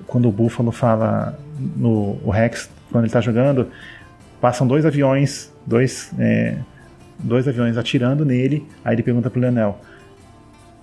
quando 0.07 0.27
o 0.27 0.31
Buffalo 0.31 0.71
fala 0.71 1.37
no 1.75 2.19
o 2.23 2.31
Rex, 2.31 2.69
quando 2.91 3.03
ele 3.03 3.07
está 3.07 3.21
jogando, 3.21 3.67
passam 4.41 4.65
dois 4.65 4.85
aviões, 4.85 5.53
dois, 5.65 6.11
é, 6.17 6.57
dois 7.19 7.47
aviões 7.47 7.77
atirando 7.77 8.25
nele, 8.25 8.67
aí 8.83 8.95
ele 8.95 9.03
pergunta 9.03 9.29
pro 9.29 9.39
Leonel, 9.39 9.79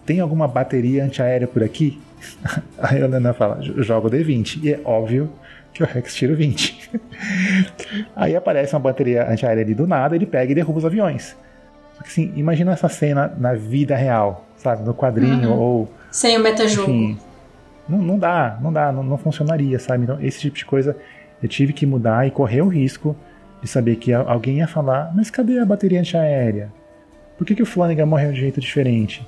tem 0.07 0.21
alguma 0.21 0.47
bateria 0.47 1.05
antiaérea 1.05 1.47
por 1.47 1.63
aqui? 1.63 2.01
Aí 2.79 3.03
a 3.03 3.07
Leonel 3.07 3.33
fala, 3.33 3.59
joga 3.61 4.11
D20. 4.11 4.61
E 4.63 4.75
é 4.75 4.81
óbvio 4.85 5.31
que 5.73 5.83
o 5.83 5.87
Rex 5.87 6.15
tira 6.15 6.33
o 6.33 6.37
20. 6.37 6.91
aí 8.17 8.37
aparece 8.37 8.75
uma 8.75 8.81
bateria 8.81 9.31
antiaérea 9.31 9.63
ali 9.63 9.75
do 9.75 9.87
nada, 9.87 10.17
ele 10.17 10.27
pega 10.27 10.53
e 10.53 10.55
derruba 10.55 10.79
os 10.79 10.85
aviões. 10.85 11.37
Só 11.95 12.03
que 12.03 12.09
assim, 12.09 12.33
imagina 12.37 12.73
essa 12.73 12.89
cena 12.89 13.33
na 13.39 13.55
vida 13.55 13.97
real, 13.97 14.47
sabe? 14.57 14.83
No 14.85 14.95
quadrinho 14.95 15.51
uhum. 15.51 15.59
ou. 15.59 15.93
Sem 16.11 16.37
o 16.37 16.43
metajogo. 16.43 16.91
Enfim, 16.91 17.19
não, 17.89 17.99
não 17.99 18.19
dá, 18.19 18.59
não 18.61 18.73
dá, 18.73 18.93
não, 18.93 19.03
não 19.03 19.19
funcionaria, 19.19 19.79
sabe? 19.79 20.05
Então, 20.05 20.19
esse 20.21 20.41
tipo 20.41 20.57
de 20.57 20.65
coisa 20.65 20.97
eu 21.43 21.49
tive 21.49 21.73
que 21.73 21.87
mudar 21.87 22.27
e 22.27 22.31
correr 22.31 22.63
o 22.63 22.69
risco 22.69 23.17
de 23.63 23.69
saber 23.69 23.97
que 23.97 24.13
alguém 24.13 24.59
ia 24.59 24.69
falar: 24.69 25.13
mas 25.15 25.31
cadê 25.31 25.59
a 25.59 25.65
bateria 25.65 26.01
antiaérea? 26.01 26.73
Por 27.37 27.47
que, 27.47 27.55
que 27.55 27.63
o 27.63 27.67
Flanagan 27.67 28.07
morreu 28.07 28.33
de 28.33 28.41
jeito 28.41 28.61
diferente? 28.61 29.27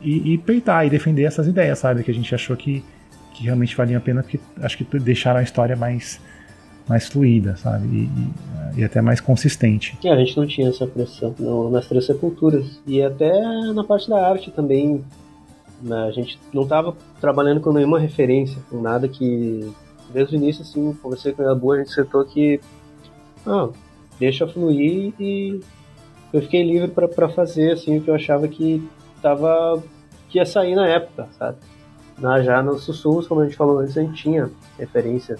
E, 0.00 0.34
e 0.34 0.38
peitar 0.38 0.86
e 0.86 0.90
defender 0.90 1.24
essas 1.24 1.46
ideias, 1.46 1.78
sabe? 1.78 2.02
Que 2.02 2.10
a 2.10 2.14
gente 2.14 2.34
achou 2.34 2.56
que, 2.56 2.84
que 3.34 3.44
realmente 3.44 3.76
valia 3.76 3.98
a 3.98 4.00
pena, 4.00 4.22
porque 4.22 4.38
acho 4.60 4.76
que 4.76 4.84
deixaram 4.98 5.40
a 5.40 5.42
história 5.42 5.74
mais, 5.74 6.20
mais 6.86 7.08
fluida, 7.08 7.56
sabe? 7.56 7.86
E, 7.86 8.10
e, 8.76 8.80
e, 8.80 8.84
até 8.84 9.00
mais 9.00 9.20
consistente. 9.20 9.98
É, 10.04 10.10
a 10.10 10.16
gente 10.16 10.36
não 10.36 10.46
tinha 10.46 10.68
essa 10.68 10.86
pressão 10.86 11.34
no, 11.38 11.70
nas 11.70 11.86
três 11.86 12.04
sepulturas. 12.04 12.80
E 12.86 13.02
até 13.02 13.32
na 13.72 13.84
parte 13.84 14.08
da 14.08 14.26
arte 14.26 14.50
também. 14.50 15.02
Né? 15.80 16.04
A 16.04 16.10
gente 16.10 16.38
não 16.52 16.62
estava 16.64 16.94
trabalhando 17.20 17.60
com 17.60 17.72
nenhuma 17.72 17.98
referência, 17.98 18.62
com 18.68 18.80
nada 18.80 19.08
que. 19.08 19.72
Desde 20.12 20.34
o 20.34 20.36
início, 20.36 20.62
assim, 20.62 20.92
conversei 21.00 21.32
com 21.32 21.48
a 21.48 21.54
boa, 21.54 21.76
a 21.76 21.78
gente 21.78 21.90
acertou 21.90 22.24
que. 22.24 22.60
Ah, 23.46 23.68
deixa 24.18 24.46
fluir 24.46 25.14
e 25.18 25.60
eu 26.32 26.42
fiquei 26.42 26.62
livre 26.62 26.88
para 26.88 27.28
fazer 27.28 27.72
assim 27.72 27.98
o 27.98 28.02
que 28.02 28.08
eu 28.08 28.14
achava 28.14 28.46
que 28.46 28.86
tava 29.22 29.82
que 30.28 30.38
ia 30.38 30.46
sair 30.46 30.74
na 30.74 30.86
época, 30.86 31.28
sabe? 31.38 31.58
Na, 32.18 32.40
já 32.42 32.62
nos 32.62 32.84
sussurros, 32.84 33.26
como 33.26 33.40
a 33.40 33.44
gente 33.44 33.56
falou 33.56 33.78
antes, 33.78 33.96
a 33.96 34.02
gente 34.02 34.22
tinha 34.22 34.50
referência 34.78 35.38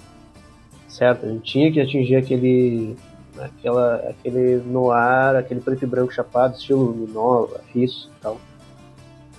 certa, 0.87 1.25
a 1.25 1.29
gente 1.29 1.43
tinha 1.43 1.71
que 1.71 1.79
atingir 1.79 2.15
aquele 2.15 2.97
aquela 3.39 3.95
aquele 4.09 4.57
noir, 4.57 5.37
aquele 5.37 5.61
preto 5.61 5.83
e 5.83 5.87
branco 5.87 6.13
chapado, 6.13 6.55
estilo 6.55 6.93
Minola, 6.93 7.61
Risso 7.73 8.09
e 8.17 8.21
tal. 8.21 8.37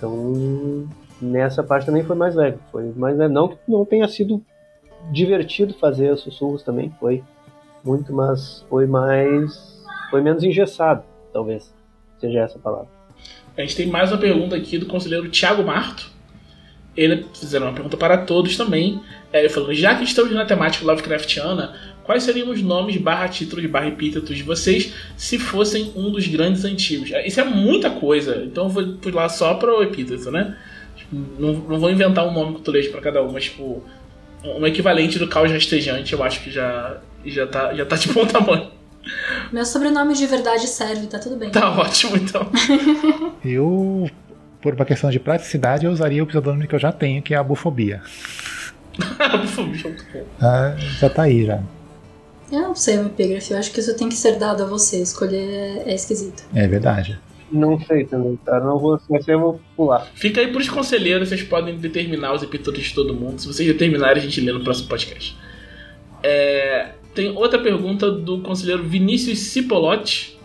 Então, 0.03 0.89
nessa 1.21 1.63
parte 1.63 1.85
também 1.85 2.03
foi 2.03 2.17
mais 2.17 2.35
leve, 2.35 2.57
foi 2.73 2.91
mais 2.93 3.17
leve. 3.17 3.33
não 3.33 3.47
que 3.47 3.57
não 3.65 3.85
tenha 3.85 4.05
sido 4.05 4.43
divertido 5.13 5.73
fazer 5.73 6.11
os 6.11 6.19
sussurros 6.19 6.61
também, 6.61 6.93
foi 6.99 7.23
muito, 7.85 8.11
mas 8.11 8.65
foi 8.69 8.85
mais 8.85 9.81
foi 10.09 10.19
menos 10.19 10.43
engessado, 10.43 11.03
talvez 11.31 11.73
seja 12.19 12.41
essa 12.41 12.57
a 12.57 12.61
palavra. 12.61 12.89
A 13.57 13.61
gente 13.61 13.77
tem 13.77 13.87
mais 13.87 14.11
uma 14.11 14.17
pergunta 14.17 14.57
aqui 14.57 14.77
do 14.77 14.87
conselheiro 14.87 15.29
Tiago 15.29 15.63
Marto. 15.63 16.11
Ele 16.97 17.25
fizeram 17.33 17.67
uma 17.67 17.73
pergunta 17.73 17.95
para 17.95 18.17
todos 18.17 18.57
também. 18.57 19.01
É, 19.31 19.39
ele 19.39 19.49
falou: 19.49 19.73
já 19.73 19.95
que 19.95 20.03
estamos 20.03 20.33
na 20.33 20.45
temática 20.45 20.85
Lovecraftiana, 20.85 21.75
quais 22.03 22.23
seriam 22.23 22.49
os 22.49 22.61
nomes 22.61 22.97
barra 22.97 23.27
títulos 23.27 23.65
barra 23.65 23.87
epítetos 23.87 24.35
de 24.35 24.43
vocês 24.43 24.93
se 25.17 25.39
fossem 25.39 25.91
um 25.95 26.11
dos 26.11 26.27
grandes 26.27 26.65
antigos? 26.65 27.11
É, 27.11 27.25
isso 27.25 27.39
é 27.39 27.43
muita 27.43 27.89
coisa, 27.89 28.43
então 28.45 28.65
eu 28.65 28.69
vou 28.69 28.87
pular 28.93 29.29
só 29.29 29.55
para 29.55 29.73
o 29.73 29.81
epíteto, 29.81 30.29
né? 30.29 30.57
Tipo, 30.95 31.15
não, 31.39 31.53
não 31.53 31.79
vou 31.79 31.89
inventar 31.89 32.27
um 32.27 32.33
nome 32.33 32.53
culturejo 32.53 32.91
para 32.91 33.01
cada 33.01 33.23
um, 33.23 33.31
mas 33.31 33.45
tipo, 33.45 33.83
um 34.43 34.65
equivalente 34.67 35.17
do 35.17 35.27
caos 35.27 35.51
rastejante 35.51 36.13
eu 36.13 36.21
acho 36.23 36.43
que 36.43 36.51
já, 36.51 36.97
já, 37.25 37.47
tá, 37.47 37.73
já 37.73 37.85
tá 37.85 37.95
de 37.95 38.09
bom 38.09 38.25
tamanho. 38.27 38.67
Meu 39.51 39.65
sobrenome 39.65 40.13
de 40.13 40.25
verdade 40.25 40.67
serve, 40.67 41.07
tá 41.07 41.19
tudo 41.19 41.35
bem. 41.35 41.49
Tá 41.49 41.69
ótimo, 41.71 42.15
então. 42.15 42.49
eu, 43.43 44.09
por 44.61 44.73
uma 44.73 44.85
questão 44.85 45.09
de 45.09 45.19
praticidade, 45.19 45.85
eu 45.85 45.91
usaria 45.91 46.23
o 46.23 46.27
pseudônimo 46.27 46.67
que 46.67 46.75
eu 46.75 46.79
já 46.79 46.91
tenho, 46.91 47.21
que 47.21 47.33
é 47.33 47.37
a 47.37 47.43
bufobia. 47.43 48.01
a 49.19 49.37
bufobia 49.37 49.95
é 50.13 50.23
ah, 50.41 50.75
Já 50.99 51.09
tá 51.09 51.23
aí, 51.23 51.45
já. 51.45 51.61
Eu 52.53 52.61
não 52.61 52.75
sei 52.75 52.99
o 52.99 53.07
epígrafe, 53.07 53.51
eu 53.51 53.57
acho 53.57 53.71
que 53.71 53.79
isso 53.79 53.97
tem 53.97 54.07
que 54.07 54.13
ser 54.13 54.37
dado 54.37 54.61
a 54.61 54.65
você. 54.67 55.01
Escolher 55.01 55.81
é 55.87 55.95
esquisito. 55.95 56.43
É 56.53 56.67
verdade. 56.67 57.19
Não 57.51 57.79
sei 57.79 58.05
também, 58.05 58.37
cara. 58.45 58.63
Não 58.63 58.77
vou, 58.77 59.01
mas 59.09 59.27
eu 59.27 59.39
vou 59.39 59.61
pular. 59.75 60.07
Fica 60.13 60.39
aí 60.39 60.51
pros 60.51 60.69
conselheiros, 60.69 61.29
vocês 61.29 61.41
podem 61.41 61.75
determinar 61.77 62.31
os 62.31 62.43
epítetos 62.43 62.83
de 62.83 62.93
todo 62.93 63.11
mundo. 63.15 63.41
Se 63.41 63.47
vocês 63.47 63.67
determinarem, 63.67 64.21
a 64.21 64.23
gente 64.23 64.39
lê 64.39 64.51
no 64.51 64.63
próximo 64.63 64.87
podcast. 64.87 65.35
É, 66.21 66.89
tem 67.15 67.35
outra 67.35 67.57
pergunta 67.57 68.11
do 68.11 68.41
conselheiro 68.41 68.83
Vinícius 68.83 69.39
Cipolotti, 69.39 70.37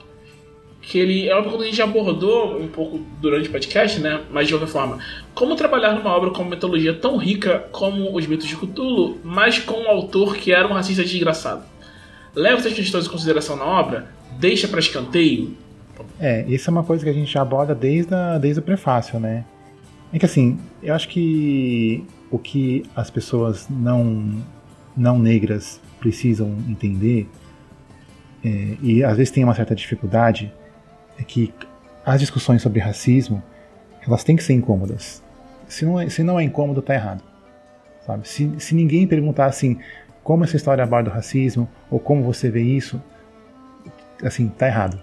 que 0.80 0.98
ele 0.98 1.28
é 1.28 1.34
uma 1.34 1.42
pergunta 1.42 1.64
que 1.64 1.68
a 1.68 1.70
gente 1.70 1.78
já 1.78 1.84
abordou 1.84 2.58
um 2.58 2.68
pouco 2.68 3.04
durante 3.20 3.50
o 3.50 3.52
podcast, 3.52 4.00
né? 4.00 4.22
Mas 4.30 4.48
de 4.48 4.54
outra 4.54 4.66
forma, 4.66 4.98
como 5.34 5.54
trabalhar 5.56 5.92
numa 5.92 6.16
obra 6.16 6.30
com 6.30 6.40
uma 6.40 6.52
mitologia 6.52 6.94
tão 6.94 7.18
rica 7.18 7.68
como 7.70 8.16
os 8.16 8.26
mitos 8.26 8.46
de 8.46 8.56
Cthulhu, 8.56 9.18
mas 9.22 9.58
com 9.58 9.82
um 9.82 9.88
autor 9.88 10.36
que 10.36 10.50
era 10.52 10.66
um 10.66 10.72
racista 10.72 11.04
desgraçado? 11.04 11.76
Leva 12.38 12.60
essas 12.60 12.72
questões 12.72 13.04
em 13.04 13.10
consideração 13.10 13.56
na 13.56 13.64
obra? 13.64 14.06
Deixa 14.38 14.68
para 14.68 14.78
escanteio? 14.78 15.56
É, 16.20 16.44
isso 16.46 16.70
é 16.70 16.72
uma 16.72 16.84
coisa 16.84 17.02
que 17.02 17.10
a 17.10 17.12
gente 17.12 17.32
já 17.32 17.42
aborda 17.42 17.74
desde, 17.74 18.14
a, 18.14 18.38
desde 18.38 18.60
o 18.60 18.62
prefácio, 18.62 19.18
né? 19.18 19.44
É 20.12 20.20
que 20.20 20.24
assim, 20.24 20.56
eu 20.80 20.94
acho 20.94 21.08
que 21.08 22.04
o 22.30 22.38
que 22.38 22.84
as 22.94 23.10
pessoas 23.10 23.66
não, 23.68 24.40
não 24.96 25.18
negras 25.18 25.80
precisam 25.98 26.56
entender, 26.68 27.28
é, 28.44 28.76
e 28.80 29.02
às 29.02 29.16
vezes 29.16 29.32
tem 29.32 29.42
uma 29.42 29.54
certa 29.56 29.74
dificuldade, 29.74 30.52
é 31.18 31.24
que 31.24 31.52
as 32.06 32.20
discussões 32.20 32.62
sobre 32.62 32.78
racismo 32.78 33.42
elas 34.00 34.22
têm 34.22 34.36
que 34.36 34.44
ser 34.44 34.52
incômodas. 34.52 35.24
Se 35.66 35.84
não 35.84 35.98
é, 35.98 36.08
se 36.08 36.22
não 36.22 36.38
é 36.38 36.44
incômodo, 36.44 36.82
tá 36.82 36.94
errado. 36.94 37.24
Sabe? 38.06 38.28
Se, 38.28 38.48
se 38.60 38.76
ninguém 38.76 39.08
perguntar 39.08 39.46
assim, 39.46 39.80
como 40.28 40.44
essa 40.44 40.56
história 40.56 40.84
aborda 40.84 41.08
o 41.08 41.12
racismo, 41.14 41.66
ou 41.90 41.98
como 41.98 42.22
você 42.22 42.50
vê 42.50 42.60
isso, 42.60 43.02
assim, 44.22 44.46
tá 44.46 44.66
errado. 44.66 45.00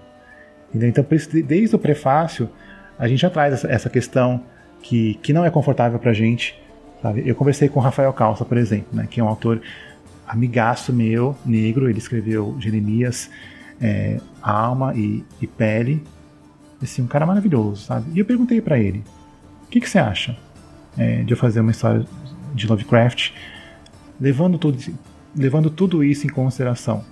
Entendeu? 0.69 0.89
Então, 0.89 1.03
desde 1.47 1.75
o 1.75 1.79
prefácio, 1.79 2.47
a 2.95 3.07
gente 3.07 3.21
já 3.21 3.29
traz 3.31 3.55
essa, 3.55 3.67
essa 3.67 3.89
questão 3.89 4.43
que, 4.83 5.15
que 5.23 5.33
não 5.33 5.43
é 5.43 5.49
confortável 5.49 5.97
pra 5.97 6.13
gente. 6.13 6.61
Sabe? 7.01 7.23
Eu 7.25 7.33
conversei 7.33 7.67
com 7.67 7.79
o 7.79 7.81
Rafael 7.81 8.13
Calça, 8.13 8.45
por 8.45 8.55
exemplo, 8.55 8.89
né, 8.93 9.07
que 9.09 9.19
é 9.19 9.23
um 9.23 9.27
autor 9.27 9.63
amigaço 10.27 10.93
meu, 10.93 11.35
negro, 11.43 11.89
ele 11.89 11.97
escreveu 11.97 12.55
Jeremias, 12.59 13.27
é, 13.81 14.19
Alma 14.43 14.93
e, 14.95 15.25
e, 15.41 15.47
Pele. 15.47 16.03
Assim, 16.79 17.01
um 17.01 17.07
cara 17.07 17.25
maravilhoso, 17.25 17.85
sabe? 17.85 18.11
E 18.13 18.19
eu 18.19 18.25
perguntei 18.25 18.61
para 18.61 18.77
ele: 18.77 19.03
o 19.63 19.69
que, 19.71 19.81
que 19.81 19.89
você 19.89 19.97
acha 19.97 20.37
é, 20.95 21.23
de 21.23 21.33
eu 21.33 21.37
fazer 21.37 21.61
uma 21.61 21.71
história 21.71 22.05
de 22.53 22.67
Lovecraft 22.67 23.31
levando 24.21 24.59
tudo, 24.59 24.77
levando 25.35 25.69
tudo 25.69 26.03
isso 26.03 26.25
em 26.25 26.29
consideração? 26.29 27.03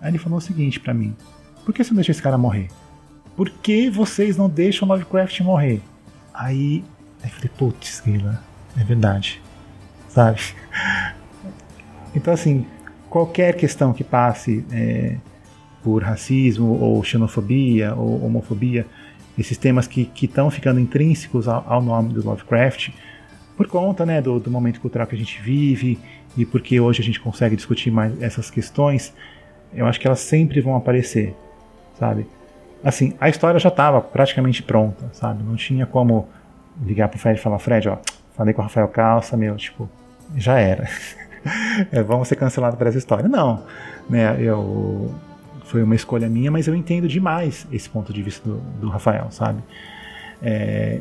Aí 0.00 0.10
ele 0.10 0.18
falou 0.18 0.38
o 0.38 0.42
seguinte 0.42 0.78
para 0.78 0.94
mim: 0.94 1.16
por 1.64 1.74
que 1.74 1.82
você 1.82 1.90
não 1.90 1.96
deixa 1.96 2.12
esse 2.12 2.22
cara 2.22 2.38
morrer? 2.38 2.68
Por 3.36 3.50
que 3.50 3.90
vocês 3.90 4.36
não 4.36 4.48
deixam 4.48 4.86
Lovecraft 4.86 5.40
morrer? 5.40 5.80
Aí, 6.32 6.84
eu 7.22 7.30
falei: 7.30 7.50
putz, 7.56 8.02
é 8.76 8.84
verdade, 8.84 9.40
sabe? 10.08 10.40
Então, 12.16 12.32
assim, 12.32 12.64
qualquer 13.10 13.56
questão 13.56 13.92
que 13.92 14.04
passe 14.04 14.64
é, 14.70 15.16
por 15.82 16.02
racismo 16.02 16.78
ou 16.80 17.02
xenofobia 17.02 17.94
ou 17.94 18.24
homofobia, 18.24 18.86
esses 19.36 19.58
temas 19.58 19.86
que 19.86 20.10
estão 20.22 20.50
ficando 20.50 20.78
intrínsecos 20.78 21.48
ao, 21.48 21.64
ao, 21.66 21.82
nome 21.82 22.14
do 22.14 22.24
Lovecraft, 22.24 22.90
por 23.56 23.66
conta 23.66 24.06
né, 24.06 24.22
do, 24.22 24.38
do, 24.38 24.50
momento 24.50 24.80
cultural 24.80 25.06
que 25.06 25.14
a 25.14 25.18
gente 25.18 25.40
vive 25.42 25.98
e 26.36 26.44
porque 26.44 26.80
hoje 26.80 27.00
a 27.00 27.04
gente 27.04 27.20
consegue 27.20 27.56
discutir 27.56 27.90
mais 27.90 28.20
essas 28.20 28.50
questões, 28.50 29.14
eu 29.72 29.86
acho 29.86 30.00
que 30.00 30.06
elas 30.06 30.20
sempre 30.20 30.60
vão 30.60 30.76
aparecer, 30.76 31.34
sabe? 31.98 32.26
Assim, 32.82 33.14
a 33.20 33.28
história 33.28 33.58
já 33.58 33.68
estava 33.68 34.00
praticamente 34.00 34.62
pronta, 34.62 35.08
sabe? 35.12 35.42
Não 35.42 35.56
tinha 35.56 35.86
como 35.86 36.28
ligar 36.84 37.08
pro 37.08 37.18
Fred 37.18 37.38
e 37.38 37.42
falar, 37.42 37.58
Fred, 37.58 37.88
ó, 37.88 37.98
falei 38.36 38.52
com 38.52 38.60
o 38.60 38.64
Rafael 38.64 38.88
Calça, 38.88 39.36
meu, 39.36 39.56
tipo, 39.56 39.88
já 40.36 40.58
era. 40.58 40.88
é, 41.90 42.02
vamos 42.02 42.28
ser 42.28 42.36
cancelados 42.36 42.76
por 42.76 42.86
essa 42.86 42.98
história. 42.98 43.28
Não, 43.28 43.62
né? 44.08 44.36
Eu 44.38 45.14
foi 45.64 45.82
uma 45.82 45.94
escolha 45.94 46.28
minha, 46.28 46.50
mas 46.50 46.68
eu 46.68 46.74
entendo 46.74 47.08
demais 47.08 47.66
esse 47.72 47.88
ponto 47.88 48.12
de 48.12 48.22
vista 48.22 48.48
do, 48.48 48.58
do 48.80 48.88
Rafael, 48.88 49.26
sabe? 49.30 49.62
É, 50.42 51.00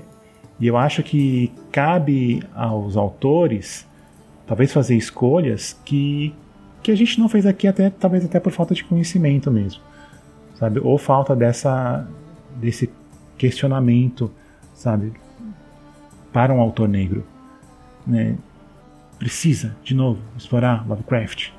E 0.60 0.68
eu 0.68 0.78
acho 0.78 1.04
que 1.04 1.52
cabe 1.72 2.42
aos 2.56 2.96
autores 2.96 3.86
talvez 4.46 4.72
fazer 4.72 4.96
escolhas 4.96 5.78
que, 5.86 6.34
que 6.82 6.92
a 6.92 6.96
gente 6.96 7.20
não 7.20 7.30
fez 7.30 7.46
aqui 7.46 7.68
até 7.68 7.90
talvez 7.90 8.26
até 8.26 8.40
por 8.40 8.52
falta 8.52 8.74
de 8.74 8.84
conhecimento 8.84 9.50
mesmo, 9.50 9.82
sabe? 10.56 10.80
Ou 10.80 10.98
falta 10.98 11.36
dessa 11.36 12.08
desse 12.56 12.90
questionamento, 13.38 14.32
sabe, 14.76 15.14
para 16.32 16.54
um 16.54 16.62
autor 16.62 16.88
negro, 16.88 17.26
né? 18.06 18.38
Precisa, 19.18 19.76
de 19.84 19.94
novo, 19.94 20.20
explorar 20.38 20.88
Lovecraft. 20.88 21.52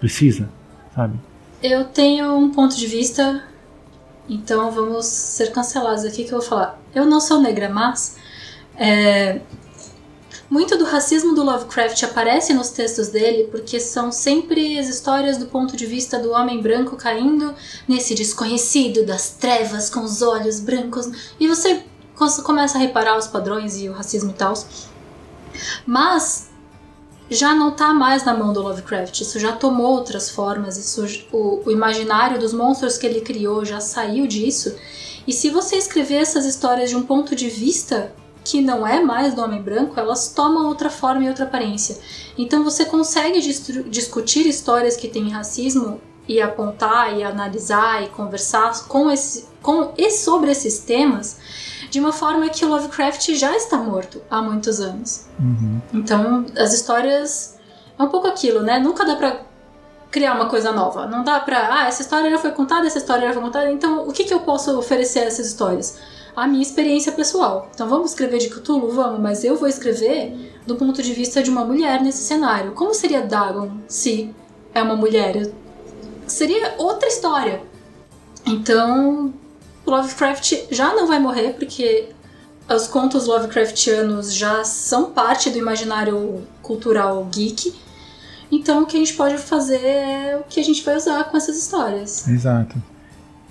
Precisa, 0.00 0.48
sabe? 0.94 1.16
Eu 1.62 1.84
tenho 1.84 2.36
um 2.36 2.50
ponto 2.50 2.76
de 2.76 2.86
vista, 2.86 3.44
então 4.28 4.72
vamos 4.72 5.06
ser 5.06 5.52
cancelados 5.52 6.04
aqui 6.04 6.24
que 6.24 6.32
eu 6.32 6.40
vou 6.40 6.48
falar. 6.48 6.80
Eu 6.92 7.06
não 7.06 7.20
sou 7.20 7.40
negra, 7.40 7.68
mas 7.68 8.18
é, 8.76 9.40
muito 10.52 10.76
do 10.76 10.84
racismo 10.84 11.34
do 11.34 11.42
Lovecraft 11.42 12.02
aparece 12.02 12.52
nos 12.52 12.68
textos 12.68 13.08
dele 13.08 13.48
porque 13.50 13.80
são 13.80 14.12
sempre 14.12 14.78
as 14.78 14.86
histórias 14.86 15.38
do 15.38 15.46
ponto 15.46 15.74
de 15.74 15.86
vista 15.86 16.18
do 16.18 16.30
homem 16.32 16.60
branco 16.60 16.94
caindo 16.94 17.54
nesse 17.88 18.14
desconhecido 18.14 19.06
das 19.06 19.30
trevas 19.30 19.88
com 19.88 20.00
os 20.00 20.20
olhos 20.20 20.60
brancos 20.60 21.32
e 21.40 21.48
você 21.48 21.82
começa 22.44 22.76
a 22.76 22.80
reparar 22.82 23.16
os 23.16 23.26
padrões 23.26 23.78
e 23.78 23.88
o 23.88 23.94
racismo 23.94 24.28
e 24.28 24.34
tal. 24.34 24.52
Mas 25.86 26.50
já 27.30 27.54
não 27.54 27.70
está 27.70 27.94
mais 27.94 28.22
na 28.22 28.34
mão 28.34 28.52
do 28.52 28.60
Lovecraft, 28.60 29.22
isso 29.22 29.40
já 29.40 29.52
tomou 29.52 29.92
outras 29.92 30.28
formas, 30.28 30.76
isso, 30.76 31.02
o, 31.32 31.62
o 31.64 31.70
imaginário 31.70 32.38
dos 32.38 32.52
monstros 32.52 32.98
que 32.98 33.06
ele 33.06 33.22
criou 33.22 33.64
já 33.64 33.80
saiu 33.80 34.26
disso. 34.26 34.76
E 35.26 35.32
se 35.32 35.48
você 35.48 35.76
escrever 35.76 36.16
essas 36.16 36.44
histórias 36.44 36.90
de 36.90 36.96
um 36.96 37.04
ponto 37.04 37.34
de 37.34 37.48
vista 37.48 38.12
que 38.44 38.60
não 38.60 38.86
é 38.86 39.00
mais 39.00 39.34
do 39.34 39.42
homem 39.42 39.62
branco, 39.62 39.98
elas 39.98 40.28
tomam 40.28 40.66
outra 40.66 40.90
forma 40.90 41.24
e 41.24 41.28
outra 41.28 41.44
aparência. 41.44 41.98
Então 42.36 42.64
você 42.64 42.84
consegue 42.84 43.40
discutir 43.88 44.46
histórias 44.46 44.96
que 44.96 45.08
têm 45.08 45.30
racismo 45.30 46.00
e 46.26 46.40
apontar 46.40 47.16
e 47.16 47.22
analisar 47.22 48.02
e 48.02 48.08
conversar 48.08 48.86
com 48.86 49.10
esse, 49.10 49.46
com 49.60 49.92
e 49.96 50.10
sobre 50.10 50.50
esses 50.50 50.78
temas 50.80 51.38
de 51.90 52.00
uma 52.00 52.12
forma 52.12 52.48
que 52.48 52.64
o 52.64 52.68
Lovecraft 52.68 53.34
já 53.34 53.54
está 53.54 53.76
morto 53.76 54.22
há 54.30 54.40
muitos 54.40 54.80
anos. 54.80 55.26
Uhum. 55.38 55.80
Então 55.92 56.46
as 56.56 56.72
histórias 56.72 57.58
é 57.98 58.02
um 58.02 58.08
pouco 58.08 58.26
aquilo, 58.26 58.62
né? 58.62 58.78
Nunca 58.78 59.04
dá 59.04 59.16
para 59.16 59.40
criar 60.10 60.34
uma 60.34 60.46
coisa 60.46 60.72
nova. 60.72 61.06
Não 61.06 61.24
dá 61.24 61.40
pra, 61.40 61.80
ah, 61.80 61.88
essa 61.88 62.02
história 62.02 62.30
já 62.30 62.38
foi 62.38 62.52
contada, 62.52 62.86
essa 62.86 62.98
história 62.98 63.26
já 63.28 63.32
foi 63.32 63.42
contada, 63.42 63.72
então 63.72 64.06
o 64.06 64.12
que, 64.12 64.24
que 64.24 64.32
eu 64.32 64.40
posso 64.40 64.78
oferecer 64.78 65.20
a 65.20 65.24
essas 65.24 65.46
histórias? 65.46 65.98
A 66.34 66.46
minha 66.46 66.62
experiência 66.62 67.12
pessoal. 67.12 67.70
Então 67.74 67.88
vamos 67.88 68.10
escrever 68.10 68.38
de 68.38 68.48
Cthulhu? 68.48 68.90
Vamos, 68.92 69.20
mas 69.20 69.44
eu 69.44 69.56
vou 69.56 69.68
escrever 69.68 70.52
do 70.66 70.76
ponto 70.76 71.02
de 71.02 71.12
vista 71.12 71.42
de 71.42 71.50
uma 71.50 71.64
mulher 71.64 72.00
nesse 72.00 72.24
cenário. 72.24 72.72
Como 72.72 72.94
seria 72.94 73.22
Dagon 73.22 73.70
se 73.86 74.34
é 74.74 74.82
uma 74.82 74.96
mulher? 74.96 75.50
Seria 76.26 76.74
outra 76.78 77.08
história. 77.08 77.62
Então, 78.46 79.32
Lovecraft 79.86 80.66
já 80.70 80.94
não 80.94 81.06
vai 81.06 81.18
morrer 81.18 81.54
porque 81.58 82.08
os 82.68 82.86
contos 82.86 83.26
Lovecraftianos 83.26 84.34
já 84.34 84.64
são 84.64 85.10
parte 85.10 85.50
do 85.50 85.58
imaginário 85.58 86.42
cultural 86.62 87.24
geek. 87.26 87.74
Então, 88.50 88.82
o 88.82 88.86
que 88.86 88.96
a 88.96 89.00
gente 89.00 89.14
pode 89.14 89.38
fazer 89.38 89.84
é 89.84 90.36
o 90.36 90.44
que 90.44 90.60
a 90.60 90.64
gente 90.64 90.82
vai 90.84 90.96
usar 90.96 91.24
com 91.24 91.36
essas 91.36 91.56
histórias. 91.56 92.28
Exato. 92.28 92.80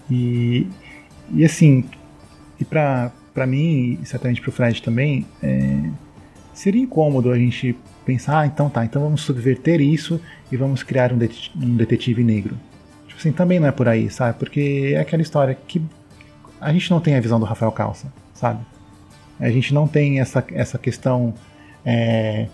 E, 0.10 0.68
e 1.34 1.44
assim, 1.44 1.90
e 2.62 2.66
para 2.66 3.48
mim, 3.48 3.98
e 4.02 4.06
certamente 4.06 4.42
para 4.42 4.50
o 4.50 4.52
Fred 4.52 4.82
também, 4.82 5.26
é, 5.42 5.90
seria 6.54 6.82
incômodo 6.82 7.32
a 7.32 7.38
gente 7.38 7.76
pensar, 8.06 8.40
ah, 8.40 8.46
então 8.46 8.70
tá, 8.70 8.86
então 8.86 9.02
vamos 9.02 9.22
subverter 9.22 9.82
isso 9.82 10.20
e 10.52 10.58
vamos 10.58 10.84
criar 10.84 11.12
um, 11.12 11.18
det 11.18 11.52
um 11.56 11.76
detetive 11.76 12.24
negro. 12.24 12.58
Tipo 13.08 13.20
assim, 13.20 13.32
também 13.32 13.60
não 13.60 13.68
é 13.68 13.72
por 13.72 13.88
aí, 13.88 14.10
sabe? 14.10 14.38
Porque 14.38 14.94
é 14.96 15.00
aquela 15.00 15.22
história 15.22 15.56
que 15.56 15.82
a 16.60 16.72
gente 16.72 16.90
não 16.92 17.00
tem 17.00 17.16
a 17.16 17.20
visão 17.20 17.40
do 17.40 17.46
Rafael 17.46 17.72
Calça, 17.72 18.12
sabe? 18.34 18.60
A 19.40 19.50
gente 19.50 19.74
não 19.74 19.88
tem 19.88 20.20
essa, 20.20 20.44
essa 20.52 20.78
questão 20.78 21.34
é, 21.86 22.48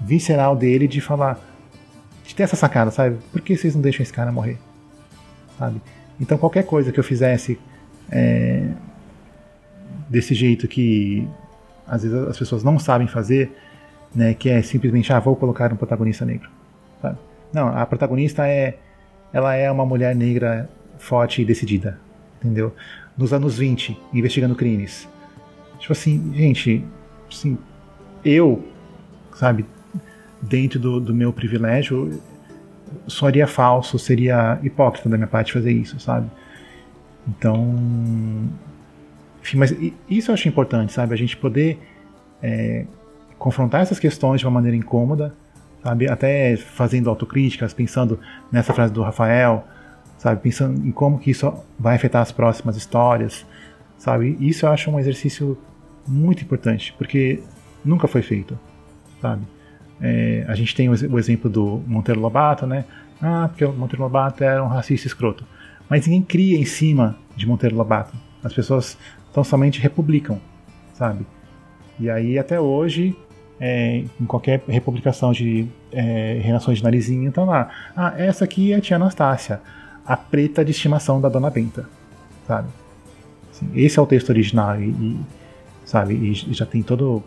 visceral 0.00 0.56
dele 0.56 0.88
de 0.88 1.00
falar, 1.00 1.38
de 2.26 2.34
ter 2.34 2.42
essa 2.42 2.56
sacada, 2.56 2.90
sabe? 2.90 3.18
Por 3.30 3.40
que 3.40 3.56
vocês 3.56 3.74
não 3.74 3.82
deixam 3.82 4.02
esse 4.02 4.12
cara 4.12 4.32
morrer? 4.32 4.58
Sabe? 5.58 5.80
Então 6.20 6.36
qualquer 6.36 6.64
coisa 6.64 6.90
que 6.90 6.98
eu 6.98 7.04
fizesse 7.04 7.58
é, 8.10 8.68
desse 10.08 10.34
jeito 10.34 10.68
que 10.68 11.28
às 11.86 12.02
vezes 12.02 12.16
as 12.28 12.38
pessoas 12.38 12.62
não 12.62 12.78
sabem 12.78 13.06
fazer, 13.06 13.52
né, 14.14 14.34
que 14.34 14.48
é 14.48 14.62
simplesmente, 14.62 15.12
ah, 15.12 15.20
vou 15.20 15.36
colocar 15.36 15.72
um 15.72 15.76
protagonista 15.76 16.24
negro. 16.24 16.48
Sabe? 17.00 17.18
Não, 17.52 17.68
a 17.68 17.84
protagonista 17.86 18.46
é 18.46 18.78
ela 19.32 19.54
é 19.54 19.70
uma 19.70 19.86
mulher 19.86 20.14
negra 20.14 20.68
forte 20.98 21.40
e 21.40 21.44
decidida, 21.44 21.98
entendeu? 22.38 22.74
Nos 23.16 23.32
anos 23.32 23.58
20, 23.58 23.98
investigando 24.12 24.54
crimes. 24.54 25.08
Tipo 25.78 25.92
assim, 25.92 26.32
gente, 26.34 26.84
assim, 27.30 27.58
eu, 28.24 28.62
sabe, 29.34 29.64
dentro 30.40 30.78
do, 30.78 31.00
do 31.00 31.14
meu 31.14 31.32
privilégio, 31.32 32.22
seria 33.08 33.46
falso, 33.46 33.98
seria 33.98 34.60
hipócrita 34.62 35.08
da 35.08 35.16
minha 35.16 35.26
parte 35.26 35.52
fazer 35.52 35.72
isso, 35.72 35.98
sabe? 35.98 36.30
Então, 37.26 37.76
enfim, 39.42 39.58
mas 39.58 39.74
isso 40.08 40.30
eu 40.30 40.34
acho 40.34 40.48
importante, 40.48 40.92
sabe? 40.92 41.12
A 41.12 41.18
gente 41.18 41.36
poder 41.36 41.78
é, 42.40 42.86
confrontar 43.38 43.82
essas 43.82 43.98
questões 43.98 44.40
de 44.40 44.46
uma 44.46 44.52
maneira 44.52 44.76
incômoda, 44.76 45.34
sabe? 45.82 46.08
Até 46.08 46.56
fazendo 46.56 47.10
autocríticas, 47.10 47.74
pensando 47.74 48.20
nessa 48.50 48.72
frase 48.72 48.92
do 48.92 49.02
Rafael, 49.02 49.66
sabe? 50.16 50.40
Pensando 50.40 50.86
em 50.86 50.92
como 50.92 51.18
que 51.18 51.32
isso 51.32 51.52
vai 51.76 51.96
afetar 51.96 52.22
as 52.22 52.30
próximas 52.30 52.76
histórias, 52.76 53.44
sabe? 53.98 54.36
Isso 54.40 54.64
eu 54.64 54.70
acho 54.70 54.90
um 54.90 55.00
exercício 55.00 55.58
muito 56.06 56.42
importante, 56.42 56.94
porque 56.96 57.42
nunca 57.84 58.06
foi 58.06 58.22
feito, 58.22 58.58
sabe? 59.20 59.42
É, 60.00 60.44
a 60.48 60.54
gente 60.54 60.74
tem 60.74 60.88
o 60.88 61.18
exemplo 61.18 61.50
do 61.50 61.82
Monteiro 61.86 62.20
Lobato, 62.20 62.66
né? 62.66 62.84
Ah, 63.20 63.48
porque 63.48 63.64
o 63.64 63.72
Monteiro 63.72 64.02
Lobato 64.02 64.42
era 64.42 64.62
um 64.62 64.68
racista 64.68 65.06
escroto. 65.06 65.44
Mas 65.88 66.06
ninguém 66.06 66.22
cria 66.22 66.58
em 66.58 66.64
cima 66.64 67.16
de 67.36 67.46
Monteiro 67.46 67.76
Lobato. 67.76 68.16
As 68.42 68.52
pessoas 68.52 68.98
então 69.32 69.42
somente 69.42 69.80
republicam, 69.80 70.38
sabe? 70.94 71.26
E 71.98 72.08
aí 72.08 72.38
até 72.38 72.60
hoje, 72.60 73.16
é, 73.58 74.04
em 74.20 74.26
qualquer 74.26 74.62
republicação 74.68 75.32
de 75.32 75.66
é, 75.90 76.38
relações 76.42 76.78
de 76.78 76.84
narizinho, 76.84 77.26
então 77.26 77.46
lá, 77.46 77.70
ah, 77.96 78.14
essa 78.16 78.44
aqui 78.44 78.72
é 78.72 78.76
a 78.76 78.80
tia 78.80 78.96
Anastácia, 78.96 79.60
a 80.04 80.16
preta 80.16 80.62
de 80.64 80.70
estimação 80.70 81.20
da 81.20 81.30
Dona 81.30 81.48
Benta, 81.48 81.88
sabe? 82.46 82.68
Assim, 83.50 83.70
esse 83.74 83.98
é 83.98 84.02
o 84.02 84.06
texto 84.06 84.28
original 84.28 84.78
e, 84.80 84.90
e 84.90 85.20
sabe, 85.84 86.14
e, 86.14 86.34
já 86.34 86.66
tem 86.66 86.82
todo, 86.82 87.22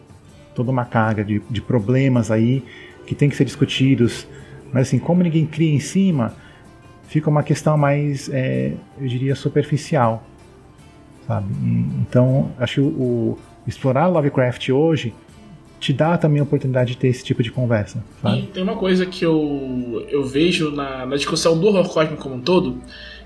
toda 0.54 0.70
uma 0.72 0.86
carga 0.86 1.26
de, 1.26 1.42
de 1.50 1.62
problemas 1.62 2.30
aí 2.30 2.64
que 3.08 3.16
tem 3.16 3.30
que 3.30 3.36
ser 3.36 3.46
discutidos, 3.46 4.28
mas 4.72 4.88
assim, 4.88 5.00
como 5.00 5.24
ninguém 5.24 5.46
cria 5.46 5.74
em 5.74 5.80
cima, 5.80 6.34
fica 7.08 7.30
uma 7.30 7.42
questão 7.42 7.78
mais, 7.78 8.30
é, 8.30 8.74
eu 9.00 9.08
diria, 9.08 9.36
superficial, 9.36 10.24
sabe? 11.28 11.48
Então, 12.02 12.52
acho 12.60 12.76
que 12.76 12.82
o, 12.82 12.84
o 12.84 13.40
explorar 13.68 14.08
Lovecraft 14.08 14.70
hoje 14.70 15.14
te 15.80 15.94
dá 15.94 16.18
também 16.18 16.40
a 16.40 16.44
oportunidade 16.44 16.94
de 16.94 16.98
ter 16.98 17.08
esse 17.08 17.24
tipo 17.24 17.44
de 17.44 17.52
conversa. 17.52 18.04
Sabe? 18.22 18.40
E 18.40 18.42
tem 18.48 18.64
uma 18.64 18.76
coisa 18.76 19.06
que 19.06 19.26
eu, 19.26 20.06
eu 20.10 20.24
vejo 20.24 20.72
na, 20.72 21.06
na 21.06 21.16
discussão 21.16 21.58
do 21.58 21.68
horror 21.68 21.88
cósmico 21.90 22.24
como 22.24 22.36
um 22.36 22.42
todo, 22.42 22.82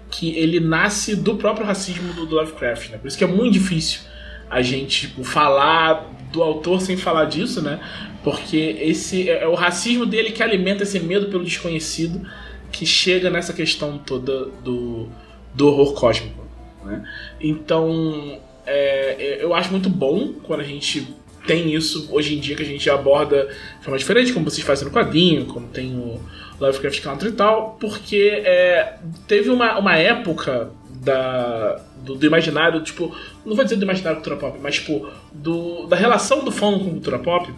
que 0.10 0.36
ele 0.38 0.60
nasce 0.60 1.16
do 1.16 1.36
próprio 1.36 1.66
racismo 1.66 2.12
do, 2.14 2.26
do 2.26 2.36
Lovecraft, 2.36 2.90
né? 2.90 2.98
Por 2.98 3.08
isso 3.08 3.18
que 3.18 3.24
é 3.24 3.28
muito 3.28 3.54
difícil 3.54 4.02
a 4.50 4.62
gente 4.62 5.08
tipo, 5.08 5.24
falar 5.24 6.10
do 6.32 6.42
autor 6.42 6.82
sem 6.82 6.98
falar 6.98 7.26
disso, 7.26 7.62
né? 7.62 7.80
Porque 8.24 8.78
esse 8.82 9.30
é, 9.30 9.44
é 9.44 9.48
o 9.48 9.54
racismo 9.54 10.06
dele 10.06 10.32
que 10.32 10.42
alimenta 10.42 10.84
esse 10.84 11.00
medo 11.00 11.28
pelo 11.28 11.44
desconhecido 11.44 12.22
que 12.72 12.86
chega 12.86 13.30
nessa 13.30 13.54
questão 13.54 13.98
toda 13.98 14.46
do, 14.64 15.08
do 15.54 15.68
horror 15.68 15.94
cósmico. 15.94 16.49
Né? 16.84 17.04
Então, 17.40 18.40
é, 18.66 19.16
é, 19.20 19.44
eu 19.44 19.54
acho 19.54 19.72
muito 19.72 19.90
bom 19.90 20.34
quando 20.44 20.62
a 20.62 20.66
gente 20.66 21.16
tem 21.48 21.74
isso 21.74 22.10
hoje 22.12 22.36
em 22.36 22.40
dia 22.40 22.56
que 22.56 22.62
a 22.62 22.66
gente 22.66 22.90
aborda 22.90 23.48
de 23.48 23.84
forma 23.84 23.98
diferente, 23.98 24.34
como 24.34 24.50
vocês 24.50 24.66
fazem 24.66 24.88
no 24.88 24.94
quadrinho, 24.94 25.46
como 25.46 25.68
tem 25.68 25.96
o 25.96 26.20
Lovecraft 26.60 27.02
Country 27.02 27.30
e 27.30 27.32
tal, 27.32 27.78
porque 27.80 28.42
é, 28.46 28.98
teve 29.28 29.50
uma, 29.50 29.80
uma 29.80 29.96
época 29.96 30.72
da, 31.02 31.82
do, 32.04 32.16
do, 32.16 32.26
imaginário, 32.26 32.82
tipo, 32.84 33.16
não 33.46 33.56
vou 33.56 33.64
dizer 33.64 33.78
do 33.78 33.84
imaginário 33.84 34.18
cultura 34.18 34.36
pop, 34.36 34.60
mas 34.62 34.76
tipo, 34.76 35.10
do, 35.32 35.88
da 35.88 35.96
relação 35.96 36.44
do 36.44 36.52
fã 36.52 36.78
com 36.78 36.90
cultura 36.90 37.18
pop, 37.18 37.52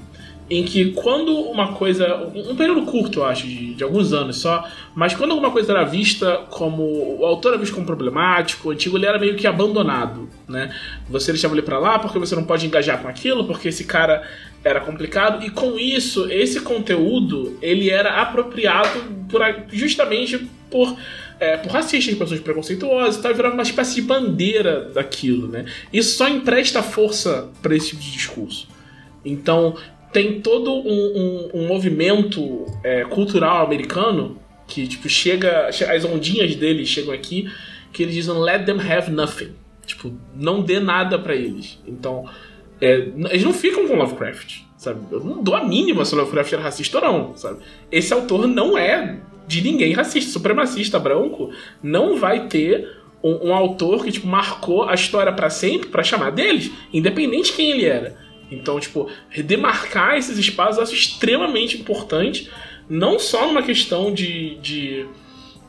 em 0.52 0.66
que 0.66 0.92
quando 0.92 1.34
uma 1.34 1.72
coisa. 1.76 2.30
Um 2.36 2.58
período 2.58 2.82
curto, 2.82 3.20
eu 3.20 3.26
acho, 3.26 3.48
de, 3.48 3.74
de, 3.74 3.84
alguns 3.86 4.12
anos 4.12 4.36
só, 4.36 4.68
mas 4.94 5.16
quando 5.16 5.32
alguma 5.32 5.50
coisa 5.50 5.72
era 5.72 5.86
vista 5.86 6.42
como. 6.50 6.84
O 7.20 7.26
autor 7.26 7.54
era 7.54 7.58
visto 7.58 7.74
como 7.74 7.86
problemático, 7.86 8.68
o 8.68 8.72
antigo 8.72 8.98
ele 8.98 9.06
era 9.06 9.18
meio 9.18 9.38
que 9.38 9.48
abandonado, 9.48 10.28
né? 10.50 10.76
Você 11.10 11.32
deixava 11.32 11.54
ele 11.56 11.62
pra 11.62 11.80
lá 11.80 11.98
porque 12.00 12.20
você 12.20 12.36
não 12.36 12.44
pode 12.44 12.68
engajar 12.68 13.02
com 13.02 13.08
aquilo, 13.08 13.46
porque 13.46 13.70
esse 13.70 13.86
cara 13.86 14.28
era 14.62 14.82
complicado, 14.82 15.44
e 15.44 15.50
com 15.50 15.80
isso, 15.80 16.30
esse 16.30 16.60
conteúdo 16.60 17.58
ele 17.62 17.90
era 17.90 18.22
apropriado 18.22 19.00
por, 19.30 19.42
justamente 19.72 20.38
por. 20.70 20.98
É, 21.40 21.58
por 21.58 21.72
racistas, 21.72 22.14
pessoas 22.14 22.40
preconceituosas 22.40 23.16
e 23.16 23.22
tal, 23.24 23.34
virava 23.34 23.56
uma 23.56 23.64
espécie 23.64 23.96
de 23.96 24.04
bandeira 24.04 24.92
daquilo, 24.94 25.48
né? 25.48 25.66
Isso 25.92 26.16
só 26.16 26.28
empresta 26.28 26.84
força 26.84 27.50
para 27.64 27.76
esse 27.76 27.92
tipo 27.92 28.02
de 28.02 28.12
discurso. 28.12 28.68
Então, 29.26 29.76
tem 30.12 30.42
todo 30.42 30.72
um, 30.72 30.82
um, 30.84 31.50
um 31.62 31.68
movimento 31.68 32.66
é, 32.84 33.04
cultural 33.06 33.66
americano 33.66 34.38
que 34.68 34.88
tipo 34.88 35.08
chega 35.10 35.68
as 35.68 36.06
ondinhas 36.06 36.56
dele 36.56 36.86
chegam 36.86 37.14
aqui 37.14 37.50
que 37.92 38.04
eles 38.04 38.16
dizem 38.16 38.34
let 38.36 38.66
them 38.66 38.80
have 38.80 39.12
nothing. 39.12 39.52
Tipo 39.86 40.14
não 40.36 40.62
dê 40.62 40.80
nada 40.80 41.18
para 41.18 41.36
eles. 41.36 41.80
Então 41.88 42.30
é, 42.80 43.10
eles 43.30 43.44
não 43.44 43.54
ficam 43.54 43.88
com 43.88 43.96
Lovecraft 43.96 44.62
sabe? 44.78 45.00
Eu 45.12 45.20
não 45.20 45.44
dou 45.44 45.56
a 45.56 45.64
mínima 45.64 46.04
se 46.04 46.16
Lovecraft 46.16 46.54
era 46.54 46.62
racista 46.62 46.98
ou 46.98 47.06
não 47.06 47.38
sabe? 47.38 47.60
Esse 47.92 48.14
autor 48.14 48.48
não 48.48 48.78
é 48.78 49.20
de 49.48 49.62
ninguém 49.62 49.94
racista. 49.94 50.32
Supremacista 50.32 51.00
branco 51.00 51.52
não 51.82 52.18
vai 52.18 52.48
ter 52.48 52.90
um, 53.24 53.50
um 53.50 53.54
autor 53.54 54.04
que 54.04 54.12
tipo 54.12 54.28
marcou 54.28 54.84
a 54.84 54.94
história 54.94 55.32
para 55.32 55.50
sempre 55.50 55.90
para 55.90 56.04
chamar 56.04 56.32
deles 56.32 56.72
independente 56.92 57.52
de 57.52 57.54
quem 57.54 57.72
ele 57.72 57.86
era 57.86 58.21
então, 58.52 58.80
tipo, 58.80 59.08
demarcar 59.46 60.18
esses 60.18 60.38
espaços 60.38 60.78
eu 60.78 60.84
acho 60.84 60.94
extremamente 60.94 61.78
importante, 61.78 62.52
não 62.90 63.18
só 63.18 63.48
numa 63.48 63.64
questão 63.64 64.14
de, 64.14 64.58
de, 64.62 65.06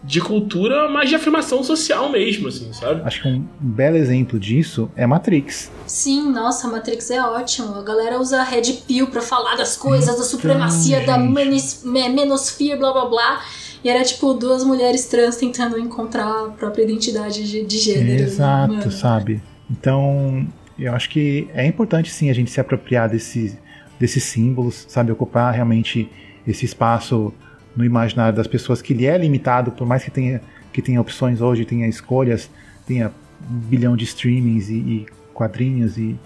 de 0.03 0.21
cultura, 0.21 0.89
mas 0.89 1.09
de 1.09 1.15
afirmação 1.15 1.63
social 1.63 2.11
mesmo, 2.11 2.49
assim, 2.49 2.73
sabe? 2.73 3.03
Acho 3.05 3.23
que 3.23 3.29
um 3.29 3.47
belo 3.61 3.97
exemplo 3.97 4.39
disso 4.41 4.91
é 4.97 5.07
Matrix. 5.07 5.71
Sim, 5.87 6.31
nossa, 6.33 6.67
Matrix 6.69 7.11
é 7.11 7.23
ótimo. 7.23 7.77
A 7.77 7.83
galera 7.83 8.19
usa 8.19 8.43
Red 8.43 8.73
Pill 8.87 9.07
pra 9.07 9.23
falar 9.23 9.55
das 9.55 9.77
coisas, 9.77 10.09
então, 10.09 10.19
da 10.19 10.25
supremacia, 10.25 10.99
gente. 10.99 11.07
da 11.07 11.17
menis, 11.17 11.83
menosfia, 11.85 12.77
blá 12.77 12.93
blá 12.93 13.07
blá. 13.07 13.43
E 13.85 13.89
era 13.89 14.05
tipo 14.05 14.33
duas 14.35 14.65
mulheres 14.65 15.07
trans 15.07 15.37
tentando 15.37 15.79
encontrar 15.79 16.27
a 16.29 16.49
própria 16.51 16.85
identidade 16.85 17.49
de, 17.49 17.65
de 17.65 17.79
gênero. 17.79 18.23
Exato, 18.23 18.75
mano. 18.75 18.93
sabe? 18.93 19.43
Então, 19.69 20.47
eu 20.85 20.95
acho 20.95 21.09
que 21.09 21.49
é 21.55 21.67
importante 21.67 22.11
sim 22.11 22.31
a 22.31 22.35
gente 22.35 22.51
se 22.51 22.61
apropriar 22.61 23.09
desse, 23.09 23.59
desses 23.99 24.25
símbolos, 24.25 24.87
sabe? 24.89 25.13
Ocupar 25.13 25.53
realmente 25.55 26.11
esse 26.47 26.65
espaço 26.65 27.33
no 27.77 27.85
imaginário 27.85 28.37
das 28.37 28.47
pessoas 28.47 28.83
que 28.83 28.93
lhe 28.93 29.07
é 29.07 29.17
limitado, 29.17 29.73
por 29.73 29.87
mais 29.87 30.05
que 30.05 30.11
tenha, 30.11 30.41
que 30.73 30.83
tenha 30.83 31.01
opções 31.01 31.41
hoje, 31.41 31.65
tenha 31.65 31.87
escolhas, 31.87 32.51
tenha 32.87 33.13
um 33.51 33.59
bilhão 33.59 33.97
de 33.97 34.05
streamings 34.05 34.69
e, 34.69 34.75
e 34.75 35.07
quadrinhos 35.33 35.97
e 35.97 36.19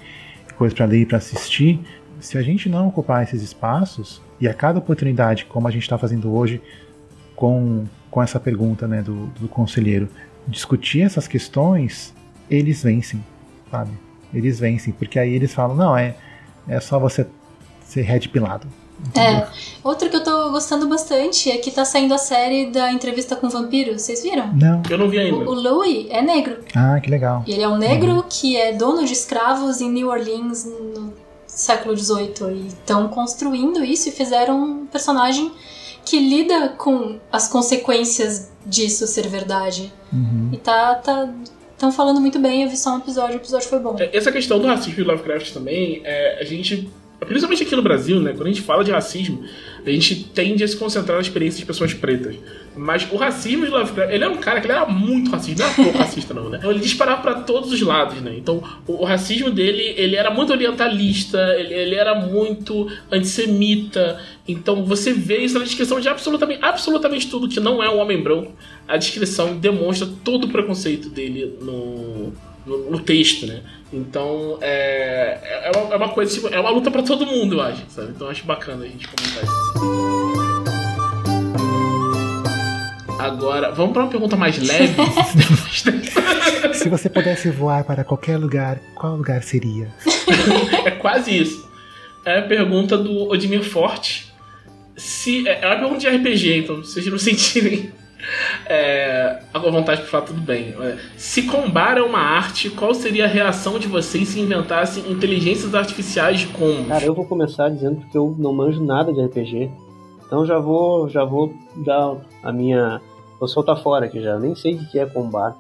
coisas 0.57 0.77
para 0.77 0.87
ler 0.87 1.03
e 1.03 1.07
para 1.07 1.19
assistir. 1.19 1.81
Se 2.19 2.39
a 2.39 2.43
gente 2.43 2.69
não 2.69 2.89
ocupar 2.89 3.23
esses 3.23 3.43
espaços, 3.43 4.23
e 4.41 4.49
a 4.49 4.55
cada 4.55 4.79
oportunidade, 4.79 5.47
como 5.47 5.67
a 5.67 5.71
gente 5.71 5.83
está 5.83 5.97
fazendo 5.97 6.35
hoje, 6.35 6.61
com, 7.35 7.85
com 8.11 8.23
essa 8.23 8.39
pergunta 8.39 8.87
né, 8.87 9.03
do, 9.03 9.27
do 9.39 9.49
conselheiro, 9.49 10.09
discutir 10.47 11.03
essas 11.03 11.27
questões, 11.27 12.15
eles 12.51 12.83
vencem, 12.83 13.23
sabe? 13.71 13.91
Eles 14.33 14.59
vencem, 14.59 14.93
porque 14.93 15.19
aí 15.19 15.35
eles 15.35 15.55
falam, 15.55 15.77
não, 15.77 15.97
é, 15.97 16.15
é 16.69 16.81
só 16.81 16.99
você 16.99 17.27
ser 17.85 18.03
red 18.03 18.29
pilado. 18.29 18.67
É. 19.15 19.47
Outro 19.85 20.09
que 20.09 20.17
eu 20.17 20.25
tô 20.25 20.51
gostando 20.51 20.89
bastante 20.89 21.51
é 21.51 21.59
que 21.59 21.71
tá 21.71 21.85
saindo 21.85 22.15
a 22.15 22.19
série 22.19 22.71
da 22.71 22.91
entrevista 22.91 23.37
com 23.37 23.47
o 23.47 23.51
vampiro. 23.51 23.99
Vocês 23.99 24.23
viram? 24.23 24.53
Não. 24.55 24.83
Eu 24.89 24.99
não 24.99 25.09
vi 25.09 25.19
ainda. 25.19 25.37
O, 25.37 25.51
o 25.51 25.55
Louis 25.55 26.07
é 26.11 26.23
negro. 26.23 26.59
Ah, 26.75 26.99
que 27.01 27.11
legal. 27.11 27.45
E 27.47 27.53
ele 27.53 27.63
é 27.63 27.69
um 27.69 27.77
negro 27.77 28.13
uhum. 28.13 28.25
que 28.29 28.57
é 28.57 28.73
dono 28.73 29.05
de 29.05 29.13
escravos 29.13 29.81
em 29.81 29.91
New 29.91 30.09
Orleans 30.09 30.65
no 30.65 31.13
século 31.47 31.97
XVIII. 31.97 32.53
E 32.53 32.67
estão 32.69 33.09
construindo 33.09 33.85
isso 33.85 34.09
e 34.09 34.13
fizeram 34.13 34.63
um 34.63 34.87
personagem 34.87 35.53
que 36.05 36.19
lida 36.19 36.71
com 36.71 37.19
as 37.31 37.49
consequências 37.49 38.51
disso 38.65 39.07
ser 39.07 39.29
verdade. 39.29 39.93
Uhum. 40.13 40.51
E 40.53 40.57
tá, 40.57 40.95
tá 40.95 41.29
Estão 41.77 41.93
falando 41.93 42.19
muito 42.23 42.39
bem, 42.39 42.63
eu 42.63 42.71
vi 42.71 42.77
só 42.77 42.95
um 42.95 42.99
episódio, 42.99 43.35
o 43.35 43.39
episódio 43.39 43.69
foi 43.69 43.79
bom. 43.79 43.97
É, 43.99 44.17
essa 44.17 44.33
questão 44.33 44.59
do 44.59 44.67
racismo 44.67 44.99
e 44.99 45.05
Lovecraft 45.05 45.53
também, 45.53 46.01
é, 46.05 46.39
a 46.41 46.45
gente 46.45 46.89
principalmente 47.21 47.63
aqui 47.63 47.77
no 47.77 47.83
Brasil, 47.83 48.21
né? 48.21 48.33
Quando 48.33 48.47
a 48.47 48.49
gente 48.49 48.63
fala 48.63 48.83
de 48.83 48.91
racismo, 48.91 49.45
a 49.85 49.91
gente 49.91 50.25
tende 50.35 50.65
a 50.65 50.69
se 50.69 50.77
concentrar 50.77 51.17
na 51.17 51.23
experiência 51.23 51.61
de 51.61 51.67
pessoas 51.67 51.93
pretas. 51.93 52.37
Mas 52.77 53.11
o 53.11 53.17
racismo 53.17 53.65
de 53.65 53.71
Lovecraft, 53.71 54.13
ele 54.13 54.25
era 54.25 54.33
um 54.33 54.37
cara 54.37 54.61
que 54.61 54.71
era 54.71 54.85
muito 54.85 55.31
racista, 55.31 55.63
não 55.63 55.71
era 55.71 55.83
pouco 55.83 55.99
racista 55.99 56.35
não, 56.35 56.51
né? 56.51 56.61
Ele 56.63 56.79
disparava 56.79 57.23
para 57.23 57.35
todos 57.37 57.73
os 57.73 57.81
lados, 57.81 58.21
né? 58.21 58.35
Então 58.37 58.63
o, 58.87 59.03
o, 59.03 59.05
racismo 59.05 59.51
dele, 59.51 59.95
ele 59.97 60.15
era 60.15 60.31
muito 60.31 60.53
orientalista, 60.53 61.39
ele, 61.59 61.73
ele, 61.73 61.95
era 61.95 62.15
muito 62.15 62.87
antissemita. 63.11 64.21
Então 64.47 64.85
você 64.85 65.13
vê 65.13 65.39
isso 65.39 65.59
na 65.59 65.65
descrição 65.65 65.99
de 65.99 66.09
absolutamente, 66.09 66.63
absolutamente 66.63 67.29
tudo 67.29 67.49
que 67.49 67.59
não 67.59 67.83
é 67.83 67.89
um 67.89 67.99
homem 67.99 68.23
branco. 68.23 68.53
A 68.87 68.99
descrição 68.99 69.57
demonstra 69.57 70.07
todo 70.23 70.45
o 70.45 70.49
preconceito 70.49 71.09
dele 71.09 71.57
no, 71.63 72.33
no, 72.67 72.91
no 72.91 73.01
texto, 73.01 73.47
né? 73.47 73.63
Então 73.91 74.59
é, 74.61 75.63
é, 75.65 75.73
uma, 75.75 75.95
é 75.95 75.97
uma 75.97 76.09
coisa, 76.11 76.35
tipo, 76.35 76.49
é 76.49 76.61
uma 76.61 76.71
luta 76.71 76.91
para 76.91 77.03
todo 77.03 77.25
mundo, 77.25 77.55
eu 77.55 77.63
acho, 77.63 77.83
sabe? 77.89 78.11
Então 78.11 78.27
eu 78.27 78.31
acho 78.33 78.45
bacana 78.45 78.85
a 78.85 78.89
gente 78.89 79.09
comentar 79.09 79.45
isso. 79.45 80.26
Agora, 83.19 83.73
vamos 83.73 83.93
para 83.93 84.03
uma 84.03 84.11
pergunta 84.11 84.37
mais 84.37 84.59
leve. 84.59 84.95
Se 86.75 86.89
você 86.89 87.09
pudesse 87.09 87.51
voar 87.51 87.85
para 87.85 88.05
qualquer 88.05 88.37
lugar, 88.37 88.79
qual 88.95 89.17
lugar 89.17 89.43
seria? 89.43 89.89
é 90.85 90.91
quase 90.91 91.37
isso. 91.37 91.69
É 92.25 92.41
a 92.41 92.43
pergunta 92.43 92.99
do 92.99 93.29
Odimir 93.31 93.65
Forte. 93.65 94.33
Se, 94.97 95.47
é, 95.49 95.61
é 95.63 95.67
uma 95.67 95.77
pergunta 95.77 96.01
de 96.01 96.09
RPG, 96.09 96.59
então, 96.59 96.83
se 96.85 96.95
vocês 96.95 97.07
não 97.07 97.19
sentirem 97.19 97.93
é, 98.67 99.41
a 99.53 99.59
vontade 99.59 100.01
para 100.03 100.11
falar 100.11 100.25
tudo 100.25 100.41
bem. 100.41 100.75
É, 100.81 100.97
se 101.17 101.43
Combar 101.43 101.99
é 101.99 102.03
uma 102.03 102.19
arte, 102.19 102.71
qual 102.71 102.95
seria 102.95 103.25
a 103.25 103.29
reação 103.29 103.79
de 103.79 103.87
vocês 103.87 104.29
se 104.29 104.41
inventassem 104.41 105.11
inteligências 105.11 105.75
artificiais 105.75 106.41
de 106.41 106.47
combos? 106.49 106.89
Cara, 106.89 107.05
eu 107.05 107.15
vou 107.15 107.25
começar 107.25 107.69
dizendo 107.69 108.03
que 108.11 108.17
eu 108.17 108.35
não 108.39 108.53
manjo 108.53 108.85
nada 108.85 109.13
de 109.13 109.23
RPG. 109.25 109.71
Então 110.27 110.45
já 110.45 110.59
vou, 110.59 111.09
já 111.09 111.25
vou 111.25 111.55
dar 111.77 112.17
a 112.43 112.53
minha. 112.53 113.01
Vou 113.39 113.49
soltar 113.49 113.81
fora 113.83 114.07
aqui 114.07 114.21
já. 114.23 114.39
Nem 114.39 114.55
sei 114.55 114.75
o 114.75 114.91
que 114.91 114.99
é 114.99 115.07
combar. 115.07 115.57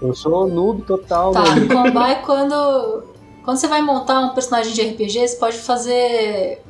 Eu 0.00 0.14
sou 0.14 0.46
noob 0.46 0.82
total. 0.82 1.32
Tá, 1.32 1.44
combar 1.72 2.10
é 2.10 2.14
quando. 2.16 3.02
Quando 3.44 3.58
você 3.58 3.68
vai 3.68 3.80
montar 3.80 4.20
um 4.20 4.30
personagem 4.30 4.72
de 4.72 4.82
RPG, 4.82 5.28
você 5.28 5.36
pode 5.36 5.58
fazer 5.58 6.62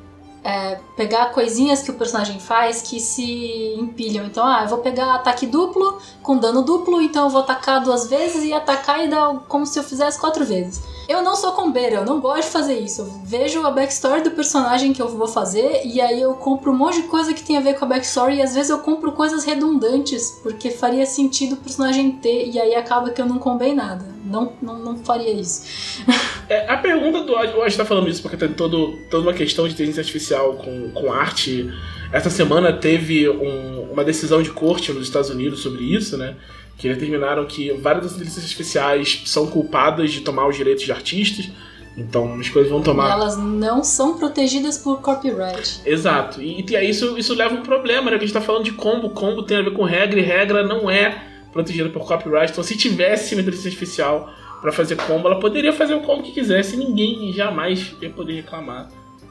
é, 0.47 0.79
pegar 0.95 1.33
coisinhas 1.33 1.83
que 1.83 1.91
o 1.91 1.95
personagem 1.95 2.39
faz 2.39 2.81
que 2.81 3.01
se 3.01 3.75
empilham. 3.77 4.25
Então, 4.25 4.47
ah, 4.47 4.63
eu 4.63 4.69
vou 4.69 4.79
pegar 4.79 5.17
ataque 5.17 5.45
duplo 5.45 5.99
com 6.23 6.39
dano 6.39 6.63
duplo, 6.63 7.03
então 7.03 7.25
eu 7.25 7.31
vou 7.31 7.41
atacar 7.41 7.83
duas 7.83 8.07
vezes 8.07 8.45
e 8.45 8.53
atacar 8.53 9.05
e 9.05 9.09
dar 9.09 9.41
como 9.49 9.67
se 9.67 9.77
eu 9.77 9.83
fizesse 9.83 10.21
quatro 10.21 10.45
vezes. 10.45 10.85
Eu 11.09 11.21
não 11.21 11.35
sou 11.35 11.51
combeira, 11.51 11.97
eu 11.97 12.05
não 12.05 12.21
gosto 12.21 12.43
de 12.43 12.51
fazer 12.51 12.79
isso. 12.79 13.01
Eu 13.01 13.07
vejo 13.25 13.67
a 13.67 13.73
backstory 13.73 14.23
do 14.23 14.31
personagem 14.31 14.93
que 14.93 15.03
eu 15.03 15.09
vou 15.09 15.27
fazer 15.27 15.85
e 15.85 16.01
aí 16.01 16.21
eu 16.21 16.35
compro 16.35 16.71
um 16.71 16.77
monte 16.77 17.03
de 17.03 17.09
coisa 17.09 17.35
que 17.35 17.43
tem 17.43 17.57
a 17.57 17.61
ver 17.61 17.77
com 17.77 17.85
a 17.85 17.89
backstory 17.89 18.37
e 18.37 18.43
às 18.43 18.55
vezes 18.55 18.71
eu 18.71 18.79
compro 18.79 19.11
coisas 19.13 19.45
redundantes, 19.45 20.39
porque 20.45 20.71
faria 20.71 21.07
sentido 21.07 21.55
o 21.55 21.57
personagem 21.57 22.13
ter 22.13 22.49
e 22.49 22.61
aí 22.61 22.77
acaba 22.77 23.11
que 23.11 23.21
eu 23.21 23.27
não 23.27 23.41
combei 23.41 23.75
nada. 23.75 24.16
Não, 24.27 24.53
não, 24.61 24.79
não 24.79 24.97
faria 24.99 25.33
isso. 25.33 25.63
É, 26.49 26.65
a 26.71 26.77
pergunta 26.77 27.25
do 27.25 27.33
Odd, 27.35 27.55
o 27.55 27.61
Odd 27.61 27.77
tá 27.77 27.85
falando 27.85 28.09
isso 28.09 28.23
porque 28.23 28.37
tem 28.37 28.49
todo, 28.51 28.97
toda 29.11 29.25
uma 29.25 29.33
questão 29.33 29.67
de 29.67 29.75
inteligência 29.75 30.01
artificial 30.01 30.55
com, 30.55 30.93
com 30.93 31.13
arte. 31.13 31.69
Essa 32.13 32.31
semana 32.31 32.73
teve 32.73 33.29
um, 33.29 33.91
uma 33.91 34.05
decisão 34.05 34.41
de 34.41 34.51
corte 34.51 34.93
nos 34.93 35.09
Estados 35.09 35.29
Unidos 35.29 35.59
sobre 35.59 35.83
isso, 35.83 36.17
né? 36.17 36.37
que 36.79 36.89
determinaram 36.89 37.47
que 37.47 37.73
várias 37.73 38.05
das 38.05 38.13
inteligências 38.13 38.45
artificiais 38.45 39.23
são 39.27 39.47
culpadas 39.47 40.13
de 40.13 40.21
tomar 40.21 40.47
os 40.47 40.57
direitos 40.57 40.85
de 40.85 40.93
artistas. 40.93 41.49
Então 41.97 42.39
as 42.39 42.49
coisas 42.51 42.71
vão 42.71 42.83
tomar. 42.83 43.11
Elas 43.11 43.39
não 43.39 43.83
são 43.83 44.19
protegidas 44.19 44.77
por 44.77 45.01
copyright. 45.01 45.81
Exato. 45.87 46.43
E, 46.43 46.65
e 46.69 46.77
aí 46.77 46.91
isso, 46.91 47.17
isso 47.17 47.35
leva 47.35 47.55
um 47.55 47.63
problema, 47.63 48.11
né? 48.11 48.19
Que 48.19 48.25
a 48.25 48.27
gente 48.27 48.35
tá 48.35 48.43
falando 48.43 48.65
de 48.65 48.73
combo. 48.73 49.11
Combo 49.11 49.43
tem 49.43 49.57
a 49.57 49.63
ver 49.63 49.73
com 49.73 49.83
regra 49.83 50.21
e 50.21 50.23
regra 50.23 50.63
não 50.63 50.91
é 50.91 51.26
protegida 51.57 51.89
por 51.89 52.07
copyright. 52.07 52.53
Então 52.53 52.63
se 52.63 52.77
tivesse 52.77 53.35
uma 53.35 53.43
inteligência 53.43 53.69
artificial 53.69 54.31
para 54.61 54.73
fazer 54.73 54.97
combo, 54.97 55.27
ela 55.27 55.41
poderia 55.41 55.73
fazer 55.73 55.95
o 55.95 56.01
combo 56.01 56.23
que 56.23 56.33
quisesse 56.33 56.77
e 56.77 56.79
ninguém 56.79 57.33
jamais 57.33 57.95
ia 58.01 58.11
poder 58.11 58.35
reclamar 58.35 58.89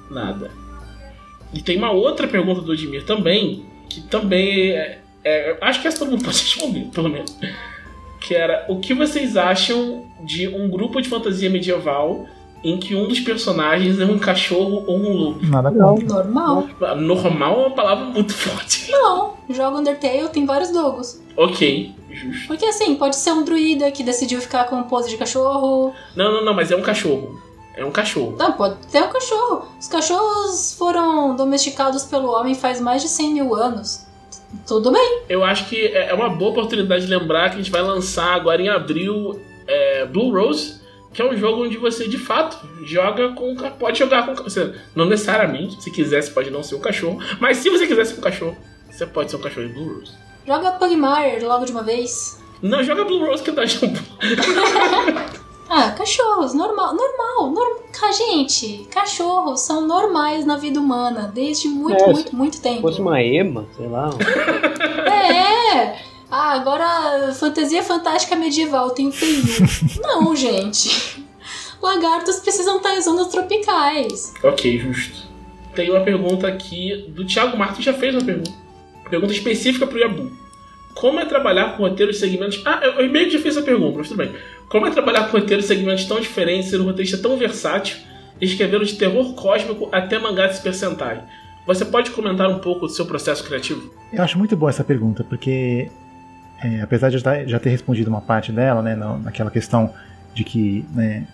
nada. 0.10 0.52
E 1.54 1.62
tem 1.62 1.78
uma 1.78 1.92
outra 1.92 2.28
pergunta 2.28 2.62
do 2.62 2.74
Edmir 2.74 3.06
também, 3.06 3.66
que 3.90 4.02
também 4.02 4.72
é, 4.72 5.00
é, 5.24 5.58
acho 5.62 5.82
que 5.82 5.88
essa 5.88 6.00
todo 6.00 6.12
mundo 6.12 6.24
pode 6.24 6.38
responder, 6.42 6.90
pelo 6.94 7.10
menos. 7.10 7.38
Que 8.20 8.36
era 8.36 8.66
o 8.68 8.80
que 8.80 8.94
vocês 8.94 9.38
acham 9.38 10.06
de 10.24 10.48
um 10.48 10.70
grupo 10.70 11.02
de 11.02 11.08
fantasia 11.08 11.50
medieval 11.50 12.26
em 12.64 12.78
que 12.78 12.96
um 12.96 13.08
dos 13.08 13.20
personagens 13.20 14.00
é 14.00 14.06
um 14.06 14.18
cachorro 14.18 14.84
ou 14.88 14.98
um 14.98 15.14
lobo. 15.14 15.46
Nada 15.46 15.70
não. 15.70 15.98
Normal. 15.98 16.68
Normal 16.98 17.54
é 17.54 17.66
uma 17.68 17.76
palavra 17.76 18.06
muito 18.06 18.34
forte. 18.34 18.92
Não, 18.92 19.36
joga 19.52 19.78
Undertale 19.78 20.30
tem 20.30 20.46
vários 20.48 20.72
dogos. 20.72 21.22
Ok, 21.38 21.94
justo. 22.16 22.48
Porque 22.48 22.66
assim, 22.66 22.96
pode 22.96 23.16
ser 23.16 23.32
um 23.32 23.44
druida 23.44 23.92
que 23.92 24.04
decidiu 24.04 24.42
ficar 24.42 24.66
com 24.66 24.82
pose 24.84 25.10
de 25.10 25.18
cachorro. 25.18 25.94
Não, 26.16 26.32
não, 26.32 26.46
não, 26.46 26.54
mas 26.54 26.72
é 26.72 26.76
um 26.76 26.82
cachorro. 26.82 27.40
É 27.76 27.84
um 27.84 27.92
cachorro. 27.92 28.36
Não, 28.38 28.54
pode 28.54 28.76
ter 28.88 29.04
um 29.04 29.10
cachorro. 29.10 29.68
Os 29.80 29.88
cachorros 29.88 30.76
foram 30.78 31.36
domesticados 31.36 32.04
pelo 32.04 32.32
homem 32.32 32.56
faz 32.56 32.80
mais 32.80 33.02
de 33.02 33.10
100 33.10 33.34
mil 33.34 33.54
anos. 33.54 34.06
Tudo 34.66 34.92
bem. 34.92 35.24
Eu 35.28 35.44
acho 35.44 35.68
que 35.68 35.88
é 35.88 36.14
uma 36.14 36.30
boa 36.30 36.52
oportunidade 36.52 37.06
de 37.06 37.12
lembrar 37.12 37.50
que 37.50 37.56
a 37.56 37.58
gente 37.58 37.72
vai 37.72 37.82
lançar 37.82 38.34
agora 38.34 38.62
em 38.62 38.70
abril 38.70 39.40
é, 39.68 40.06
Blue 40.06 40.32
Rose 40.32 40.86
que 41.16 41.22
é 41.22 41.26
um 41.26 41.36
jogo 41.38 41.64
onde 41.64 41.78
você 41.78 42.10
de 42.10 42.18
fato 42.18 42.58
joga 42.84 43.30
com. 43.30 43.56
Pode 43.56 43.98
jogar 43.98 44.26
com. 44.26 44.36
Você, 44.44 44.76
não 44.94 45.06
necessariamente, 45.06 45.82
se 45.82 45.90
quiser, 45.90 46.22
você 46.22 46.30
pode 46.30 46.52
não 46.52 46.62
ser 46.62 46.76
um 46.76 46.82
cachorro. 46.82 47.20
Mas 47.40 47.58
se 47.58 47.70
você 47.70 47.88
quiser 47.88 48.06
ser 48.06 48.20
um 48.20 48.22
cachorro, 48.22 48.58
você 48.92 49.06
pode 49.06 49.32
ser 49.32 49.38
um 49.38 49.42
cachorro 49.42 49.66
em 49.66 49.72
Blue 49.72 50.00
Rose. 50.00 50.12
Joga 50.46 50.72
Pugmire 50.74 51.44
logo 51.44 51.66
de 51.66 51.72
uma 51.72 51.84
vez. 51.84 52.40
Não, 52.62 52.84
joga 52.84 53.04
Blue 53.04 53.26
Rose 53.26 53.44
que 53.44 53.52
dá 53.52 53.66
jumbo. 53.66 54.00
ah, 55.70 55.92
cachorros, 55.92 56.54
normal, 56.54 56.96
normal, 56.96 57.52
normal. 57.52 57.86
Gente, 58.16 58.88
cachorros 58.92 59.62
são 59.62 59.86
normais 59.86 60.46
na 60.46 60.56
vida 60.56 60.80
humana 60.80 61.32
desde 61.34 61.68
muito, 61.68 62.02
é, 62.02 62.14
muito, 62.14 62.36
muito 62.36 62.62
tempo. 62.62 62.76
Se 62.76 62.82
fosse 62.82 63.02
uma 63.02 63.22
ema, 63.22 63.66
sei 63.76 63.88
lá. 63.88 64.10
é! 65.12 66.00
Ah, 66.30 66.54
agora 66.54 67.34
fantasia 67.34 67.84
fantástica 67.84 68.36
medieval 68.36 68.92
tem 68.92 69.12
feio. 69.12 69.44
Não, 70.02 70.36
gente. 70.36 71.26
Lagartos 71.82 72.40
precisam 72.40 72.78
estar 72.78 72.96
em 72.96 73.02
zonas 73.02 73.28
tropicais. 73.28 74.34
Ok, 74.44 74.78
justo. 74.78 75.28
Tem 75.74 75.90
uma 75.90 76.02
pergunta 76.02 76.48
aqui 76.48 77.06
do 77.10 77.26
Thiago 77.26 77.58
Martins, 77.58 77.86
já 77.86 77.94
fez 77.94 78.16
uma 78.16 78.24
pergunta. 78.24 78.65
Pergunta 79.10 79.34
específica 79.34 79.86
pro 79.86 79.98
Yabu. 79.98 80.32
Como 80.94 81.20
é 81.20 81.26
trabalhar 81.26 81.76
com 81.76 81.84
roteiros 81.84 82.18
e 82.18 82.20
segmentos. 82.20 82.62
Ah, 82.66 82.80
eu, 82.84 83.10
meio 83.12 83.26
que 83.26 83.32
já 83.32 83.40
fiz 83.40 83.58
a 83.58 83.62
pergunta, 83.62 83.98
mas 83.98 84.08
tudo 84.08 84.18
bem. 84.18 84.32
Como 84.70 84.88
é 84.88 84.92
trabalhar 84.92 85.30
com 85.30 85.38
roteiros 85.38 85.66
e 85.66 85.68
segmentos 85.68 86.06
tão 86.06 86.20
diferentes, 86.20 86.70
ser 86.70 86.80
um 86.80 86.86
roteirista 86.86 87.18
tão 87.18 87.38
versátil, 87.38 87.98
escrevendo 88.40 88.86
de 88.86 88.96
terror 88.96 89.34
cósmico 89.34 89.90
até 89.92 90.18
mangá 90.18 90.48
de 90.48 90.74
Sentai? 90.74 91.22
Você 91.68 91.84
pode 91.84 92.12
comentar 92.12 92.48
um 92.50 92.60
pouco 92.60 92.88
do 92.88 92.92
seu 92.92 93.06
processo 93.06 93.44
criativo? 93.44 93.94
Eu 94.14 94.24
acho 94.24 94.38
muito 94.38 94.56
boa 94.56 94.70
essa 94.70 94.84
pergunta, 94.84 95.24
porque 95.24 95.90
é, 96.64 96.82
apesar 96.82 97.10
de 97.10 97.18
eu 97.18 97.48
já 97.48 97.60
ter 97.60 97.70
respondido 97.70 98.10
uma 98.10 98.22
parte 98.22 98.52
dela, 98.52 98.82
né, 98.82 98.96
naquela 98.96 99.52
questão 99.52 99.94
de 100.34 100.44
que 100.44 100.86
né, 100.94 101.28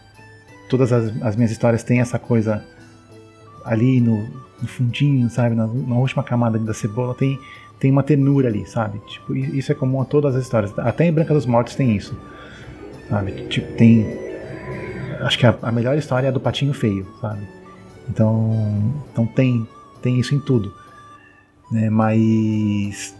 todas 0.69 0.91
as, 0.91 1.21
as, 1.21 1.35
minhas 1.35 1.51
histórias 1.51 1.83
têm 1.83 1.99
essa 1.99 2.17
coisa 2.17 2.63
ali 3.65 3.99
no, 3.99 4.27
no 4.61 4.67
fundinho, 4.67 5.29
sabe, 5.29 5.53
na, 5.55 5.67
na, 5.67 5.95
última 5.95 6.23
camada 6.23 6.57
da 6.57 6.73
cebola, 6.73 7.13
tem, 7.13 7.39
tem 7.81 7.91
uma 7.91 8.03
ternura 8.03 8.47
ali, 8.47 8.63
sabe? 8.67 8.99
Tipo, 9.07 9.35
isso 9.35 9.71
é 9.71 9.75
comum 9.75 9.99
a 9.99 10.05
todas 10.05 10.35
as 10.35 10.43
histórias. 10.43 10.71
Até 10.77 11.07
em 11.07 11.11
Branca 11.11 11.33
dos 11.33 11.47
Mortos 11.47 11.73
tem 11.73 11.95
isso, 11.95 12.15
sabe? 13.09 13.31
Tipo, 13.47 13.73
tem. 13.73 14.05
Acho 15.19 15.39
que 15.39 15.47
a, 15.47 15.57
a 15.63 15.71
melhor 15.71 15.97
história 15.97 16.27
é 16.27 16.29
a 16.29 16.31
do 16.31 16.39
Patinho 16.39 16.73
Feio, 16.73 17.07
sabe? 17.19 17.41
Então, 18.07 18.93
então 19.11 19.25
tem, 19.25 19.67
tem 19.99 20.19
isso 20.19 20.35
em 20.35 20.39
tudo. 20.39 20.71
Né? 21.71 21.89
Mas 21.89 23.15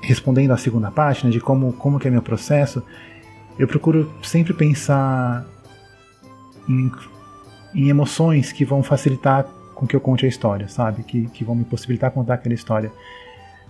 respondendo 0.00 0.52
à 0.52 0.56
segunda 0.56 0.92
parte, 0.92 1.26
né, 1.26 1.32
de 1.32 1.40
como, 1.40 1.72
como 1.72 1.98
que 1.98 2.06
é 2.06 2.10
meu 2.12 2.22
processo, 2.22 2.80
eu 3.58 3.66
procuro 3.66 4.08
sempre 4.22 4.54
pensar 4.54 5.44
em, 6.68 6.92
em 7.74 7.88
emoções 7.88 8.52
que 8.52 8.64
vão 8.64 8.84
facilitar 8.84 9.44
com 9.74 9.84
que 9.84 9.96
eu 9.96 10.00
conte 10.00 10.24
a 10.24 10.28
história, 10.28 10.68
sabe? 10.68 11.02
Que, 11.02 11.26
que 11.26 11.42
vão 11.42 11.56
me 11.56 11.64
possibilitar 11.64 12.12
contar 12.12 12.34
aquela 12.34 12.54
história. 12.54 12.92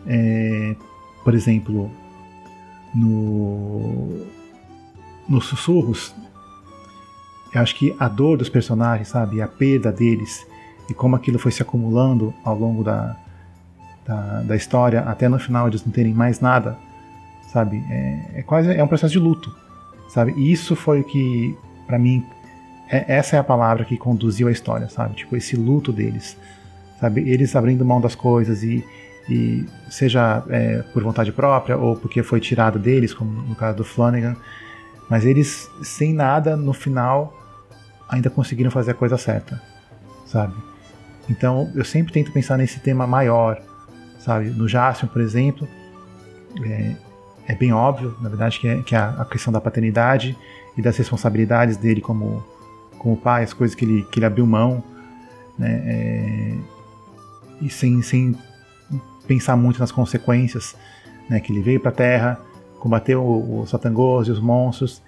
É, 0.06 0.74
por 1.22 1.34
exemplo, 1.34 1.90
no, 2.94 4.26
nos 5.28 5.46
sussurros, 5.46 6.14
eu 7.54 7.60
acho 7.60 7.76
que 7.76 7.94
a 7.98 8.08
dor 8.08 8.38
dos 8.38 8.48
personagens, 8.48 9.08
sabe? 9.08 9.40
A 9.40 9.48
perda 9.48 9.92
deles 9.92 10.46
e 10.88 10.94
como 10.94 11.16
aquilo 11.16 11.38
foi 11.38 11.52
se 11.52 11.62
acumulando 11.62 12.34
ao 12.44 12.58
longo 12.58 12.82
da, 12.82 13.16
da, 14.06 14.42
da 14.42 14.56
história 14.56 15.00
até 15.00 15.28
no 15.28 15.38
final 15.38 15.68
eles 15.68 15.84
não 15.84 15.92
terem 15.92 16.12
mais 16.12 16.40
nada, 16.40 16.78
sabe? 17.52 17.84
É, 17.90 18.40
é 18.40 18.42
quase 18.42 18.74
é 18.74 18.82
um 18.82 18.88
processo 18.88 19.12
de 19.12 19.18
luto, 19.18 19.54
sabe? 20.08 20.32
E 20.36 20.50
isso 20.50 20.74
foi 20.74 21.00
o 21.00 21.04
que, 21.04 21.56
para 21.86 21.98
mim, 21.98 22.24
é, 22.88 23.16
essa 23.16 23.36
é 23.36 23.38
a 23.38 23.44
palavra 23.44 23.84
que 23.84 23.96
conduziu 23.96 24.48
a 24.48 24.52
história, 24.52 24.88
sabe? 24.88 25.14
Tipo 25.14 25.36
esse 25.36 25.56
luto 25.56 25.92
deles, 25.92 26.36
sabe? 27.00 27.28
Eles 27.28 27.54
abrindo 27.54 27.84
mão 27.84 28.00
das 28.00 28.14
coisas 28.14 28.62
e, 28.62 28.84
e 29.28 29.64
seja 29.88 30.42
é, 30.48 30.82
por 30.92 31.02
vontade 31.02 31.32
própria 31.32 31.76
ou 31.76 31.96
porque 31.96 32.22
foi 32.22 32.40
tirado 32.40 32.78
deles, 32.78 33.14
como 33.14 33.30
no 33.30 33.54
caso 33.54 33.76
do 33.76 33.84
Flanagan, 33.84 34.36
mas 35.08 35.24
eles 35.24 35.70
sem 35.82 36.12
nada 36.12 36.56
no 36.56 36.72
final 36.72 37.36
ainda 38.08 38.28
conseguiram 38.28 38.70
fazer 38.70 38.92
a 38.92 38.94
coisa 38.94 39.16
certa, 39.16 39.60
sabe? 40.26 40.54
Então 41.28 41.70
eu 41.74 41.84
sempre 41.84 42.12
tento 42.12 42.32
pensar 42.32 42.58
nesse 42.58 42.80
tema 42.80 43.06
maior, 43.06 43.60
sabe? 44.18 44.50
No 44.50 44.68
Jaspion, 44.68 45.08
por 45.08 45.20
exemplo, 45.20 45.68
é, 46.64 46.96
é, 47.46 47.54
bem 47.54 47.72
óbvio, 47.72 48.14
na 48.20 48.28
verdade, 48.28 48.58
que, 48.58 48.68
é, 48.68 48.82
que 48.82 48.94
é 48.94 48.98
a, 48.98 49.24
questão 49.24 49.52
da 49.52 49.60
paternidade 49.60 50.36
e 50.76 50.82
das 50.82 50.96
responsabilidades 50.96 51.76
dele 51.76 52.00
como, 52.00 52.44
como 52.98 53.16
pai, 53.16 53.44
as 53.44 53.52
coisas 53.52 53.74
que 53.74 53.84
ele, 53.84 54.02
que 54.10 54.18
ele 54.18 54.26
abriu 54.26 54.46
mão, 54.46 54.82
né? 55.58 55.82
É, 55.84 56.58
e 57.60 57.70
sem, 57.70 58.02
sem 58.02 58.36
pensar 59.26 59.56
muito 59.56 59.80
nas 59.80 59.92
consequências, 59.92 60.76
né? 61.28 61.40
Que 61.40 61.52
ele 61.52 61.62
veio 61.62 61.80
para 61.80 61.90
a 61.90 61.94
Terra, 61.94 62.40
combateu 62.78 63.24
os 63.24 63.70
satangos 63.70 64.28
e 64.28 64.30
os 64.30 64.40
monstros, 64.40 65.02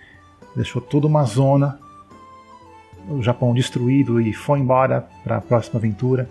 deixou 0.54 0.80
toda 0.80 1.06
uma 1.06 1.24
zona, 1.24 1.78
o 3.08 3.22
Japão 3.22 3.52
destruído 3.52 4.20
e 4.20 4.32
foi 4.32 4.60
embora 4.60 5.06
para 5.22 5.36
a 5.36 5.40
próxima 5.40 5.78
aventura, 5.78 6.28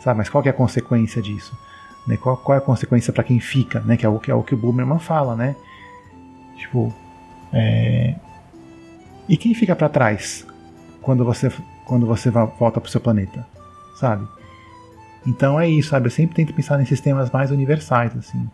sabe? 0.00 0.18
Mas 0.18 0.28
qual 0.28 0.42
é 0.44 0.48
a 0.48 0.52
consequência 0.52 1.22
disso? 1.22 1.56
Né? 2.06 2.16
Qual, 2.16 2.36
qual, 2.36 2.56
é 2.56 2.58
a 2.58 2.64
consequência 2.64 3.12
para 3.12 3.22
quem 3.22 3.38
fica, 3.38 3.80
né? 3.80 3.96
Que 3.96 4.06
é 4.06 4.08
o 4.08 4.18
que, 4.18 4.30
é 4.30 4.34
o 4.34 4.42
que 4.42 4.54
o 4.54 4.56
Boomerman 4.56 4.98
fala, 4.98 5.36
né? 5.36 5.54
Tipo, 6.56 6.92
é... 7.52 8.16
e 9.28 9.36
quem 9.36 9.54
fica 9.54 9.76
para 9.76 9.88
trás 9.88 10.44
quando 11.00 11.24
você 11.24 11.50
quando 11.84 12.04
você 12.04 12.30
volta 12.30 12.80
para 12.80 12.88
o 12.88 12.90
seu 12.90 13.00
planeta, 13.00 13.46
sabe? 13.96 14.28
Então 15.26 15.58
é 15.60 15.68
isso, 15.68 15.90
sabe? 15.90 16.06
Eu 16.06 16.10
sempre 16.10 16.36
tento 16.36 16.54
pensar 16.54 16.78
nesses 16.78 17.00
temas 17.00 17.30
mais 17.30 17.50
universais, 17.50 18.16
assim, 18.16 18.48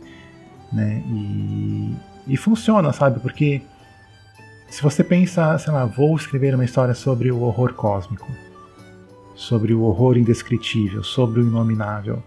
né? 0.72 1.02
E, 1.06 1.96
e 2.26 2.36
funciona, 2.36 2.92
sabe? 2.92 3.20
Porque 3.20 3.62
se 4.68 4.82
você 4.82 5.04
pensa, 5.04 5.56
sei 5.58 5.72
lá, 5.72 5.84
vou 5.84 6.16
escrever 6.16 6.54
uma 6.54 6.64
história 6.64 6.94
sobre 6.94 7.30
o 7.30 7.42
horror 7.42 7.74
cósmico, 7.74 8.26
sobre 9.34 9.74
o 9.74 9.82
horror 9.82 10.16
indescritível, 10.16 11.02
sobre 11.02 11.40
o 11.40 11.46
inominável 11.46 12.22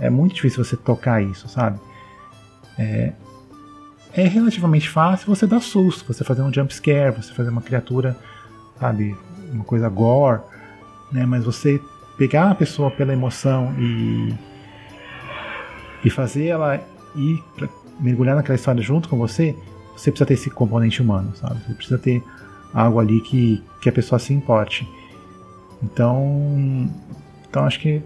é 0.00 0.08
muito 0.08 0.34
difícil 0.34 0.64
você 0.64 0.76
tocar 0.76 1.22
isso, 1.22 1.46
sabe? 1.48 1.78
É, 2.78 3.12
é 4.14 4.26
relativamente 4.26 4.88
fácil 4.88 5.26
você 5.26 5.46
dar 5.46 5.60
susto, 5.60 6.12
você 6.12 6.24
fazer 6.24 6.42
um 6.42 6.52
jump 6.52 6.74
scare, 6.74 7.14
você 7.14 7.32
fazer 7.34 7.50
uma 7.50 7.60
criatura, 7.60 8.16
sabe, 8.78 9.14
uma 9.52 9.62
coisa 9.62 9.88
gore, 9.88 10.40
né? 11.12 11.26
Mas 11.26 11.44
você 11.44 11.80
pegar 12.20 12.50
a 12.50 12.54
pessoa 12.54 12.90
pela 12.90 13.14
emoção 13.14 13.74
e 13.78 14.34
e 16.04 16.10
fazer 16.10 16.48
ela 16.48 16.78
ir 17.16 17.42
pra, 17.56 17.66
mergulhar 17.98 18.36
naquela 18.36 18.56
história 18.56 18.82
junto 18.82 19.08
com 19.08 19.16
você, 19.16 19.56
você 19.96 20.10
precisa 20.10 20.26
ter 20.26 20.34
esse 20.34 20.50
componente 20.50 21.00
humano, 21.00 21.34
sabe? 21.34 21.60
Você 21.66 21.74
precisa 21.74 21.98
ter 21.98 22.22
algo 22.74 23.00
ali 23.00 23.22
que, 23.22 23.62
que 23.80 23.88
a 23.88 23.92
pessoa 23.92 24.18
se 24.18 24.34
importe. 24.34 24.86
Então, 25.82 26.90
então 27.48 27.64
acho 27.64 27.80
que 27.80 28.02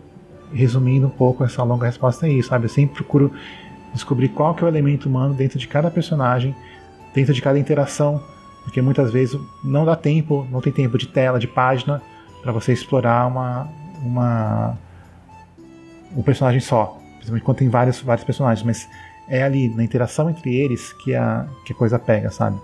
resumindo 0.52 1.08
um 1.08 1.10
pouco 1.10 1.44
essa 1.44 1.62
longa 1.64 1.86
resposta 1.86 2.26
é 2.26 2.30
isso, 2.30 2.50
sabe? 2.50 2.66
Eu 2.66 2.68
sempre 2.68 2.94
procuro 2.94 3.32
descobrir 3.92 4.28
qual 4.28 4.54
que 4.54 4.62
é 4.62 4.66
o 4.66 4.68
elemento 4.68 5.08
humano 5.08 5.34
dentro 5.34 5.58
de 5.58 5.66
cada 5.66 5.90
personagem, 5.90 6.54
dentro 7.12 7.34
de 7.34 7.42
cada 7.42 7.58
interação, 7.58 8.22
porque 8.62 8.80
muitas 8.80 9.12
vezes 9.12 9.38
não 9.62 9.84
dá 9.84 9.96
tempo, 9.96 10.46
não 10.50 10.60
tem 10.60 10.72
tempo 10.72 10.96
de 10.98 11.08
tela, 11.08 11.38
de 11.38 11.48
página 11.48 12.00
para 12.42 12.52
você 12.52 12.72
explorar 12.72 13.26
uma 13.26 13.68
uma 14.04 14.76
um 16.16 16.22
personagem 16.22 16.60
só, 16.60 16.98
principalmente 17.16 17.44
quando 17.44 17.58
tem 17.58 17.68
vários 17.68 18.00
vários 18.00 18.24
personagens, 18.24 18.64
mas 18.64 18.88
é 19.28 19.42
ali 19.42 19.68
na 19.68 19.82
interação 19.82 20.30
entre 20.30 20.54
eles 20.54 20.92
que 20.92 21.14
a 21.14 21.46
que 21.64 21.72
a 21.72 21.76
coisa 21.76 21.98
pega, 21.98 22.30
sabe? 22.30 22.58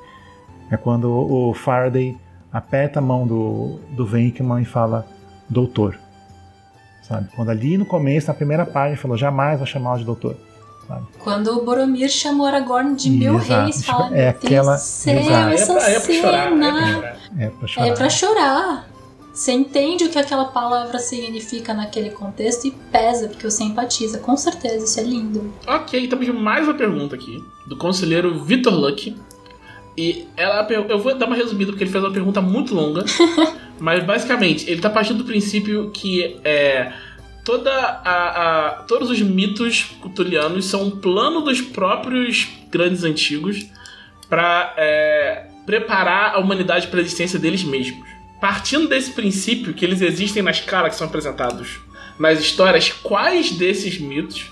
É 0.70 0.76
quando 0.76 1.10
o 1.10 1.52
Faraday 1.54 2.16
aperta 2.52 2.98
a 3.00 3.02
mão 3.02 3.26
do 3.26 3.78
do 3.90 4.06
Venkman 4.06 4.62
e 4.62 4.64
fala 4.64 5.06
doutor 5.48 5.98
sabe? 7.10 7.28
Quando 7.34 7.50
ali 7.50 7.76
no 7.76 7.84
começo, 7.84 8.28
na 8.28 8.34
primeira 8.34 8.64
página, 8.64 8.96
falou 8.96 9.16
jamais 9.16 9.58
vou 9.58 9.66
chamá-lo 9.66 9.98
de 9.98 10.04
doutor. 10.04 10.36
Sabe? 10.86 11.06
Quando 11.18 11.48
o 11.48 11.64
Boromir 11.64 12.08
chamou 12.08 12.46
Aragorn 12.46 12.94
de 12.94 13.10
mil 13.10 13.36
reis, 13.36 13.84
fala, 13.84 14.16
é 14.16 14.28
aquela 14.28 14.78
céu, 14.78 15.18
essa 15.50 15.72
é 15.72 15.76
pra, 15.76 15.90
é 15.90 16.00
pra 16.00 16.12
chorar, 16.14 16.48
cena. 16.48 17.16
É 17.38 17.48
pra 17.48 17.68
chorar. 17.68 17.86
É 17.86 17.92
pra 17.92 18.10
chorar. 18.10 18.89
Você 19.40 19.52
entende 19.52 20.04
o 20.04 20.10
que 20.10 20.18
aquela 20.18 20.44
palavra 20.44 20.98
significa 20.98 21.72
naquele 21.72 22.10
contexto 22.10 22.66
e 22.66 22.72
pesa, 22.92 23.26
porque 23.26 23.50
você 23.50 23.64
empatiza. 23.64 24.18
Com 24.18 24.36
certeza, 24.36 24.84
isso 24.84 25.00
é 25.00 25.02
lindo. 25.02 25.50
Ok, 25.66 26.08
temos 26.08 26.28
mais 26.28 26.68
uma 26.68 26.74
pergunta 26.74 27.14
aqui, 27.14 27.42
do 27.66 27.74
conselheiro 27.74 28.44
Vitor 28.44 28.74
Luck. 28.74 29.16
E 29.96 30.26
ela, 30.36 30.68
eu 30.70 30.98
vou 30.98 31.14
dar 31.14 31.24
uma 31.24 31.36
resumida, 31.36 31.72
porque 31.72 31.84
ele 31.84 31.90
fez 31.90 32.04
uma 32.04 32.12
pergunta 32.12 32.42
muito 32.42 32.74
longa. 32.74 33.02
mas 33.80 34.04
basicamente, 34.04 34.70
ele 34.70 34.82
tá 34.82 34.90
partindo 34.90 35.16
do 35.16 35.24
princípio 35.24 35.90
que 35.90 36.38
é, 36.44 36.92
toda 37.42 37.72
a, 37.72 38.66
a, 38.66 38.70
todos 38.82 39.08
os 39.08 39.22
mitos 39.22 39.84
cutulianos 40.02 40.66
são 40.66 40.82
um 40.82 40.90
plano 40.90 41.40
dos 41.40 41.62
próprios 41.62 42.46
grandes 42.70 43.04
antigos 43.04 43.66
para 44.28 44.74
é, 44.76 45.46
preparar 45.64 46.34
a 46.34 46.38
humanidade 46.40 46.88
para 46.88 46.98
a 46.98 47.02
existência 47.02 47.38
deles 47.38 47.64
mesmos. 47.64 48.09
Partindo 48.40 48.88
desse 48.88 49.10
princípio 49.10 49.74
que 49.74 49.84
eles 49.84 50.00
existem 50.00 50.42
na 50.42 50.50
escala 50.50 50.88
que 50.88 50.96
são 50.96 51.06
apresentados 51.06 51.80
nas 52.18 52.38
histórias, 52.38 52.90
quais 52.90 53.50
desses 53.52 53.98
mitos 53.98 54.50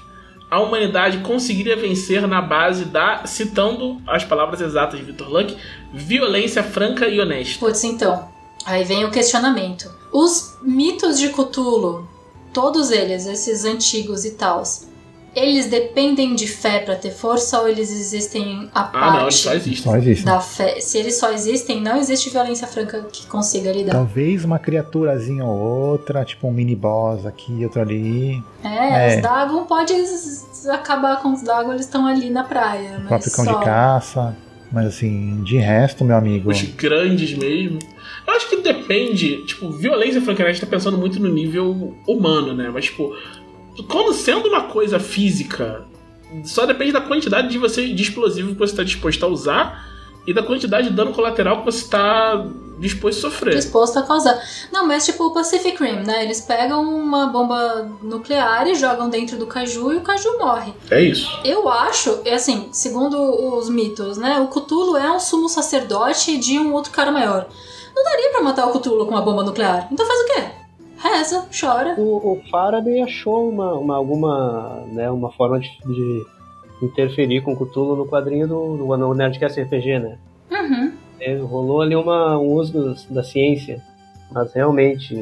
a 0.50 0.60
humanidade 0.60 1.18
conseguiria 1.18 1.76
vencer 1.76 2.26
na 2.26 2.40
base 2.40 2.86
da, 2.86 3.26
citando 3.26 4.00
as 4.06 4.24
palavras 4.24 4.60
exatas 4.60 4.98
de 4.98 5.04
Victor 5.04 5.28
Luck, 5.28 5.56
violência 5.92 6.62
franca 6.62 7.06
e 7.06 7.20
honesta? 7.20 7.58
Putz, 7.58 7.84
então, 7.84 8.28
aí 8.64 8.84
vem 8.84 9.04
o 9.04 9.10
questionamento. 9.10 9.90
Os 10.10 10.56
mitos 10.62 11.18
de 11.18 11.28
Cthulhu, 11.28 12.08
todos 12.52 12.90
eles, 12.90 13.26
esses 13.26 13.64
antigos 13.64 14.24
e 14.24 14.32
tals, 14.32 14.88
eles 15.34 15.66
dependem 15.66 16.34
de 16.34 16.46
fé 16.46 16.80
para 16.80 16.96
ter 16.96 17.10
força 17.10 17.60
ou 17.60 17.68
eles 17.68 17.90
existem 17.90 18.68
a 18.74 18.82
parte? 18.84 18.96
Ah, 18.96 19.12
não, 19.12 19.22
eles 19.22 19.36
só 19.36 19.54
existem. 19.54 19.92
Só 19.92 19.96
existem. 19.96 20.24
Da 20.24 20.40
fé. 20.40 20.80
Se 20.80 20.98
eles 20.98 21.16
só 21.16 21.32
existem, 21.32 21.80
não 21.80 21.96
existe 21.96 22.30
violência 22.30 22.66
franca 22.66 23.06
que 23.12 23.26
consiga 23.26 23.70
lidar. 23.72 23.92
Talvez 23.92 24.44
uma 24.44 24.58
criaturazinha 24.58 25.44
ou 25.44 25.58
outra, 25.58 26.24
tipo 26.24 26.48
um 26.48 26.52
mini 26.52 26.74
boss 26.74 27.26
aqui, 27.26 27.64
outro 27.64 27.80
ali. 27.80 28.42
É, 28.64 29.14
é. 29.14 29.16
os 29.16 29.22
Dagon 29.22 29.64
pode 29.64 29.92
acabar 30.70 31.22
com 31.22 31.32
os 31.32 31.42
Dagon, 31.42 31.72
eles 31.72 31.86
estão 31.86 32.06
ali 32.06 32.30
na 32.30 32.44
praia. 32.44 33.00
Mas 33.08 33.34
cão 33.34 33.44
só... 33.44 33.58
de 33.58 33.64
caça. 33.64 34.36
Mas 34.70 34.86
assim, 34.86 35.42
de 35.44 35.56
resto, 35.56 36.04
meu 36.04 36.16
amigo. 36.16 36.50
Os 36.50 36.62
grandes 36.62 37.36
mesmo. 37.36 37.78
Eu 38.26 38.34
acho 38.34 38.50
que 38.50 38.56
depende, 38.56 39.44
tipo, 39.46 39.70
violência 39.70 40.20
franca, 40.20 40.44
a 40.44 40.52
gente 40.52 40.60
tá 40.60 40.66
pensando 40.66 40.98
muito 40.98 41.18
no 41.18 41.32
nível 41.32 41.96
humano, 42.06 42.52
né? 42.52 42.70
Mas, 42.72 42.84
tipo, 42.84 43.14
como 43.84 44.12
sendo 44.12 44.48
uma 44.48 44.64
coisa 44.64 44.98
física, 44.98 45.84
só 46.44 46.66
depende 46.66 46.92
da 46.92 47.00
quantidade 47.00 47.48
de 47.48 47.58
você 47.58 47.88
de 47.92 48.02
explosivo 48.02 48.52
que 48.52 48.58
você 48.58 48.72
está 48.72 48.82
disposto 48.82 49.24
a 49.24 49.28
usar 49.28 49.88
e 50.26 50.32
da 50.34 50.42
quantidade 50.42 50.90
de 50.90 50.94
dano 50.94 51.12
colateral 51.14 51.60
que 51.60 51.64
você 51.64 51.78
está 51.78 52.44
disposto 52.78 53.18
a 53.18 53.30
sofrer. 53.30 53.54
Disposto 53.54 53.98
a 53.98 54.02
causar. 54.02 54.38
Não, 54.70 54.86
mas 54.86 55.06
tipo 55.06 55.24
o 55.24 55.32
Pacific 55.32 55.82
Rim, 55.82 56.04
né? 56.04 56.22
Eles 56.22 56.42
pegam 56.42 56.82
uma 56.82 57.28
bomba 57.28 57.90
nuclear 58.02 58.66
e 58.68 58.74
jogam 58.74 59.08
dentro 59.08 59.38
do 59.38 59.46
caju 59.46 59.92
e 59.92 59.96
o 59.96 60.00
caju 60.02 60.38
morre. 60.38 60.74
É 60.90 61.00
isso. 61.00 61.40
Eu 61.44 61.66
acho, 61.68 62.20
é 62.26 62.34
assim, 62.34 62.68
segundo 62.72 63.18
os 63.56 63.70
mitos, 63.70 64.18
né? 64.18 64.38
O 64.38 64.48
Cthulhu 64.48 64.96
é 64.96 65.10
um 65.10 65.18
sumo 65.18 65.48
sacerdote 65.48 66.36
de 66.36 66.58
um 66.58 66.74
outro 66.74 66.92
cara 66.92 67.10
maior. 67.10 67.48
Não 67.96 68.04
daria 68.04 68.30
para 68.30 68.42
matar 68.42 68.66
o 68.66 68.78
Cthulhu 68.78 69.06
com 69.06 69.12
uma 69.12 69.22
bomba 69.22 69.42
nuclear. 69.42 69.88
Então 69.90 70.06
faz 70.06 70.20
o 70.20 70.26
quê? 70.26 70.57
Reza, 70.98 71.46
chora. 71.58 71.94
O, 71.98 72.32
o 72.32 72.42
Faraday 72.50 73.00
achou 73.02 73.48
uma, 73.48 73.74
uma, 73.74 73.96
alguma 73.96 74.84
né, 74.92 75.10
uma 75.10 75.30
forma 75.32 75.60
de, 75.60 75.68
de 75.86 76.26
interferir 76.82 77.42
com 77.42 77.52
o 77.52 77.56
Cthulhu 77.56 77.96
no 77.96 78.06
quadrinho 78.06 78.46
do, 78.46 78.76
do, 78.76 78.96
do 78.96 79.14
Nerdcast 79.14 79.60
RPG, 79.60 79.98
né? 79.98 80.18
Uhum. 80.50 80.92
É, 81.20 81.36
rolou 81.36 81.82
ali 81.82 81.96
uma, 81.96 82.38
um 82.38 82.52
uso 82.52 82.72
do, 82.72 83.14
da 83.14 83.22
ciência, 83.22 83.82
mas 84.30 84.52
realmente 84.52 85.14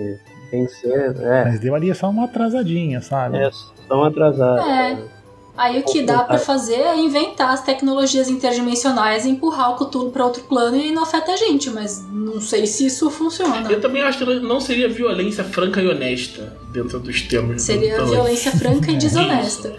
tem 0.51 0.67
que 0.67 0.73
ser. 0.73 1.17
É. 1.21 1.45
Mas 1.45 1.61
deu 1.61 1.75
ali 1.75 1.95
só 1.95 2.11
uma 2.11 2.25
atrasadinha, 2.25 3.01
sabe? 3.01 3.39
É, 3.39 3.51
só 3.51 3.95
uma 3.95 4.09
atrasada. 4.09 4.63
É. 4.63 5.16
Aí 5.57 5.81
o 5.81 5.83
que 5.83 6.03
dá 6.03 6.23
para 6.23 6.39
fazer 6.39 6.75
é 6.81 6.97
inventar 6.97 7.51
as 7.51 7.63
tecnologias 7.63 8.29
interdimensionais 8.29 9.25
e 9.25 9.31
empurrar 9.31 9.73
o 9.73 9.77
Cthulhu 9.77 10.11
para 10.11 10.25
outro 10.25 10.43
plano 10.43 10.77
e 10.77 10.93
não 10.93 11.03
afeta 11.03 11.33
a 11.33 11.37
gente, 11.37 11.71
mas 11.71 12.05
não 12.11 12.41
sei 12.41 12.67
se 12.67 12.87
isso 12.87 13.11
funciona. 13.11 13.71
Eu 13.71 13.81
também 13.81 14.03
acho 14.03 14.19
que 14.19 14.25
não 14.41 14.61
seria 14.61 14.89
violência 14.89 15.43
franca 15.45 15.81
e 15.81 15.89
honesta 15.89 16.57
dentro 16.71 17.01
dos 17.01 17.23
termos. 17.23 17.63
Seria 17.63 18.05
violência 18.05 18.53
franca 18.53 18.91
e 18.91 18.97
desonesta. 18.99 19.75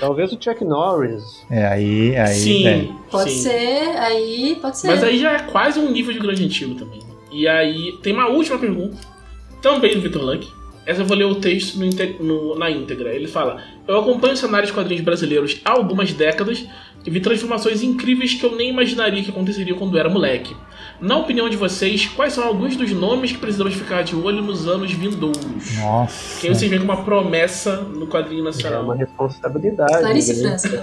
Talvez 0.00 0.32
o 0.32 0.38
Chuck 0.40 0.64
Norris. 0.64 1.22
É, 1.48 1.66
aí. 1.66 2.16
aí 2.16 2.34
sim, 2.34 2.66
é. 2.66 2.88
Pode 3.10 3.30
sim. 3.30 3.42
ser, 3.42 3.96
aí 3.98 4.58
pode 4.60 4.78
ser. 4.78 4.88
Mas 4.88 5.04
aí 5.04 5.18
já 5.18 5.32
é 5.32 5.38
quase 5.44 5.78
um 5.78 5.90
nível 5.90 6.12
de 6.12 6.18
grande 6.18 6.44
antigo 6.44 6.74
também. 6.74 7.00
E 7.30 7.46
aí 7.46 7.96
tem 8.02 8.12
uma 8.12 8.28
última 8.28 8.58
pergunta, 8.58 8.96
também 9.62 9.94
do 9.94 10.00
Victor 10.00 10.22
Luck 10.22 10.48
essa 10.86 11.02
eu 11.02 11.06
vou 11.06 11.16
ler 11.16 11.24
o 11.24 11.34
texto 11.34 11.76
no, 11.78 11.90
no, 12.24 12.58
na 12.58 12.70
íntegra. 12.70 13.12
Ele 13.12 13.26
fala: 13.26 13.60
Eu 13.86 13.98
acompanho 13.98 14.34
o 14.34 14.36
cenário 14.36 14.66
de 14.66 14.72
quadrinhos 14.72 15.04
brasileiros 15.04 15.60
há 15.64 15.72
algumas 15.72 16.12
décadas 16.12 16.64
e 17.04 17.10
vi 17.10 17.20
transformações 17.20 17.82
incríveis 17.82 18.34
que 18.34 18.44
eu 18.44 18.56
nem 18.56 18.70
imaginaria 18.70 19.22
que 19.22 19.30
aconteceriam 19.30 19.76
quando 19.76 19.98
era 19.98 20.08
moleque. 20.08 20.56
Na 21.00 21.16
opinião 21.18 21.48
de 21.48 21.56
vocês, 21.56 22.06
quais 22.06 22.32
são 22.32 22.44
alguns 22.44 22.76
dos 22.76 22.90
nomes 22.92 23.32
que 23.32 23.38
precisamos 23.38 23.74
ficar 23.74 24.02
de 24.02 24.16
olho 24.16 24.40
nos 24.42 24.66
anos 24.66 24.92
vindouros? 24.92 25.76
Nossa. 25.76 26.40
Quem 26.40 26.54
vocês 26.54 26.70
veem 26.70 26.80
como 26.80 26.92
uma 26.92 27.04
promessa 27.04 27.76
no 27.76 28.06
quadrinho 28.06 28.44
nacional? 28.44 28.80
É 28.80 28.84
uma 28.84 28.96
responsabilidade. 28.96 29.98
Clarice 29.98 30.42
né? 30.42 30.48
França. 30.48 30.80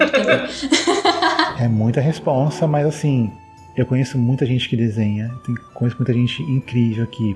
é 1.60 1.68
muita 1.68 2.00
responsa, 2.00 2.68
mas 2.68 2.86
assim, 2.86 3.32
eu 3.76 3.86
conheço 3.86 4.18
muita 4.18 4.46
gente 4.46 4.70
que 4.70 4.76
desenha, 4.76 5.32
conheço 5.74 5.98
muita 5.98 6.14
gente 6.14 6.44
incrível 6.44 7.08
que 7.08 7.36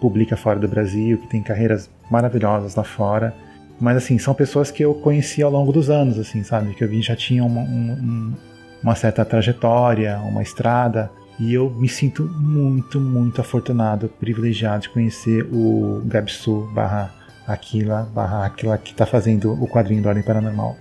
publica 0.00 0.36
fora 0.36 0.58
do 0.58 0.66
Brasil, 0.66 1.18
que 1.18 1.26
tem 1.28 1.42
carreiras 1.42 1.90
maravilhosas 2.10 2.74
lá 2.74 2.84
fora. 2.84 3.34
Mas 3.80 3.96
assim, 3.96 4.18
são 4.18 4.34
pessoas 4.34 4.70
que 4.70 4.84
eu 4.84 4.94
conheci 4.94 5.42
ao 5.42 5.50
longo 5.50 5.72
dos 5.72 5.88
anos, 5.88 6.18
assim, 6.18 6.42
sabe? 6.42 6.74
Que 6.74 6.84
eu 6.84 7.02
já 7.02 7.16
tinham 7.16 7.46
uma, 7.46 7.62
um, 7.62 8.34
uma 8.82 8.94
certa 8.94 9.24
trajetória, 9.24 10.18
uma 10.18 10.42
estrada. 10.42 11.10
E 11.38 11.54
eu 11.54 11.70
me 11.70 11.88
sinto 11.88 12.24
muito, 12.24 13.00
muito 13.00 13.40
afortunado, 13.40 14.08
privilegiado 14.20 14.82
de 14.82 14.90
conhecer 14.90 15.42
o 15.50 16.02
Gabsu 16.04 16.68
barra 16.74 17.10
Aquila 17.46 18.08
barra 18.14 18.44
Aquila 18.44 18.76
que 18.76 18.92
está 18.92 19.06
fazendo 19.06 19.52
o 19.52 19.66
quadrinho 19.66 20.02
do 20.02 20.08
Ordem 20.08 20.22
Paranormal. 20.22 20.76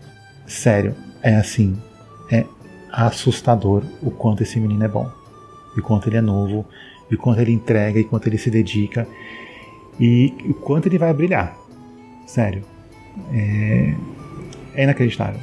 Sério, 0.46 0.94
é 1.24 1.36
assim, 1.36 1.78
é 2.30 2.46
assustador 2.92 3.84
o 4.02 4.12
quanto 4.12 4.44
esse 4.44 4.60
menino 4.60 4.84
é 4.84 4.88
bom. 4.88 5.10
E 5.78 5.82
quanto 5.82 6.10
ele 6.10 6.18
é 6.18 6.22
novo, 6.22 6.66
e 7.10 7.16
o 7.16 7.18
quanto 7.18 7.42
ele 7.42 7.52
entrega, 7.52 8.00
e 8.00 8.04
o 8.04 8.06
quanto 8.06 8.28
ele 8.28 8.38
se 8.38 8.50
dedica 8.50 9.08
e 10.00 10.34
o 10.46 10.54
quanto 10.54 10.88
ele 10.88 10.98
vai 10.98 11.14
brilhar. 11.14 11.56
Sério. 12.26 12.64
É, 13.34 13.94
é 14.76 14.84
inacreditável. 14.84 15.42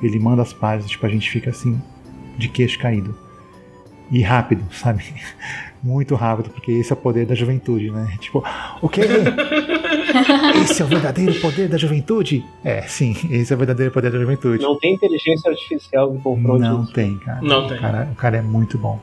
Ele 0.00 0.18
manda 0.20 0.42
as 0.42 0.52
páginas, 0.52 0.90
tipo, 0.90 1.04
a 1.04 1.08
gente 1.08 1.28
fica 1.28 1.50
assim, 1.50 1.80
de 2.36 2.48
queixo 2.48 2.78
caído. 2.78 3.14
E 4.10 4.22
rápido, 4.22 4.64
sabe? 4.72 5.02
Muito 5.82 6.14
rápido, 6.14 6.50
porque 6.50 6.72
esse 6.72 6.92
é 6.92 6.94
o 6.94 6.96
poder 6.96 7.26
da 7.26 7.34
juventude, 7.34 7.90
né? 7.90 8.16
Tipo, 8.20 8.44
o 8.80 8.88
quê? 8.88 9.02
Esse 10.64 10.80
é 10.80 10.84
o 10.84 10.88
verdadeiro 10.88 11.34
poder 11.40 11.68
da 11.68 11.76
juventude? 11.76 12.44
É, 12.64 12.80
sim, 12.82 13.14
esse 13.30 13.52
é 13.52 13.56
o 13.56 13.58
verdadeiro 13.58 13.92
poder 13.92 14.10
da 14.10 14.18
juventude. 14.18 14.62
Não 14.62 14.78
tem 14.78 14.94
inteligência 14.94 15.50
artificial 15.50 16.10
que 16.12 16.18
confronte 16.22 16.60
Não 16.60 16.82
isso. 16.82 16.92
tem, 16.92 17.18
cara. 17.18 17.40
Não 17.42 17.66
o 17.66 17.68
tem. 17.68 17.78
Cara, 17.78 18.08
o 18.10 18.14
cara 18.14 18.36
é 18.38 18.42
muito 18.42 18.78
bom. 18.78 18.98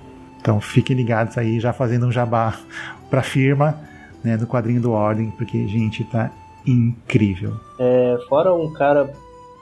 Então 0.45 0.61
fiquem 0.61 0.95
ligados 0.95 1.35
aí, 1.39 1.59
já 1.59 1.73
fazendo 1.73 2.05
um 2.05 2.11
jabá 2.11 2.53
pra 3.09 3.23
firma 3.23 3.79
né, 4.23 4.37
do 4.37 4.45
quadrinho 4.45 4.79
do 4.79 4.91
Ordem, 4.91 5.31
porque, 5.31 5.67
gente, 5.67 6.03
tá 6.03 6.29
incrível. 6.67 7.55
É, 7.79 8.15
fora 8.29 8.53
um 8.53 8.71
cara 8.71 9.11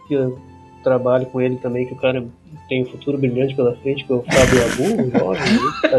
que 0.10 0.14
eu 0.14 0.38
trabalho 0.84 1.26
com 1.28 1.40
ele 1.40 1.56
também, 1.56 1.86
que 1.86 1.94
o 1.94 1.98
cara 1.98 2.26
tem 2.68 2.84
um 2.84 2.86
futuro 2.86 3.18
brilhante 3.18 3.56
pela 3.56 3.78
frente, 3.78 4.04
que 4.04 4.12
é 4.12 4.16
o 4.16 4.24
Fábio 4.24 4.62
Abu, 4.66 5.10
jovem, 5.18 5.42
tá 5.90 5.98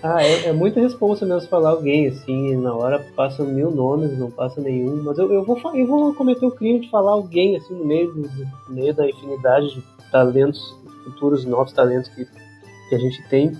Ah, 0.00 0.22
é, 0.22 0.46
é 0.46 0.52
muita 0.52 0.80
responsa 0.80 1.26
mesmo 1.26 1.48
falar 1.48 1.70
alguém, 1.70 2.06
assim, 2.06 2.54
na 2.56 2.72
hora 2.72 3.04
passam 3.16 3.44
mil 3.44 3.72
nomes, 3.72 4.16
não 4.16 4.30
passa 4.30 4.60
nenhum, 4.60 5.02
mas 5.02 5.18
eu, 5.18 5.32
eu, 5.32 5.44
vou, 5.44 5.60
eu 5.74 5.86
vou 5.86 6.14
cometer 6.14 6.46
o 6.46 6.52
crime 6.52 6.78
de 6.78 6.88
falar 6.90 7.10
alguém, 7.10 7.56
assim, 7.56 7.74
no 7.74 7.84
meio, 7.84 8.14
no 8.14 8.30
meio 8.74 8.94
da 8.94 9.08
infinidade 9.08 9.74
de 9.74 9.82
talentos, 10.12 10.80
futuros 11.04 11.44
novos 11.44 11.72
talentos 11.72 12.08
que, 12.10 12.24
que 12.92 12.96
a 12.96 12.98
gente 12.98 13.22
tem 13.28 13.56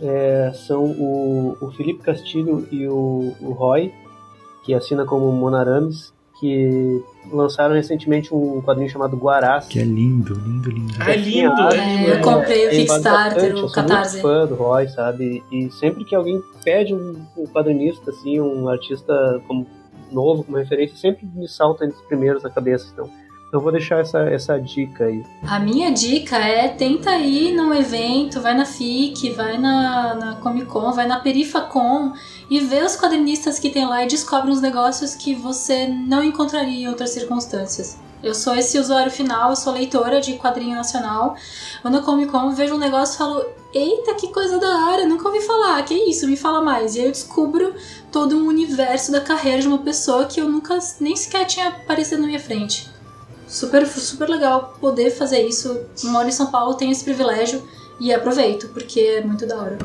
é, 0.00 0.52
são 0.54 0.84
o, 0.84 1.54
o 1.60 1.70
Felipe 1.72 2.02
Castilho 2.02 2.66
e 2.72 2.88
o, 2.88 3.34
o 3.38 3.52
Roy, 3.52 3.92
que 4.64 4.72
assina 4.72 5.04
como 5.04 5.30
Monarames, 5.30 6.14
que 6.40 7.02
lançaram 7.30 7.74
recentemente 7.74 8.34
um 8.34 8.62
quadrinho 8.62 8.88
chamado 8.88 9.18
Guarás. 9.18 9.66
Que 9.66 9.80
é 9.80 9.84
lindo, 9.84 10.32
lindo, 10.32 10.70
lindo. 10.70 10.94
Ah, 10.98 11.10
é 11.10 11.16
lindo, 11.16 11.60
é, 11.60 11.96
lindo. 11.98 12.10
É, 12.10 12.18
eu 12.18 12.22
comprei 12.22 12.66
o 12.66 12.70
Kickstarter, 12.70 13.62
o 13.62 13.70
Catarse. 13.70 14.16
Eu 14.16 14.22
sou 14.22 14.30
muito 14.30 14.48
fã 14.48 14.54
do 14.54 14.54
Roy, 14.54 14.88
sabe? 14.88 15.44
E 15.52 15.70
sempre 15.72 16.02
que 16.06 16.14
alguém 16.14 16.42
pede 16.64 16.94
um, 16.94 17.22
um 17.36 17.44
quadrinista, 17.44 18.10
assim, 18.10 18.40
um 18.40 18.66
artista 18.66 19.42
como 19.46 19.66
novo, 20.10 20.42
como 20.44 20.56
referência, 20.56 20.96
sempre 20.96 21.26
me 21.26 21.46
salta 21.46 21.84
entre 21.84 21.98
os 21.98 22.06
primeiros 22.06 22.42
na 22.42 22.48
cabeça. 22.48 22.88
Então, 22.90 23.10
Eu 23.52 23.60
vou 23.60 23.72
deixar 23.72 24.00
essa, 24.00 24.20
essa 24.20 24.58
dica 24.58 25.04
aí. 25.04 25.26
A 25.42 25.58
minha 25.58 25.90
dica 25.90 26.36
é 26.36 26.68
tenta 26.68 27.16
ir 27.16 27.52
num 27.52 27.74
evento, 27.74 28.40
vai 28.40 28.54
na 28.54 28.64
FIC, 28.64 29.30
vai 29.30 29.58
na, 29.58 30.14
na 30.14 30.36
Comic 30.36 30.66
Con, 30.66 30.92
vai 30.92 31.06
na 31.06 31.18
Perifacon 31.18 32.12
e 32.48 32.60
vê 32.60 32.84
os 32.84 32.96
quadrinistas 32.96 33.58
que 33.58 33.70
tem 33.70 33.86
lá 33.86 34.04
e 34.04 34.08
descobre 34.08 34.50
uns 34.50 34.60
negócios 34.60 35.16
que 35.16 35.34
você 35.34 35.88
não 35.88 36.22
encontraria 36.22 36.84
em 36.84 36.88
outras 36.88 37.10
circunstâncias. 37.10 37.98
Eu 38.22 38.34
sou 38.34 38.54
esse 38.54 38.78
usuário 38.78 39.10
final, 39.10 39.50
eu 39.50 39.56
sou 39.56 39.72
leitora 39.72 40.20
de 40.20 40.34
quadrinho 40.34 40.76
nacional. 40.76 41.34
Quando 41.80 41.96
eu 41.96 42.02
Comic 42.02 42.30
Con, 42.30 42.50
vejo 42.50 42.74
um 42.74 42.78
negócio 42.78 43.14
e 43.14 43.18
falo: 43.18 43.44
Eita, 43.72 44.14
que 44.14 44.28
coisa 44.28 44.58
da 44.58 44.86
hora, 44.86 45.06
nunca 45.06 45.26
ouvi 45.26 45.40
falar, 45.40 45.82
que 45.84 45.94
isso, 45.94 46.28
me 46.28 46.36
fala 46.36 46.60
mais. 46.60 46.94
E 46.94 47.00
aí 47.00 47.06
eu 47.06 47.12
descubro 47.12 47.74
todo 48.12 48.36
um 48.36 48.46
universo 48.46 49.10
da 49.10 49.20
carreira 49.20 49.62
de 49.62 49.68
uma 49.68 49.78
pessoa 49.78 50.26
que 50.26 50.40
eu 50.40 50.48
nunca 50.48 50.78
nem 51.00 51.16
sequer 51.16 51.46
tinha 51.46 51.68
aparecido 51.68 52.20
na 52.20 52.28
minha 52.28 52.40
frente. 52.40 52.90
Super, 53.50 53.84
super 53.84 54.28
legal 54.28 54.76
poder 54.80 55.10
fazer 55.10 55.42
isso. 55.42 55.84
Moro 56.04 56.28
em 56.28 56.32
São 56.32 56.46
Paulo, 56.52 56.74
tenho 56.74 56.92
esse 56.92 57.02
privilégio 57.02 57.60
e 57.98 58.14
aproveito, 58.14 58.68
porque 58.68 59.00
é 59.00 59.22
muito 59.22 59.44
da 59.44 59.56
hora. 59.56 59.78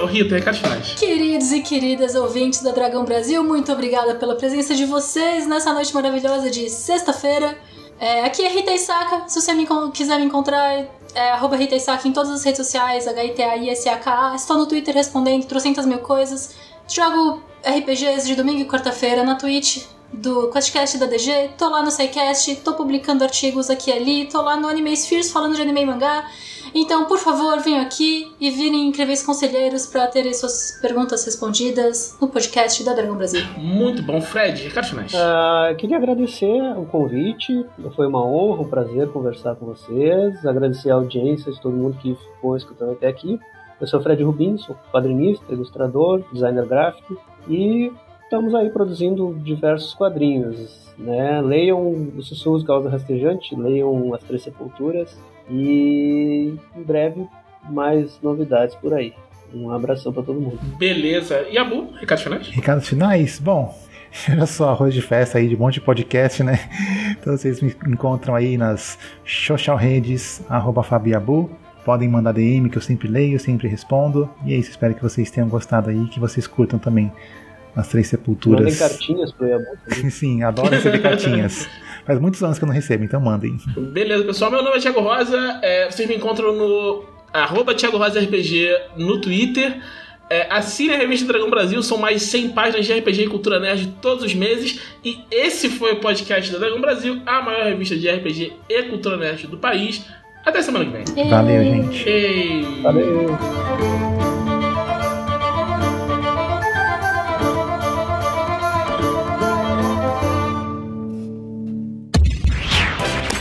Ô 0.00 0.06
Rita, 0.06 0.36
recados 0.36 0.60
finais. 0.60 0.94
Queridos 0.94 1.50
e 1.50 1.60
queridas 1.60 2.14
ouvintes 2.14 2.62
da 2.62 2.70
Dragão 2.70 3.04
Brasil, 3.04 3.42
muito 3.42 3.72
obrigada 3.72 4.14
pela 4.14 4.36
presença 4.36 4.72
de 4.72 4.86
vocês 4.86 5.48
nessa 5.48 5.74
noite 5.74 5.92
maravilhosa 5.92 6.48
de 6.48 6.70
sexta-feira. 6.70 7.58
É, 7.98 8.24
aqui 8.24 8.42
é 8.42 8.48
Rita 8.48 8.70
Isaka, 8.70 9.24
se 9.26 9.40
você 9.40 9.52
me, 9.52 9.66
quiser 9.92 10.16
me 10.20 10.26
encontrar, 10.26 10.86
é 11.12 11.32
arroba 11.32 11.56
Rita 11.56 11.74
Isaka 11.74 12.06
em 12.06 12.12
todas 12.12 12.30
as 12.30 12.44
redes 12.44 12.64
sociais, 12.64 13.08
H-I-T-A-I-S-A-K-A. 13.08 14.36
Estou 14.36 14.56
no 14.56 14.66
Twitter 14.66 14.94
respondendo 14.94 15.44
trocentas 15.44 15.84
mil 15.84 15.98
coisas. 15.98 16.54
Jogo 16.86 17.42
RPGs 17.64 18.26
de 18.26 18.36
domingo 18.36 18.60
e 18.60 18.64
quarta-feira 18.64 19.22
na 19.22 19.34
Twitch, 19.34 19.84
do 20.12 20.48
Questcast 20.50 20.98
da 20.98 21.06
DG, 21.06 21.50
tô 21.56 21.68
lá 21.68 21.82
no 21.82 21.90
SciCast, 21.90 22.56
tô 22.56 22.74
publicando 22.74 23.24
artigos 23.24 23.70
aqui 23.70 23.90
e 23.90 23.92
ali, 23.92 24.26
tô 24.26 24.42
lá 24.42 24.56
no 24.56 24.68
Anime 24.68 24.96
Spheres 24.96 25.30
falando 25.30 25.54
de 25.54 25.62
anime 25.62 25.82
e 25.82 25.86
mangá. 25.86 26.26
Então, 26.74 27.06
por 27.06 27.18
favor, 27.18 27.58
venham 27.60 27.82
aqui 27.82 28.30
e 28.40 28.50
virem 28.50 28.86
incríveis 28.86 29.24
conselheiros 29.24 29.86
para 29.86 30.06
terem 30.06 30.32
suas 30.32 30.78
perguntas 30.80 31.24
respondidas 31.24 32.16
no 32.20 32.28
podcast 32.28 32.84
da 32.84 32.92
Dragão 32.92 33.16
Brasil. 33.16 33.40
Muito 33.56 34.02
bom, 34.02 34.20
Fred, 34.20 34.62
Ricardo 34.62 34.86
Finais. 34.86 35.12
Uh, 35.12 35.74
queria 35.76 35.96
agradecer 35.96 36.60
o 36.76 36.84
convite, 36.86 37.66
foi 37.96 38.06
uma 38.06 38.24
honra, 38.24 38.62
um 38.62 38.68
prazer 38.68 39.08
conversar 39.08 39.56
com 39.56 39.66
vocês, 39.66 40.46
agradecer 40.46 40.90
a 40.90 40.94
audiência 40.94 41.50
de 41.50 41.60
todo 41.60 41.74
mundo 41.74 41.98
que 42.00 42.14
ficou 42.14 42.56
escutando 42.56 42.92
até 42.92 43.08
aqui. 43.08 43.38
Eu 43.80 43.86
sou 43.86 44.00
Fred 44.00 44.22
Rubin, 44.22 44.58
sou 44.58 44.76
quadrinista, 44.92 45.44
ilustrador, 45.52 46.22
designer 46.32 46.66
gráfico 46.66 47.20
e 47.48 47.90
estamos 48.30 48.54
aí 48.54 48.70
produzindo 48.70 49.36
diversos 49.42 49.92
quadrinhos. 49.92 50.88
Né? 50.96 51.40
Leiam 51.40 52.12
O 52.16 52.22
Sussurros 52.22 52.62
Causa 52.62 52.88
Rastejante, 52.88 53.56
leiam 53.56 54.14
As 54.14 54.22
Três 54.22 54.42
Sepulturas 54.42 55.18
e 55.50 56.54
em 56.76 56.82
breve 56.82 57.26
mais 57.68 58.20
novidades 58.22 58.76
por 58.76 58.94
aí. 58.94 59.12
Um 59.52 59.72
abração 59.72 60.12
para 60.12 60.22
todo 60.22 60.40
mundo. 60.40 60.60
Beleza. 60.78 61.44
E 61.50 61.58
a 61.58 61.64
Bu, 61.64 61.90
recados 61.98 62.22
finais? 62.22 62.48
Recados 62.48 62.88
finais? 62.88 63.40
Bom, 63.40 63.76
Olha 64.30 64.46
só, 64.46 64.70
arroz 64.70 64.94
de 64.94 65.02
festa 65.02 65.38
aí 65.38 65.48
de 65.48 65.56
um 65.56 65.58
monte 65.58 65.74
de 65.74 65.80
podcast, 65.80 66.42
né? 66.42 66.58
Então 67.10 67.36
vocês 67.36 67.60
me 67.60 67.74
encontram 67.86 68.34
aí 68.34 68.56
nas 68.56 68.98
social 69.24 69.76
redes, 69.76 70.40
arroba 70.48 70.82
Fabiabu. 70.82 71.50
Podem 71.84 72.08
mandar 72.08 72.32
DM 72.32 72.68
que 72.68 72.76
eu 72.76 72.82
sempre 72.82 73.08
leio, 73.08 73.40
sempre 73.40 73.66
respondo. 73.66 74.28
E 74.44 74.52
é 74.52 74.56
isso, 74.56 74.70
espero 74.70 74.94
que 74.94 75.02
vocês 75.02 75.30
tenham 75.30 75.48
gostado 75.48 75.90
aí, 75.90 76.06
que 76.08 76.20
vocês 76.20 76.46
curtam 76.46 76.78
também 76.78 77.10
as 77.74 77.88
três 77.88 78.06
sepulturas. 78.06 78.60
Mandem 78.60 78.78
cartinhas 78.78 79.32
pro 79.32 79.46
Yabu. 79.46 79.64
Sim, 80.10 80.42
adoro 80.42 80.70
receber 80.70 81.00
cartinhas. 81.00 81.68
Faz 82.04 82.18
muitos 82.18 82.42
anos 82.42 82.58
que 82.58 82.64
eu 82.64 82.66
não 82.66 82.74
recebo, 82.74 83.04
então 83.04 83.20
mandem. 83.20 83.56
Beleza, 83.92 84.24
pessoal. 84.24 84.50
Meu 84.50 84.62
nome 84.62 84.76
é 84.76 84.80
Thiago 84.80 85.00
Rosa. 85.00 85.60
É, 85.62 85.90
vocês 85.90 86.08
me 86.08 86.16
encontram 86.16 86.54
no 86.54 87.04
arroba 87.32 87.74
Thiago 87.74 87.98
Rosa 87.98 88.20
RPG 88.20 88.68
no 88.96 89.20
Twitter. 89.20 89.80
É, 90.28 90.46
assine 90.48 90.92
a 90.92 90.96
revista 90.96 91.26
Dragão 91.26 91.50
Brasil, 91.50 91.82
são 91.82 91.98
mais 91.98 92.22
100 92.22 92.50
páginas 92.50 92.86
de 92.86 92.92
RPG 92.92 93.24
e 93.24 93.26
cultura 93.26 93.58
nerd 93.58 93.96
todos 94.00 94.24
os 94.24 94.32
meses. 94.32 94.80
E 95.04 95.18
esse 95.28 95.68
foi 95.68 95.94
o 95.94 95.96
podcast 95.96 96.52
da 96.52 96.58
Dragão 96.58 96.80
Brasil, 96.80 97.20
a 97.26 97.42
maior 97.42 97.64
revista 97.64 97.96
de 97.96 98.08
RPG 98.08 98.52
e 98.68 98.82
cultura 98.84 99.16
nerd 99.16 99.48
do 99.48 99.58
país. 99.58 100.06
Até 100.44 100.62
semana 100.62 100.84
que 100.84 101.12
vem. 101.12 101.28
Valeu, 101.28 101.64
gente. 101.64 102.08
Ei. 102.08 102.62
Valeu. 102.80 104.19